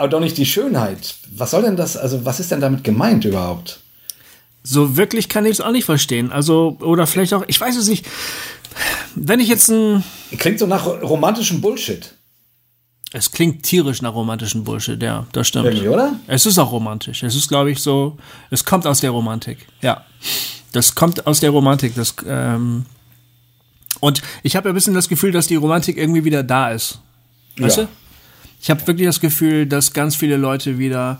aber 0.00 0.08
doch 0.08 0.20
nicht 0.20 0.38
die 0.38 0.46
Schönheit. 0.46 1.16
Was 1.36 1.50
soll 1.50 1.60
denn 1.62 1.76
das, 1.76 1.96
also 1.96 2.24
was 2.24 2.40
ist 2.40 2.50
denn 2.50 2.62
damit 2.62 2.84
gemeint 2.84 3.26
überhaupt? 3.26 3.80
So 4.62 4.96
wirklich 4.96 5.28
kann 5.28 5.44
ich 5.44 5.52
es 5.52 5.60
auch 5.60 5.72
nicht 5.72 5.84
verstehen. 5.84 6.32
Also, 6.32 6.78
oder 6.80 7.06
vielleicht 7.06 7.34
auch, 7.34 7.44
ich 7.48 7.60
weiß 7.60 7.76
es 7.76 7.86
nicht. 7.86 8.06
Wenn 9.14 9.40
ich 9.40 9.48
jetzt 9.48 9.68
ein. 9.68 10.02
Klingt 10.38 10.58
so 10.58 10.66
nach 10.66 10.86
romantischem 10.86 11.60
Bullshit. 11.60 12.14
Es 13.12 13.32
klingt 13.32 13.64
tierisch 13.64 14.02
nach 14.02 14.14
romantischem 14.14 14.62
Bullshit, 14.62 15.02
ja, 15.02 15.26
das 15.32 15.48
stimmt. 15.48 15.66
Irgendwie, 15.66 15.88
oder? 15.88 16.14
Es 16.28 16.46
ist 16.46 16.58
auch 16.58 16.70
romantisch. 16.70 17.24
Es 17.24 17.34
ist, 17.34 17.48
glaube 17.48 17.72
ich, 17.72 17.80
so, 17.80 18.16
es 18.50 18.64
kommt 18.64 18.86
aus 18.86 19.00
der 19.00 19.10
Romantik. 19.10 19.66
Ja. 19.80 20.04
Das 20.72 20.94
kommt 20.94 21.26
aus 21.26 21.40
der 21.40 21.50
Romantik. 21.50 21.94
Das, 21.96 22.14
ähm, 22.26 22.86
und 23.98 24.22
ich 24.44 24.54
habe 24.54 24.68
ein 24.68 24.74
bisschen 24.74 24.94
das 24.94 25.08
Gefühl, 25.08 25.32
dass 25.32 25.48
die 25.48 25.56
Romantik 25.56 25.96
irgendwie 25.96 26.24
wieder 26.24 26.44
da 26.44 26.70
ist. 26.70 27.00
Weißt 27.58 27.78
ja. 27.78 27.82
du? 27.84 27.88
Ich 28.62 28.70
habe 28.70 28.86
wirklich 28.86 29.06
das 29.06 29.20
Gefühl, 29.20 29.66
dass 29.66 29.92
ganz 29.92 30.14
viele 30.14 30.36
Leute 30.36 30.78
wieder 30.78 31.18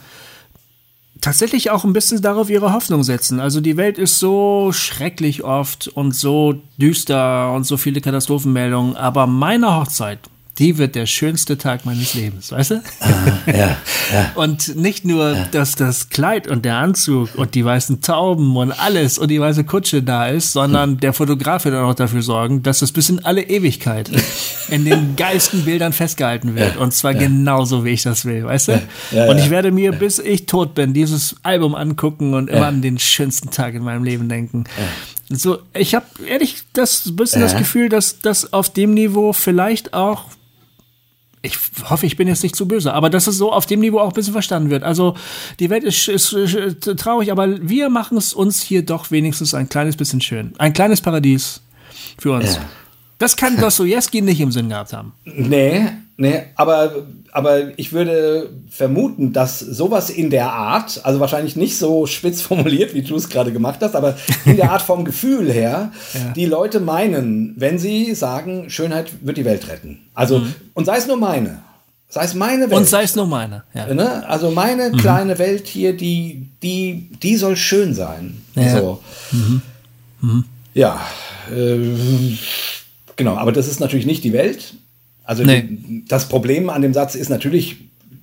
tatsächlich 1.20 1.70
auch 1.70 1.84
ein 1.84 1.92
bisschen 1.92 2.22
darauf 2.22 2.50
ihre 2.50 2.72
Hoffnung 2.72 3.02
setzen. 3.02 3.40
Also 3.40 3.60
die 3.60 3.76
Welt 3.76 3.98
ist 3.98 4.18
so 4.18 4.70
schrecklich 4.72 5.42
oft 5.44 5.88
und 5.88 6.14
so 6.14 6.54
düster 6.78 7.52
und 7.52 7.64
so 7.64 7.76
viele 7.76 8.00
Katastrophenmeldungen, 8.00 8.96
aber 8.96 9.26
meine 9.26 9.74
Hochzeit, 9.74 10.18
die 10.60 10.76
wird 10.76 10.94
der 10.94 11.06
schönste 11.06 11.56
Tag 11.56 11.86
meines 11.86 12.12
Lebens, 12.12 12.52
weißt 12.52 12.72
du? 12.72 12.82
Ah, 13.00 13.08
ja, 13.46 13.76
ja. 14.12 14.32
Und 14.34 14.76
nicht 14.76 15.06
nur, 15.06 15.32
ja. 15.32 15.48
dass 15.50 15.74
das 15.74 16.10
Kleid 16.10 16.48
und 16.48 16.64
der 16.64 16.76
Anzug 16.76 17.34
und 17.36 17.54
die 17.54 17.64
weißen 17.64 18.02
Tauben 18.02 18.56
und 18.56 18.72
alles 18.72 19.18
und 19.18 19.28
die 19.28 19.40
weiße 19.40 19.64
Kutsche 19.64 20.02
da 20.02 20.28
ist, 20.28 20.52
sondern 20.52 20.98
der 20.98 21.12
Fotograf 21.12 21.64
wird 21.64 21.74
auch 21.76 21.88
noch 21.88 21.94
dafür 21.94 22.20
sorgen, 22.20 22.62
dass 22.62 22.80
das 22.80 22.92
bis 22.92 23.08
in 23.08 23.24
alle 23.24 23.42
Ewigkeit 23.42 24.10
in 24.68 24.84
den 24.84 25.16
geilsten 25.16 25.64
Bildern 25.64 25.92
festgehalten 25.92 26.54
wird. 26.54 26.76
Und 26.76 26.92
zwar 26.92 27.14
genauso, 27.14 27.84
wie 27.84 27.90
ich 27.90 28.02
das 28.02 28.26
will, 28.26 28.44
weißt 28.44 28.68
du? 28.68 28.82
und 29.28 29.38
ich 29.38 29.48
werde 29.48 29.72
mir, 29.72 29.92
bis 29.92 30.18
ich 30.18 30.44
tot 30.44 30.74
bin, 30.74 30.92
dieses 30.92 31.36
Album 31.42 31.74
angucken 31.74 32.34
und 32.34 32.50
immer 32.50 32.66
an 32.66 32.82
den 32.82 32.98
schönsten 32.98 33.50
Tag 33.50 33.74
in 33.74 33.82
meinem 33.82 34.04
Leben 34.04 34.28
denken. 34.28 34.64
So, 35.30 35.58
ich 35.72 35.94
habe 35.94 36.06
ehrlich 36.26 36.64
das 36.72 37.16
bisschen 37.16 37.40
das 37.40 37.56
Gefühl, 37.56 37.88
dass 37.88 38.18
das 38.18 38.52
auf 38.52 38.70
dem 38.70 38.94
Niveau 38.94 39.32
vielleicht 39.32 39.94
auch 39.94 40.24
ich 41.42 41.58
hoffe, 41.88 42.04
ich 42.06 42.16
bin 42.16 42.28
jetzt 42.28 42.42
nicht 42.42 42.54
zu 42.54 42.68
böse, 42.68 42.92
aber 42.92 43.08
dass 43.08 43.26
es 43.26 43.38
so 43.38 43.52
auf 43.52 43.64
dem 43.64 43.80
Niveau 43.80 43.98
auch 43.98 44.08
ein 44.08 44.14
bisschen 44.14 44.34
verstanden 44.34 44.68
wird. 44.68 44.82
Also 44.82 45.16
die 45.58 45.70
Welt 45.70 45.84
ist, 45.84 46.08
ist, 46.08 46.32
ist 46.32 46.82
traurig, 46.98 47.32
aber 47.32 47.66
wir 47.66 47.88
machen 47.88 48.18
es 48.18 48.34
uns 48.34 48.60
hier 48.60 48.84
doch 48.84 49.10
wenigstens 49.10 49.54
ein 49.54 49.68
kleines 49.68 49.96
bisschen 49.96 50.20
schön. 50.20 50.52
Ein 50.58 50.74
kleines 50.74 51.00
Paradies 51.00 51.62
für 52.18 52.32
uns. 52.32 52.56
Ja. 52.56 52.62
Das 53.18 53.36
kann 53.36 53.56
Dostoevsky 53.60 54.20
nicht 54.20 54.40
im 54.40 54.52
Sinn 54.52 54.68
gehabt 54.68 54.92
haben. 54.92 55.12
Nee, 55.24 55.88
nee, 56.20 56.42
aber, 56.54 57.06
aber 57.32 57.78
ich 57.78 57.92
würde 57.92 58.50
vermuten, 58.68 59.32
dass 59.32 59.58
sowas 59.58 60.10
in 60.10 60.30
der 60.30 60.52
Art, 60.52 61.00
also 61.04 61.18
wahrscheinlich 61.18 61.56
nicht 61.56 61.78
so 61.78 62.06
spitz 62.06 62.42
formuliert, 62.42 62.94
wie 62.94 63.02
du 63.02 63.16
es 63.16 63.28
gerade 63.28 63.52
gemacht 63.52 63.78
hast, 63.80 63.96
aber 63.96 64.16
in 64.44 64.56
der 64.56 64.70
Art 64.70 64.82
vom 64.82 65.04
Gefühl 65.04 65.50
her, 65.50 65.92
ja. 66.14 66.32
die 66.34 66.46
Leute 66.46 66.78
meinen, 66.80 67.54
wenn 67.56 67.78
sie 67.78 68.14
sagen, 68.14 68.70
Schönheit 68.70 69.10
wird 69.22 69.38
die 69.38 69.44
Welt 69.44 69.68
retten. 69.68 70.00
Also, 70.14 70.40
mhm. 70.40 70.54
und 70.74 70.84
sei 70.84 70.98
es 70.98 71.06
nur 71.06 71.16
meine. 71.16 71.62
Sei 72.10 72.24
es 72.24 72.34
meine 72.34 72.68
Welt. 72.68 72.80
Und 72.80 72.88
sei 72.88 73.04
es 73.04 73.14
nur 73.14 73.26
meine. 73.26 73.62
Ja. 73.72 73.92
Ne? 73.92 74.28
Also 74.28 74.50
meine 74.50 74.90
mhm. 74.90 74.96
kleine 74.96 75.38
Welt 75.38 75.68
hier, 75.68 75.96
die, 75.96 76.48
die, 76.62 77.08
die 77.22 77.36
soll 77.36 77.56
schön 77.56 77.94
sein. 77.94 78.42
Ja. 78.56 78.78
So. 78.78 79.00
Mhm. 79.30 79.62
mhm. 80.20 80.44
Ja. 80.74 81.00
Äh, 81.50 82.36
genau, 83.16 83.36
aber 83.36 83.52
das 83.52 83.68
ist 83.68 83.80
natürlich 83.80 84.06
nicht 84.06 84.24
die 84.24 84.32
Welt. 84.32 84.74
Also 85.30 85.44
nee. 85.44 85.62
die, 85.62 86.04
das 86.08 86.28
Problem 86.28 86.68
an 86.68 86.82
dem 86.82 86.92
Satz 86.92 87.14
ist 87.14 87.28
natürlich 87.28 87.76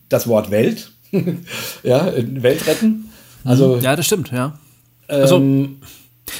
das 0.09 0.27
Wort 0.27 0.51
Welt. 0.51 0.91
ja, 1.83 2.11
Welt 2.13 2.67
retten. 2.67 3.09
Also, 3.45 3.77
mhm. 3.77 3.81
ja, 3.81 3.95
das 3.95 4.07
stimmt, 4.07 4.29
ja. 4.33 4.59
Also, 5.07 5.37
ähm, 5.37 5.77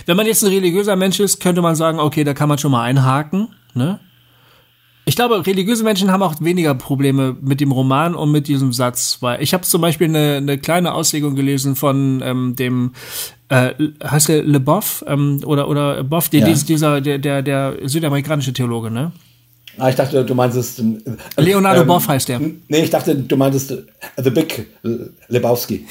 wenn 0.07 0.18
man 0.18 0.26
jetzt 0.26 0.44
ein 0.44 0.49
religiöser 0.49 0.98
Mensch 0.98 1.22
ist, 1.22 1.39
könnte 1.39 1.61
man 1.61 1.77
sagen, 1.77 2.02
okay, 2.02 2.26
da 2.26 2.34
kann 2.34 2.49
man 2.49 2.57
schon 2.57 2.72
mal 2.72 2.84
einhaken. 2.84 3.48
Ne? 3.76 4.02
Ich 5.06 5.15
glaube, 5.15 5.48
religiöse 5.48 5.85
Menschen 5.85 6.11
haben 6.11 6.22
auch 6.22 6.35
weniger 6.41 6.76
Probleme 6.76 7.38
mit 7.39 7.61
dem 7.61 7.72
Roman 7.72 8.14
und 8.14 8.34
mit 8.34 8.49
diesem 8.49 8.73
Satz, 8.73 9.19
weil 9.22 9.41
ich 9.41 9.53
habe 9.53 9.64
zum 9.64 9.80
Beispiel 9.80 10.10
eine, 10.10 10.35
eine 10.35 10.57
kleine 10.57 10.94
Auslegung 10.94 11.35
gelesen 11.35 11.77
von 11.77 12.22
ähm, 12.22 12.57
dem 12.57 12.91
äh, 13.48 13.72
heißt 14.03 14.27
der 14.27 14.44
Le 14.44 14.60
Boff 14.60 15.06
ähm, 15.07 15.39
oder 15.45 15.69
oder 15.69 16.03
Boff, 16.03 16.27
der, 16.27 16.41
ja. 16.41 16.53
dieser 16.53 16.99
der, 16.99 17.19
der 17.19 17.41
der 17.41 17.77
südamerikanische 17.85 18.52
Theologe, 18.52 18.91
ne? 18.91 19.14
Ah, 19.78 19.90
ich 19.90 19.95
dachte, 19.95 20.26
du 20.26 20.34
meintest. 20.34 20.80
Äh, 20.80 20.84
Leonardo 21.38 21.82
ähm, 21.82 21.88
Boff 21.88 22.08
heißt 22.08 22.30
der. 22.30 22.40
Nee, 22.40 22.84
ich 22.84 22.90
dachte, 22.90 23.16
du 23.16 23.38
meintest 23.38 23.72
äh, 23.72 23.84
The 24.18 24.30
Big 24.30 24.68
Lebowski. 25.28 25.86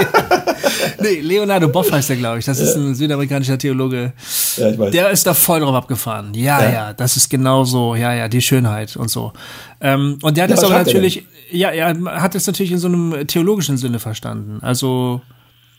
nee, 1.00 1.20
Leonardo 1.20 1.68
Boff 1.68 1.90
heißt 1.90 2.10
der, 2.10 2.16
glaube 2.16 2.38
ich. 2.38 2.44
Das 2.44 2.60
ist 2.60 2.76
ein 2.76 2.94
südamerikanischer 2.94 3.58
Theologe. 3.58 4.12
Ja, 4.56 4.70
ich 4.70 4.78
weiß. 4.78 4.90
Der 4.92 5.10
ist 5.10 5.26
da 5.26 5.34
voll 5.34 5.60
drauf 5.60 5.74
abgefahren. 5.74 6.34
Ja, 6.34 6.62
ja, 6.62 6.72
ja, 6.72 6.92
das 6.92 7.16
ist 7.16 7.30
genau 7.30 7.64
so. 7.64 7.94
Ja, 7.94 8.12
ja, 8.12 8.28
die 8.28 8.42
Schönheit 8.42 8.96
und 8.96 9.10
so. 9.10 9.32
Ähm, 9.80 10.18
und 10.22 10.36
der 10.36 10.44
hat 10.44 10.50
ja, 10.50 10.56
das 10.56 10.64
aber 10.64 10.78
natürlich, 10.78 11.24
ja, 11.50 11.70
er 11.70 11.96
hat 12.20 12.34
es 12.34 12.46
natürlich 12.46 12.72
in 12.72 12.78
so 12.78 12.88
einem 12.88 13.26
theologischen 13.26 13.78
Sinne 13.78 13.98
verstanden. 13.98 14.58
Also, 14.60 15.22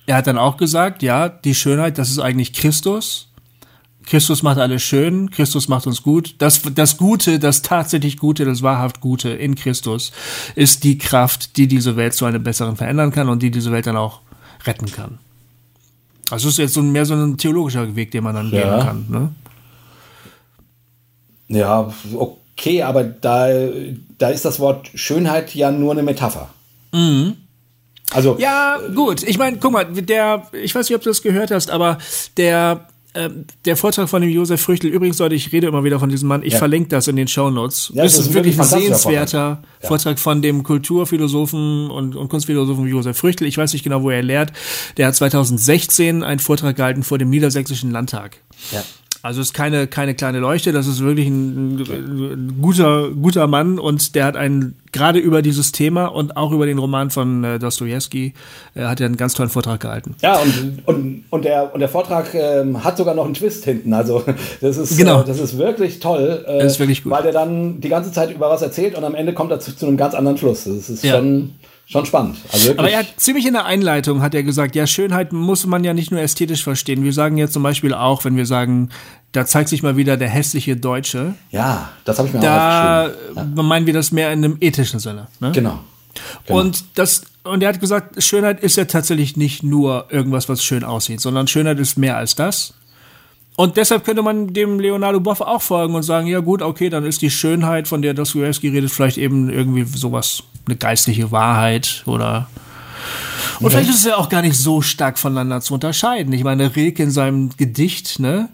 er 0.07 0.15
hat 0.17 0.27
dann 0.27 0.37
auch 0.37 0.57
gesagt, 0.57 1.03
ja, 1.03 1.29
die 1.29 1.53
Schönheit, 1.53 1.97
das 1.97 2.09
ist 2.09 2.19
eigentlich 2.19 2.53
Christus 2.53 3.30
Christus 4.05 4.43
macht 4.43 4.57
alles 4.57 4.81
schön, 4.81 5.29
Christus 5.29 5.67
macht 5.67 5.87
uns 5.87 6.01
gut. 6.03 6.35
Das, 6.39 6.61
das 6.75 6.97
Gute, 6.97 7.39
das 7.39 7.61
tatsächlich 7.61 8.17
Gute, 8.17 8.45
das 8.45 8.61
wahrhaft 8.61 8.99
Gute 8.99 9.29
in 9.29 9.55
Christus 9.55 10.11
ist 10.55 10.83
die 10.83 10.97
Kraft, 10.97 11.57
die 11.57 11.67
diese 11.67 11.95
Welt 11.95 12.13
zu 12.13 12.25
einem 12.25 12.43
besseren 12.43 12.75
verändern 12.75 13.11
kann 13.11 13.29
und 13.29 13.41
die 13.41 13.51
diese 13.51 13.71
Welt 13.71 13.87
dann 13.87 13.97
auch 13.97 14.21
retten 14.65 14.91
kann. 14.91 15.19
Also 16.29 16.47
es 16.47 16.55
ist 16.55 16.59
jetzt 16.59 16.73
so 16.73 16.81
mehr 16.81 17.05
so 17.05 17.13
ein 17.13 17.37
theologischer 17.37 17.95
Weg, 17.95 18.11
den 18.11 18.23
man 18.23 18.35
dann 18.35 18.51
ja. 18.51 18.61
gehen 18.61 18.85
kann. 18.85 19.05
Ne? 19.09 19.31
Ja, 21.59 21.93
okay, 22.13 22.83
aber 22.83 23.03
da, 23.03 23.49
da 24.17 24.29
ist 24.29 24.45
das 24.45 24.59
Wort 24.59 24.89
Schönheit 24.95 25.53
ja 25.53 25.71
nur 25.71 25.91
eine 25.91 26.03
Metapher. 26.03 26.49
Mhm. 26.93 27.35
Also 28.13 28.37
ja, 28.39 28.77
gut. 28.93 29.23
Ich 29.23 29.37
meine, 29.37 29.57
guck 29.57 29.71
mal, 29.71 29.85
der, 29.85 30.47
ich 30.53 30.73
weiß 30.75 30.89
nicht, 30.89 30.95
ob 30.95 31.01
du 31.01 31.09
das 31.09 31.21
gehört 31.21 31.51
hast, 31.51 31.69
aber 31.69 31.97
der 32.37 32.87
ähm, 33.13 33.45
der 33.65 33.75
Vortrag 33.75 34.07
von 34.07 34.21
dem 34.21 34.31
Josef 34.31 34.61
Früchtel, 34.61 34.89
übrigens, 34.89 35.19
Leute, 35.19 35.35
ich 35.35 35.51
rede 35.51 35.67
immer 35.67 35.83
wieder 35.83 35.99
von 35.99 36.09
diesem 36.09 36.29
Mann, 36.29 36.43
ich 36.43 36.53
ja. 36.53 36.59
verlinke 36.59 36.89
das 36.89 37.07
in 37.07 37.17
den 37.17 37.27
Show 37.27 37.49
Notes. 37.49 37.91
Ja, 37.93 38.03
das, 38.03 38.15
das 38.15 38.27
ist 38.27 38.33
wirklich 38.33 38.57
ein 38.57 38.65
sehenswerter 38.65 39.61
ja. 39.81 39.87
Vortrag 39.87 40.17
von 40.17 40.41
dem 40.41 40.63
Kulturphilosophen 40.63 41.89
und, 41.89 42.15
und 42.15 42.29
Kunstphilosophen 42.29 42.87
Josef 42.87 43.17
Früchtel. 43.17 43.47
Ich 43.47 43.57
weiß 43.57 43.73
nicht 43.73 43.83
genau, 43.83 44.03
wo 44.03 44.09
er 44.09 44.23
lehrt. 44.23 44.53
Der 44.97 45.07
hat 45.07 45.15
2016 45.15 46.23
einen 46.23 46.39
Vortrag 46.39 46.77
gehalten 46.77 47.03
vor 47.03 47.17
dem 47.17 47.29
Niedersächsischen 47.29 47.91
Landtag. 47.91 48.37
Ja. 48.71 48.83
Also 49.23 49.39
ist 49.39 49.53
keine, 49.53 49.85
keine 49.85 50.15
kleine 50.15 50.39
Leuchte, 50.39 50.71
das 50.71 50.87
ist 50.87 51.03
wirklich 51.03 51.27
ein, 51.27 51.79
ein, 51.79 52.57
guter, 52.59 53.09
guter 53.11 53.45
Mann 53.45 53.77
und 53.77 54.15
der 54.15 54.25
hat 54.25 54.35
einen, 54.35 54.79
gerade 54.91 55.19
über 55.19 55.43
dieses 55.43 55.71
Thema 55.71 56.07
und 56.07 56.37
auch 56.37 56.51
über 56.51 56.65
den 56.65 56.79
Roman 56.79 57.11
von 57.11 57.43
äh, 57.43 57.59
Dostoevsky, 57.59 58.33
äh, 58.73 58.81
hat 58.81 58.99
er 58.99 59.05
einen 59.05 59.17
ganz 59.17 59.35
tollen 59.35 59.51
Vortrag 59.51 59.79
gehalten. 59.79 60.15
Ja, 60.23 60.39
und, 60.39 60.81
und, 60.87 61.25
und, 61.29 61.45
der, 61.45 61.71
und 61.71 61.81
der 61.81 61.89
Vortrag 61.89 62.33
äh, 62.33 62.65
hat 62.79 62.97
sogar 62.97 63.13
noch 63.13 63.25
einen 63.25 63.35
Twist 63.35 63.63
hinten. 63.63 63.93
Also 63.93 64.23
das 64.59 64.77
ist, 64.77 64.97
genau. 64.97 65.21
Äh, 65.21 65.25
das 65.25 65.39
ist 65.39 65.55
wirklich 65.59 65.99
toll. 65.99 66.43
Äh, 66.47 66.63
das 66.63 66.73
ist 66.73 66.79
wirklich 66.79 67.03
gut. 67.03 67.11
Weil 67.11 67.23
der 67.23 67.33
dann 67.33 67.79
die 67.79 67.89
ganze 67.89 68.11
Zeit 68.11 68.33
über 68.33 68.49
was 68.49 68.63
erzählt 68.63 68.97
und 68.97 69.03
am 69.03 69.13
Ende 69.13 69.33
kommt 69.33 69.51
er 69.51 69.59
zu, 69.59 69.75
zu 69.75 69.85
einem 69.85 69.97
ganz 69.97 70.15
anderen 70.15 70.39
Schluss. 70.39 70.63
Das 70.63 70.89
ist 70.89 71.03
ja. 71.03 71.17
schon 71.17 71.51
schon 71.91 72.05
spannend. 72.05 72.37
Also 72.51 72.71
Aber 72.77 72.89
er 72.89 72.99
hat 72.99 73.07
ziemlich 73.17 73.45
in 73.45 73.53
der 73.53 73.65
Einleitung 73.65 74.21
hat 74.21 74.33
er 74.33 74.43
gesagt, 74.43 74.75
ja, 74.75 74.87
Schönheit 74.87 75.33
muss 75.33 75.65
man 75.65 75.83
ja 75.83 75.93
nicht 75.93 76.11
nur 76.11 76.21
ästhetisch 76.21 76.63
verstehen. 76.63 77.03
Wir 77.03 77.13
sagen 77.13 77.37
jetzt 77.37 77.53
zum 77.53 77.63
Beispiel 77.63 77.93
auch, 77.93 78.23
wenn 78.23 78.37
wir 78.37 78.45
sagen, 78.45 78.89
da 79.33 79.45
zeigt 79.45 79.69
sich 79.69 79.83
mal 79.83 79.97
wieder 79.97 80.17
der 80.17 80.29
hässliche 80.29 80.75
Deutsche. 80.77 81.35
Ja, 81.51 81.89
das 82.05 82.17
habe 82.17 82.27
ich 82.27 82.33
mir 82.33 82.41
da 82.41 83.05
auch 83.05 83.09
aufgeschrieben. 83.09 83.55
Da 83.55 83.63
meinen 83.63 83.85
wir 83.85 83.93
das 83.93 84.11
mehr 84.11 84.31
in 84.31 84.43
einem 84.43 84.57
ethischen 84.61 84.99
Sinne. 84.99 85.27
Ne? 85.39 85.51
Genau. 85.53 85.79
Genau. 86.45 86.59
Und 86.59 86.83
das, 86.95 87.23
und 87.43 87.63
er 87.63 87.69
hat 87.69 87.79
gesagt, 87.79 88.21
Schönheit 88.21 88.59
ist 88.61 88.77
ja 88.77 88.85
tatsächlich 88.85 89.37
nicht 89.37 89.63
nur 89.63 90.07
irgendwas, 90.09 90.49
was 90.49 90.63
schön 90.63 90.83
aussieht, 90.83 91.21
sondern 91.21 91.47
Schönheit 91.47 91.79
ist 91.79 91.97
mehr 91.97 92.17
als 92.17 92.35
das. 92.35 92.73
Und 93.55 93.77
deshalb 93.77 94.05
könnte 94.05 94.21
man 94.21 94.53
dem 94.53 94.79
Leonardo 94.79 95.19
Boff 95.19 95.41
auch 95.41 95.61
folgen 95.61 95.93
und 95.93 96.03
sagen, 96.03 96.27
ja 96.27 96.39
gut, 96.39 96.61
okay, 96.61 96.89
dann 96.89 97.05
ist 97.05 97.21
die 97.21 97.29
Schönheit, 97.29 97.87
von 97.87 98.01
der 98.01 98.13
Dostoevsky 98.13 98.69
redet, 98.69 98.91
vielleicht 98.91 99.17
eben 99.17 99.49
irgendwie 99.49 99.83
sowas, 99.83 100.43
eine 100.65 100.75
geistliche 100.75 101.31
Wahrheit 101.31 102.03
oder 102.05 102.47
und 103.59 103.67
okay. 103.67 103.75
vielleicht 103.75 103.89
ist 103.89 103.97
es 103.97 104.05
ja 104.05 104.17
auch 104.17 104.29
gar 104.29 104.41
nicht 104.41 104.57
so 104.57 104.81
stark 104.81 105.19
voneinander 105.19 105.61
zu 105.61 105.73
unterscheiden. 105.73 106.33
Ich 106.33 106.43
meine, 106.43 106.75
Rilke 106.75 107.03
in 107.03 107.11
seinem 107.11 107.49
Gedicht, 107.57 108.19
ne, 108.19 108.49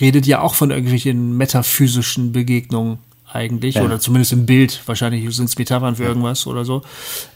redet 0.00 0.26
ja 0.26 0.40
auch 0.40 0.54
von 0.54 0.70
irgendwelchen 0.70 1.36
metaphysischen 1.36 2.32
Begegnungen 2.32 2.98
eigentlich, 3.30 3.74
ja. 3.76 3.82
oder 3.82 4.00
zumindest 4.00 4.32
im 4.32 4.46
Bild. 4.46 4.80
Wahrscheinlich 4.86 5.34
sind 5.34 5.46
es 5.50 5.58
Metaphern 5.58 5.96
für 5.96 6.04
irgendwas 6.04 6.46
oder 6.46 6.64
so. 6.64 6.82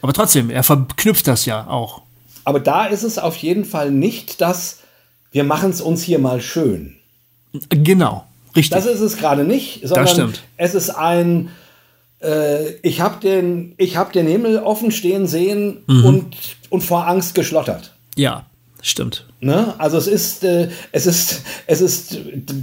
Aber 0.01 0.12
trotzdem, 0.12 0.51
er 0.51 0.62
verknüpft 0.62 1.26
das 1.26 1.44
ja 1.44 1.66
auch. 1.66 2.02
Aber 2.44 2.60
da 2.60 2.86
ist 2.86 3.02
es 3.02 3.18
auf 3.18 3.36
jeden 3.36 3.64
Fall 3.64 3.90
nicht 3.90 4.40
das, 4.40 4.78
wir 5.30 5.44
machen 5.44 5.70
es 5.70 5.80
uns 5.80 6.02
hier 6.02 6.18
mal 6.18 6.40
schön. 6.40 6.97
Genau, 7.68 8.24
richtig. 8.56 8.70
Das 8.70 8.86
ist 8.86 9.01
es 9.01 9.16
gerade 9.16 9.44
nicht, 9.44 9.86
sondern 9.86 10.32
es 10.56 10.74
ist 10.74 10.90
ein, 10.90 11.51
äh, 12.23 12.73
ich 12.82 13.01
habe 13.01 13.20
den, 13.20 13.74
hab 13.78 14.12
den 14.12 14.27
Himmel 14.27 14.59
offen 14.59 14.90
stehen 14.90 15.27
sehen 15.27 15.78
mhm. 15.86 16.05
und, 16.05 16.36
und 16.70 16.82
vor 16.82 17.07
Angst 17.07 17.35
geschlottert. 17.35 17.94
Ja, 18.16 18.47
stimmt. 18.81 19.27
Ne? 19.40 19.74
Also 19.78 19.97
es 19.97 20.07
ist, 20.07 20.44
äh, 20.44 20.69
es 20.93 21.07
ist, 21.07 21.43
es 21.66 21.81
ist 21.81 22.19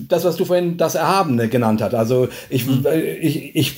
das, 0.08 0.24
was 0.24 0.38
du 0.38 0.46
vorhin 0.46 0.78
das 0.78 0.96
Erhabene 0.96 1.50
genannt 1.50 1.82
hast. 1.82 1.94
Also 1.94 2.30
ich, 2.50 2.66
mhm. 2.66 2.86
Äh, 2.86 3.16
ich, 3.18 3.56
ich, 3.56 3.74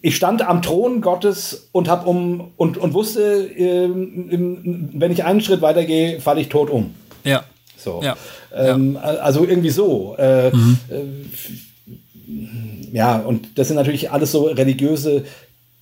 ich 0.00 0.14
stand 0.14 0.42
am 0.42 0.62
Thron 0.62 1.00
Gottes 1.00 1.68
und 1.72 1.88
hab 1.88 2.06
um 2.06 2.52
und, 2.56 2.78
und 2.78 2.94
wusste, 2.94 3.20
äh, 3.20 3.88
wenn 3.90 5.10
ich 5.10 5.24
einen 5.24 5.40
Schritt 5.40 5.60
weitergehe, 5.60 6.20
falle 6.20 6.40
ich 6.40 6.48
tot 6.48 6.70
um. 6.70 6.94
Ja. 7.24 7.42
So. 7.76 8.00
Ja. 8.02 8.16
Ähm, 8.54 8.94
ja. 8.94 9.00
Also 9.00 9.44
irgendwie 9.44 9.70
so. 9.70 10.14
Äh, 10.18 10.54
mhm. 10.54 10.78
Ja, 12.96 13.18
und 13.18 13.58
das 13.58 13.68
sind 13.68 13.76
natürlich 13.76 14.10
alles 14.10 14.32
so 14.32 14.44
religiöse 14.44 15.26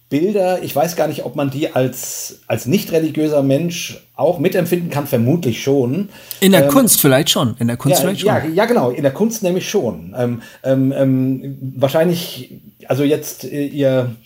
Bilder. 0.09 0.65
Ich 0.65 0.75
weiß 0.75 0.97
gar 0.97 1.07
nicht, 1.07 1.25
ob 1.25 1.37
man 1.37 1.49
die 1.49 1.73
als, 1.73 2.41
als 2.49 2.67
nicht 2.67 2.91
religiöser 2.91 3.41
Mensch 3.45 4.05
auch 4.17 4.41
mitempfinden 4.41 4.91
kann. 4.91 5.07
Vermutlich 5.07 5.63
schon. 5.63 6.09
In 6.41 6.51
der 6.51 6.65
ähm, 6.65 6.71
Kunst 6.71 7.01
vielleicht 7.01 7.31
schon. 7.31 7.55
In 7.61 7.69
der 7.69 7.77
Kunst 7.77 7.99
ja, 7.99 8.03
vielleicht 8.03 8.23
schon. 8.23 8.27
Ja, 8.27 8.45
ja, 8.45 8.65
genau. 8.65 8.91
In 8.91 9.05
der 9.05 9.13
Kunst 9.13 9.45
nämlich 9.45 9.71
schon. 9.71 10.13
Ähm, 10.19 10.43
ähm, 10.65 10.93
ähm 10.97 11.59
wahrscheinlich, 11.77 12.51
also 12.89 13.05
jetzt 13.05 13.45
äh, 13.45 13.65
ihr 13.65 14.17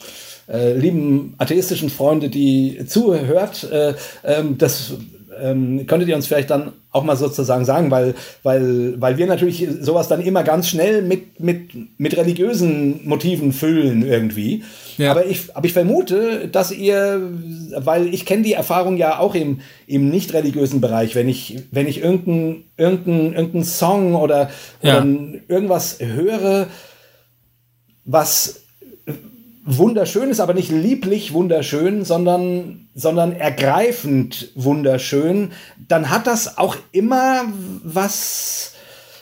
äh, 0.50 0.72
lieben 0.72 1.34
atheistischen 1.36 1.90
Freunde, 1.90 2.30
die 2.30 2.86
zuhört, 2.86 3.70
äh, 3.70 3.92
ähm, 4.24 4.56
das 4.56 4.94
ähm, 5.38 5.86
könntet 5.86 6.08
ihr 6.08 6.16
uns 6.16 6.26
vielleicht 6.26 6.48
dann 6.48 6.72
auch 6.98 7.04
mal 7.04 7.16
sozusagen 7.16 7.64
sagen, 7.64 7.90
weil, 7.90 8.14
weil, 8.42 9.00
weil 9.00 9.16
wir 9.16 9.26
natürlich 9.26 9.66
sowas 9.80 10.08
dann 10.08 10.20
immer 10.20 10.42
ganz 10.42 10.68
schnell 10.68 11.02
mit, 11.02 11.40
mit, 11.40 11.70
mit 11.98 12.16
religiösen 12.16 13.06
Motiven 13.08 13.52
füllen 13.52 14.06
irgendwie. 14.06 14.64
Ja. 14.96 15.12
Aber, 15.12 15.24
ich, 15.24 15.54
aber 15.54 15.66
ich 15.66 15.72
vermute, 15.72 16.48
dass 16.48 16.72
ihr, 16.72 17.22
weil 17.76 18.12
ich 18.12 18.26
kenne 18.26 18.42
die 18.42 18.54
Erfahrung 18.54 18.96
ja 18.96 19.18
auch 19.18 19.34
im, 19.34 19.60
im 19.86 20.10
nicht 20.10 20.34
religiösen 20.34 20.80
Bereich, 20.80 21.14
wenn 21.14 21.28
ich, 21.28 21.56
wenn 21.70 21.86
ich 21.86 22.02
irgendeinen 22.02 22.64
irgendein, 22.76 23.34
irgendein 23.34 23.64
Song 23.64 24.14
oder, 24.14 24.50
ja. 24.82 25.02
oder 25.02 25.06
irgendwas 25.48 25.98
höre, 26.00 26.68
was 28.04 28.62
wunderschön 29.64 30.30
ist, 30.30 30.40
aber 30.40 30.54
nicht 30.54 30.70
lieblich 30.70 31.34
wunderschön, 31.34 32.04
sondern, 32.04 32.87
sondern 32.98 33.32
ergreifend 33.32 34.50
wunderschön, 34.56 35.52
dann 35.86 36.10
hat 36.10 36.26
das 36.26 36.58
auch 36.58 36.76
immer 36.90 37.44
was, 37.84 38.72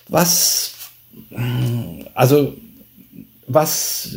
was, 0.08 0.72
also 2.14 2.54
was 3.46 4.16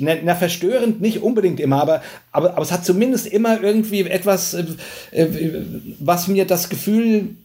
na, 0.00 0.34
verstörend 0.34 1.02
nicht 1.02 1.22
unbedingt 1.22 1.60
immer, 1.60 1.82
aber, 1.82 2.02
aber, 2.32 2.52
aber 2.52 2.62
es 2.62 2.72
hat 2.72 2.86
zumindest 2.86 3.26
immer 3.26 3.62
irgendwie 3.62 4.00
etwas, 4.00 4.54
äh, 4.54 4.64
äh, 5.12 5.62
was 6.00 6.26
mir 6.26 6.46
das 6.46 6.70
Gefühl 6.70 7.36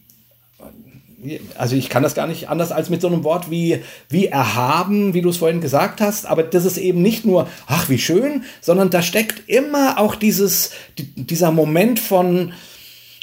also 1.56 1.76
ich 1.76 1.88
kann 1.88 2.02
das 2.02 2.14
gar 2.14 2.26
nicht 2.26 2.48
anders 2.48 2.72
als 2.72 2.88
mit 2.90 3.00
so 3.00 3.08
einem 3.08 3.24
Wort 3.24 3.50
wie, 3.50 3.82
wie 4.08 4.26
erhaben, 4.26 5.14
wie 5.14 5.20
du 5.20 5.28
es 5.28 5.36
vorhin 5.36 5.60
gesagt 5.60 6.00
hast, 6.00 6.26
aber 6.26 6.42
das 6.42 6.64
ist 6.64 6.78
eben 6.78 7.02
nicht 7.02 7.24
nur, 7.24 7.48
ach, 7.66 7.88
wie 7.88 7.98
schön, 7.98 8.44
sondern 8.60 8.90
da 8.90 9.02
steckt 9.02 9.48
immer 9.48 9.98
auch 9.98 10.14
dieses, 10.14 10.70
dieser 10.96 11.52
Moment 11.52 12.00
von, 12.00 12.52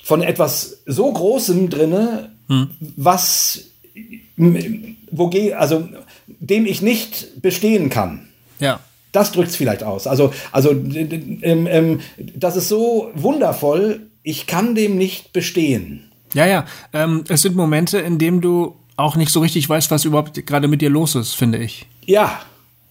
von 0.04 0.22
etwas 0.22 0.80
so 0.86 1.12
Großem 1.12 1.70
drinne, 1.70 2.32
hm. 2.48 2.70
was, 2.96 3.66
wo, 4.36 5.32
also, 5.56 5.90
dem 6.28 6.66
ich 6.66 6.82
nicht 6.82 7.42
bestehen 7.42 7.90
kann. 7.90 8.28
Ja. 8.60 8.80
Das 9.12 9.32
drückt 9.32 9.50
es 9.50 9.56
vielleicht 9.56 9.84
aus. 9.84 10.06
Also, 10.06 10.34
also 10.52 10.72
ähm, 10.72 11.68
ähm, 11.68 12.00
das 12.18 12.56
ist 12.56 12.68
so 12.68 13.10
wundervoll, 13.16 14.02
ich 14.22 14.46
kann 14.46 14.76
dem 14.76 14.98
nicht 14.98 15.34
bestehen. 15.34 16.12
Ja, 16.38 16.46
ja. 16.46 16.66
Ähm, 16.94 17.24
es 17.30 17.42
sind 17.42 17.56
Momente, 17.56 17.98
in 17.98 18.20
denen 18.20 18.42
du 18.42 18.76
auch 18.96 19.16
nicht 19.16 19.32
so 19.32 19.40
richtig 19.40 19.68
weißt, 19.68 19.90
was 19.90 20.06
überhaupt 20.06 20.46
gerade 20.46 20.68
mit 20.68 20.82
dir 20.82 20.92
los 20.92 21.16
ist, 21.16 21.34
finde 21.34 21.58
ich. 21.58 21.88
Ja, 22.06 22.42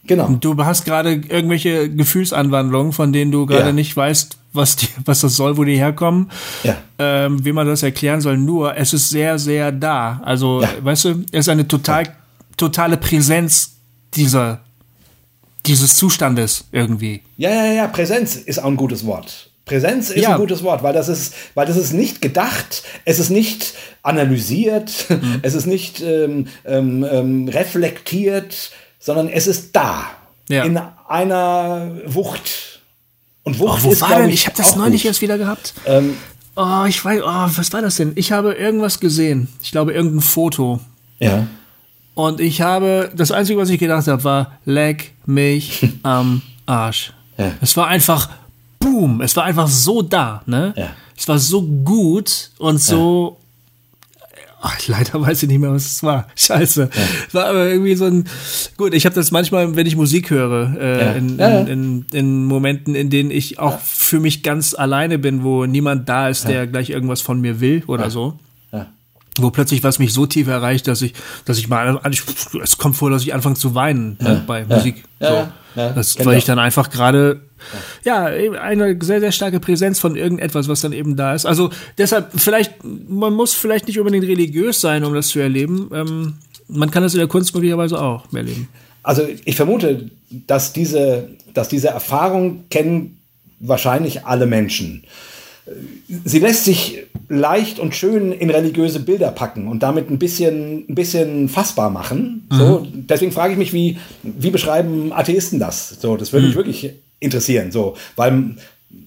genau. 0.05 0.29
Du 0.41 0.57
hast 0.65 0.85
gerade 0.85 1.13
irgendwelche 1.13 1.89
Gefühlsanwandlungen, 1.89 2.93
von 2.93 3.13
denen 3.13 3.31
du 3.31 3.47
gerade 3.47 3.69
ja. 3.69 3.73
nicht 3.73 3.97
weißt, 3.97 4.37
was, 4.53 4.75
die, 4.75 4.89
was 5.05 5.21
das 5.21 5.37
soll, 5.37 5.57
wo 5.57 5.63
die 5.63 5.77
herkommen, 5.77 6.33
ja. 6.65 6.77
ähm, 6.99 7.45
wie 7.45 7.53
man 7.53 7.69
das 7.69 7.85
erklären 7.85 8.21
soll. 8.21 8.37
Nur, 8.37 8.77
es 8.77 8.93
ist 8.93 9.11
sehr, 9.11 9.39
sehr 9.39 9.71
da. 9.71 10.21
Also, 10.25 10.63
ja. 10.63 10.69
weißt 10.81 11.05
du, 11.05 11.25
es 11.31 11.41
ist 11.41 11.49
eine 11.49 11.69
total, 11.69 12.17
totale 12.57 12.97
Präsenz 12.97 13.77
dieser 14.15 14.61
dieses 15.67 15.97
Zustandes 15.97 16.65
irgendwie. 16.73 17.23
Ja, 17.37 17.51
ja, 17.51 17.73
ja, 17.73 17.87
Präsenz 17.89 18.37
ist 18.37 18.59
auch 18.59 18.67
ein 18.67 18.77
gutes 18.77 19.05
Wort. 19.05 19.51
Präsenz 19.67 20.11
ist 20.11 20.23
ja. 20.23 20.31
ein 20.31 20.39
gutes 20.39 20.63
Wort, 20.63 20.85
weil 20.85 20.95
das 20.95 21.09
ist, 21.09 21.35
weil 21.55 21.67
das 21.67 21.77
ist 21.77 21.93
nicht 21.93 22.23
gedacht, 22.23 22.85
es 23.05 23.19
ist 23.19 23.31
nicht 23.31 23.75
analysiert, 24.03 25.07
mhm. 25.09 25.41
es 25.43 25.55
ist 25.55 25.67
nicht 25.67 26.01
ähm, 26.01 26.47
ähm, 26.65 27.05
ähm, 27.11 27.49
reflektiert, 27.49 28.71
sondern 29.01 29.29
es 29.29 29.49
ist 29.49 29.75
da. 29.75 30.05
Ja. 30.49 30.63
In 30.63 30.81
einer 31.09 31.91
Wucht. 32.07 32.81
Und 33.43 33.59
Wucht 33.59 33.81
oh, 33.81 33.85
wo 33.89 33.93
ist, 33.93 34.03
war 34.03 34.17
denn? 34.17 34.29
Ich, 34.29 34.35
ich 34.35 34.47
habe 34.47 34.57
das 34.57 34.77
neulich 34.77 35.03
gut. 35.03 35.09
erst 35.09 35.21
wieder 35.21 35.37
gehabt. 35.37 35.75
Ähm, 35.85 36.17
oh, 36.55 36.85
ich 36.87 37.05
weiß, 37.05 37.23
oh, 37.25 37.49
was 37.57 37.73
war 37.73 37.83
das 37.83 37.97
denn? 37.97 38.13
Ich 38.15 38.31
habe 38.31 38.53
irgendwas 38.53 39.01
gesehen. 39.01 39.49
Ich 39.63 39.73
glaube, 39.73 39.93
irgendein 39.93 40.21
Foto. 40.21 40.79
Ja. 41.19 41.49
Und 42.15 42.41
ich 42.41 42.61
habe, 42.61 43.11
das 43.17 43.33
Einzige, 43.33 43.59
was 43.59 43.69
ich 43.69 43.81
gedacht 43.81 44.07
habe, 44.07 44.23
war, 44.23 44.59
leck 44.65 45.13
mich 45.27 45.89
am 46.05 46.43
Arsch. 46.67 47.13
Ja. 47.37 47.53
Es 47.61 47.77
war 47.77 47.89
einfach, 47.89 48.31
boom, 48.79 49.21
es 49.21 49.37
war 49.37 49.45
einfach 49.45 49.69
so 49.69 50.03
da, 50.03 50.43
ne? 50.47 50.75
Ja. 50.77 50.91
Es 51.17 51.27
war 51.29 51.39
so 51.39 51.63
gut 51.63 52.51
und 52.59 52.81
so, 52.81 53.39
Ach, 54.69 54.89
leider 54.89 55.21
weiß 55.21 55.45
ich 55.45 55.49
nicht 55.49 55.61
mehr, 55.61 55.73
was 55.73 55.87
es 55.87 56.03
war. 56.03 56.27
Scheiße. 56.37 56.91
Ja. 56.93 57.35
War 57.35 57.45
aber 57.47 57.69
irgendwie 57.69 57.95
so 57.95 58.07
ein. 58.07 58.25
Gut, 58.77 58.95
ich 58.95 59.05
habe 59.05 59.15
das 59.15 59.31
manchmal, 59.31 59.77
wenn 59.77 59.87
ich 59.87 59.95
Musik 59.97 60.31
höre, 60.31 60.77
äh, 60.81 61.05
ja. 61.05 61.13
In, 61.13 61.39
ja, 61.39 61.61
in, 61.61 61.67
in, 61.69 62.07
in, 62.13 62.45
Momenten, 62.47 62.95
in 62.95 63.09
denen 63.11 63.31
ich 63.31 63.59
auch 63.59 63.79
für 63.79 64.19
mich 64.19 64.43
ganz 64.43 64.75
alleine 64.75 65.19
bin, 65.19 65.45
wo 65.45 65.67
niemand 65.67 66.09
da 66.09 66.29
ist, 66.29 66.49
der 66.49 66.67
gleich 66.67 66.91
irgendwas 66.91 67.21
von 67.21 67.41
mir 67.41 67.61
will 67.61 67.85
oder 67.87 68.11
so 68.11 68.39
wo 69.43 69.51
plötzlich 69.51 69.83
was 69.83 69.99
mich 69.99 70.13
so 70.13 70.27
tief 70.27 70.49
erreicht, 70.49 70.87
dass 70.89 71.03
ich, 71.03 71.15
dass 71.45 71.59
ich 71.59 71.69
mal, 71.69 72.01
es 72.63 72.79
kommt 72.79 72.97
vor, 72.97 73.11
dass 73.11 73.23
ich 73.23 73.35
anfange 73.35 73.57
zu 73.57 73.75
weinen 73.75 74.17
ne, 74.21 74.29
ja, 74.29 74.43
bei 74.47 74.61
ja, 74.61 74.77
Musik. 74.77 75.05
Ja, 75.21 75.29
so. 75.29 75.81
ja, 75.81 75.91
das, 75.91 76.25
weil 76.25 76.39
ich 76.39 76.45
dann 76.45 76.59
einfach 76.59 76.91
gerade, 76.91 77.41
ja, 78.05 78.25
eine 78.25 78.97
sehr, 79.01 79.21
sehr 79.21 79.33
starke 79.33 79.61
Präsenz 79.61 79.99
von 79.99 80.17
irgendetwas, 80.17 80.69
was 80.69 80.81
dann 80.81 80.93
eben 80.93 81.17
da 81.17 81.35
ist. 81.35 81.47
Also 81.47 81.71
deshalb, 81.99 82.31
vielleicht, 82.37 82.73
man 82.83 83.35
muss 83.35 83.55
vielleicht 83.55 83.87
nicht 83.87 83.99
unbedingt 83.99 84.25
religiös 84.25 84.81
sein, 84.81 85.05
um 85.05 85.15
das 85.15 85.29
zu 85.29 85.39
erleben. 85.39 85.91
Ähm, 85.93 86.35
man 86.69 86.91
kann 86.91 87.03
das 87.03 87.15
in 87.15 87.19
der 87.19 87.29
Kunst 87.29 87.55
möglicherweise 87.55 88.01
auch 88.01 88.25
erleben. 88.33 88.69
Also 89.03 89.23
ich 89.45 89.55
vermute, 89.55 90.11
dass 90.31 90.73
diese, 90.73 91.29
dass 91.55 91.69
diese 91.69 91.89
Erfahrung 91.89 92.65
kennen 92.71 93.19
wahrscheinlich 93.61 94.27
alle 94.27 94.47
Menschen 94.47 95.05
sie 96.25 96.39
lässt 96.39 96.65
sich 96.65 97.03
leicht 97.29 97.79
und 97.79 97.95
schön 97.95 98.33
in 98.33 98.51
religiöse 98.51 99.01
Bilder 99.01 99.31
packen 99.31 99.69
und 99.69 99.83
damit 99.83 100.11
ein 100.11 100.19
bisschen, 100.19 100.85
ein 100.89 100.95
bisschen 100.95 101.49
fassbar 101.49 101.91
machen. 101.91 102.47
Mhm. 102.51 102.57
So, 102.57 102.87
deswegen 102.93 103.33
frage 103.33 103.53
ich 103.53 103.59
mich, 103.59 103.73
wie, 103.73 103.99
wie 104.23 104.51
beschreiben 104.51 105.13
Atheisten 105.13 105.59
das? 105.59 106.01
So, 106.01 106.17
das 106.17 106.33
würde 106.33 106.45
mhm. 106.45 106.49
mich 106.49 106.57
wirklich 106.57 106.93
interessieren. 107.19 107.73
So, 107.73 107.97
weil, 108.15 108.55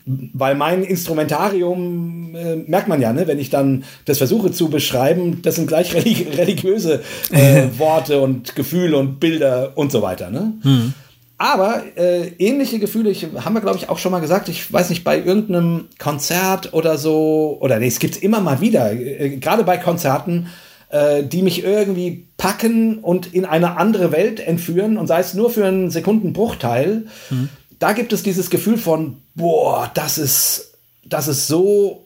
weil 0.05 0.55
mein 0.55 0.83
Instrumentarium 0.83 2.35
äh, 2.35 2.57
merkt 2.57 2.89
man 2.89 3.01
ja, 3.01 3.13
ne, 3.13 3.27
wenn 3.27 3.39
ich 3.39 3.49
dann 3.49 3.85
das 4.05 4.17
versuche 4.17 4.51
zu 4.51 4.69
beschreiben, 4.69 5.41
das 5.41 5.55
sind 5.55 5.67
gleich 5.67 5.93
religiöse 6.37 7.01
äh, 7.31 7.67
Worte 7.77 8.19
und 8.19 8.55
Gefühle 8.55 8.97
und 8.97 9.21
Bilder 9.21 9.73
und 9.75 9.91
so 9.91 10.01
weiter. 10.01 10.29
Ne? 10.29 10.53
Mhm. 10.63 10.93
Aber 11.39 11.85
äh, 11.95 12.33
ähnliche 12.37 12.79
Gefühle, 12.79 13.09
ich, 13.09 13.25
haben 13.33 13.53
wir, 13.53 13.61
glaube 13.61 13.77
ich, 13.77 13.87
auch 13.87 13.97
schon 13.97 14.11
mal 14.11 14.19
gesagt, 14.19 14.49
ich 14.49 14.71
weiß 14.71 14.89
nicht, 14.89 15.05
bei 15.05 15.17
irgendeinem 15.17 15.87
Konzert 15.97 16.73
oder 16.73 16.97
so, 16.97 17.57
oder 17.61 17.79
nee, 17.79 17.87
es 17.87 17.99
gibt 17.99 18.17
es 18.17 18.21
immer 18.21 18.41
mal 18.41 18.59
wieder, 18.59 18.91
äh, 18.91 19.37
gerade 19.37 19.63
bei 19.63 19.77
Konzerten, 19.77 20.49
äh, 20.89 21.23
die 21.23 21.41
mich 21.41 21.63
irgendwie 21.63 22.27
packen 22.35 22.97
und 22.97 23.33
in 23.33 23.45
eine 23.45 23.77
andere 23.77 24.11
Welt 24.11 24.41
entführen 24.41 24.97
und 24.97 25.07
sei 25.07 25.21
es 25.21 25.33
nur 25.33 25.49
für 25.49 25.65
einen 25.65 25.89
Sekundenbruchteil, 25.89 27.07
mhm. 27.29 27.49
da 27.79 27.93
gibt 27.93 28.11
es 28.11 28.21
dieses 28.21 28.49
Gefühl 28.49 28.77
von, 28.77 29.21
boah, 29.33 29.89
das 29.93 30.17
ist, 30.17 30.73
das 31.05 31.29
ist 31.29 31.47
so 31.47 32.05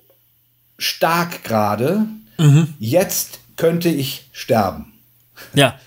stark 0.78 1.44
gerade, 1.44 2.06
mhm. 2.38 2.68
jetzt 2.78 3.40
könnte 3.58 3.90
ich 3.90 4.30
sterben. 4.32 4.94
Ja. 5.56 5.80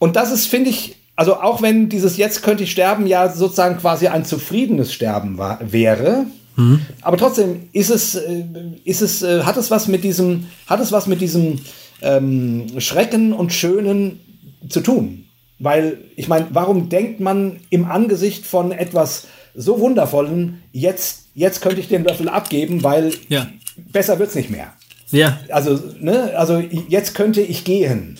Und 0.00 0.16
das 0.16 0.32
ist, 0.32 0.48
finde 0.48 0.70
ich, 0.70 0.96
also 1.16 1.40
auch 1.40 1.62
wenn 1.62 1.88
dieses 1.88 2.16
Jetzt 2.16 2.42
könnte 2.42 2.64
ich 2.64 2.72
sterben 2.72 3.06
ja 3.06 3.28
sozusagen 3.32 3.78
quasi 3.78 4.08
ein 4.08 4.24
zufriedenes 4.24 4.92
Sterben 4.92 5.38
war, 5.38 5.60
wäre, 5.60 6.26
mhm. 6.56 6.80
aber 7.02 7.16
trotzdem 7.16 7.68
ist 7.72 7.90
es, 7.90 8.14
äh, 8.16 8.44
ist 8.84 9.02
es, 9.02 9.22
äh, 9.22 9.42
hat 9.42 9.56
es 9.56 9.70
was 9.70 9.88
mit 9.88 10.04
diesem, 10.04 10.46
hat 10.66 10.80
es 10.80 10.92
was 10.92 11.06
mit 11.06 11.20
diesem 11.20 11.60
ähm, 12.02 12.66
Schrecken 12.78 13.32
und 13.32 13.52
Schönen 13.52 14.20
zu 14.68 14.80
tun. 14.80 15.24
Weil, 15.60 15.98
ich 16.16 16.28
meine, 16.28 16.48
warum 16.50 16.88
denkt 16.88 17.20
man 17.20 17.60
im 17.70 17.84
Angesicht 17.84 18.44
von 18.44 18.72
etwas 18.72 19.28
so 19.54 19.78
Wundervollen, 19.78 20.62
jetzt, 20.72 21.26
jetzt 21.34 21.62
könnte 21.62 21.80
ich 21.80 21.88
den 21.88 22.04
Löffel 22.04 22.28
abgeben, 22.28 22.82
weil 22.82 23.12
ja. 23.28 23.46
besser 23.92 24.20
es 24.20 24.34
nicht 24.34 24.50
mehr. 24.50 24.72
Ja. 25.10 25.38
Also, 25.50 25.80
ne, 26.00 26.32
also 26.36 26.58
jetzt 26.88 27.14
könnte 27.14 27.40
ich 27.40 27.64
gehen. 27.64 28.18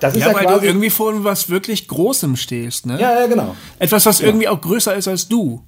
Das 0.00 0.14
ist 0.14 0.20
ja, 0.20 0.28
ja 0.28 0.34
weil 0.34 0.58
du 0.58 0.64
irgendwie 0.64 0.90
vor 0.90 1.24
was 1.24 1.48
wirklich 1.48 1.88
Großem 1.88 2.36
stehst, 2.36 2.86
ne? 2.86 3.00
Ja, 3.00 3.20
ja, 3.20 3.26
genau. 3.26 3.56
Etwas, 3.78 4.06
was 4.06 4.18
genau. 4.18 4.30
irgendwie 4.30 4.48
auch 4.48 4.60
größer 4.60 4.94
ist 4.94 5.08
als 5.08 5.28
du. 5.28 5.62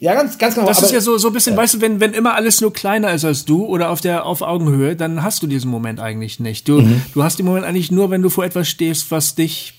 Ja, 0.00 0.14
ganz, 0.14 0.38
ganz 0.38 0.54
genau. 0.54 0.66
Das 0.66 0.80
ist 0.80 0.92
ja 0.92 1.00
so, 1.00 1.18
so 1.18 1.28
ein 1.28 1.32
bisschen, 1.34 1.54
ja. 1.54 1.62
weißt 1.62 1.74
du, 1.74 1.80
wenn, 1.80 1.98
wenn 1.98 2.12
immer 2.12 2.34
alles 2.34 2.60
nur 2.60 2.72
kleiner 2.72 3.12
ist 3.12 3.24
als 3.24 3.44
du 3.44 3.64
oder 3.66 3.90
auf 3.90 4.00
der, 4.00 4.26
auf 4.26 4.42
Augenhöhe, 4.42 4.94
dann 4.94 5.22
hast 5.22 5.42
du 5.42 5.48
diesen 5.48 5.70
Moment 5.70 5.98
eigentlich 5.98 6.38
nicht. 6.38 6.68
Du, 6.68 6.80
mhm. 6.80 7.02
du 7.14 7.24
hast 7.24 7.38
den 7.38 7.46
Moment 7.46 7.66
eigentlich 7.66 7.90
nur, 7.90 8.10
wenn 8.10 8.22
du 8.22 8.28
vor 8.28 8.44
etwas 8.44 8.68
stehst, 8.68 9.10
was 9.10 9.34
dich 9.34 9.74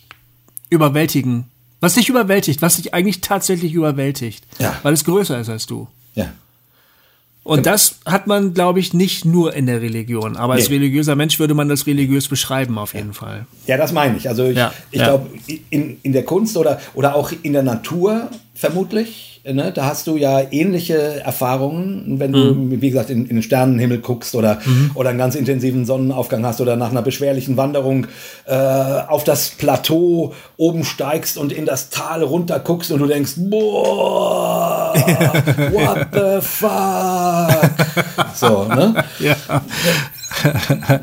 überwältigen, 0.69 1.45
was 1.79 1.93
dich 1.93 2.09
überwältigt, 2.09 2.61
was 2.61 2.75
dich 2.75 2.93
eigentlich 2.93 3.21
tatsächlich 3.21 3.73
überwältigt. 3.73 4.43
Ja. 4.59 4.77
Weil 4.83 4.93
es 4.93 5.05
größer 5.05 5.39
ist 5.39 5.49
als 5.49 5.65
du. 5.65 5.87
Ja. 6.15 6.33
Und 7.43 7.63
genau. 7.63 7.71
das 7.71 7.99
hat 8.05 8.27
man, 8.27 8.53
glaube 8.53 8.79
ich, 8.79 8.93
nicht 8.93 9.25
nur 9.25 9.53
in 9.55 9.65
der 9.65 9.81
Religion. 9.81 10.35
Aber 10.35 10.55
nee. 10.55 10.61
als 10.61 10.69
religiöser 10.69 11.15
Mensch 11.15 11.39
würde 11.39 11.53
man 11.53 11.69
das 11.69 11.87
religiös 11.87 12.27
beschreiben, 12.27 12.77
auf 12.77 12.93
jeden 12.93 13.13
Fall. 13.13 13.45
Ja, 13.65 13.77
das 13.77 13.91
meine 13.91 14.17
ich. 14.17 14.27
Also 14.27 14.45
ich, 14.45 14.57
ja. 14.57 14.73
ich 14.91 14.99
ja. 14.99 15.07
glaube, 15.07 15.29
in, 15.69 15.97
in 16.03 16.13
der 16.13 16.23
Kunst 16.23 16.57
oder, 16.57 16.79
oder 16.93 17.15
auch 17.15 17.31
in 17.41 17.53
der 17.53 17.63
Natur 17.63 18.29
vermutlich 18.59 19.29
Ne, 19.45 19.71
da 19.73 19.85
hast 19.85 20.05
du 20.07 20.17
ja 20.17 20.41
ähnliche 20.51 21.21
Erfahrungen, 21.21 22.19
wenn 22.19 22.33
du, 22.33 22.53
mhm. 22.53 22.81
wie 22.81 22.89
gesagt, 22.89 23.09
in, 23.09 23.25
in, 23.25 23.37
den 23.37 23.41
Sternenhimmel 23.41 23.99
guckst 23.99 24.35
oder, 24.35 24.59
mhm. 24.65 24.91
oder 24.95 25.11
einen 25.11 25.17
ganz 25.17 25.35
intensiven 25.35 25.85
Sonnenaufgang 25.85 26.45
hast 26.45 26.59
oder 26.59 26.75
nach 26.75 26.91
einer 26.91 27.01
beschwerlichen 27.01 27.55
Wanderung 27.55 28.07
äh, 28.45 28.53
auf 28.53 29.23
das 29.23 29.51
Plateau 29.51 30.33
oben 30.57 30.83
steigst 30.83 31.37
und 31.37 31.53
in 31.53 31.65
das 31.65 31.89
Tal 31.89 32.21
runter 32.21 32.59
guckst 32.59 32.91
und 32.91 32.99
du 32.99 33.07
denkst, 33.07 33.35
boah, 33.37 34.93
what 35.71 36.07
the 36.11 36.41
fuck? 36.45 37.71
So, 38.35 38.65
ne? 38.65 39.05
Ja. 39.19 39.35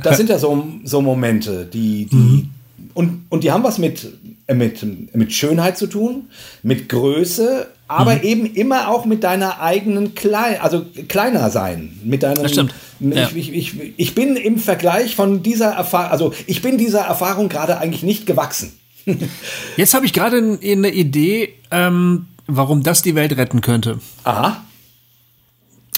Das 0.03 0.17
sind 0.19 0.31
ja 0.31 0.39
so, 0.39 0.67
so 0.85 1.01
Momente, 1.01 1.67
die, 1.67 2.07
die 2.07 2.17
mhm. 2.17 2.51
und, 2.95 3.25
und 3.29 3.45
die 3.45 3.51
haben 3.51 3.65
was 3.65 3.79
mit, 3.79 4.07
mit, 4.55 5.15
mit 5.15 5.33
Schönheit 5.33 5.77
zu 5.77 5.87
tun, 5.87 6.31
mit 6.63 6.89
Größe, 6.89 7.69
aber 7.89 8.17
mhm. 8.17 8.23
eben 8.23 8.47
immer 8.55 8.89
auch 8.89 9.05
mit 9.05 9.25
deiner 9.25 9.61
eigenen 9.61 10.15
klein, 10.15 10.61
also 10.61 10.85
kleiner 11.09 11.51
sein, 11.51 11.99
mit 12.05 12.23
deinem. 12.23 12.43
Das 12.43 12.53
stimmt. 12.53 12.75
Ja. 13.01 13.29
Ich, 13.35 13.53
ich, 13.53 13.75
ich, 13.97 14.15
bin 14.15 14.37
im 14.37 14.59
Vergleich 14.59 15.17
von 15.17 15.43
dieser 15.43 15.71
Erfahrung, 15.71 16.11
also 16.11 16.35
ich 16.47 16.63
bin 16.63 16.79
dieser 16.79 17.01
Erfahrung 17.01 17.49
gerade 17.49 17.79
eigentlich 17.79 18.03
nicht 18.03 18.27
gewachsen. 18.27 18.73
Jetzt 19.77 19.95
habe 19.95 20.07
ich 20.07 20.13
gerade 20.13 20.59
eine 20.63 20.91
Idee, 20.91 21.55
ähm, 21.71 22.27
warum 22.47 22.83
das 22.83 23.03
die 23.03 23.15
Welt 23.15 23.37
retten 23.37 23.61
könnte. 23.61 23.99
Aha. 24.25 24.65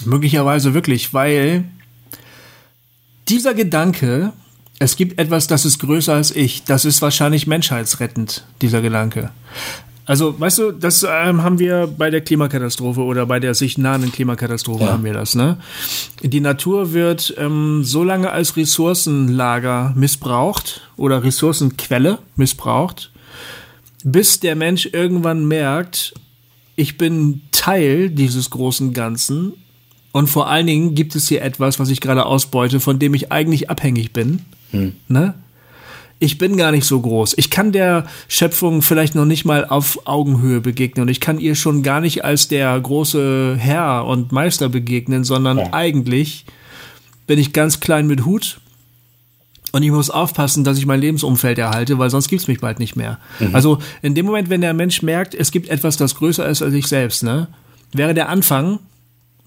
Möglicherweise 0.04 0.74
wirklich, 0.74 1.14
weil 1.14 1.64
dieser 3.28 3.54
Gedanke, 3.54 4.32
es 4.78 4.96
gibt 4.96 5.18
etwas, 5.18 5.46
das 5.46 5.64
ist 5.64 5.78
größer 5.78 6.14
als 6.14 6.34
ich, 6.34 6.64
das 6.64 6.84
ist 6.84 7.02
wahrscheinlich 7.02 7.46
menschheitsrettend, 7.46 8.44
dieser 8.62 8.80
Gedanke. 8.80 9.30
Also, 10.06 10.40
weißt 10.40 10.59
du, 10.59 10.72
das 10.72 11.02
ähm, 11.02 11.42
haben 11.42 11.59
wir 11.59 11.86
bei 11.86 12.09
der 12.09 12.22
Klimakatastrophe 12.22 13.02
oder 13.02 13.26
bei 13.26 13.40
der 13.40 13.55
sich 13.55 13.76
nahenden 13.76 14.10
Klimakatastrophe 14.10 14.84
ja. 14.84 14.92
haben 14.92 15.05
wir 15.05 15.12
das, 15.12 15.34
ne? 15.34 15.59
Die 16.22 16.40
Natur 16.40 16.94
wird 16.94 17.34
ähm, 17.36 17.84
so 17.84 18.02
lange 18.05 18.30
als 18.30 18.56
Ressourcenlager 18.56 19.92
missbraucht 19.96 20.80
oder 20.96 21.22
Ressourcenquelle 21.22 22.20
missbraucht, 22.36 23.10
bis 24.02 24.40
der 24.40 24.56
Mensch 24.56 24.88
irgendwann 24.90 25.46
merkt, 25.46 26.14
ich 26.74 26.96
bin 26.96 27.42
Teil 27.50 28.09
dieses 28.09 28.48
großen 28.48 28.94
Ganzen 28.94 29.52
und 30.12 30.28
vor 30.28 30.48
allen 30.48 30.66
Dingen 30.66 30.94
gibt 30.94 31.14
es 31.14 31.28
hier 31.28 31.43
etwas, 31.43 31.78
was 31.78 31.90
ich 31.90 32.01
gerade 32.01 32.26
ausbeute, 32.26 32.80
von 32.80 32.98
dem 32.98 33.14
ich 33.14 33.30
eigentlich 33.32 33.70
abhängig 33.70 34.12
bin. 34.12 34.40
Hm. 34.70 34.94
Ne? 35.09 35.35
ich 36.20 36.39
bin 36.39 36.56
gar 36.56 36.72
nicht 36.72 36.85
so 36.85 37.01
groß. 37.01 37.35
Ich 37.36 37.51
kann 37.51 37.72
der 37.72 38.06
Schöpfung 38.26 38.82
vielleicht 38.82 39.14
noch 39.14 39.24
nicht 39.24 39.44
mal 39.44 39.64
auf 39.64 40.06
Augenhöhe 40.06 40.60
begegnen 40.60 41.02
und 41.02 41.09
ich 41.09 41.20
kann 41.20 41.39
ihr 41.39 41.55
schon 41.55 41.82
gar 41.82 42.01
nicht 42.01 42.24
als 42.24 42.48
der 42.48 42.78
große 42.78 43.56
Herr 43.59 44.05
und 44.05 44.32
Meister 44.32 44.68
begegnen, 44.68 45.24
sondern 45.24 45.59
ja. 45.59 45.72
eigentlich 45.72 46.44
bin 47.26 47.39
ich 47.39 47.52
ganz 47.52 47.80
klein 47.80 48.06
mit 48.06 48.24
Hut. 48.24 48.60
Und 49.70 49.82
ich 49.82 49.90
muss 49.90 50.09
aufpassen, 50.09 50.64
dass 50.64 50.78
ich 50.78 50.86
mein 50.86 51.01
Lebensumfeld 51.01 51.59
erhalte, 51.59 51.98
weil 51.98 52.09
sonst 52.09 52.28
gibt's 52.28 52.48
mich 52.48 52.59
bald 52.59 52.78
nicht 52.78 52.97
mehr. 52.97 53.18
Mhm. 53.39 53.55
Also 53.55 53.78
in 54.01 54.14
dem 54.14 54.24
Moment, 54.24 54.48
wenn 54.48 54.62
der 54.62 54.72
Mensch 54.72 55.02
merkt, 55.02 55.35
es 55.35 55.51
gibt 55.51 55.68
etwas, 55.68 55.98
das 55.98 56.14
größer 56.14 56.48
ist 56.48 56.62
als 56.62 56.72
ich 56.72 56.86
selbst, 56.86 57.22
ne, 57.22 57.48
wäre 57.93 58.14
der 58.14 58.30
Anfang 58.30 58.78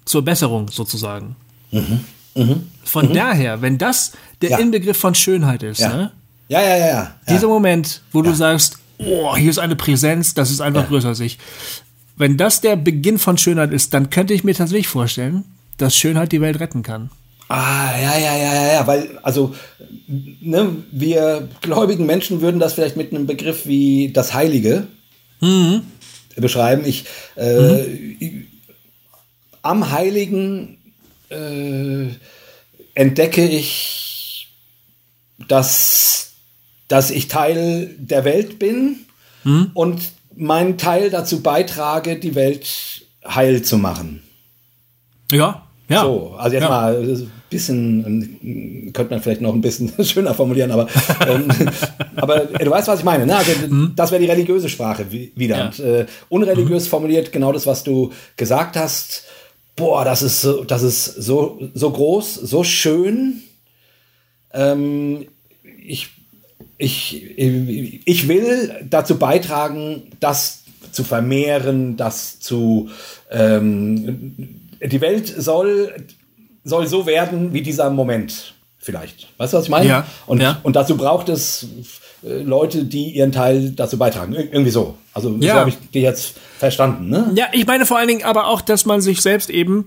zur 0.04 0.24
Besserung 0.24 0.68
sozusagen. 0.68 1.36
Mhm. 1.70 2.00
Mhm. 2.34 2.66
Von 2.84 3.08
mhm. 3.08 3.14
daher, 3.14 3.62
wenn 3.62 3.78
das 3.78 4.12
der 4.40 4.50
ja. 4.50 4.58
Inbegriff 4.58 4.96
von 4.96 5.14
Schönheit 5.14 5.62
ist, 5.62 5.80
ja. 5.80 5.94
ne? 5.94 6.12
Ja, 6.48 6.60
ja, 6.60 6.76
ja, 6.76 6.86
ja. 6.86 7.14
Dieser 7.28 7.48
Moment, 7.48 8.02
wo 8.12 8.20
du 8.20 8.34
sagst, 8.34 8.78
oh, 8.98 9.36
hier 9.36 9.50
ist 9.50 9.58
eine 9.58 9.76
Präsenz, 9.76 10.34
das 10.34 10.50
ist 10.50 10.60
einfach 10.60 10.88
größer 10.88 11.08
als 11.08 11.20
ich. 11.20 11.38
Wenn 12.16 12.36
das 12.36 12.60
der 12.60 12.76
Beginn 12.76 13.18
von 13.18 13.38
Schönheit 13.38 13.72
ist, 13.72 13.94
dann 13.94 14.10
könnte 14.10 14.34
ich 14.34 14.44
mir 14.44 14.54
tatsächlich 14.54 14.88
vorstellen, 14.88 15.44
dass 15.78 15.96
Schönheit 15.96 16.32
die 16.32 16.40
Welt 16.40 16.60
retten 16.60 16.82
kann. 16.82 17.10
Ah, 17.48 17.92
ja, 18.00 18.18
ja, 18.18 18.36
ja, 18.36 18.54
ja, 18.54 18.72
ja, 18.74 18.86
weil, 18.86 19.18
also, 19.22 19.54
ne, 20.06 20.76
wir 20.90 21.48
gläubigen 21.60 22.06
Menschen 22.06 22.40
würden 22.40 22.60
das 22.60 22.74
vielleicht 22.74 22.96
mit 22.96 23.12
einem 23.12 23.26
Begriff 23.26 23.66
wie 23.66 24.12
das 24.12 24.34
Heilige 24.34 24.86
mhm. 25.40 25.82
beschreiben. 26.36 26.84
Ich, 26.84 27.04
äh, 27.36 27.82
mhm. 27.82 28.46
Am 29.62 29.90
Heiligen 29.90 30.78
äh, 31.30 32.08
entdecke 32.94 33.46
ich, 33.46 34.48
dass, 35.48 36.32
dass 36.88 37.10
ich 37.10 37.28
Teil 37.28 37.94
der 37.98 38.24
Welt 38.24 38.58
bin 38.58 38.96
mhm. 39.44 39.70
und 39.74 40.12
meinen 40.34 40.78
Teil 40.78 41.10
dazu 41.10 41.42
beitrage, 41.42 42.18
die 42.18 42.34
Welt 42.34 42.68
heil 43.24 43.62
zu 43.62 43.78
machen. 43.78 44.22
Ja, 45.30 45.66
ja. 45.88 46.02
So, 46.02 46.34
also 46.38 46.54
jetzt 46.54 46.62
ja. 46.62 46.68
mal 46.68 46.96
ein 46.96 47.30
bisschen, 47.50 48.92
könnte 48.94 49.12
man 49.12 49.22
vielleicht 49.22 49.42
noch 49.42 49.52
ein 49.52 49.60
bisschen 49.60 49.92
schöner 50.04 50.34
formulieren, 50.34 50.70
aber, 50.70 50.88
ähm, 51.28 51.48
aber 52.16 52.40
du 52.40 52.70
weißt, 52.70 52.88
was 52.88 53.00
ich 53.00 53.04
meine. 53.04 53.26
Ne? 53.26 53.36
Also, 53.36 53.52
mhm. 53.68 53.92
Das 53.94 54.10
wäre 54.10 54.22
die 54.22 54.28
religiöse 54.28 54.68
Sprache 54.68 55.06
wieder. 55.10 55.58
Ja. 55.58 55.66
Und, 55.66 55.80
äh, 55.80 56.06
unreligiös 56.28 56.86
mhm. 56.86 56.88
formuliert 56.88 57.32
genau 57.32 57.52
das, 57.52 57.66
was 57.66 57.84
du 57.84 58.10
gesagt 58.36 58.76
hast. 58.76 59.24
Boah, 59.76 60.04
das 60.04 60.22
ist 60.22 60.42
so, 60.42 60.64
das 60.64 60.82
ist 60.82 61.04
so, 61.04 61.60
so 61.74 61.90
groß, 61.90 62.34
so 62.34 62.62
schön. 62.62 63.42
Ähm, 64.52 65.26
ich, 65.84 66.10
ich, 66.76 67.38
ich 67.38 68.28
will 68.28 68.86
dazu 68.88 69.18
beitragen, 69.18 70.02
das 70.20 70.62
zu 70.92 71.04
vermehren, 71.04 71.96
das 71.96 72.38
zu 72.40 72.90
ähm, 73.30 74.68
die 74.80 75.00
Welt 75.00 75.26
soll, 75.28 75.94
soll 76.64 76.86
so 76.86 77.06
werden 77.06 77.52
wie 77.52 77.62
dieser 77.62 77.88
Moment 77.90 78.54
vielleicht. 78.78 79.28
Weißt 79.38 79.52
du, 79.52 79.56
was 79.56 79.64
ich 79.64 79.70
meine? 79.70 79.88
Ja. 79.88 80.06
Und, 80.26 80.42
ja. 80.42 80.60
und 80.62 80.76
dazu 80.76 80.96
braucht 80.96 81.28
es 81.28 81.66
Leute, 82.22 82.84
die 82.84 83.10
ihren 83.10 83.32
Teil 83.32 83.70
dazu 83.70 83.98
beitragen. 83.98 84.34
irgendwie 84.34 84.70
so. 84.70 84.94
Also 85.12 85.36
ja. 85.40 85.54
so 85.54 85.60
habe 85.60 85.70
ich 85.70 85.76
die 85.92 86.00
jetzt 86.00 86.34
verstanden. 86.58 87.08
Ne? 87.08 87.32
Ja, 87.34 87.46
ich 87.52 87.66
meine 87.66 87.86
vor 87.86 87.98
allen 87.98 88.08
Dingen 88.08 88.24
aber 88.24 88.46
auch, 88.46 88.60
dass 88.60 88.86
man 88.86 89.00
sich 89.00 89.20
selbst 89.20 89.50
eben 89.50 89.86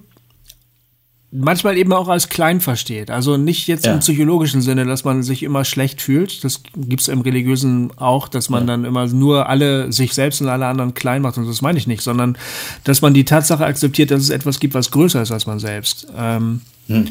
manchmal 1.31 1.77
eben 1.77 1.91
auch 1.93 2.07
als 2.07 2.29
klein 2.29 2.61
versteht. 2.61 3.11
Also 3.11 3.37
nicht 3.37 3.67
jetzt 3.67 3.85
ja. 3.85 3.93
im 3.93 3.99
psychologischen 3.99 4.61
Sinne, 4.61 4.85
dass 4.85 5.03
man 5.03 5.23
sich 5.23 5.43
immer 5.43 5.65
schlecht 5.65 6.01
fühlt. 6.01 6.43
Das 6.43 6.61
gibt's 6.75 7.07
im 7.07 7.21
religiösen 7.21 7.91
auch, 7.97 8.27
dass 8.27 8.49
man 8.49 8.61
ja. 8.61 8.67
dann 8.67 8.85
immer 8.85 9.07
nur 9.07 9.49
alle 9.49 9.91
sich 9.91 10.13
selbst 10.13 10.41
und 10.41 10.47
alle 10.47 10.65
anderen 10.65 10.93
klein 10.93 11.21
macht. 11.21 11.37
Und 11.37 11.47
das 11.47 11.61
meine 11.61 11.77
ich 11.77 11.87
nicht, 11.87 12.01
sondern 12.01 12.37
dass 12.83 13.01
man 13.01 13.13
die 13.13 13.25
Tatsache 13.25 13.65
akzeptiert, 13.65 14.11
dass 14.11 14.21
es 14.21 14.29
etwas 14.29 14.59
gibt, 14.59 14.73
was 14.73 14.91
größer 14.91 15.21
ist 15.21 15.31
als 15.31 15.45
man 15.45 15.59
selbst. 15.59 16.07
Ähm, 16.17 16.61
hm. 16.87 17.07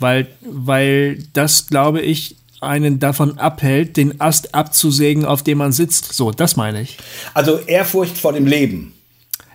weil, 0.00 0.26
weil 0.42 1.22
das, 1.32 1.66
glaube 1.66 2.00
ich, 2.00 2.36
einen 2.66 2.98
davon 2.98 3.38
abhält, 3.38 3.96
den 3.96 4.20
Ast 4.20 4.54
abzusägen, 4.54 5.24
auf 5.24 5.42
dem 5.42 5.58
man 5.58 5.72
sitzt. 5.72 6.12
So, 6.12 6.30
das 6.30 6.56
meine 6.56 6.82
ich. 6.82 6.98
Also 7.32 7.58
Ehrfurcht 7.58 8.18
vor 8.18 8.32
dem 8.32 8.46
Leben. 8.46 8.92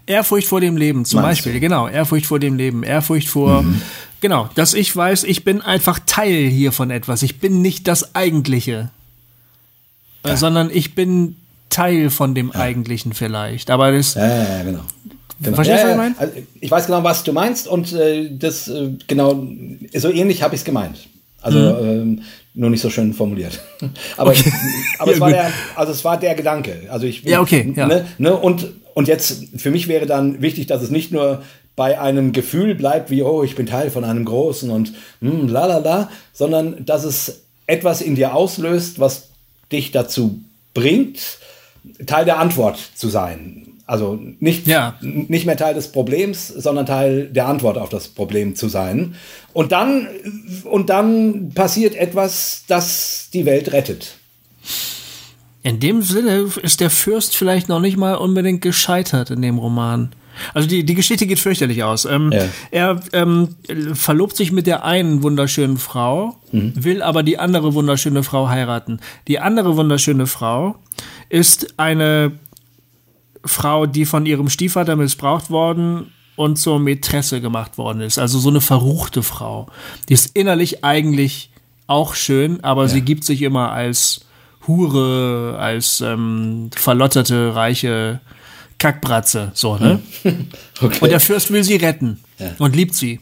Ehrfurcht 0.06 0.48
vor 0.48 0.60
dem 0.60 0.76
Leben, 0.76 1.06
zum 1.06 1.22
Meinst 1.22 1.40
Beispiel, 1.40 1.53
du? 1.53 1.60
genau, 1.60 1.88
Ehrfurcht 1.88 2.26
vor 2.26 2.40
dem 2.40 2.57
Leben, 2.57 2.81
Ehrfurcht 2.81 3.27
vor, 3.27 3.61
mhm. 3.61 3.81
genau, 4.22 4.49
dass 4.56 4.73
ich 4.73 4.95
weiß, 4.95 5.23
ich 5.23 5.44
bin 5.44 5.61
einfach 5.61 5.99
Teil 6.06 6.48
hier 6.48 6.72
von 6.72 6.90
etwas, 6.90 7.22
ich 7.22 7.40
bin 7.40 7.61
nicht 7.61 7.88
das 7.88 8.15
Eigentliche, 8.15 8.90
ja. 10.26 10.36
sondern 10.36 10.72
ich 10.73 10.95
bin 10.95 11.36
Teil 11.69 12.10
von 12.10 12.34
dem 12.34 12.49
ja. 12.52 12.60
Eigentlichen 12.60 13.14
vielleicht, 13.14 13.69
aber 13.69 13.91
das... 13.91 14.15
Ja, 14.15 14.27
ja, 14.27 14.64
genau. 14.64 14.81
Genau. 15.41 15.56
Verstehst 15.56 15.84
du, 15.84 15.86
was 15.86 15.91
ich 15.91 15.98
meine? 15.98 16.15
Also 16.18 16.34
ich 16.60 16.72
weiß 16.72 16.86
genau, 16.88 17.03
was 17.03 17.23
du 17.23 17.31
meinst 17.31 17.68
und 17.68 17.94
äh, 17.94 18.30
das, 18.36 18.68
äh, 18.68 18.90
genau, 19.07 19.48
so 19.94 20.11
ähnlich 20.11 20.41
habe 20.41 20.56
ich 20.56 20.61
es 20.61 20.65
gemeint. 20.65 21.07
Also 21.41 21.60
mhm. 21.60 21.90
ähm, 21.90 22.22
nur 22.53 22.70
nicht 22.70 22.82
so 22.82 22.90
schön 22.90 23.14
formuliert. 23.14 23.60
aber 24.18 24.32
okay. 24.32 24.52
aber 24.98 25.14
es, 25.14 25.20
war 25.20 25.30
der, 25.30 25.52
also 25.76 25.91
es 25.91 26.03
war 26.03 26.20
der 26.20 26.36
Gedanke. 26.36 26.88
Also 26.90 27.06
ich, 27.06 27.24
ja, 27.24 27.41
okay. 27.41 27.74
Ja. 27.76 27.88
Ne, 27.88 28.06
ne, 28.18 28.36
und 28.36 28.68
und 28.94 29.07
jetzt, 29.07 29.45
für 29.56 29.72
mich 29.72 29.88
wäre 29.88 30.06
dann 30.06 30.41
wichtig, 30.41 30.68
dass 30.68 30.82
es 30.82 30.90
nicht 30.90 31.11
nur 31.11 31.41
bei 31.78 32.02
einem 32.02 32.34
Gefühl 32.34 32.76
bleibt, 32.76 33.10
wie, 33.10 33.24
oh, 33.24 33.44
ich 33.44 33.56
bin 33.56 33.66
Teil 33.66 33.90
von 33.90 34.03
einem 34.03 34.26
Großen 34.26 34.70
und 34.70 34.94
hm, 35.22 35.48
la 35.48 35.66
la 35.68 35.78
la, 35.78 36.10
sondern 36.34 36.86
dass 36.86 37.06
es 37.06 37.44
etwas 37.68 38.02
in 38.02 38.16
dir 38.16 38.36
auslöst, 38.36 38.99
was 38.99 39.30
dich 39.72 39.91
dazu 39.91 40.41
bringt, 40.74 41.40
Teil 42.06 42.26
der 42.26 42.40
Antwort 42.40 42.78
zu 42.95 43.07
sein. 43.07 43.69
Also 43.90 44.20
nicht, 44.40 44.68
ja. 44.68 44.94
nicht 45.02 45.48
mehr 45.48 45.57
Teil 45.57 45.74
des 45.74 45.91
Problems, 45.91 46.48
sondern 46.48 46.86
Teil 46.86 47.26
der 47.26 47.48
Antwort 47.48 47.80
auf 47.80 47.90
das 47.90 48.07
Problem 48.07 48.56
zu 48.56 48.70
sein. 48.70 49.16
Und 49.52 49.72
dann, 49.72 50.07
und 50.66 50.91
dann 50.91 51.53
passiert 51.56 51.95
etwas, 51.95 52.66
das 52.68 53.30
die 53.34 53.48
Welt 53.48 53.74
rettet. 53.74 54.18
In 55.64 55.80
dem 55.80 56.03
Sinne 56.03 56.49
ist 56.61 56.82
der 56.82 56.91
Fürst 56.91 57.36
vielleicht 57.36 57.68
noch 57.68 57.80
nicht 57.80 57.98
mal 57.98 58.14
unbedingt 58.14 58.61
gescheitert 58.61 59.32
in 59.32 59.41
dem 59.41 59.57
Roman. 59.57 60.11
Also 60.53 60.68
die, 60.68 60.84
die 60.84 60.94
Geschichte 60.94 61.26
geht 61.26 61.40
fürchterlich 61.40 61.84
aus. 61.84 62.06
Ähm, 62.06 62.32
ja. 62.32 62.45
Er 62.70 62.99
ähm, 63.11 63.56
verlobt 63.95 64.38
sich 64.38 64.52
mit 64.52 64.68
der 64.68 64.86
einen 64.86 65.24
wunderschönen 65.24 65.78
Frau, 65.78 66.36
mhm. 66.52 66.74
will 66.76 67.02
aber 67.02 67.24
die 67.24 67.40
andere 67.40 67.74
wunderschöne 67.74 68.22
Frau 68.22 68.49
heiraten. 68.49 68.99
Die 69.28 69.40
andere 69.40 69.78
wunderschöne 69.78 70.28
Frau 70.28 70.76
ist 71.30 71.74
eine 71.78 72.34
Frau, 73.45 73.86
die 73.86 74.06
von 74.06 74.26
ihrem 74.26 74.49
Stiefvater 74.49 74.95
missbraucht 74.95 75.49
worden 75.49 76.11
und 76.36 76.57
zur 76.57 76.80
Mätresse 76.80 77.41
gemacht 77.41 77.78
worden 77.78 78.02
ist. 78.02 78.18
Also 78.18 78.40
so 78.40 78.49
eine 78.49 78.61
verruchte 78.61 79.24
Frau. 79.24 79.68
Die 80.07 80.14
ist 80.14 80.36
innerlich 80.36 80.84
eigentlich 80.84 81.52
auch 81.88 82.16
schön, 82.16 82.64
aber 82.64 82.84
ja. 82.84 82.88
sie 82.90 83.02
gibt 83.02 83.24
sich 83.24 83.41
immer 83.41 83.72
als 83.72 84.22
Hure, 84.68 85.57
als 85.60 86.02
ähm, 86.02 86.70
verlotterte, 86.76 87.56
reiche 87.56 88.22
Kackbratze. 88.78 89.52
So, 89.53 89.78
ne? 89.78 89.99
okay. 90.82 90.98
Und 91.02 91.10
der 91.10 91.20
Fürst 91.20 91.52
will 91.52 91.64
sie 91.64 91.76
retten 91.76 92.20
ja. 92.38 92.52
und 92.60 92.76
liebt 92.76 92.95
sie. 92.95 93.20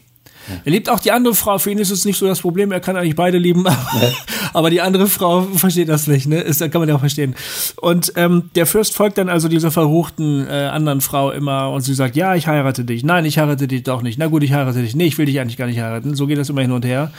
Er 0.64 0.72
liebt 0.72 0.88
auch 0.88 1.00
die 1.00 1.12
andere 1.12 1.34
Frau, 1.34 1.58
für 1.58 1.70
ihn 1.70 1.78
ist 1.78 1.90
es 1.90 2.04
nicht 2.04 2.18
so 2.18 2.26
das 2.26 2.40
Problem, 2.40 2.72
er 2.72 2.80
kann 2.80 2.96
eigentlich 2.96 3.16
beide 3.16 3.38
lieben, 3.38 3.64
aber 4.52 4.70
die 4.70 4.80
andere 4.80 5.08
Frau 5.08 5.42
versteht 5.42 5.88
das 5.88 6.06
nicht, 6.06 6.26
ne? 6.26 6.40
Ist, 6.40 6.60
kann 6.60 6.80
man 6.80 6.88
ja 6.88 6.94
auch 6.94 7.00
verstehen. 7.00 7.34
Und 7.76 8.12
ähm, 8.16 8.50
der 8.54 8.66
Fürst 8.66 8.94
folgt 8.94 9.18
dann 9.18 9.28
also 9.28 9.48
dieser 9.48 9.70
verruchten 9.70 10.46
äh, 10.46 10.68
anderen 10.72 11.00
Frau 11.00 11.30
immer 11.30 11.70
und 11.70 11.82
sie 11.82 11.94
sagt, 11.94 12.16
ja, 12.16 12.34
ich 12.34 12.46
heirate 12.46 12.84
dich. 12.84 13.04
Nein, 13.04 13.24
ich 13.24 13.38
heirate 13.38 13.68
dich 13.68 13.82
doch 13.82 14.02
nicht. 14.02 14.18
Na 14.18 14.26
gut, 14.26 14.42
ich 14.42 14.52
heirate 14.52 14.82
dich. 14.82 14.94
Nee, 14.94 15.06
ich 15.06 15.18
will 15.18 15.26
dich 15.26 15.40
eigentlich 15.40 15.56
gar 15.56 15.66
nicht 15.66 15.80
heiraten. 15.80 16.14
So 16.14 16.26
geht 16.26 16.38
das 16.38 16.50
immer 16.50 16.62
hin 16.62 16.72
und 16.72 16.84
her 16.84 17.10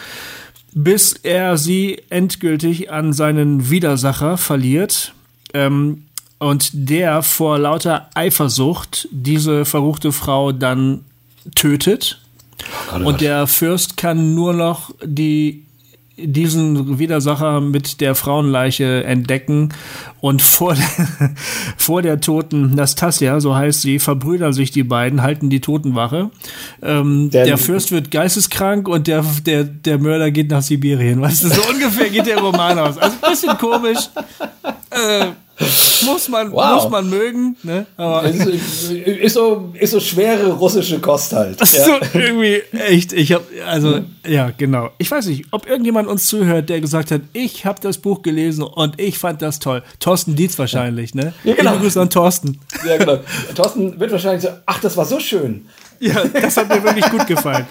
bis 0.74 1.14
er 1.14 1.58
sie 1.58 2.02
endgültig 2.10 2.92
an 2.92 3.14
seinen 3.14 3.70
Widersacher 3.70 4.38
verliert. 4.38 5.14
Ähm, 5.54 6.04
und 6.38 6.70
der 6.74 7.22
vor 7.22 7.60
lauter 7.60 8.10
Eifersucht 8.14 9.08
diese 9.12 9.66
verruchte 9.66 10.12
Frau 10.12 10.52
dann 10.52 11.04
tötet. 11.56 12.22
Und 13.04 13.22
der 13.22 13.48
Fürst 13.48 13.98
kann 13.98 14.36
nur 14.36 14.54
noch 14.54 14.92
die 15.04 15.66
diesen 16.26 17.00
Widersacher 17.00 17.62
mit 17.62 18.02
der 18.02 18.16
Frauenleiche 18.16 19.04
entdecken 19.04 19.70
und 20.22 20.42
vor 20.42 20.76
der, 20.76 21.32
vor 21.78 22.02
der 22.02 22.20
toten 22.20 22.76
Nastasia, 22.76 23.40
so 23.40 23.56
heißt 23.56 23.82
sie, 23.82 24.00
verbrüdern 24.00 24.54
sich 24.54 24.72
die 24.72 24.84
beiden, 24.84 25.22
halten 25.22 25.50
die 25.50 25.62
Totenwache. 25.62 26.30
Ähm, 26.82 27.30
der, 27.32 27.46
der 27.46 27.58
Fürst 27.58 27.92
wird 27.92 28.12
geisteskrank 28.12 28.88
und 28.88 29.08
der, 29.08 29.24
der, 29.46 29.64
der 29.64 29.98
Mörder 29.98 30.32
geht 30.32 30.50
nach 30.52 30.62
Sibirien. 30.62 31.22
Weißt 31.22 31.46
du, 31.46 31.50
so 31.50 31.62
ungefähr 31.70 32.10
geht 32.10 32.28
der 32.28 32.40
Roman 32.40 32.78
aus. 32.80 32.98
Also 32.98 33.16
ein 33.22 33.32
bisschen 33.32 33.58
komisch. 33.58 34.10
Äh, 34.90 35.28
muss 36.06 36.30
man, 36.30 36.52
wow. 36.52 36.76
muss 36.76 36.90
man 36.90 37.10
mögen, 37.10 37.58
ne? 37.64 37.86
Aber 37.98 38.24
ist, 38.24 38.46
ist, 38.46 39.34
so, 39.34 39.74
ist 39.74 39.92
so 39.92 40.00
schwere 40.00 40.52
russische 40.54 41.00
Kost 41.00 41.34
halt. 41.34 41.58
Ja. 41.70 41.86
So 41.86 41.92
irgendwie 42.14 42.62
echt. 42.72 43.14
Ich 43.14 43.32
habe 43.32 43.44
also 43.66 44.02
ja 44.26 44.52
genau. 44.58 44.90
Ich 44.98 45.10
weiß 45.12 45.28
nicht, 45.28 45.46
ob 45.52 45.70
irgendjemand 45.70 46.08
uns 46.08 46.26
zuhört, 46.26 46.68
der 46.70 46.82
gesagt 46.82 47.12
hat, 47.12 47.22
ich 47.34 47.66
habe 47.66 47.80
das 47.80 48.00
Buch 48.00 48.22
gelesen 48.24 48.64
und 48.64 49.00
ich 49.00 49.18
fand 49.18 49.42
das 49.42 49.60
toll. 49.60 49.84
Thorsten 50.00 50.36
Dietz 50.36 50.58
wahrscheinlich, 50.58 51.14
ne? 51.14 51.34
Ja, 51.44 51.54
genau. 51.54 51.72
Liebe 51.72 51.84
Grüße 51.84 52.02
an 52.02 52.10
Thorsten. 52.10 52.60
Ja 52.88 52.98
genau. 52.98 53.20
Thorsten 53.56 54.00
wird 54.00 54.12
wahrscheinlich 54.12 54.42
so, 54.42 54.50
ach, 54.66 54.80
das 54.80 54.98
war 54.98 55.06
so 55.06 55.20
schön. 55.20 55.68
Ja, 56.00 56.24
das 56.26 56.58
hat 56.58 56.70
mir 56.70 56.82
wirklich 56.84 57.10
gut 57.10 57.28
gefallen. 57.28 57.66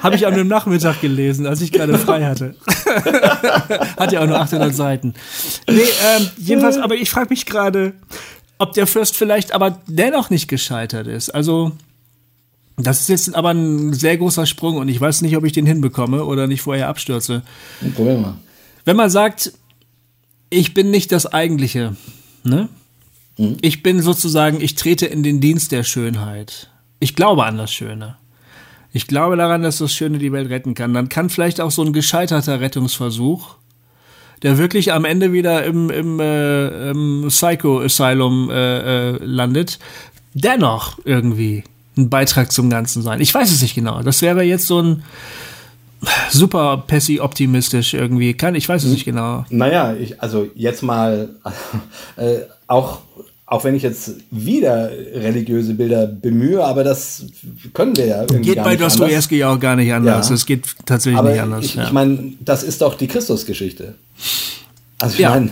Habe 0.00 0.16
ich 0.16 0.26
an 0.26 0.34
einem 0.34 0.48
Nachmittag 0.48 1.00
gelesen, 1.00 1.46
als 1.46 1.60
ich 1.62 1.72
gerade 1.72 1.96
frei 1.98 2.24
hatte. 2.24 2.54
Hat 3.96 4.12
ja 4.12 4.20
auch 4.20 4.26
nur 4.26 4.38
800 4.38 4.74
Seiten. 4.74 5.14
Nee, 5.68 5.80
ähm, 5.80 6.28
jedenfalls, 6.36 6.76
aber 6.76 6.94
ich 6.94 7.08
frage 7.08 7.28
mich 7.30 7.46
gerade, 7.46 7.94
ob 8.58 8.74
der 8.74 8.86
Fürst 8.86 9.16
vielleicht 9.16 9.52
aber 9.52 9.80
dennoch 9.86 10.28
nicht 10.28 10.48
gescheitert 10.48 11.06
ist. 11.06 11.30
Also, 11.30 11.72
das 12.76 13.00
ist 13.00 13.08
jetzt 13.08 13.34
aber 13.34 13.50
ein 13.50 13.94
sehr 13.94 14.18
großer 14.18 14.44
Sprung 14.44 14.76
und 14.76 14.88
ich 14.88 15.00
weiß 15.00 15.22
nicht, 15.22 15.36
ob 15.36 15.44
ich 15.44 15.52
den 15.52 15.66
hinbekomme 15.66 16.24
oder 16.24 16.46
nicht 16.46 16.62
vorher 16.62 16.88
abstürze. 16.88 17.42
Probier 17.94 18.18
mal. 18.18 18.34
Wenn 18.84 18.96
man 18.96 19.10
sagt, 19.10 19.52
ich 20.50 20.74
bin 20.74 20.90
nicht 20.90 21.12
das 21.12 21.26
Eigentliche, 21.26 21.96
ne? 22.44 22.68
Mhm. 23.38 23.56
Ich 23.62 23.82
bin 23.82 24.02
sozusagen, 24.02 24.60
ich 24.60 24.74
trete 24.74 25.06
in 25.06 25.22
den 25.22 25.40
Dienst 25.40 25.72
der 25.72 25.84
Schönheit. 25.84 26.68
Ich 27.00 27.16
glaube 27.16 27.44
an 27.44 27.56
das 27.56 27.72
Schöne. 27.72 28.16
Ich 28.92 29.06
glaube 29.06 29.36
daran, 29.36 29.62
dass 29.62 29.78
das 29.78 29.92
Schöne 29.92 30.18
die 30.18 30.32
Welt 30.32 30.50
retten 30.50 30.74
kann. 30.74 30.94
Dann 30.94 31.08
kann 31.08 31.30
vielleicht 31.30 31.60
auch 31.60 31.70
so 31.70 31.82
ein 31.82 31.92
gescheiterter 31.92 32.60
Rettungsversuch, 32.60 33.56
der 34.42 34.58
wirklich 34.58 34.92
am 34.92 35.04
Ende 35.04 35.32
wieder 35.32 35.64
im, 35.64 35.90
im, 35.90 36.20
äh, 36.20 36.90
im 36.90 37.26
Psycho 37.28 37.80
Asylum 37.80 38.50
äh, 38.50 39.10
äh, 39.12 39.24
landet, 39.24 39.78
dennoch 40.34 40.98
irgendwie 41.04 41.64
ein 41.96 42.10
Beitrag 42.10 42.52
zum 42.52 42.68
Ganzen 42.70 43.02
sein. 43.02 43.20
Ich 43.20 43.34
weiß 43.34 43.50
es 43.50 43.62
nicht 43.62 43.74
genau. 43.74 44.02
Das 44.02 44.22
wäre 44.22 44.42
jetzt 44.42 44.66
so 44.66 44.80
ein 44.80 45.02
super 46.30 46.84
pessi 46.86 47.20
optimistisch 47.20 47.94
irgendwie. 47.94 48.34
Kann, 48.34 48.54
ich 48.54 48.68
weiß 48.68 48.84
es 48.84 48.92
nicht 48.92 49.04
genau. 49.04 49.44
Naja, 49.50 49.94
ich, 49.94 50.20
also 50.20 50.48
jetzt 50.54 50.82
mal 50.82 51.30
äh, 52.16 52.40
auch 52.66 53.00
auch 53.50 53.64
wenn 53.64 53.74
ich 53.74 53.82
jetzt 53.82 54.12
wieder 54.30 54.90
religiöse 55.12 55.74
Bilder 55.74 56.06
bemühe, 56.06 56.64
aber 56.64 56.84
das 56.84 57.24
können 57.74 57.96
wir 57.96 58.06
ja 58.06 58.20
irgendwie 58.22 58.54
Geht 58.54 58.62
bei 58.62 58.76
Dostoevsky 58.76 59.38
ja 59.38 59.52
auch 59.52 59.58
gar 59.58 59.74
nicht 59.74 59.92
anders. 59.92 60.28
Ja. 60.28 60.36
Es 60.36 60.46
geht 60.46 60.66
tatsächlich 60.86 61.18
aber 61.18 61.32
nicht 61.32 61.40
anders. 61.40 61.64
Ich, 61.64 61.74
ja. 61.74 61.82
ich 61.82 61.90
meine, 61.90 62.34
das 62.38 62.62
ist 62.62 62.80
doch 62.80 62.94
die 62.94 63.08
Christusgeschichte. 63.08 63.96
Also 65.00 65.14
ich 65.14 65.20
ja. 65.20 65.30
meine, 65.30 65.50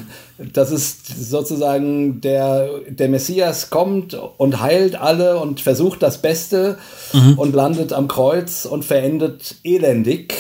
das 0.52 0.70
ist 0.70 1.08
sozusagen 1.28 2.20
der, 2.20 2.68
der 2.88 3.08
Messias 3.08 3.68
kommt 3.68 4.14
und 4.14 4.60
heilt 4.60 4.94
alle 4.94 5.40
und 5.40 5.60
versucht 5.60 6.00
das 6.00 6.22
Beste 6.22 6.78
mhm. 7.12 7.36
und 7.36 7.52
landet 7.52 7.92
am 7.92 8.06
Kreuz 8.06 8.64
und 8.64 8.84
verendet 8.84 9.56
elendig. 9.64 10.34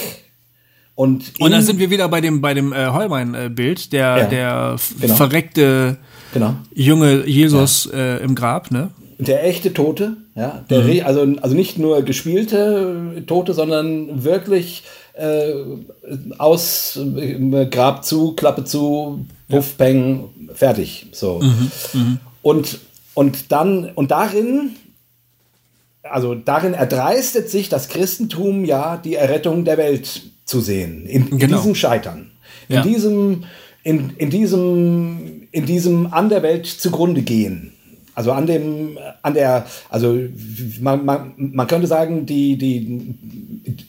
Und, 0.94 1.32
und 1.40 1.50
dann 1.50 1.62
sind 1.62 1.80
wir 1.80 1.90
wieder 1.90 2.08
bei 2.08 2.20
dem, 2.20 2.40
bei 2.40 2.54
dem 2.54 2.72
äh, 2.72 2.86
Heuwein-Bild, 2.86 3.92
der, 3.92 4.16
ja, 4.16 4.24
der 4.26 4.76
genau. 5.00 5.14
verreckte 5.16 5.96
genau. 6.32 6.54
junge 6.72 7.26
Jesus 7.26 7.88
ja. 7.92 7.98
äh, 7.98 8.22
im 8.22 8.34
Grab, 8.34 8.70
ne? 8.70 8.90
Der 9.18 9.44
echte 9.44 9.74
Tote, 9.74 10.16
ja. 10.36 10.64
Der 10.70 10.82
mhm. 10.84 11.00
also, 11.04 11.26
also 11.42 11.56
nicht 11.56 11.78
nur 11.78 12.02
gespielte 12.02 13.24
Tote, 13.26 13.52
sondern 13.52 14.24
wirklich 14.24 14.84
äh, 15.14 15.52
aus 16.38 16.96
äh, 16.96 17.66
Grab 17.66 18.04
zu, 18.04 18.34
Klappe 18.34 18.64
zu, 18.64 19.26
Puff, 19.48 19.74
ja. 19.78 19.84
Peng, 19.84 20.30
fertig. 20.54 21.06
So. 21.12 21.40
Mhm. 21.40 21.70
Mhm. 21.92 22.18
Und, 22.42 22.78
und 23.14 23.50
dann, 23.50 23.90
und 23.94 24.12
darin 24.12 24.76
also 26.10 26.34
darin 26.34 26.74
erdreistet 26.74 27.50
sich 27.50 27.68
das 27.68 27.88
Christentum 27.88 28.64
ja 28.64 28.96
die 28.96 29.14
Errettung 29.14 29.64
der 29.64 29.78
Welt 29.78 30.22
zu 30.44 30.60
sehen, 30.60 31.06
in, 31.06 31.28
in 31.28 31.38
genau. 31.38 31.58
diesem 31.58 31.74
Scheitern, 31.74 32.30
in 32.68 32.76
ja. 32.76 32.82
diesem, 32.82 33.44
in, 33.82 34.10
in 34.16 34.30
diesem, 34.30 35.48
in 35.50 35.66
diesem 35.66 36.12
an 36.12 36.28
der 36.28 36.42
Welt 36.42 36.66
zugrunde 36.66 37.22
gehen. 37.22 37.72
Also 38.14 38.32
an 38.32 38.46
dem, 38.46 38.98
an 39.22 39.34
der, 39.34 39.66
also 39.88 40.18
man, 40.80 41.04
man, 41.04 41.34
man 41.36 41.66
könnte 41.68 41.86
sagen, 41.86 42.26
die, 42.26 42.58
die, 42.58 43.14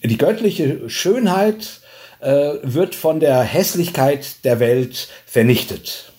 die 0.07 0.17
göttliche 0.17 0.87
Schönheit 0.87 1.81
äh, 2.19 2.53
wird 2.61 2.93
von 2.93 3.19
der 3.19 3.41
Hässlichkeit 3.41 4.43
der 4.45 4.59
Welt 4.59 5.09
vernichtet. 5.25 6.13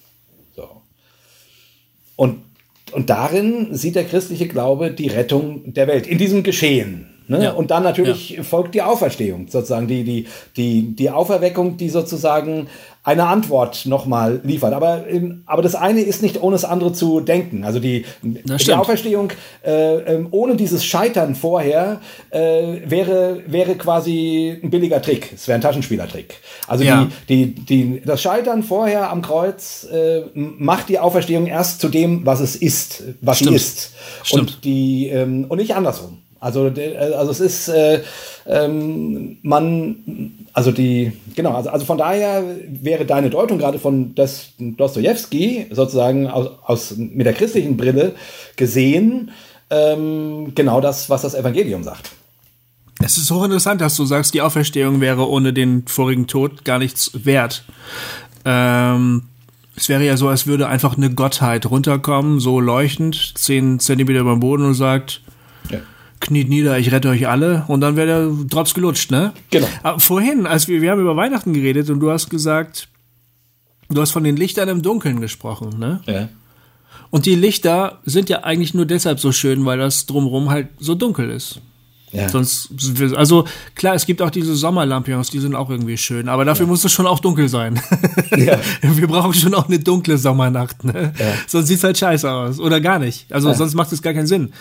So. 0.56 0.82
Und, 2.16 2.42
und 2.90 3.10
darin 3.10 3.76
sieht 3.76 3.94
der 3.94 4.04
christliche 4.04 4.48
Glaube 4.48 4.90
die 4.90 5.08
Rettung 5.08 5.72
der 5.72 5.86
Welt, 5.86 6.08
in 6.08 6.18
diesem 6.18 6.42
Geschehen. 6.42 7.06
Ne? 7.28 7.44
Ja. 7.44 7.52
Und 7.52 7.70
dann 7.70 7.84
natürlich 7.84 8.30
ja. 8.30 8.42
folgt 8.42 8.74
die 8.74 8.82
Auferstehung, 8.82 9.46
sozusagen 9.46 9.86
die, 9.86 10.02
die, 10.02 10.26
die, 10.56 10.96
die 10.96 11.10
Auferweckung, 11.10 11.76
die 11.76 11.88
sozusagen 11.88 12.66
eine 13.02 13.26
Antwort 13.26 13.86
nochmal 13.86 14.40
liefert. 14.44 14.74
Aber, 14.74 15.04
aber 15.46 15.62
das 15.62 15.74
eine 15.74 16.02
ist 16.02 16.22
nicht 16.22 16.42
ohne 16.42 16.54
das 16.54 16.64
andere 16.64 16.92
zu 16.92 17.20
denken. 17.20 17.64
Also 17.64 17.80
die, 17.80 18.04
die 18.22 18.72
Auferstehung 18.74 19.32
äh, 19.64 19.96
ähm, 20.14 20.28
ohne 20.30 20.56
dieses 20.56 20.84
Scheitern 20.84 21.34
vorher 21.34 22.00
äh, 22.30 22.80
wäre, 22.84 23.42
wäre 23.46 23.76
quasi 23.76 24.60
ein 24.62 24.70
billiger 24.70 25.00
Trick. 25.00 25.32
Es 25.34 25.48
wäre 25.48 25.56
ein 25.56 25.62
Taschenspielertrick. 25.62 26.36
Also 26.66 26.84
ja. 26.84 27.08
die, 27.28 27.54
die, 27.54 27.64
die, 27.64 28.02
das 28.04 28.20
Scheitern 28.20 28.62
vorher 28.62 29.10
am 29.10 29.22
Kreuz 29.22 29.86
äh, 29.90 30.22
macht 30.34 30.90
die 30.90 30.98
Auferstehung 30.98 31.46
erst 31.46 31.80
zu 31.80 31.88
dem, 31.88 32.26
was 32.26 32.40
es 32.40 32.54
ist, 32.54 33.02
was 33.22 33.38
Stimmt. 33.38 33.50
sie 33.50 33.56
ist. 33.56 33.92
Stimmt. 34.24 34.40
Und, 34.40 34.64
die, 34.64 35.08
ähm, 35.08 35.46
und 35.48 35.56
nicht 35.56 35.74
andersrum. 35.74 36.18
Also, 36.40 36.72
also 37.16 37.30
es 37.30 37.40
ist, 37.40 37.68
äh, 37.68 38.00
ähm, 38.46 39.38
man, 39.42 40.39
also 40.52 40.72
die, 40.72 41.12
genau, 41.36 41.54
also, 41.54 41.70
also 41.70 41.86
von 41.86 41.98
daher 41.98 42.44
wäre 42.66 43.04
deine 43.04 43.30
Deutung 43.30 43.58
gerade 43.58 43.78
von 43.78 44.14
Dostoevsky 44.14 45.66
sozusagen 45.70 46.26
aus, 46.26 46.48
aus, 46.64 46.94
mit 46.96 47.26
der 47.26 47.34
christlichen 47.34 47.76
Brille 47.76 48.14
gesehen, 48.56 49.30
ähm, 49.70 50.52
genau 50.54 50.80
das, 50.80 51.08
was 51.08 51.22
das 51.22 51.34
Evangelium 51.34 51.84
sagt. 51.84 52.10
Es 53.02 53.16
ist 53.16 53.30
hochinteressant, 53.30 53.80
dass 53.80 53.96
du 53.96 54.04
sagst, 54.04 54.34
die 54.34 54.42
Auferstehung 54.42 55.00
wäre 55.00 55.28
ohne 55.28 55.52
den 55.52 55.86
vorigen 55.86 56.26
Tod 56.26 56.64
gar 56.64 56.78
nichts 56.78 57.12
wert. 57.24 57.64
Ähm, 58.44 59.22
es 59.76 59.88
wäre 59.88 60.04
ja 60.04 60.16
so, 60.16 60.28
als 60.28 60.46
würde 60.46 60.68
einfach 60.68 60.96
eine 60.96 61.10
Gottheit 61.14 61.70
runterkommen, 61.70 62.40
so 62.40 62.60
leuchtend, 62.60 63.34
zehn 63.36 63.78
Zentimeter 63.78 64.20
über 64.20 64.32
dem 64.32 64.40
Boden 64.40 64.64
und 64.64 64.74
sagt, 64.74 65.22
ja 65.70 65.78
kniet 66.20 66.48
nieder, 66.48 66.78
ich 66.78 66.92
rette 66.92 67.08
euch 67.08 67.28
alle 67.28 67.64
und 67.68 67.80
dann 67.80 67.96
wäre 67.96 68.06
der 68.06 68.46
Drops 68.46 68.74
gelutscht, 68.74 69.10
ne? 69.10 69.32
Genau. 69.50 69.66
Aber 69.82 70.00
vorhin, 70.00 70.46
als 70.46 70.68
wir, 70.68 70.82
wir 70.82 70.90
haben 70.90 71.00
über 71.00 71.16
Weihnachten 71.16 71.52
geredet 71.52 71.90
und 71.90 72.00
du 72.00 72.10
hast 72.10 72.28
gesagt, 72.28 72.88
du 73.88 74.00
hast 74.00 74.12
von 74.12 74.24
den 74.24 74.36
Lichtern 74.36 74.68
im 74.68 74.82
Dunkeln 74.82 75.20
gesprochen, 75.20 75.78
ne? 75.78 76.00
Ja. 76.06 76.28
Und 77.10 77.26
die 77.26 77.34
Lichter 77.34 77.98
sind 78.04 78.28
ja 78.28 78.44
eigentlich 78.44 78.74
nur 78.74 78.86
deshalb 78.86 79.18
so 79.18 79.32
schön, 79.32 79.64
weil 79.64 79.78
das 79.78 80.06
drumherum 80.06 80.50
halt 80.50 80.68
so 80.78 80.94
dunkel 80.94 81.30
ist. 81.30 81.60
Ja. 82.12 82.28
Sonst, 82.28 82.70
also 83.14 83.46
klar, 83.76 83.94
es 83.94 84.04
gibt 84.04 84.20
auch 84.20 84.30
diese 84.30 84.56
Sommerlampions, 84.56 85.30
die 85.30 85.38
sind 85.38 85.54
auch 85.54 85.70
irgendwie 85.70 85.96
schön, 85.96 86.28
aber 86.28 86.44
dafür 86.44 86.66
ja. 86.66 86.70
muss 86.70 86.84
es 86.84 86.92
schon 86.92 87.06
auch 87.06 87.20
dunkel 87.20 87.48
sein. 87.48 87.80
Ja. 88.36 88.58
Wir 88.82 89.06
brauchen 89.06 89.34
schon 89.34 89.54
auch 89.54 89.68
eine 89.68 89.78
dunkle 89.78 90.18
Sommernacht, 90.18 90.84
ne? 90.84 91.12
Ja. 91.18 91.26
Sonst 91.46 91.68
sieht's 91.68 91.84
halt 91.84 91.98
scheiße 91.98 92.30
aus. 92.30 92.58
Oder 92.58 92.80
gar 92.80 92.98
nicht. 92.98 93.32
Also 93.32 93.52
sonst 93.52 93.74
macht 93.74 93.92
es 93.92 94.02
gar 94.02 94.12
keinen 94.12 94.26
Sinn. 94.26 94.52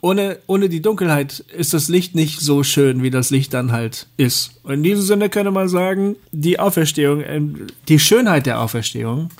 Ohne, 0.00 0.38
ohne 0.46 0.68
die 0.68 0.82
Dunkelheit 0.82 1.40
ist 1.56 1.74
das 1.74 1.88
Licht 1.88 2.14
nicht 2.14 2.40
so 2.40 2.62
schön, 2.62 3.02
wie 3.02 3.10
das 3.10 3.30
Licht 3.30 3.54
dann 3.54 3.72
halt 3.72 4.06
ist. 4.16 4.52
Und 4.62 4.74
in 4.74 4.82
diesem 4.82 5.04
Sinne 5.04 5.28
könnte 5.28 5.50
man 5.50 5.68
sagen, 5.68 6.16
die 6.32 6.58
Auferstehung, 6.58 7.22
ähm, 7.26 7.66
die 7.88 7.98
Schönheit 7.98 8.46
der 8.46 8.60
Auferstehung 8.60 9.30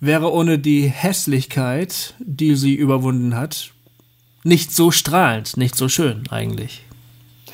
wäre 0.00 0.32
ohne 0.32 0.58
die 0.58 0.88
Hässlichkeit, 0.88 2.14
die 2.18 2.56
sie 2.56 2.74
überwunden 2.74 3.36
hat, 3.36 3.71
nicht 4.44 4.72
so 4.72 4.90
strahlend, 4.90 5.56
nicht 5.56 5.76
so 5.76 5.88
schön 5.88 6.24
eigentlich. 6.30 6.82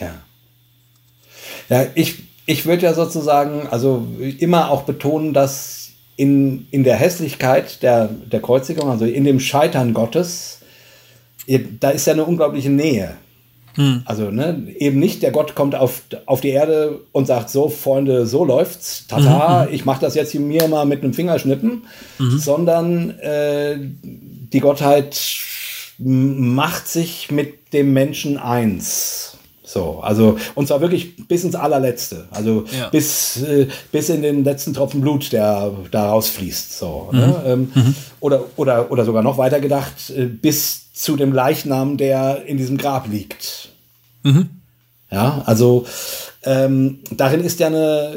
Ja. 0.00 0.14
Ja, 1.68 1.86
ich, 1.94 2.22
ich 2.46 2.64
würde 2.64 2.84
ja 2.84 2.94
sozusagen, 2.94 3.68
also 3.68 4.06
immer 4.38 4.70
auch 4.70 4.82
betonen, 4.82 5.34
dass 5.34 5.90
in, 6.16 6.66
in 6.70 6.84
der 6.84 6.96
Hässlichkeit 6.96 7.82
der, 7.82 8.08
der 8.08 8.40
Kreuzigung, 8.40 8.90
also 8.90 9.04
in 9.04 9.24
dem 9.24 9.38
Scheitern 9.38 9.94
Gottes, 9.94 10.60
da 11.80 11.90
ist 11.90 12.06
ja 12.06 12.14
eine 12.14 12.24
unglaubliche 12.24 12.70
Nähe. 12.70 13.16
Hm. 13.74 14.02
Also 14.06 14.30
ne, 14.30 14.66
eben 14.78 14.98
nicht 14.98 15.22
der 15.22 15.30
Gott 15.30 15.54
kommt 15.54 15.76
auf, 15.76 16.02
auf 16.26 16.40
die 16.40 16.48
Erde 16.48 17.00
und 17.12 17.26
sagt, 17.26 17.50
so 17.50 17.68
Freunde, 17.68 18.26
so 18.26 18.44
läuft's, 18.44 19.06
tata, 19.06 19.66
mhm. 19.66 19.74
ich 19.74 19.84
mache 19.84 20.00
das 20.00 20.16
jetzt 20.16 20.34
mir 20.34 20.66
mal 20.66 20.84
mit 20.84 21.04
einem 21.04 21.14
Fingerschnippen, 21.14 21.84
mhm. 22.18 22.38
sondern 22.38 23.10
äh, 23.20 23.76
die 24.02 24.58
Gottheit 24.58 25.14
macht 25.98 26.88
sich 26.88 27.30
mit 27.30 27.72
dem 27.72 27.92
Menschen 27.92 28.38
eins. 28.38 29.38
So, 29.68 30.00
also, 30.00 30.38
und 30.54 30.66
zwar 30.66 30.80
wirklich 30.80 31.28
bis 31.28 31.44
ins 31.44 31.54
allerletzte. 31.54 32.26
Also 32.30 32.64
ja. 32.78 32.88
bis, 32.88 33.42
äh, 33.42 33.66
bis 33.92 34.08
in 34.08 34.22
den 34.22 34.42
letzten 34.42 34.72
Tropfen 34.72 35.02
Blut, 35.02 35.30
der 35.30 35.72
da 35.90 36.08
rausfließt. 36.08 36.78
So, 36.78 37.10
ne? 37.12 37.18
mhm. 37.18 37.26
ne? 37.26 37.42
ähm, 37.44 37.72
mhm. 37.74 37.94
Oder, 38.20 38.44
oder, 38.56 38.90
oder 38.90 39.04
sogar 39.04 39.22
noch 39.22 39.36
weiter 39.36 39.60
gedacht, 39.60 40.10
äh, 40.16 40.24
bis 40.24 40.92
zu 40.94 41.16
dem 41.16 41.34
Leichnam, 41.34 41.98
der 41.98 42.46
in 42.46 42.56
diesem 42.56 42.78
Grab 42.78 43.08
liegt. 43.10 43.68
Mhm. 44.22 44.48
Ja, 45.10 45.42
also 45.44 45.84
ähm, 46.44 47.00
darin 47.10 47.40
ist 47.44 47.60
ja 47.60 47.66
eine, 47.66 48.16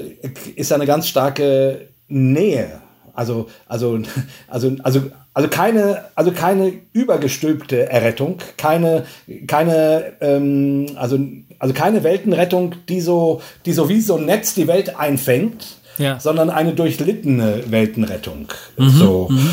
ist 0.55 0.71
ja 0.71 0.75
eine 0.75 0.85
ganz 0.85 1.09
starke 1.09 1.89
Nähe. 2.07 2.81
Also, 3.13 3.49
also, 3.67 3.99
also, 4.47 4.75
also 4.83 5.01
also 5.33 5.49
keine, 5.49 6.05
also 6.15 6.31
keine 6.31 6.73
übergestülpte 6.93 7.89
Errettung, 7.89 8.39
keine, 8.57 9.05
keine, 9.47 10.13
ähm, 10.21 10.87
also, 10.95 11.19
also 11.59 11.73
keine 11.73 12.03
Weltenrettung, 12.03 12.75
die 12.89 13.01
so, 13.01 13.41
die 13.65 13.73
so 13.73 13.87
wie 13.89 14.01
so 14.01 14.17
ein 14.17 14.25
Netz 14.25 14.53
die 14.53 14.67
Welt 14.67 14.97
einfängt 14.97 15.81
ja. 15.97 16.19
sondern 16.19 16.49
eine 16.49 16.73
durchlittene 16.73 17.63
Weltenrettung. 17.69 18.47
Mhm. 18.77 18.89
So. 18.89 19.27
Mhm. 19.29 19.49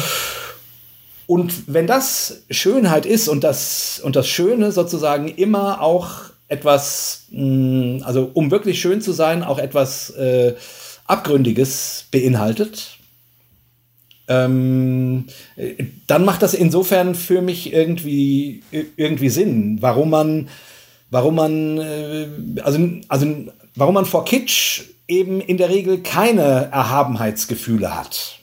Und 1.26 1.52
wenn 1.66 1.86
das 1.86 2.42
Schönheit 2.50 3.04
ist 3.04 3.28
und 3.28 3.44
das, 3.44 4.00
und 4.02 4.16
das 4.16 4.26
Schöne 4.26 4.72
sozusagen 4.72 5.28
immer 5.28 5.82
auch 5.82 6.30
etwas, 6.48 7.24
mm, 7.30 7.98
also 8.02 8.30
um 8.32 8.50
wirklich 8.50 8.80
schön 8.80 9.02
zu 9.02 9.12
sein, 9.12 9.42
auch 9.42 9.58
etwas 9.58 10.10
äh, 10.10 10.54
Abgründiges 11.06 12.06
beinhaltet, 12.10 12.97
ähm, 14.28 15.24
dann 16.06 16.24
macht 16.24 16.42
das 16.42 16.54
insofern 16.54 17.14
für 17.14 17.40
mich 17.40 17.72
irgendwie, 17.72 18.62
irgendwie 18.96 19.30
Sinn, 19.30 19.78
warum 19.80 20.10
man, 20.10 20.48
warum 21.10 21.34
man, 21.34 21.78
äh, 21.78 22.26
also, 22.62 22.78
also 23.08 23.26
warum 23.74 23.94
man 23.94 24.04
vor 24.04 24.24
Kitsch 24.24 24.82
eben 25.08 25.40
in 25.40 25.56
der 25.56 25.70
Regel 25.70 26.02
keine 26.02 26.68
Erhabenheitsgefühle 26.70 27.96
hat. 27.96 28.38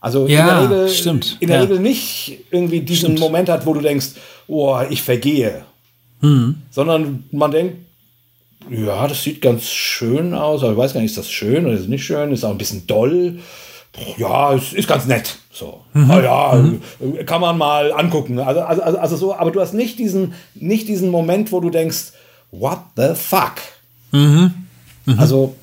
Also 0.00 0.26
ja, 0.26 0.40
in 0.40 0.46
der 0.46 0.62
Regel, 0.62 0.88
stimmt. 0.88 1.36
In 1.40 1.48
der 1.48 1.58
ja. 1.58 1.62
Regel 1.62 1.78
nicht 1.78 2.38
irgendwie 2.50 2.80
diesen 2.80 3.10
stimmt. 3.10 3.20
Moment 3.20 3.48
hat, 3.48 3.66
wo 3.66 3.74
du 3.74 3.80
denkst, 3.80 4.12
oh, 4.48 4.78
ich 4.90 5.02
vergehe. 5.02 5.64
Hm. 6.20 6.56
Sondern 6.70 7.24
man 7.30 7.50
denkt, 7.50 7.76
ja, 8.70 9.06
das 9.06 9.22
sieht 9.22 9.40
ganz 9.40 9.66
schön 9.66 10.34
aus, 10.34 10.62
aber 10.62 10.72
ich 10.72 10.78
weiß 10.78 10.94
gar 10.94 11.00
nicht, 11.00 11.10
ist 11.10 11.18
das 11.18 11.30
schön 11.30 11.66
oder 11.66 11.74
ist 11.74 11.82
es 11.82 11.88
nicht 11.88 12.04
schön, 12.04 12.32
ist 12.32 12.44
auch 12.44 12.50
ein 12.50 12.58
bisschen 12.58 12.86
doll. 12.86 13.38
Ja, 14.16 14.54
es 14.54 14.72
ist 14.72 14.88
ganz 14.88 15.06
nett. 15.06 15.38
So. 15.50 15.82
Mhm. 15.92 16.10
Ah, 16.10 16.20
ja, 16.20 16.54
mhm. 16.54 17.26
kann 17.26 17.40
man 17.40 17.58
mal 17.58 17.92
angucken. 17.92 18.38
Also, 18.38 18.60
also, 18.62 18.82
also, 18.82 18.98
also 18.98 19.16
so, 19.16 19.34
aber 19.34 19.50
du 19.50 19.60
hast 19.60 19.74
nicht 19.74 19.98
diesen, 19.98 20.34
nicht 20.54 20.88
diesen 20.88 21.10
Moment, 21.10 21.52
wo 21.52 21.60
du 21.60 21.70
denkst, 21.70 22.12
what 22.50 22.78
the 22.96 23.14
fuck? 23.14 23.54
Mhm. 24.12 24.54
Mhm. 25.04 25.18
Also 25.18 25.54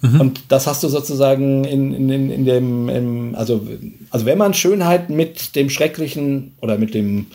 Mhm. 0.00 0.20
Und 0.20 0.40
das 0.48 0.66
hast 0.66 0.82
du 0.82 0.88
sozusagen 0.88 1.64
in, 1.64 1.92
in, 1.92 2.30
in 2.30 2.44
dem, 2.44 2.88
im, 2.88 3.34
also, 3.34 3.66
also 4.10 4.26
wenn 4.26 4.38
man 4.38 4.54
Schönheit 4.54 5.10
mit 5.10 5.56
dem 5.56 5.70
Schrecklichen 5.70 6.54
oder 6.60 6.78
mit 6.78 6.94
dem 6.94 7.26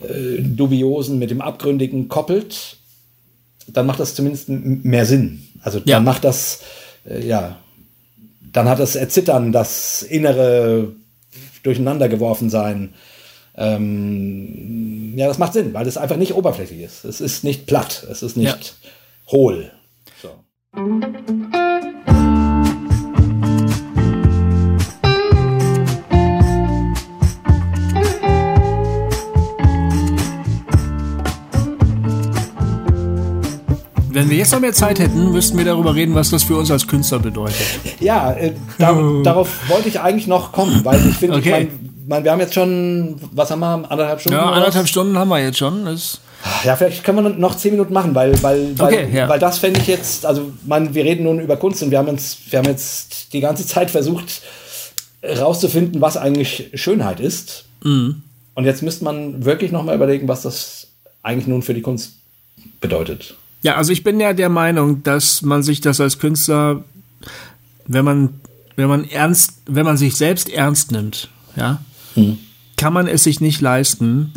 äh, 0.00 0.40
Dubiosen, 0.40 1.18
mit 1.18 1.30
dem 1.30 1.40
Abgründigen 1.40 2.08
koppelt, 2.08 2.76
dann 3.66 3.86
macht 3.86 4.00
das 4.00 4.14
zumindest 4.14 4.48
mehr 4.48 5.06
Sinn. 5.06 5.42
Also 5.62 5.80
dann 5.80 5.88
ja. 5.88 6.00
macht 6.00 6.24
das, 6.24 6.60
äh, 7.08 7.26
ja, 7.26 7.58
dann 8.52 8.68
hat 8.68 8.78
das 8.78 8.96
Erzittern, 8.96 9.52
das 9.52 10.02
innere 10.02 10.92
Durcheinandergeworfensein. 11.62 12.94
Ähm, 13.54 15.14
ja, 15.16 15.26
das 15.28 15.38
macht 15.38 15.52
Sinn, 15.52 15.74
weil 15.74 15.86
es 15.86 15.96
einfach 15.96 16.16
nicht 16.16 16.34
oberflächlich 16.34 16.80
ist. 16.80 17.04
Es 17.04 17.20
ist 17.20 17.44
nicht 17.44 17.66
platt, 17.66 18.06
es 18.10 18.22
ist 18.22 18.36
nicht 18.36 18.74
ja. 18.82 19.32
hohl. 19.32 19.72
So. 20.20 20.30
Wir 34.32 34.38
jetzt 34.38 34.52
noch 34.52 34.60
mehr 34.60 34.72
Zeit 34.72 34.98
hätten, 34.98 35.30
müssten 35.30 35.56
wir 35.58 35.64
darüber 35.64 35.94
reden, 35.94 36.14
was 36.14 36.30
das 36.30 36.42
für 36.42 36.56
uns 36.56 36.70
als 36.70 36.86
Künstler 36.86 37.20
bedeutet. 37.20 37.56
Ja, 38.00 38.32
äh, 38.32 38.52
da, 38.78 38.98
darauf 39.22 39.68
wollte 39.68 39.88
ich 39.88 40.00
eigentlich 40.00 40.26
noch 40.26 40.52
kommen, 40.52 40.84
weil 40.84 41.06
ich 41.06 41.16
finde, 41.16 41.36
okay. 41.36 41.48
ich 41.48 41.50
mein, 41.52 41.90
mein, 42.08 42.24
wir 42.24 42.32
haben 42.32 42.40
jetzt 42.40 42.54
schon, 42.54 43.16
was 43.32 43.50
haben 43.50 43.60
wir, 43.60 43.90
anderthalb 43.90 44.20
Stunden? 44.20 44.38
Ja, 44.38 44.50
anderthalb 44.50 44.88
Stunden 44.88 45.16
haben 45.16 45.28
wir 45.28 45.40
jetzt 45.40 45.58
schon. 45.58 45.84
Das 45.84 46.20
ja, 46.64 46.74
vielleicht 46.74 47.04
können 47.04 47.22
wir 47.22 47.30
noch 47.30 47.56
zehn 47.56 47.72
Minuten 47.72 47.92
machen, 47.92 48.14
weil, 48.14 48.42
weil, 48.42 48.76
weil, 48.78 48.94
okay, 48.94 49.08
ja. 49.12 49.28
weil 49.28 49.38
das 49.38 49.58
fände 49.58 49.78
ich 49.80 49.86
jetzt, 49.86 50.26
also 50.26 50.50
man, 50.66 50.92
wir 50.92 51.04
reden 51.04 51.24
nun 51.24 51.38
über 51.38 51.56
Kunst 51.56 51.82
und 51.82 51.92
wir 51.92 51.98
haben 51.98 52.08
uns, 52.08 52.38
wir 52.50 52.58
haben 52.58 52.66
jetzt 52.66 53.32
die 53.32 53.40
ganze 53.40 53.64
Zeit 53.66 53.90
versucht, 53.90 54.42
rauszufinden, 55.22 56.00
was 56.00 56.16
eigentlich 56.16 56.70
Schönheit 56.74 57.20
ist. 57.20 57.64
Mhm. 57.84 58.22
Und 58.54 58.64
jetzt 58.64 58.82
müsste 58.82 59.04
man 59.04 59.44
wirklich 59.44 59.70
noch 59.70 59.84
mal 59.84 59.94
überlegen, 59.94 60.26
was 60.26 60.42
das 60.42 60.88
eigentlich 61.22 61.46
nun 61.46 61.62
für 61.62 61.74
die 61.74 61.82
Kunst 61.82 62.14
bedeutet. 62.80 63.36
Ja, 63.62 63.76
also 63.76 63.92
ich 63.92 64.02
bin 64.02 64.20
ja 64.20 64.32
der 64.32 64.48
Meinung, 64.48 65.02
dass 65.02 65.42
man 65.42 65.62
sich 65.62 65.80
das 65.80 66.00
als 66.00 66.18
Künstler, 66.18 66.84
wenn 67.86 68.04
man, 68.04 68.40
wenn 68.76 68.88
man 68.88 69.04
ernst, 69.08 69.62
wenn 69.66 69.84
man 69.84 69.96
sich 69.96 70.16
selbst 70.16 70.48
ernst 70.48 70.90
nimmt, 70.90 71.28
ja, 71.56 71.80
hm. 72.14 72.38
kann 72.76 72.92
man 72.92 73.06
es 73.06 73.24
sich 73.24 73.40
nicht 73.40 73.60
leisten, 73.60 74.32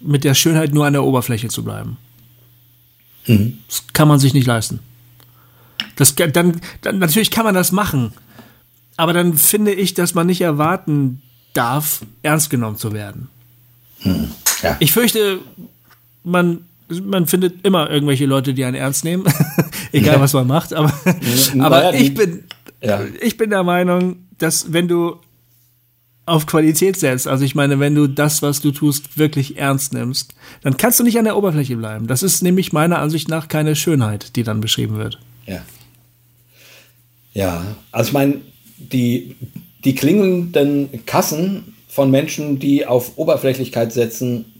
mit 0.00 0.24
der 0.24 0.34
Schönheit 0.34 0.74
nur 0.74 0.86
an 0.86 0.92
der 0.92 1.04
Oberfläche 1.04 1.48
zu 1.48 1.64
bleiben. 1.64 1.96
Mhm. 3.26 3.58
Das 3.68 3.84
kann 3.92 4.08
man 4.08 4.18
sich 4.18 4.34
nicht 4.34 4.46
leisten. 4.46 4.80
Das, 5.96 6.14
dann, 6.14 6.60
dann, 6.80 6.98
natürlich 6.98 7.30
kann 7.30 7.44
man 7.44 7.54
das 7.54 7.72
machen, 7.72 8.12
aber 8.96 9.12
dann 9.12 9.34
finde 9.34 9.72
ich, 9.72 9.94
dass 9.94 10.14
man 10.14 10.26
nicht 10.26 10.40
erwarten 10.40 11.22
darf, 11.54 12.00
ernst 12.22 12.50
genommen 12.50 12.76
zu 12.76 12.92
werden. 12.92 13.28
Mhm. 14.02 14.30
Ja. 14.62 14.76
Ich 14.80 14.92
fürchte, 14.92 15.40
man 16.24 16.64
man 17.00 17.26
findet 17.26 17.64
immer 17.64 17.90
irgendwelche 17.90 18.26
Leute, 18.26 18.54
die 18.54 18.64
einen 18.64 18.76
ernst 18.76 19.04
nehmen, 19.04 19.24
egal 19.92 20.20
was 20.20 20.32
man 20.32 20.46
macht. 20.46 20.72
Aber, 20.72 20.92
aber 21.58 21.94
ich 21.94 22.14
bin, 22.14 22.44
ich 23.20 23.36
bin 23.36 23.50
der 23.50 23.62
Meinung, 23.62 24.16
dass 24.38 24.72
wenn 24.72 24.88
du 24.88 25.16
auf 26.24 26.46
Qualität 26.46 26.96
setzt, 26.96 27.26
also 27.26 27.44
ich 27.44 27.54
meine, 27.54 27.80
wenn 27.80 27.94
du 27.94 28.06
das, 28.06 28.42
was 28.42 28.60
du 28.60 28.70
tust, 28.70 29.18
wirklich 29.18 29.56
ernst 29.56 29.92
nimmst, 29.92 30.34
dann 30.62 30.76
kannst 30.76 31.00
du 31.00 31.04
nicht 31.04 31.18
an 31.18 31.24
der 31.24 31.36
Oberfläche 31.36 31.76
bleiben. 31.76 32.06
Das 32.06 32.22
ist 32.22 32.42
nämlich 32.42 32.72
meiner 32.72 32.98
Ansicht 32.98 33.28
nach 33.28 33.48
keine 33.48 33.74
Schönheit, 33.74 34.36
die 34.36 34.44
dann 34.44 34.60
beschrieben 34.60 34.98
wird. 34.98 35.18
Ja. 35.46 35.62
Ja, 37.34 37.64
also 37.90 38.08
ich 38.08 38.12
meine, 38.12 38.40
die, 38.76 39.36
die 39.84 39.94
klingelnden 39.94 41.04
Kassen 41.06 41.74
von 41.88 42.10
Menschen, 42.10 42.58
die 42.58 42.86
auf 42.86 43.18
Oberflächlichkeit 43.18 43.92
setzen, 43.92 44.51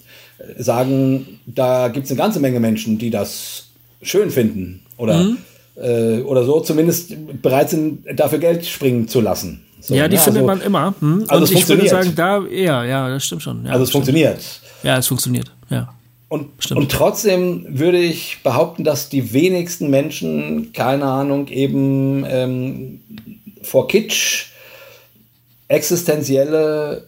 sagen, 0.58 1.40
da 1.46 1.88
gibt 1.88 2.06
es 2.06 2.10
eine 2.10 2.18
ganze 2.18 2.40
Menge 2.40 2.60
Menschen, 2.60 2.98
die 2.98 3.10
das 3.10 3.66
schön 4.02 4.30
finden 4.30 4.82
oder, 4.96 5.22
mhm. 5.22 5.38
äh, 5.76 6.20
oder 6.20 6.44
so, 6.44 6.60
zumindest 6.60 7.14
bereit 7.42 7.70
sind, 7.70 8.04
dafür 8.14 8.38
Geld 8.38 8.66
springen 8.66 9.08
zu 9.08 9.20
lassen. 9.20 9.62
So, 9.80 9.94
ja, 9.94 10.06
die 10.06 10.16
ne? 10.16 10.22
findet 10.22 10.42
also, 10.42 10.46
man 10.46 10.60
immer. 10.60 10.94
Hm? 11.00 11.24
Also 11.28 11.44
Und 11.44 11.52
ich 11.52 11.68
würde 11.68 11.88
sagen, 11.88 12.12
da 12.14 12.46
eher, 12.46 12.84
ja, 12.84 13.08
das 13.08 13.24
stimmt 13.24 13.42
schon. 13.42 13.64
Ja, 13.64 13.72
also 13.72 13.84
es 13.84 13.90
stimmt. 13.90 14.04
funktioniert. 14.04 14.38
Ja, 14.82 14.98
es 14.98 15.06
funktioniert, 15.06 15.52
ja. 15.70 15.92
Und, 16.28 16.70
und 16.70 16.90
trotzdem 16.90 17.66
würde 17.68 17.98
ich 17.98 18.38
behaupten, 18.42 18.84
dass 18.84 19.10
die 19.10 19.34
wenigsten 19.34 19.90
Menschen, 19.90 20.72
keine 20.72 21.04
Ahnung, 21.04 21.48
eben 21.48 22.24
ähm, 22.26 23.00
vor 23.62 23.86
Kitsch 23.86 24.46
existenzielle 25.68 27.06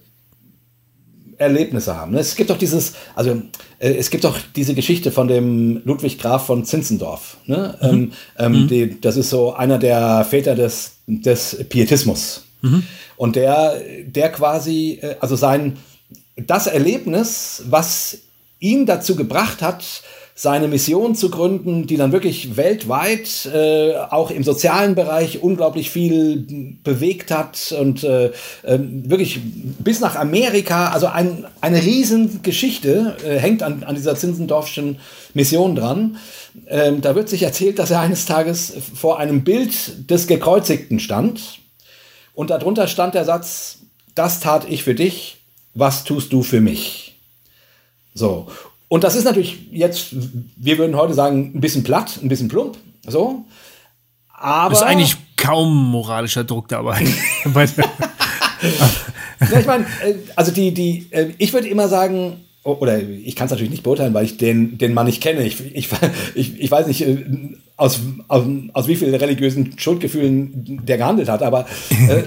Erlebnisse 1.39 1.97
haben. 1.97 2.15
Es 2.15 2.36
gibt 2.36 2.51
doch 2.51 2.59
dieses, 2.59 2.94
also 3.15 3.43
äh, 3.78 3.94
es 3.94 4.11
gibt 4.11 4.24
doch 4.24 4.39
diese 4.55 4.74
Geschichte 4.74 5.11
von 5.11 5.28
dem 5.28 5.82
Ludwig 5.85 6.19
Graf 6.19 6.47
von 6.47 6.65
Zinzendorf. 6.65 7.39
Ne? 7.47 7.77
Mhm. 7.81 7.89
Ähm, 7.89 8.12
ähm, 8.39 8.52
mhm. 8.52 8.69
die, 8.69 9.01
das 9.01 9.16
ist 9.16 9.31
so 9.31 9.55
einer 9.55 9.78
der 9.78 10.24
Väter 10.24 10.55
des, 10.55 10.97
des 11.06 11.65
Pietismus. 11.69 12.44
Mhm. 12.62 12.82
Und 13.16 13.36
der, 13.36 13.81
der 14.06 14.31
quasi, 14.32 14.98
äh, 15.02 15.16
also 15.20 15.36
sein, 15.36 15.77
das 16.36 16.66
Erlebnis, 16.66 17.62
was 17.69 18.19
ihn 18.59 18.86
dazu 18.86 19.15
gebracht 19.15 19.62
hat, 19.62 19.85
seine 20.36 20.66
Mission 20.66 21.15
zu 21.15 21.31
gründen, 21.31 21.86
die 21.86 21.97
dann 21.97 22.11
wirklich 22.11 22.56
weltweit, 22.56 23.47
äh, 23.55 23.94
auch 24.11 24.32
im 24.32 24.43
sozialen 24.43 24.97
Bereich 24.97 25.43
unglaublich 25.43 25.90
viel 25.90 26.77
bewegt 26.82 27.31
hat 27.31 27.73
und 27.78 28.02
äh, 28.02 28.27
äh, 28.65 28.78
wirklich 28.78 29.40
bis 29.78 30.01
nach 30.01 30.16
Amerika, 30.16 30.89
also 30.89 31.06
ein, 31.06 31.47
eine 31.61 31.81
Riesengeschichte 31.81 33.16
äh, 33.24 33.39
hängt 33.39 33.62
an, 33.62 33.85
an 33.85 33.94
dieser 33.94 34.16
Zinsendorfschen 34.16 34.98
Mission 35.35 35.77
dran. 35.77 36.16
Ähm, 36.66 37.01
da 37.01 37.15
wird 37.15 37.28
sich 37.28 37.44
erzählt, 37.44 37.78
dass 37.78 37.93
er 37.93 38.01
eines 38.01 38.27
Tages 38.27 38.73
vor 38.94 39.20
einem 39.20 39.44
Bild 39.44 40.11
des 40.11 40.27
Gekreuzigten 40.27 40.98
stand 40.98 41.61
und 42.35 42.51
darunter 42.51 42.89
stand 42.89 43.15
der 43.15 43.24
Satz, 43.24 43.78
das 44.16 44.40
tat 44.40 44.66
ich 44.69 44.82
für 44.82 44.97
dich, 44.97 45.36
was 45.74 46.02
tust 46.02 46.32
du 46.32 46.43
für 46.43 46.61
mich? 46.61 47.20
So. 48.15 48.48
Und 48.95 49.03
das 49.03 49.16
ist 49.16 49.25
natürlich 49.25 49.59
jetzt, 49.73 50.15
wir 50.55 50.79
würden 50.79 50.95
heute 50.95 51.15
sagen, 51.15 51.51
ein 51.53 51.61
bisschen 51.61 51.83
platt, 51.83 52.21
ein 52.23 52.29
bisschen 52.29 52.47
plump, 52.47 52.77
so. 53.05 53.45
Aber. 54.29 54.73
Ist 54.73 54.85
eigentlich 54.85 55.16
kaum 55.37 55.91
moralischer 55.91 56.45
Druck 56.45 56.69
dabei. 56.69 57.01
ja, 57.45 57.75
ich 59.59 59.66
meine, 59.66 59.85
äh, 60.05 60.15
also 60.37 60.53
die, 60.53 60.73
die, 60.73 61.09
äh, 61.11 61.31
ich 61.39 61.53
würde 61.53 61.66
immer 61.66 61.89
sagen, 61.89 62.45
oder 62.62 63.03
ich 63.03 63.35
kann 63.35 63.47
es 63.47 63.51
natürlich 63.51 63.73
nicht 63.73 63.83
beurteilen, 63.83 64.15
weil 64.15 64.27
ich 64.27 64.37
den, 64.37 64.79
den 64.79 64.95
Mann 64.95 65.07
nicht 65.07 65.21
kenne. 65.21 65.43
Ich, 65.43 65.75
ich, 65.75 65.89
ich, 66.37 66.61
ich 66.61 66.71
weiß 66.71 66.87
nicht, 66.87 67.01
äh, 67.01 67.25
aus, 67.77 67.99
aus, 68.29 68.45
aus 68.75 68.87
wie 68.87 68.95
vielen 68.95 69.16
religiösen 69.16 69.77
Schuldgefühlen 69.77 70.83
der 70.87 70.99
gehandelt 70.99 71.29
hat, 71.29 71.43
aber, 71.43 71.66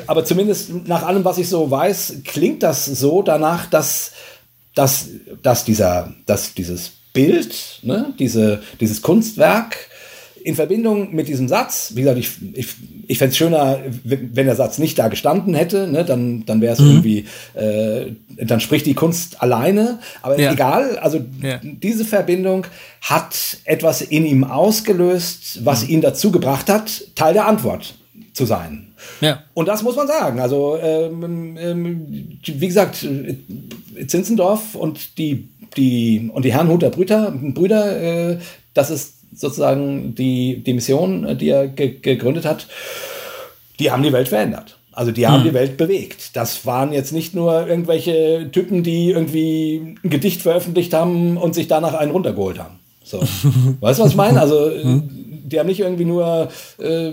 aber 0.07 0.25
zumindest 0.25 0.85
nach 0.85 1.03
allem, 1.03 1.23
was 1.23 1.37
ich 1.37 1.47
so 1.47 1.71
weiß, 1.71 2.23
klingt 2.25 2.61
das 2.61 2.83
so 2.83 3.21
danach, 3.21 3.67
dass 3.67 4.11
dass, 4.77 5.09
dass, 5.41 5.65
dieser, 5.65 6.13
dass 6.25 6.53
dieses 6.53 6.91
Bild, 7.13 7.79
ne, 7.81 8.13
diese, 8.19 8.61
dieses 8.79 9.01
Kunstwerk 9.01 9.75
in 10.43 10.55
Verbindung 10.55 11.13
mit 11.13 11.27
diesem 11.27 11.47
Satz, 11.47 11.91
wie 11.95 12.01
gesagt, 12.01 12.19
ich, 12.19 12.31
ich, 12.53 12.67
ich 13.07 13.17
fände 13.17 13.31
es 13.31 13.37
schöner, 13.37 13.79
wenn 14.03 14.45
der 14.45 14.55
Satz 14.55 14.77
nicht 14.77 14.97
da 14.97 15.07
gestanden 15.07 15.55
hätte, 15.55 15.87
ne, 15.87 16.05
dann, 16.05 16.45
dann 16.45 16.61
wäre 16.61 16.73
es 16.73 16.79
mhm. 16.79 16.87
irgendwie, 16.87 17.25
äh, 17.55 18.11
dann 18.37 18.59
spricht 18.59 18.85
die 18.85 18.93
Kunst 18.93 19.41
alleine, 19.41 19.99
aber 20.21 20.39
ja. 20.39 20.53
egal, 20.53 20.99
also 20.99 21.19
ja. 21.41 21.59
diese 21.63 22.05
Verbindung 22.05 22.67
hat 23.01 23.57
etwas 23.65 24.01
in 24.01 24.25
ihm 24.25 24.43
ausgelöst, 24.43 25.65
was 25.65 25.83
mhm. 25.83 25.89
ihn 25.89 26.01
dazu 26.01 26.31
gebracht 26.31 26.69
hat, 26.69 27.03
Teil 27.15 27.33
der 27.33 27.47
Antwort 27.47 27.95
zu 28.33 28.45
sein. 28.45 28.86
Ja. 29.21 29.43
Und 29.53 29.67
das 29.67 29.83
muss 29.83 29.95
man 29.95 30.07
sagen. 30.07 30.39
Also, 30.39 30.77
ähm, 30.81 31.57
ähm, 31.59 32.39
wie 32.45 32.67
gesagt, 32.67 33.05
Zinzendorf 34.07 34.75
und 34.75 35.17
die, 35.17 35.49
die, 35.75 36.29
und 36.33 36.45
die 36.45 36.53
Herrnhuter 36.53 36.89
Brüder, 36.89 37.31
Brüder 37.31 38.01
äh, 38.31 38.37
das 38.73 38.89
ist 38.89 39.15
sozusagen 39.35 40.15
die, 40.15 40.63
die 40.63 40.73
Mission, 40.73 41.37
die 41.37 41.49
er 41.49 41.67
ge 41.67 41.99
gegründet 42.01 42.45
hat, 42.45 42.67
die 43.79 43.91
haben 43.91 44.03
die 44.03 44.13
Welt 44.13 44.27
verändert. 44.27 44.77
Also 44.91 45.11
die 45.11 45.27
haben 45.27 45.43
hm. 45.43 45.49
die 45.49 45.53
Welt 45.53 45.77
bewegt. 45.77 46.35
Das 46.35 46.65
waren 46.65 46.91
jetzt 46.91 47.13
nicht 47.13 47.35
nur 47.35 47.67
irgendwelche 47.67 48.49
Typen, 48.51 48.81
die 48.81 49.11
irgendwie 49.11 49.95
ein 50.03 50.09
Gedicht 50.09 50.41
veröffentlicht 50.41 50.93
haben 50.93 51.37
und 51.37 51.53
sich 51.53 51.67
danach 51.67 51.93
einen 51.93 52.11
runtergeholt 52.11 52.57
haben. 52.57 52.79
So. 53.03 53.19
weißt 53.79 53.99
du, 53.99 54.03
was 54.03 54.11
ich 54.11 54.15
meine? 54.15 54.41
Also 54.41 54.71
hm. 54.71 55.26
Die 55.47 55.59
haben 55.59 55.67
nicht 55.67 55.79
irgendwie 55.79 56.05
nur 56.05 56.49
äh, 56.77 57.11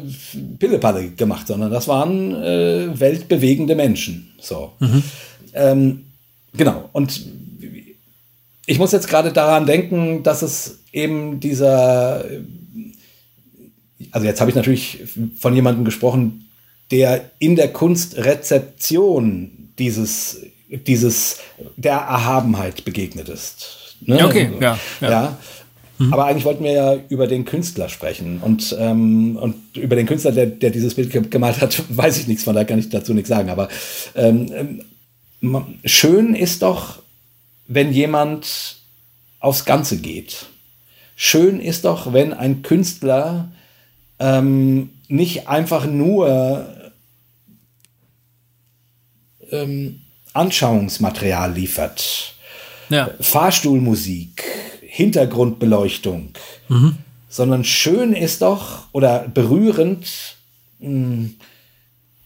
Pillepalle 0.59 1.11
gemacht, 1.11 1.47
sondern 1.47 1.71
das 1.71 1.87
waren 1.87 2.35
äh, 2.35 2.99
weltbewegende 2.99 3.75
Menschen. 3.75 4.33
So. 4.41 4.73
Mhm. 4.81 5.03
Ähm, 5.55 6.05
genau. 6.57 6.89
Und 6.93 7.25
ich 8.67 8.79
muss 8.79 8.93
jetzt 8.93 9.09
gerade 9.09 9.33
daran 9.33 9.67
denken, 9.67 10.23
dass 10.23 10.43
es 10.43 10.81
eben 10.93 11.39
dieser, 11.39 12.25
also 14.11 14.27
jetzt 14.27 14.41
habe 14.41 14.51
ich 14.51 14.57
natürlich 14.57 14.99
von 15.39 15.55
jemandem 15.55 15.85
gesprochen, 15.85 16.49
der 16.91 17.31
in 17.39 17.57
der 17.57 17.73
Kunstrezeption 17.73 19.71
dieses, 19.79 20.41
dieses 20.87 21.39
der 21.77 21.95
Erhabenheit 21.95 22.85
begegnet 22.85 23.29
ist. 23.29 23.97
Ne? 24.01 24.25
Okay, 24.25 24.51
ja. 24.61 24.79
ja. 25.01 25.11
ja. 25.11 25.39
Mhm. 26.07 26.13
Aber 26.13 26.27
eigentlich 26.27 26.45
wollten 26.45 26.65
wir 26.65 26.73
ja 26.73 26.97
über 27.09 27.27
den 27.27 27.45
Künstler 27.45 27.89
sprechen. 27.89 28.41
Und, 28.41 28.75
ähm, 28.79 29.37
und 29.37 29.77
über 29.77 29.97
den 29.97 30.07
Künstler, 30.07 30.33
der, 30.33 30.47
der 30.47 30.71
dieses 30.71 30.95
Bild 30.95 31.31
gemalt 31.31 31.61
hat, 31.61 31.83
weiß 31.97 32.19
ich 32.19 32.27
nichts, 32.27 32.45
von 32.45 32.55
daher 32.55 32.67
kann 32.67 32.79
ich 32.79 32.89
dazu 32.89 33.15
nichts 33.15 33.29
sagen. 33.29 33.51
Aber 33.51 33.69
ähm, 34.15 34.81
ähm 35.43 35.67
schön 35.85 36.35
ist 36.35 36.63
doch, 36.63 37.03
wenn 37.67 37.93
jemand 37.93 38.77
aufs 39.41 39.65
Ganze 39.67 39.99
geht. 39.99 40.47
Schön 41.17 41.61
ist 41.61 41.85
doch, 41.85 42.13
wenn 42.13 42.33
ein 42.33 42.63
Künstler 42.63 43.53
ähm, 44.19 44.91
nicht 45.09 45.49
einfach 45.49 45.87
nur 45.87 46.67
ähm, 49.51 50.01
Anschauungsmaterial 50.33 51.53
liefert, 51.53 52.35
ja. 52.89 53.11
Fahrstuhlmusik, 53.21 54.45
Hintergrundbeleuchtung, 54.95 56.29
mhm. 56.69 56.99
sondern 57.29 57.65
schön 57.65 58.13
ist 58.13 58.43
doch 58.43 58.85
oder 58.93 59.27
berührend 59.27 60.07
hm, 60.79 61.35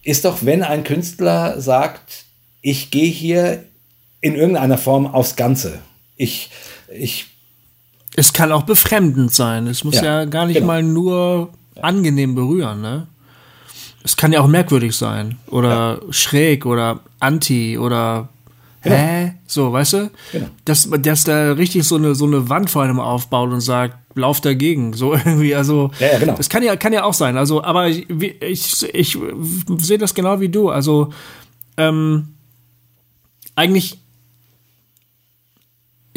ist 0.03 0.27
doch, 0.27 0.39
wenn 0.43 0.63
ein 0.63 0.85
Künstler 0.85 1.63
sagt, 1.63 2.25
ich 2.61 2.91
gehe 2.91 3.11
hier 3.11 3.65
in 4.21 4.35
irgendeiner 4.35 4.77
Form 4.77 5.07
aufs 5.07 5.35
Ganze. 5.35 5.79
Ich, 6.17 6.51
ich. 6.95 7.29
Es 8.17 8.35
kann 8.35 8.53
auch 8.53 8.65
befremdend 8.65 9.33
sein. 9.33 9.67
Es 9.67 9.83
muss 9.83 9.95
ja, 9.97 10.05
ja 10.05 10.25
gar 10.27 10.45
nicht 10.45 10.57
genau. 10.57 10.67
mal 10.67 10.83
nur 10.83 11.51
angenehm 11.81 12.35
berühren, 12.35 12.83
ne? 12.83 13.07
Es 14.05 14.17
kann 14.19 14.33
ja 14.33 14.41
auch 14.41 14.47
merkwürdig 14.47 14.95
sein 14.95 15.39
oder 15.47 16.01
ja. 16.03 16.13
schräg 16.13 16.67
oder 16.67 17.01
anti 17.19 17.79
oder 17.79 18.29
genau. 18.89 19.01
hä? 19.01 19.35
So, 19.47 19.73
weißt 19.73 19.93
du? 19.95 20.11
Genau. 20.33 20.47
Dass, 20.65 20.89
dass 20.91 21.25
da 21.25 21.53
richtig 21.53 21.85
so 21.85 21.97
eine, 21.97 22.15
so 22.15 22.27
eine 22.27 22.49
Wand 22.49 22.71
vor 22.71 22.83
einem 22.83 23.01
aufbaut 23.01 23.51
und 23.51 23.61
sagt, 23.61 23.97
lauf 24.15 24.41
dagegen. 24.41 24.93
So 24.93 25.15
irgendwie, 25.25 25.55
also. 25.55 25.91
Ja, 26.01 26.13
ja, 26.13 26.19
genau. 26.19 26.35
Das 26.35 26.49
kann 26.49 26.63
ja, 26.63 26.77
kann 26.77 26.93
ja 26.93 27.05
auch 27.05 27.15
sein. 27.15 27.37
Also, 27.37 27.63
aber 27.63 27.89
ich, 27.89 28.09
ich, 28.11 28.95
ich 28.95 29.19
sehe 29.79 29.99
das 29.99 30.15
genau 30.15 30.41
wie 30.41 30.49
du. 30.49 30.71
Also, 30.71 31.13
ähm, 31.77 32.29
eigentlich 33.55 33.99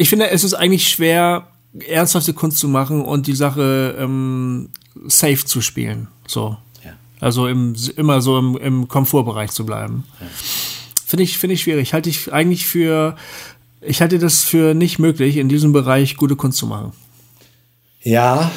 ich 0.02 0.08
finde, 0.08 0.30
es 0.30 0.42
ist 0.42 0.54
eigentlich 0.54 0.88
schwer, 0.88 1.46
ernsthafte 1.86 2.34
Kunst 2.34 2.58
zu 2.58 2.66
machen 2.66 3.02
und 3.02 3.28
die 3.28 3.34
Sache 3.34 3.96
ähm, 3.98 4.70
safe 5.06 5.44
zu 5.44 5.60
spielen. 5.60 6.08
So. 6.26 6.56
Ja. 6.84 6.94
Also 7.20 7.46
im, 7.46 7.76
immer 7.96 8.20
so 8.20 8.36
im, 8.36 8.56
im 8.56 8.88
Komfortbereich 8.88 9.52
zu 9.52 9.64
bleiben. 9.64 10.04
Ja. 10.20 10.26
Finde 11.12 11.24
ich, 11.24 11.36
finde 11.36 11.52
ich 11.52 11.60
schwierig. 11.60 11.92
Halte 11.92 12.08
ich 12.08 12.32
eigentlich 12.32 12.64
für, 12.64 13.16
ich 13.82 14.00
halte 14.00 14.18
das 14.18 14.44
für 14.44 14.72
nicht 14.72 14.98
möglich, 14.98 15.36
in 15.36 15.50
diesem 15.50 15.70
Bereich 15.70 16.16
gute 16.16 16.36
Kunst 16.36 16.56
zu 16.56 16.66
machen. 16.66 16.94
Ja, 18.02 18.50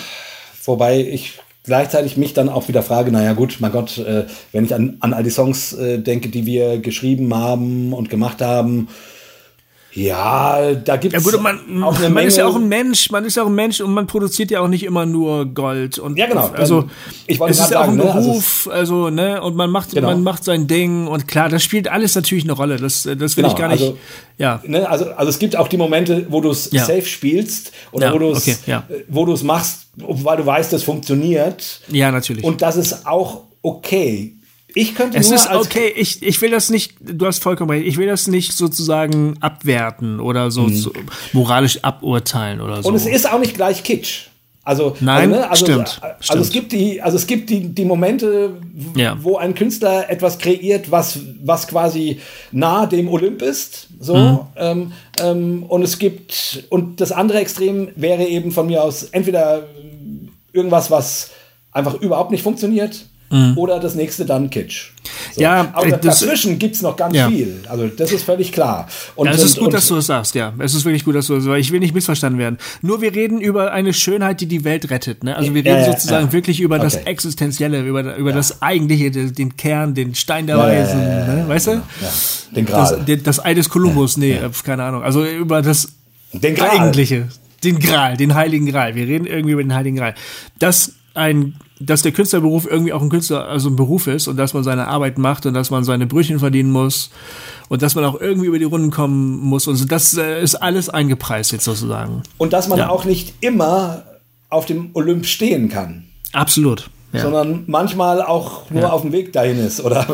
wobei 0.63 1.01
ich 1.01 1.33
gleichzeitig 1.65 2.15
mich 2.15 2.33
dann 2.33 2.47
auch 2.47 2.69
wieder 2.69 2.81
frage, 2.81 3.11
naja 3.11 3.33
gut, 3.33 3.57
mein 3.59 3.73
Gott, 3.73 3.97
äh, 3.97 4.23
wenn 4.53 4.63
ich 4.63 4.73
an, 4.73 4.95
an 5.01 5.11
all 5.11 5.23
die 5.23 5.31
Songs 5.31 5.73
äh, 5.73 5.99
denke, 5.99 6.29
die 6.29 6.45
wir 6.45 6.77
geschrieben 6.77 7.35
haben 7.35 7.91
und 7.91 8.09
gemacht 8.09 8.41
haben, 8.41 8.87
ja, 9.95 10.73
da 10.73 10.97
gibt 10.97 11.15
es 11.15 11.25
ja, 11.25 11.31
gut, 11.31 11.41
man, 11.41 11.81
auch 11.81 11.95
eine 11.95 12.03
man 12.03 12.15
Menge. 12.15 12.27
ist 12.27 12.37
ja 12.37 12.45
auch 12.45 12.57
ein 12.57 12.67
Mensch, 12.67 13.09
man 13.11 13.23
ist 13.23 13.37
ja 13.37 13.43
auch 13.43 13.47
ein 13.47 13.55
Mensch 13.55 13.79
und 13.79 13.93
man 13.93 14.07
produziert 14.07 14.51
ja 14.51 14.59
auch 14.59 14.67
nicht 14.67 14.83
immer 14.83 15.05
nur 15.05 15.45
Gold 15.45 15.99
und 15.99 16.17
ja 16.17 16.27
genau. 16.27 16.49
Also 16.49 16.89
ich 17.27 17.39
es 17.39 17.59
ist 17.59 17.71
ja 17.71 17.79
auch 17.79 17.87
ein 17.87 17.95
ne? 17.95 18.13
Also 18.13 18.29
Beruf, 18.29 18.67
also, 18.69 19.05
also, 19.05 19.09
ne 19.09 19.41
und 19.41 19.55
man 19.55 19.69
macht 19.69 19.91
genau. 19.91 20.09
man 20.09 20.21
macht 20.21 20.43
sein 20.43 20.67
Ding 20.67 21.07
und 21.07 21.29
klar, 21.29 21.47
das 21.47 21.63
spielt 21.63 21.87
alles 21.87 22.13
natürlich 22.13 22.43
eine 22.43 22.51
Rolle. 22.51 22.75
Das 22.75 23.03
das 23.03 23.37
will 23.37 23.43
genau, 23.43 23.47
ich 23.47 23.55
gar 23.55 23.69
nicht. 23.69 23.83
Also, 23.83 23.97
ja. 24.37 24.61
Ne, 24.65 24.87
also 24.89 25.05
also 25.11 25.29
es 25.29 25.39
gibt 25.39 25.55
auch 25.55 25.69
die 25.69 25.77
Momente, 25.77 26.25
wo 26.29 26.41
du 26.41 26.51
es 26.51 26.69
ja. 26.73 26.83
safe 26.83 27.05
spielst 27.05 27.71
oder 27.93 28.07
ja, 28.07 28.13
wo 28.13 28.19
du 28.19 28.31
es 28.31 28.39
okay, 28.39 28.57
ja. 28.65 28.83
wo 29.07 29.25
du 29.25 29.31
es 29.31 29.43
machst, 29.43 29.87
weil 29.95 30.35
du 30.35 30.45
weißt, 30.45 30.73
das 30.73 30.83
funktioniert. 30.83 31.79
Ja 31.87 32.11
natürlich. 32.11 32.43
Und 32.43 32.61
das 32.61 32.75
ist 32.75 33.07
auch 33.07 33.43
okay. 33.61 34.35
Ich 34.77 34.93
könnte 34.93 35.17
es 35.17 35.31
ist 35.31 35.49
okay, 35.49 35.93
ich, 35.95 36.21
ich 36.21 36.41
will 36.41 36.51
das 36.51 36.69
nicht, 36.69 36.95
du 36.99 37.25
hast 37.25 37.41
vollkommen 37.41 37.71
recht, 37.71 37.87
ich 37.87 37.97
will 37.97 38.07
das 38.07 38.27
nicht 38.27 38.51
sozusagen 38.51 39.37
abwerten 39.39 40.19
oder 40.19 40.51
so, 40.51 40.63
mhm. 40.63 40.75
so 40.75 40.91
moralisch 41.31 41.79
aburteilen 41.81 42.59
oder 42.59 42.83
so. 42.83 42.89
Und 42.89 42.95
es 42.95 43.05
ist 43.05 43.31
auch 43.31 43.39
nicht 43.39 43.55
gleich 43.55 43.83
Kitsch. 43.83 44.27
Also, 44.65 44.97
Nein, 44.99 45.31
also, 45.31 45.35
ne, 45.35 45.49
also, 45.49 45.65
stimmt, 45.65 45.99
also 46.01 46.15
stimmt. 46.19 46.41
es 46.41 46.49
gibt 46.49 46.71
die, 46.71 47.01
also 47.01 47.17
es 47.17 47.27
gibt 47.27 47.49
die, 47.51 47.69
die 47.69 47.85
Momente, 47.85 48.57
ja. 48.95 49.15
wo 49.21 49.37
ein 49.37 49.53
Künstler 49.53 50.09
etwas 50.09 50.39
kreiert, 50.39 50.89
was, 50.89 51.19
was 51.43 51.67
quasi 51.67 52.19
nah 52.51 52.87
dem 52.87 53.07
Olymp 53.07 53.43
ist. 53.43 53.87
So, 53.99 54.15
mhm. 54.17 54.39
ähm, 54.57 54.91
ähm, 55.21 55.63
und 55.63 55.83
es 55.83 55.99
gibt, 55.99 56.65
und 56.69 56.99
das 56.99 57.11
andere 57.11 57.39
Extrem 57.39 57.89
wäre 57.95 58.25
eben 58.25 58.51
von 58.51 58.65
mir 58.65 58.83
aus 58.83 59.03
entweder 59.03 59.67
irgendwas, 60.51 60.89
was 60.89 61.29
einfach 61.71 61.93
überhaupt 62.01 62.31
nicht 62.31 62.41
funktioniert, 62.41 63.05
Mhm. 63.35 63.57
Oder 63.57 63.79
das 63.79 63.95
nächste 63.95 64.25
dann 64.25 64.49
Kitsch. 64.49 64.91
So. 65.33 65.41
Ja, 65.41 65.67
aber 65.73 65.91
das, 65.91 66.19
dazwischen 66.19 66.57
gibt 66.57 66.75
es 66.75 66.81
noch 66.81 66.95
ganz 66.95 67.15
ja. 67.15 67.27
viel. 67.29 67.59
Also 67.67 67.87
das 67.87 68.11
ist 68.13 68.23
völlig 68.23 68.51
klar. 68.51 68.87
Und, 69.15 69.27
ja, 69.27 69.33
es 69.33 69.43
ist 69.43 69.57
gut, 69.57 69.67
und, 69.67 69.73
dass 69.73 69.87
du 69.87 69.95
das 69.95 70.05
sagst, 70.05 70.35
ja. 70.35 70.53
Es 70.59 70.73
ist 70.73 70.85
wirklich 70.85 71.03
gut, 71.03 71.15
dass 71.15 71.27
du 71.27 71.35
das 71.35 71.43
sagst, 71.43 71.51
weil 71.51 71.59
ich 71.59 71.71
will 71.71 71.81
nicht 71.81 71.93
missverstanden 71.93 72.39
werden. 72.39 72.57
Nur 72.81 73.01
wir 73.01 73.13
reden 73.13 73.41
über 73.41 73.73
eine 73.73 73.93
Schönheit, 73.93 74.39
die 74.39 74.45
die 74.45 74.63
Welt 74.63 74.89
rettet. 74.89 75.23
Ne? 75.23 75.35
Also 75.35 75.53
wir 75.53 75.65
reden 75.65 75.83
ja, 75.83 75.91
sozusagen 75.91 76.31
wirklich 76.31 76.61
über 76.61 76.75
okay. 76.75 76.85
das 76.85 76.95
Existenzielle, 76.95 77.81
über, 77.81 78.15
über 78.15 78.31
das 78.31 78.61
Eigentliche, 78.61 79.11
den 79.11 79.57
Kern, 79.57 79.93
den 79.93 80.15
Stein 80.15 80.47
der 80.47 80.57
Weisen. 80.57 80.99
Ne? 80.99 81.43
Weißt 81.47 81.67
du? 81.67 81.81
Den 82.55 82.65
Gral. 82.65 83.03
Das, 83.05 83.23
das 83.23 83.43
Ei 83.43 83.53
des 83.53 83.69
Kolumbus, 83.69 84.15
nee, 84.15 84.39
keine 84.63 84.83
Ahnung. 84.83 85.03
Also 85.03 85.25
über 85.25 85.61
das 85.61 85.89
Eigentliche. 86.33 87.27
Den 87.63 87.79
Gral, 87.79 88.15
den 88.15 88.35
Heiligen 88.35 88.67
Gral. 88.67 88.95
Wir 88.95 89.07
reden 89.07 89.25
irgendwie 89.25 89.53
über 89.53 89.63
den 89.63 89.73
Heiligen 89.73 89.97
Gral. 89.97 90.15
Das 90.59 90.93
ein, 91.15 91.55
dass 91.79 92.01
der 92.01 92.11
Künstlerberuf 92.11 92.65
irgendwie 92.65 92.93
auch 92.93 93.01
ein 93.01 93.09
Künstler, 93.09 93.47
also 93.47 93.69
ein 93.69 93.75
Beruf 93.75 94.07
ist 94.07 94.27
und 94.27 94.37
dass 94.37 94.53
man 94.53 94.63
seine 94.63 94.87
Arbeit 94.87 95.17
macht 95.17 95.45
und 95.45 95.53
dass 95.53 95.71
man 95.71 95.83
seine 95.83 96.07
Brötchen 96.07 96.39
verdienen 96.39 96.71
muss 96.71 97.09
und 97.67 97.81
dass 97.81 97.95
man 97.95 98.05
auch 98.05 98.19
irgendwie 98.19 98.47
über 98.47 98.59
die 98.59 98.65
Runden 98.65 98.91
kommen 98.91 99.39
muss 99.39 99.67
und 99.67 99.75
so, 99.75 99.85
das 99.85 100.15
äh, 100.17 100.41
ist 100.41 100.55
alles 100.55 100.89
eingepreist 100.89 101.51
jetzt 101.51 101.65
sozusagen. 101.65 102.23
Und 102.37 102.53
dass 102.53 102.69
man 102.69 102.79
ja. 102.79 102.89
auch 102.89 103.03
nicht 103.03 103.33
immer 103.41 104.03
auf 104.49 104.65
dem 104.65 104.91
Olymp 104.93 105.25
stehen 105.25 105.67
kann. 105.67 106.05
Absolut. 106.31 106.89
Ja. 107.11 107.21
Sondern 107.21 107.63
manchmal 107.67 108.21
auch 108.21 108.69
nur 108.69 108.83
ja. 108.83 108.89
auf 108.89 109.01
dem 109.01 109.11
Weg 109.11 109.33
dahin 109.33 109.59
ist 109.59 109.81
oder, 109.81 110.05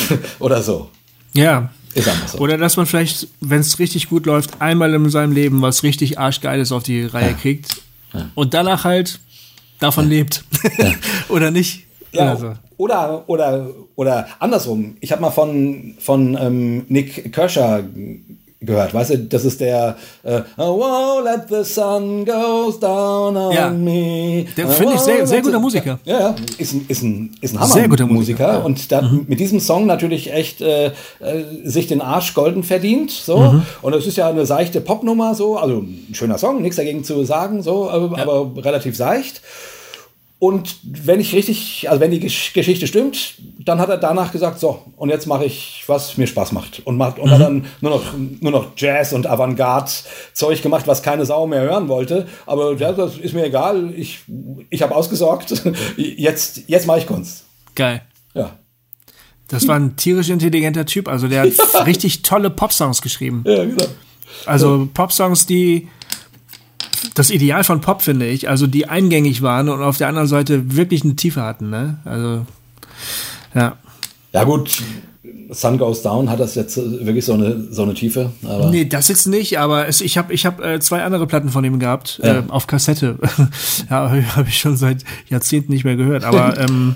oder 0.38 0.62
so. 0.62 0.88
Ja, 1.34 1.70
so. 2.26 2.38
Oder 2.38 2.56
dass 2.56 2.76
man 2.76 2.86
vielleicht, 2.86 3.28
wenn 3.40 3.60
es 3.60 3.78
richtig 3.78 4.08
gut 4.08 4.26
läuft, 4.26 4.60
einmal 4.60 4.94
in 4.94 5.10
seinem 5.10 5.32
Leben 5.32 5.60
was 5.60 5.82
richtig 5.82 6.18
arschgeiles 6.18 6.72
auf 6.72 6.82
die 6.82 7.04
Reihe 7.04 7.30
ja. 7.30 7.32
kriegt 7.34 7.82
ja. 8.14 8.30
und 8.34 8.54
danach 8.54 8.84
halt 8.84 9.20
davon 9.80 10.08
lebt. 10.08 10.44
Ja. 10.78 10.92
oder 11.28 11.50
nicht. 11.50 11.86
Ja, 12.12 12.34
oder, 12.34 12.58
oder, 12.76 13.24
oder, 13.28 13.70
oder 13.94 14.28
andersrum. 14.38 14.96
Ich 15.00 15.12
habe 15.12 15.22
mal 15.22 15.30
von, 15.30 15.94
von 16.00 16.36
ähm, 16.40 16.84
Nick 16.88 17.32
Kershaw 17.32 17.82
gehört. 18.60 18.92
Weißt 18.92 19.10
du, 19.10 19.18
das 19.18 19.44
ist 19.44 19.60
der 19.60 19.96
äh, 20.22 20.42
Oh, 20.58 21.20
let 21.24 21.42
the 21.48 21.64
sun 21.64 22.24
goes 22.24 22.78
down 22.78 23.36
on 23.36 23.52
ja. 23.52 23.70
me. 23.70 24.44
Der 24.56 24.68
finde 24.68 24.94
ich 24.94 25.00
sehr, 25.00 25.26
sehr 25.26 25.40
guter 25.40 25.58
Musiker. 25.58 25.98
Ja, 26.04 26.20
ja, 26.20 26.34
ist 26.58 26.74
ein, 26.74 26.84
ist 26.88 27.02
ein, 27.02 27.34
ist 27.40 27.54
ein 27.54 27.60
Hammer 27.60 27.72
sehr 27.72 27.88
guter 27.88 28.06
Musiker. 28.06 28.46
Musiker. 28.52 28.64
Und 28.64 28.92
da, 28.92 29.02
mhm. 29.02 29.24
mit 29.26 29.40
diesem 29.40 29.60
Song 29.60 29.86
natürlich 29.86 30.32
echt 30.32 30.60
äh, 30.60 30.86
äh, 30.86 30.92
sich 31.64 31.86
den 31.86 32.02
Arsch 32.02 32.34
golden 32.34 32.62
verdient. 32.62 33.10
So. 33.10 33.38
Mhm. 33.38 33.62
Und 33.82 33.94
es 33.94 34.06
ist 34.06 34.16
ja 34.16 34.28
eine 34.28 34.44
seichte 34.44 34.80
Popnummer, 34.80 35.34
so, 35.34 35.56
also 35.56 35.78
ein 35.78 36.08
schöner 36.12 36.36
Song, 36.36 36.60
nichts 36.60 36.76
dagegen 36.76 37.02
zu 37.02 37.24
sagen, 37.24 37.62
so, 37.62 37.90
aber, 37.90 38.16
ja. 38.16 38.22
aber 38.22 38.64
relativ 38.64 38.96
seicht. 38.96 39.40
Und 40.40 40.76
wenn 40.82 41.20
ich 41.20 41.34
richtig, 41.34 41.90
also 41.90 42.00
wenn 42.00 42.10
die 42.10 42.18
Geschichte 42.18 42.86
stimmt, 42.86 43.34
dann 43.58 43.78
hat 43.78 43.90
er 43.90 43.98
danach 43.98 44.32
gesagt, 44.32 44.58
so, 44.58 44.80
und 44.96 45.10
jetzt 45.10 45.26
mache 45.26 45.44
ich, 45.44 45.84
was 45.86 46.16
mir 46.16 46.26
Spaß 46.26 46.52
macht. 46.52 46.80
Und, 46.86 46.96
macht, 46.96 47.18
und 47.18 47.26
mhm. 47.26 47.30
hat 47.30 47.40
dann 47.42 47.66
nur 47.82 47.90
noch, 47.90 48.04
nur 48.40 48.50
noch 48.50 48.68
Jazz 48.74 49.12
und 49.12 49.26
Avantgarde-Zeug 49.26 50.62
gemacht, 50.62 50.86
was 50.86 51.02
keine 51.02 51.26
Sau 51.26 51.46
mehr 51.46 51.60
hören 51.60 51.88
wollte. 51.88 52.26
Aber 52.46 52.74
ja, 52.74 52.92
das 52.92 53.18
ist 53.18 53.34
mir 53.34 53.44
egal, 53.44 53.92
ich, 53.94 54.20
ich 54.70 54.80
habe 54.80 54.96
ausgesorgt, 54.96 55.62
jetzt, 55.98 56.62
jetzt 56.68 56.86
mache 56.86 57.00
ich 57.00 57.06
Kunst. 57.06 57.44
Geil. 57.74 58.00
Ja. 58.32 58.56
Das 59.48 59.68
war 59.68 59.76
ein 59.76 59.96
tierisch 59.96 60.30
intelligenter 60.30 60.86
Typ, 60.86 61.06
also 61.06 61.28
der 61.28 61.42
hat 61.42 61.52
ja. 61.74 61.82
richtig 61.82 62.22
tolle 62.22 62.48
Popsongs 62.48 63.02
geschrieben. 63.02 63.44
Ja, 63.46 63.64
genau. 63.64 63.84
Also 64.46 64.88
Popsongs, 64.94 65.44
die 65.44 65.88
das 67.14 67.30
Ideal 67.30 67.64
von 67.64 67.80
Pop, 67.80 68.02
finde 68.02 68.26
ich. 68.26 68.48
Also 68.48 68.66
die 68.66 68.88
eingängig 68.88 69.42
waren 69.42 69.68
und 69.68 69.82
auf 69.82 69.98
der 69.98 70.08
anderen 70.08 70.28
Seite 70.28 70.76
wirklich 70.76 71.04
eine 71.04 71.16
Tiefe 71.16 71.42
hatten. 71.42 71.70
Ne? 71.70 71.98
Also, 72.04 72.46
ja. 73.54 73.76
Ja, 74.32 74.44
gut. 74.44 74.82
Sun 75.50 75.78
Goes 75.78 76.02
Down 76.02 76.30
hat 76.30 76.38
das 76.38 76.54
jetzt 76.54 76.76
wirklich 76.76 77.24
so 77.24 77.34
eine, 77.34 77.66
so 77.70 77.82
eine 77.82 77.94
Tiefe? 77.94 78.30
Aber 78.44 78.70
nee, 78.70 78.84
das 78.84 79.08
jetzt 79.08 79.26
nicht, 79.26 79.58
aber 79.58 79.88
es, 79.88 80.00
ich 80.00 80.16
habe 80.16 80.32
ich 80.32 80.46
hab, 80.46 80.64
äh, 80.64 80.78
zwei 80.78 81.02
andere 81.02 81.26
Platten 81.26 81.48
von 81.48 81.64
ihm 81.64 81.80
gehabt, 81.80 82.20
ja. 82.22 82.38
äh, 82.38 82.42
auf 82.48 82.68
Kassette. 82.68 83.18
ja, 83.90 84.10
habe 84.36 84.48
ich 84.48 84.58
schon 84.58 84.76
seit 84.76 85.04
Jahrzehnten 85.28 85.72
nicht 85.72 85.84
mehr 85.84 85.96
gehört, 85.96 86.22
aber 86.22 86.56
ähm, 86.60 86.94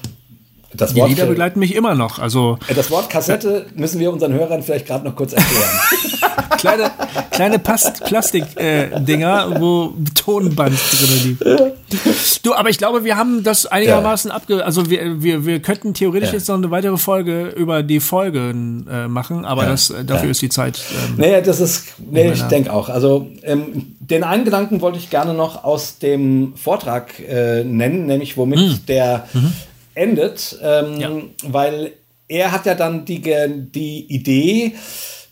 das 0.77 0.95
Wort, 0.95 1.09
die 1.09 1.15
Lieder 1.15 1.27
begleiten 1.27 1.59
mich 1.59 1.75
immer 1.75 1.95
noch. 1.95 2.19
Also, 2.19 2.59
äh, 2.69 2.75
das 2.75 2.91
Wort 2.91 3.11
Kassette 3.11 3.67
müssen 3.75 4.01
wir 4.01 4.13
unseren 4.13 4.33
Hörern 4.33 4.63
vielleicht 4.63 4.87
gerade 4.87 5.05
noch 5.05 5.17
kurz 5.17 5.33
erklären. 5.33 5.71
kleine 6.59 6.91
kleine 7.35 7.59
Plastikdinger, 7.59 9.49
äh, 9.51 9.61
wo 9.61 9.93
Tonband 10.15 10.79
drin 10.93 11.37
liegt. 11.41 12.47
Du, 12.47 12.55
aber 12.55 12.71
ich 12.71 12.79
glaube, 12.79 13.05
wir 13.05 13.17
haben 13.17 13.43
das 13.43 13.67
einigermaßen 13.67 14.31
ja. 14.31 14.37
abge... 14.37 14.65
Also 14.65 14.89
wir, 14.91 15.23
wir, 15.23 15.45
wir 15.45 15.61
könnten 15.61 15.95
theoretisch 15.95 16.31
ja. 16.31 16.35
jetzt 16.35 16.49
noch 16.49 16.57
eine 16.57 16.71
weitere 16.71 16.97
Folge 16.97 17.49
über 17.49 17.83
die 17.83 18.01
Folgen 18.01 18.87
äh, 18.91 19.09
machen, 19.09 19.45
aber 19.45 19.65
ja. 19.65 19.71
das, 19.71 19.91
äh, 19.91 20.05
dafür 20.05 20.31
ist 20.31 20.43
die 20.43 20.49
Zeit... 20.49 20.81
Ähm, 21.09 21.15
naja, 21.17 21.41
das 21.41 21.61
ist... 21.61 21.87
Nee, 21.99 22.33
ich 22.33 22.43
denke 22.43 22.73
auch. 22.73 22.89
Also 22.89 23.29
ähm, 23.43 23.97
den 24.01 24.25
einen 24.25 24.45
Gedanken 24.45 24.81
wollte 24.81 24.99
ich 24.99 25.11
gerne 25.11 25.35
noch 25.35 25.65
aus 25.65 25.99
dem 25.99 26.55
Vortrag 26.57 27.19
äh, 27.21 27.65
nennen, 27.65 28.07
nämlich 28.07 28.37
womit 28.37 28.59
mhm. 28.59 28.87
der... 28.87 29.27
Mhm 29.33 29.53
endet, 29.95 30.59
ähm, 30.63 31.01
ja. 31.01 31.11
weil 31.45 31.93
er 32.29 32.53
hat 32.53 32.67
ja 32.67 32.75
dann 32.75 33.05
die, 33.05 33.21
die 33.21 34.07
Idee, 34.09 34.75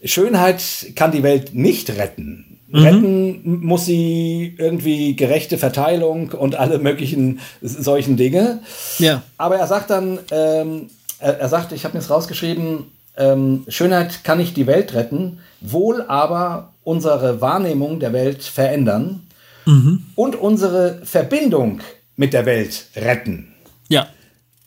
Schönheit 0.05 0.63
kann 0.95 1.13
die 1.13 1.23
Welt 1.23 1.55
nicht 1.55 1.91
retten. 1.91 2.61
Mhm. 2.69 2.83
Retten 2.83 3.61
muss 3.61 3.85
sie 3.85 4.55
irgendwie 4.59 5.15
gerechte 5.15 5.59
Verteilung 5.59 6.33
und 6.33 6.55
alle 6.55 6.79
möglichen 6.79 7.41
solchen 7.61 8.17
Dinge. 8.17 8.61
Ja. 8.99 9.23
Aber 9.37 9.57
er 9.57 9.67
sagt 9.67 9.91
dann, 9.91 10.19
ähm, 10.31 10.89
er, 11.19 11.39
er 11.39 11.49
sagt, 11.49 11.73
ich 11.73 11.85
habe 11.85 11.95
mir 11.95 12.01
das 12.01 12.11
rausgeschrieben, 12.11 12.87
ähm, 13.17 13.65
Schönheit 13.69 14.25
kann 14.25 14.39
nicht 14.39 14.57
die 14.57 14.67
Welt 14.67 14.95
retten, 14.95 15.41
wohl 15.61 16.03
aber 16.03 16.73
unsere 16.83 17.41
Wahrnehmung 17.41 18.01
der 18.01 18.13
Welt 18.13 18.43
verändern 18.43 19.27
mhm. 19.67 20.05
und 20.15 20.35
unsere 20.37 21.01
Verbindung 21.05 21.81
mit 22.17 22.33
der 22.33 22.47
Welt 22.47 22.87
retten. 22.97 23.55
Ja. 23.89 24.07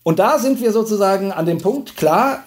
Und 0.05 0.19
da 0.19 0.37
sind 0.37 0.61
wir 0.61 0.71
sozusagen 0.71 1.31
an 1.31 1.47
dem 1.47 1.57
Punkt, 1.57 1.97
klar, 1.97 2.43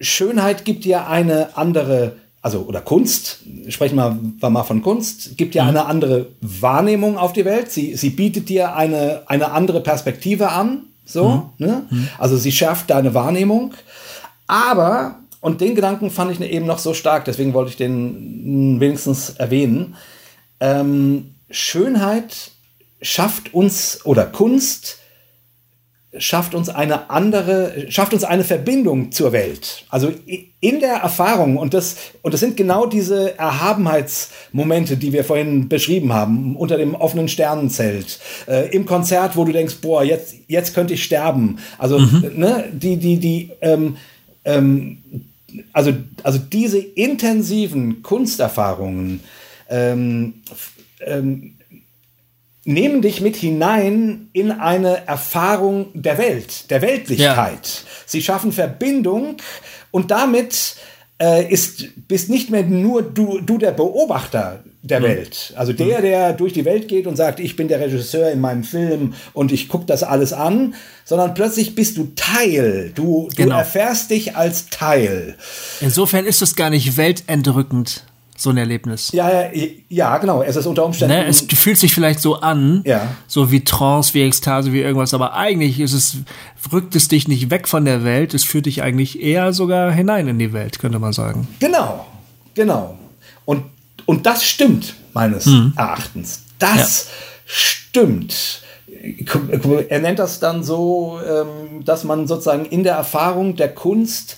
Schönheit 0.00 0.64
gibt 0.64 0.84
ja 0.84 1.08
eine 1.08 1.56
andere, 1.56 2.12
also 2.40 2.60
oder 2.60 2.80
Kunst, 2.80 3.40
sprechen 3.68 3.96
wir 3.96 4.48
mal 4.48 4.62
von 4.62 4.80
Kunst, 4.80 5.36
gibt 5.36 5.56
ja 5.56 5.64
mhm. 5.64 5.70
eine 5.70 5.86
andere 5.86 6.26
Wahrnehmung 6.40 7.18
auf 7.18 7.32
die 7.32 7.44
Welt. 7.44 7.72
Sie, 7.72 7.96
sie 7.96 8.10
bietet 8.10 8.48
dir 8.48 8.76
eine, 8.76 9.22
eine 9.26 9.50
andere 9.50 9.80
Perspektive 9.80 10.50
an. 10.50 10.84
So, 11.04 11.50
mhm. 11.58 11.66
Ne? 11.66 11.82
Mhm. 11.90 12.08
Also 12.16 12.36
sie 12.36 12.52
schärft 12.52 12.90
deine 12.90 13.12
Wahrnehmung. 13.12 13.74
Aber, 14.46 15.16
und 15.40 15.60
den 15.60 15.74
Gedanken 15.74 16.12
fand 16.12 16.30
ich 16.30 16.40
eben 16.40 16.66
noch 16.66 16.78
so 16.78 16.94
stark, 16.94 17.24
deswegen 17.24 17.54
wollte 17.54 17.72
ich 17.72 17.76
den 17.76 18.78
wenigstens 18.78 19.30
erwähnen. 19.30 19.96
Ähm, 20.60 21.34
Schönheit 21.50 22.52
schafft 23.02 23.52
uns 23.52 23.98
oder 24.04 24.26
Kunst 24.26 24.99
schafft 26.18 26.54
uns 26.54 26.68
eine 26.68 27.08
andere, 27.08 27.86
schafft 27.88 28.12
uns 28.12 28.24
eine 28.24 28.42
Verbindung 28.42 29.12
zur 29.12 29.32
Welt. 29.32 29.84
Also 29.90 30.12
in 30.60 30.80
der 30.80 30.94
Erfahrung, 30.94 31.56
und 31.56 31.72
das, 31.72 31.96
und 32.22 32.34
das 32.34 32.40
sind 32.40 32.56
genau 32.56 32.86
diese 32.86 33.38
Erhabenheitsmomente, 33.38 34.96
die 34.96 35.12
wir 35.12 35.22
vorhin 35.22 35.68
beschrieben 35.68 36.12
haben, 36.12 36.56
unter 36.56 36.76
dem 36.78 36.96
offenen 36.96 37.28
Sternenzelt, 37.28 38.18
äh, 38.48 38.68
im 38.74 38.86
Konzert, 38.86 39.36
wo 39.36 39.44
du 39.44 39.52
denkst, 39.52 39.76
boah, 39.80 40.02
jetzt, 40.02 40.34
jetzt 40.48 40.74
könnte 40.74 40.94
ich 40.94 41.04
sterben. 41.04 41.58
Also, 41.78 42.00
mhm. 42.00 42.32
ne, 42.34 42.64
die, 42.72 42.96
die, 42.96 43.18
die, 43.18 43.50
ähm, 43.60 43.96
ähm, 44.44 44.98
also, 45.72 45.92
also 46.24 46.38
diese 46.38 46.78
intensiven 46.78 48.02
Kunsterfahrungen, 48.02 49.20
ähm, 49.68 50.34
ähm, 51.06 51.54
nehmen 52.64 53.02
dich 53.02 53.20
mit 53.20 53.36
hinein 53.36 54.28
in 54.32 54.52
eine 54.52 55.06
Erfahrung 55.06 55.88
der 55.94 56.18
Welt, 56.18 56.70
der 56.70 56.82
Weltlichkeit. 56.82 57.66
Ja. 57.66 57.90
Sie 58.06 58.22
schaffen 58.22 58.52
Verbindung 58.52 59.36
und 59.90 60.10
damit 60.10 60.76
äh, 61.20 61.50
ist, 61.50 62.08
bist 62.08 62.28
nicht 62.28 62.50
mehr 62.50 62.62
nur 62.62 63.02
du, 63.02 63.40
du 63.40 63.58
der 63.58 63.72
Beobachter 63.72 64.62
der 64.82 65.00
mhm. 65.00 65.04
Welt. 65.04 65.52
Also 65.56 65.72
der, 65.72 65.98
mhm. 65.98 66.02
der 66.02 66.32
durch 66.32 66.52
die 66.52 66.64
Welt 66.64 66.88
geht 66.88 67.06
und 67.06 67.16
sagt, 67.16 67.40
ich 67.40 67.56
bin 67.56 67.68
der 67.68 67.80
Regisseur 67.80 68.30
in 68.30 68.40
meinem 68.40 68.64
Film 68.64 69.14
und 69.32 69.52
ich 69.52 69.68
gucke 69.68 69.86
das 69.86 70.02
alles 70.02 70.32
an, 70.32 70.74
sondern 71.04 71.34
plötzlich 71.34 71.74
bist 71.74 71.96
du 71.96 72.12
Teil. 72.16 72.92
Du, 72.94 73.28
genau. 73.36 73.50
du 73.50 73.58
erfährst 73.58 74.10
dich 74.10 74.36
als 74.36 74.68
Teil. 74.68 75.36
Insofern 75.80 76.24
ist 76.24 76.42
es 76.42 76.56
gar 76.56 76.70
nicht 76.70 76.96
weltentrückend 76.96 78.04
so 78.40 78.50
ein 78.50 78.56
Erlebnis. 78.56 79.10
Ja, 79.12 79.30
ja, 79.30 79.50
ja, 79.88 80.18
genau. 80.18 80.42
Es 80.42 80.56
ist 80.56 80.66
unter 80.66 80.84
Umständen. 80.84 81.14
Ne? 81.14 81.26
Es 81.26 81.42
fühlt 81.42 81.76
sich 81.76 81.92
vielleicht 81.92 82.20
so 82.20 82.36
an, 82.36 82.82
ja. 82.86 83.08
so 83.26 83.50
wie 83.50 83.62
Trance, 83.62 84.14
wie 84.14 84.22
Ekstase, 84.22 84.72
wie 84.72 84.80
irgendwas, 84.80 85.12
aber 85.12 85.34
eigentlich 85.34 85.78
ist 85.78 85.92
es, 85.92 86.16
rückt 86.72 86.96
es 86.96 87.08
dich 87.08 87.28
nicht 87.28 87.50
weg 87.50 87.68
von 87.68 87.84
der 87.84 88.02
Welt, 88.02 88.32
es 88.32 88.44
führt 88.44 88.66
dich 88.66 88.82
eigentlich 88.82 89.20
eher 89.20 89.52
sogar 89.52 89.92
hinein 89.92 90.26
in 90.26 90.38
die 90.38 90.52
Welt, 90.52 90.78
könnte 90.78 90.98
man 90.98 91.12
sagen. 91.12 91.48
Genau, 91.58 92.06
genau. 92.54 92.96
Und, 93.44 93.64
und 94.06 94.24
das 94.24 94.44
stimmt, 94.44 94.94
meines 95.12 95.46
mhm. 95.46 95.74
Erachtens. 95.76 96.44
Das 96.58 97.08
ja. 97.08 97.10
stimmt. 97.46 98.62
Er 99.88 100.00
nennt 100.00 100.18
das 100.18 100.40
dann 100.40 100.62
so, 100.62 101.20
ähm, 101.26 101.84
dass 101.84 102.04
man 102.04 102.26
sozusagen 102.26 102.66
in 102.66 102.84
der 102.84 102.94
Erfahrung 102.94 103.56
der 103.56 103.74
Kunst 103.74 104.36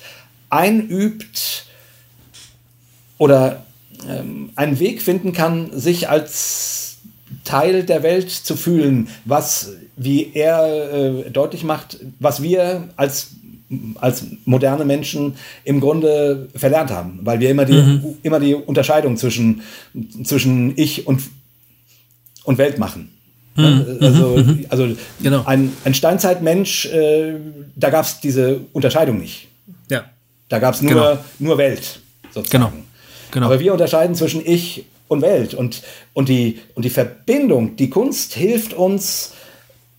einübt 0.51 1.67
oder 3.19 3.65
einen 4.57 4.79
Weg 4.79 5.03
finden 5.03 5.33
kann, 5.33 5.71
sich 5.73 6.09
als 6.09 6.99
Teil 7.45 7.83
der 7.85 8.03
Welt 8.03 8.31
zu 8.31 8.57
fühlen, 8.57 9.09
was, 9.25 9.73
wie 9.97 10.33
er 10.35 10.93
äh, 10.93 11.31
deutlich 11.31 11.65
macht, 11.65 11.99
was 12.19 12.43
wir 12.43 12.89
als 12.97 13.31
als 13.97 14.27
moderne 14.45 14.85
Menschen 14.85 15.35
im 15.65 15.81
Grunde 15.81 16.49
verlernt 16.55 16.91
haben, 16.91 17.21
weil 17.23 17.41
wir 17.41 17.51
immer 17.51 17.65
die, 17.65 17.73
mhm. 17.73 18.05
immer 18.23 18.39
die 18.39 18.55
Unterscheidung 18.55 19.17
zwischen, 19.17 19.63
zwischen 20.25 20.77
Ich 20.77 21.07
und, 21.07 21.23
und 22.45 22.59
Welt 22.59 22.79
machen. 22.79 23.11
Mhm. 23.55 23.99
Also, 24.01 24.37
mhm. 24.37 24.67
also 24.69 24.89
genau. 25.23 25.45
ein, 25.45 25.73
ein 25.85 25.95
Steinzeitmensch, 25.95 26.87
äh, 26.87 27.35
da 27.77 27.91
gab 27.91 28.05
es 28.05 28.21
diese 28.21 28.61
Unterscheidung 28.73 29.19
nicht. 29.19 29.49
Ja. 29.91 30.05
Da 30.49 30.59
gab 30.59 30.75
es 30.75 30.83
nur, 30.83 30.93
genau. 30.93 31.19
nur 31.39 31.59
Welt, 31.59 32.01
sozusagen. 32.31 32.65
Genau. 32.71 32.85
Genau. 33.33 33.47
Aber 33.47 33.59
wir 33.59 33.73
unterscheiden 33.73 34.15
zwischen 34.15 34.47
Ich 34.47 34.85
und 35.09 35.23
Welt. 35.23 35.55
Und, 35.55 35.83
und, 36.13 36.29
die, 36.29 36.61
und 36.75 36.85
die 36.85 36.91
Verbindung, 36.91 37.77
die 37.77 37.91
Kunst 37.91 38.35
hilft 38.35 38.75
uns, 38.75 39.33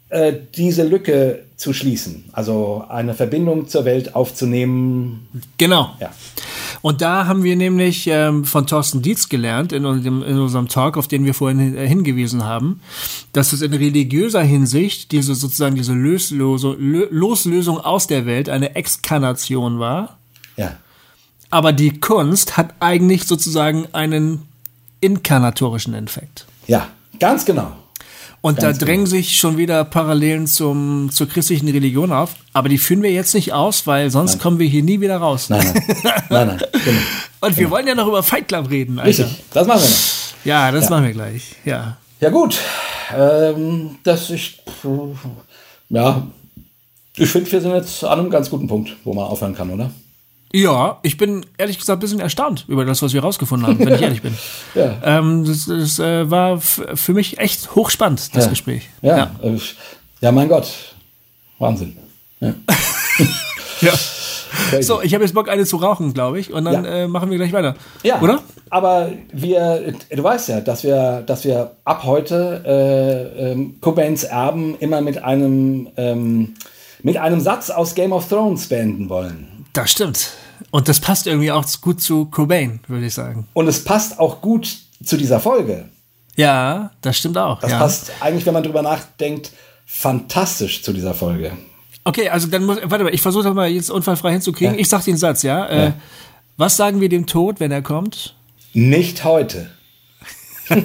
äh, 0.10 0.34
diese 0.56 0.84
Lücke 0.84 1.44
zu 1.56 1.74
schließen. 1.74 2.26
Also 2.34 2.86
eine 2.90 3.14
Verbindung 3.14 3.68
zur 3.68 3.86
Welt 3.86 4.16
aufzunehmen. 4.16 5.28
Genau. 5.58 5.96
Ja. 6.00 6.12
Und 6.82 7.02
da 7.02 7.26
haben 7.26 7.44
wir 7.44 7.56
nämlich 7.56 8.08
ähm, 8.08 8.44
von 8.44 8.68
Thorsten 8.68 9.02
Dietz 9.02 9.30
gelernt 9.30 9.72
in 9.72 9.86
unserem, 9.86 10.22
in 10.22 10.38
unserem 10.38 10.68
Talk, 10.68 10.98
auf 10.98 11.08
den 11.08 11.26
wir 11.26 11.34
vorhin 11.34 11.76
äh, 11.78 11.88
hingewiesen 11.88 12.44
haben, 12.44 12.82
dass 13.32 13.54
es 13.54 13.62
in 13.62 13.74
religiöser 13.74 14.42
Hinsicht 14.42 15.12
diese 15.14 15.34
sozusagen 15.34 15.76
diese 15.76 15.94
Löslose, 15.94 16.76
Loslösung 16.78 17.80
aus 17.80 18.08
der 18.08 18.26
Welt 18.26 18.50
eine 18.50 18.76
Exkarnation 18.76 19.80
war. 19.80 20.18
Ja 20.58 20.78
aber 21.54 21.72
die 21.72 22.00
Kunst 22.00 22.58
hat 22.58 22.74
eigentlich 22.80 23.26
sozusagen 23.26 23.88
einen 23.94 24.42
inkarnatorischen 25.02 25.94
Effekt. 25.94 26.48
Ja, 26.66 26.88
ganz 27.20 27.46
genau. 27.46 27.74
Und 28.42 28.60
Ganz 28.60 28.80
da 28.80 28.86
drängen 28.86 29.06
genau. 29.06 29.16
sich 29.16 29.38
schon 29.38 29.56
wieder 29.58 29.86
Parallelen 29.86 30.48
zum, 30.48 31.12
zur 31.12 31.30
christlichen 31.30 31.70
Religion 31.70 32.12
auf. 32.12 32.32
Aber 32.54 32.70
die 32.70 32.80
führen 32.80 33.04
wir 33.04 33.12
jetzt 33.12 33.36
nicht 33.36 33.54
aus, 33.54 33.86
weil 33.86 34.10
sonst 34.10 34.32
nein. 34.32 34.42
kommen 34.42 34.60
wir 34.60 34.68
hier 34.68 34.82
nie 34.82 35.00
wieder 35.00 35.18
raus. 35.18 35.50
Nein, 35.50 35.64
nein. 36.04 36.24
nein, 36.30 36.48
nein. 36.48 36.62
Genau. 36.84 36.98
Und 37.42 37.56
wir 37.56 37.64
genau. 37.66 37.70
wollen 37.70 37.88
ja 37.88 37.96
noch 37.96 38.08
über 38.08 38.24
Fight 38.24 38.48
Club 38.48 38.72
reden. 38.72 38.98
Alter. 38.98 39.10
Richtig, 39.10 39.44
das 39.52 39.68
machen 39.68 39.82
wir 39.82 39.90
noch. 39.90 40.46
Ja, 40.46 40.72
das 40.72 40.86
ja. 40.86 40.90
machen 40.90 41.06
wir 41.06 41.14
gleich. 41.14 41.56
Ja, 41.66 41.98
ja 42.20 42.30
gut. 42.32 42.58
Ähm, 43.16 44.00
das 44.04 44.32
ich, 44.32 44.64
ja, 45.90 46.28
ich 47.16 47.30
finde, 47.30 47.52
wir 47.52 47.62
sind 47.62 47.76
jetzt 47.76 48.04
an 48.04 48.20
einem 48.20 48.30
ganz 48.32 48.50
guten 48.50 48.68
Punkt, 48.68 48.96
wo 49.04 49.14
man 49.14 49.26
aufhören 49.26 49.54
kann, 49.54 49.70
oder? 49.70 49.92
Ja, 50.56 51.00
ich 51.02 51.18
bin 51.18 51.46
ehrlich 51.58 51.80
gesagt 51.80 51.98
ein 51.98 52.00
bisschen 52.00 52.20
erstaunt 52.20 52.66
über 52.68 52.86
das, 52.86 53.02
was 53.02 53.12
wir 53.14 53.24
rausgefunden 53.24 53.68
haben, 53.68 53.80
wenn 53.80 53.96
ich 53.96 54.02
ehrlich 54.04 54.22
bin. 54.22 54.38
ja. 54.76 54.98
Ähm, 55.04 55.46
das, 55.46 55.66
das 55.66 55.98
äh, 55.98 56.30
war 56.30 56.60
für 56.62 57.14
mich 57.14 57.40
echt 57.40 57.74
hochspannend, 57.76 58.36
das 58.36 58.46
ja. 58.46 58.50
Gespräch. 58.52 58.88
Ja. 59.02 59.18
Ja. 59.18 59.32
Äh, 59.42 59.58
ja, 60.22 60.32
mein 60.32 60.48
Gott. 60.48 60.68
Wahnsinn. 61.58 61.98
Ja. 62.40 62.54
ja. 63.82 63.94
So, 64.82 65.02
ich 65.02 65.14
habe 65.16 65.24
jetzt 65.24 65.34
Bock, 65.34 65.50
eine 65.50 65.66
zu 65.66 65.78
rauchen, 65.78 66.14
glaube 66.14 66.40
ich, 66.40 66.54
und 66.54 66.66
dann 66.66 66.86
äh, 66.86 67.08
machen 67.08 67.32
wir 67.32 67.38
gleich 67.38 67.52
weiter. 67.52 67.76
Ja. 68.04 68.22
Oder? 68.22 68.42
Aber 68.70 69.12
wir, 69.32 69.94
du 70.10 70.24
weißt 70.24 70.50
ja, 70.50 70.62
dass 70.62 70.84
wir, 70.84 71.24
dass 71.26 71.46
wir 71.46 71.72
ab 71.84 72.04
heute 72.04 72.64
äh, 72.66 73.52
ähm, 73.52 73.76
Cobains 73.82 74.24
Erben 74.24 74.78
immer 74.80 75.02
mit 75.02 75.24
einem, 75.24 75.90
ähm, 75.98 76.54
mit 77.02 77.18
einem 77.18 77.40
Satz 77.40 77.72
aus 77.72 77.96
Game 77.96 78.14
of 78.14 78.30
Thrones 78.30 78.68
beenden 78.68 79.10
wollen. 79.10 79.66
Das 79.74 79.92
stimmt. 79.92 80.30
Und 80.74 80.90
das 80.90 81.00
passt 81.00 81.28
irgendwie 81.28 81.52
auch 81.52 81.64
gut 81.82 82.02
zu 82.02 82.26
Cobain, 82.26 82.80
würde 82.88 83.06
ich 83.06 83.14
sagen. 83.14 83.48
Und 83.54 83.68
es 83.68 83.84
passt 83.84 84.18
auch 84.18 84.42
gut 84.42 84.76
zu 85.04 85.18
dieser 85.18 85.40
Folge. 85.40 85.86
Ja, 86.36 86.90
das 87.02 87.20
stimmt 87.20 87.38
auch. 87.38 87.60
Das 87.60 87.70
ja. 87.70 87.78
passt 87.78 88.12
eigentlich, 88.20 88.44
wenn 88.48 88.56
man 88.56 88.64
drüber 88.64 88.82
nachdenkt, 88.82 89.52
fantastisch 89.86 90.82
zu 90.82 90.92
dieser 90.92 91.14
Folge. 91.14 91.52
Okay, 92.06 92.28
also 92.28 92.48
dann 92.48 92.66
muss, 92.66 92.80
warte 92.86 93.04
mal, 93.04 93.14
ich 93.14 93.22
versuche 93.22 93.44
das 93.44 93.54
mal 93.54 93.70
jetzt 93.70 93.92
unfallfrei 93.92 94.32
hinzukriegen. 94.32 94.74
Ja. 94.74 94.80
Ich 94.80 94.90
sag 94.90 95.04
den 95.04 95.16
Satz, 95.16 95.44
ja? 95.44 95.68
Äh, 95.68 95.86
ja. 95.86 95.94
Was 96.58 96.76
sagen 96.76 97.02
wir 97.02 97.10
dem 97.10 97.28
Tod, 97.28 97.60
wenn 97.60 97.72
er 97.72 97.84
kommt? 97.84 98.36
Nicht 98.74 99.24
heute. 99.24 99.70
Und 100.70 100.82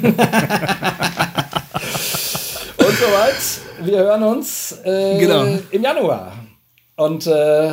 soweit, 2.76 3.40
wir 3.84 3.98
hören 4.00 4.22
uns 4.22 4.72
äh, 4.84 5.18
genau. 5.18 5.46
im 5.70 5.82
Januar. 5.82 6.34
Und 6.96 7.26
äh, 7.26 7.72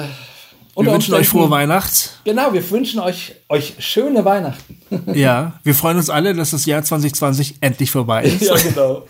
wir 0.76 0.92
wünschen 0.92 1.14
euch 1.14 1.30
frohe 1.30 1.50
Weihnachten. 1.50 2.10
Genau, 2.26 2.54
wir 2.54 2.70
wünschen 2.70 3.00
euch, 3.00 3.36
euch 3.50 3.76
schöne 3.80 4.26
Weihnachten. 4.26 4.78
ja, 5.14 5.54
wir 5.64 5.74
freuen 5.74 5.98
uns 5.98 6.10
alle, 6.10 6.34
dass 6.34 6.52
das 6.52 6.66
Jahr 6.66 6.84
2020 6.84 7.56
endlich 7.62 7.92
vorbei 7.92 8.24
ist. 8.26 8.42
ja, 8.42 8.56
genau. 8.56 9.04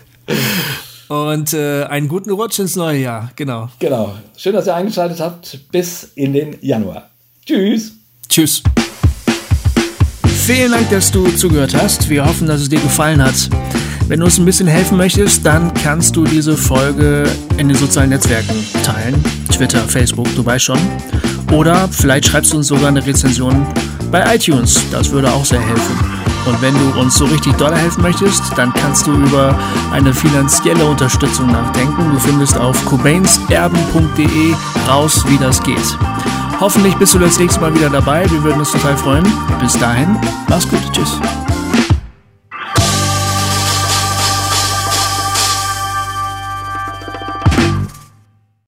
Und 1.08 1.52
äh, 1.52 1.84
einen 1.84 2.08
guten 2.08 2.30
Rutsch 2.30 2.58
ins 2.58 2.76
neue 2.76 2.98
Jahr, 3.00 3.30
genau. 3.36 3.68
Genau. 3.78 4.14
Schön, 4.36 4.52
dass 4.54 4.66
ihr 4.66 4.74
eingeschaltet 4.74 5.20
habt. 5.20 5.58
Bis 5.70 6.04
in 6.14 6.32
den 6.32 6.56
Januar. 6.60 7.10
Tschüss. 7.44 7.92
Tschüss. 8.28 8.62
Vielen 10.46 10.72
Dank, 10.72 10.90
dass 10.90 11.10
du 11.10 11.28
zugehört 11.28 11.74
hast. 11.74 12.08
Wir 12.08 12.24
hoffen, 12.24 12.46
dass 12.46 12.60
es 12.60 12.68
dir 12.68 12.80
gefallen 12.80 13.22
hat. 13.22 13.34
Wenn 14.08 14.20
du 14.20 14.26
uns 14.26 14.38
ein 14.38 14.44
bisschen 14.44 14.68
helfen 14.68 14.96
möchtest, 14.96 15.44
dann 15.44 15.74
kannst 15.74 16.14
du 16.14 16.24
diese 16.24 16.56
Folge 16.56 17.28
in 17.56 17.66
den 17.68 17.76
sozialen 17.76 18.10
Netzwerken 18.10 18.54
teilen. 18.84 19.20
Twitter, 19.52 19.80
Facebook, 19.80 20.32
du 20.36 20.46
weißt 20.46 20.64
schon. 20.64 20.78
Oder 21.50 21.88
vielleicht 21.90 22.26
schreibst 22.26 22.52
du 22.52 22.58
uns 22.58 22.68
sogar 22.68 22.88
eine 22.88 23.04
Rezension 23.04 23.66
bei 24.10 24.34
iTunes. 24.34 24.80
Das 24.90 25.10
würde 25.10 25.30
auch 25.30 25.44
sehr 25.44 25.60
helfen. 25.60 26.16
Und 26.46 26.62
wenn 26.62 26.74
du 26.74 27.00
uns 27.00 27.16
so 27.16 27.24
richtig 27.24 27.54
doll 27.56 27.74
helfen 27.74 28.02
möchtest, 28.02 28.42
dann 28.56 28.72
kannst 28.72 29.06
du 29.06 29.12
über 29.12 29.58
eine 29.92 30.14
finanzielle 30.14 30.84
Unterstützung 30.84 31.48
nachdenken. 31.48 32.12
Du 32.12 32.18
findest 32.20 32.56
auf 32.56 32.84
cobainerben.de 32.86 34.54
raus, 34.88 35.24
wie 35.28 35.38
das 35.38 35.60
geht. 35.62 35.98
Hoffentlich 36.60 36.94
bist 36.94 37.14
du 37.14 37.18
das 37.18 37.38
nächste 37.38 37.60
Mal 37.60 37.74
wieder 37.74 37.90
dabei. 37.90 38.30
Wir 38.30 38.42
würden 38.42 38.60
uns 38.60 38.70
total 38.70 38.96
freuen. 38.96 39.26
Bis 39.60 39.76
dahin, 39.78 40.16
mach's 40.48 40.68
gut. 40.68 40.80
Tschüss. 40.92 41.18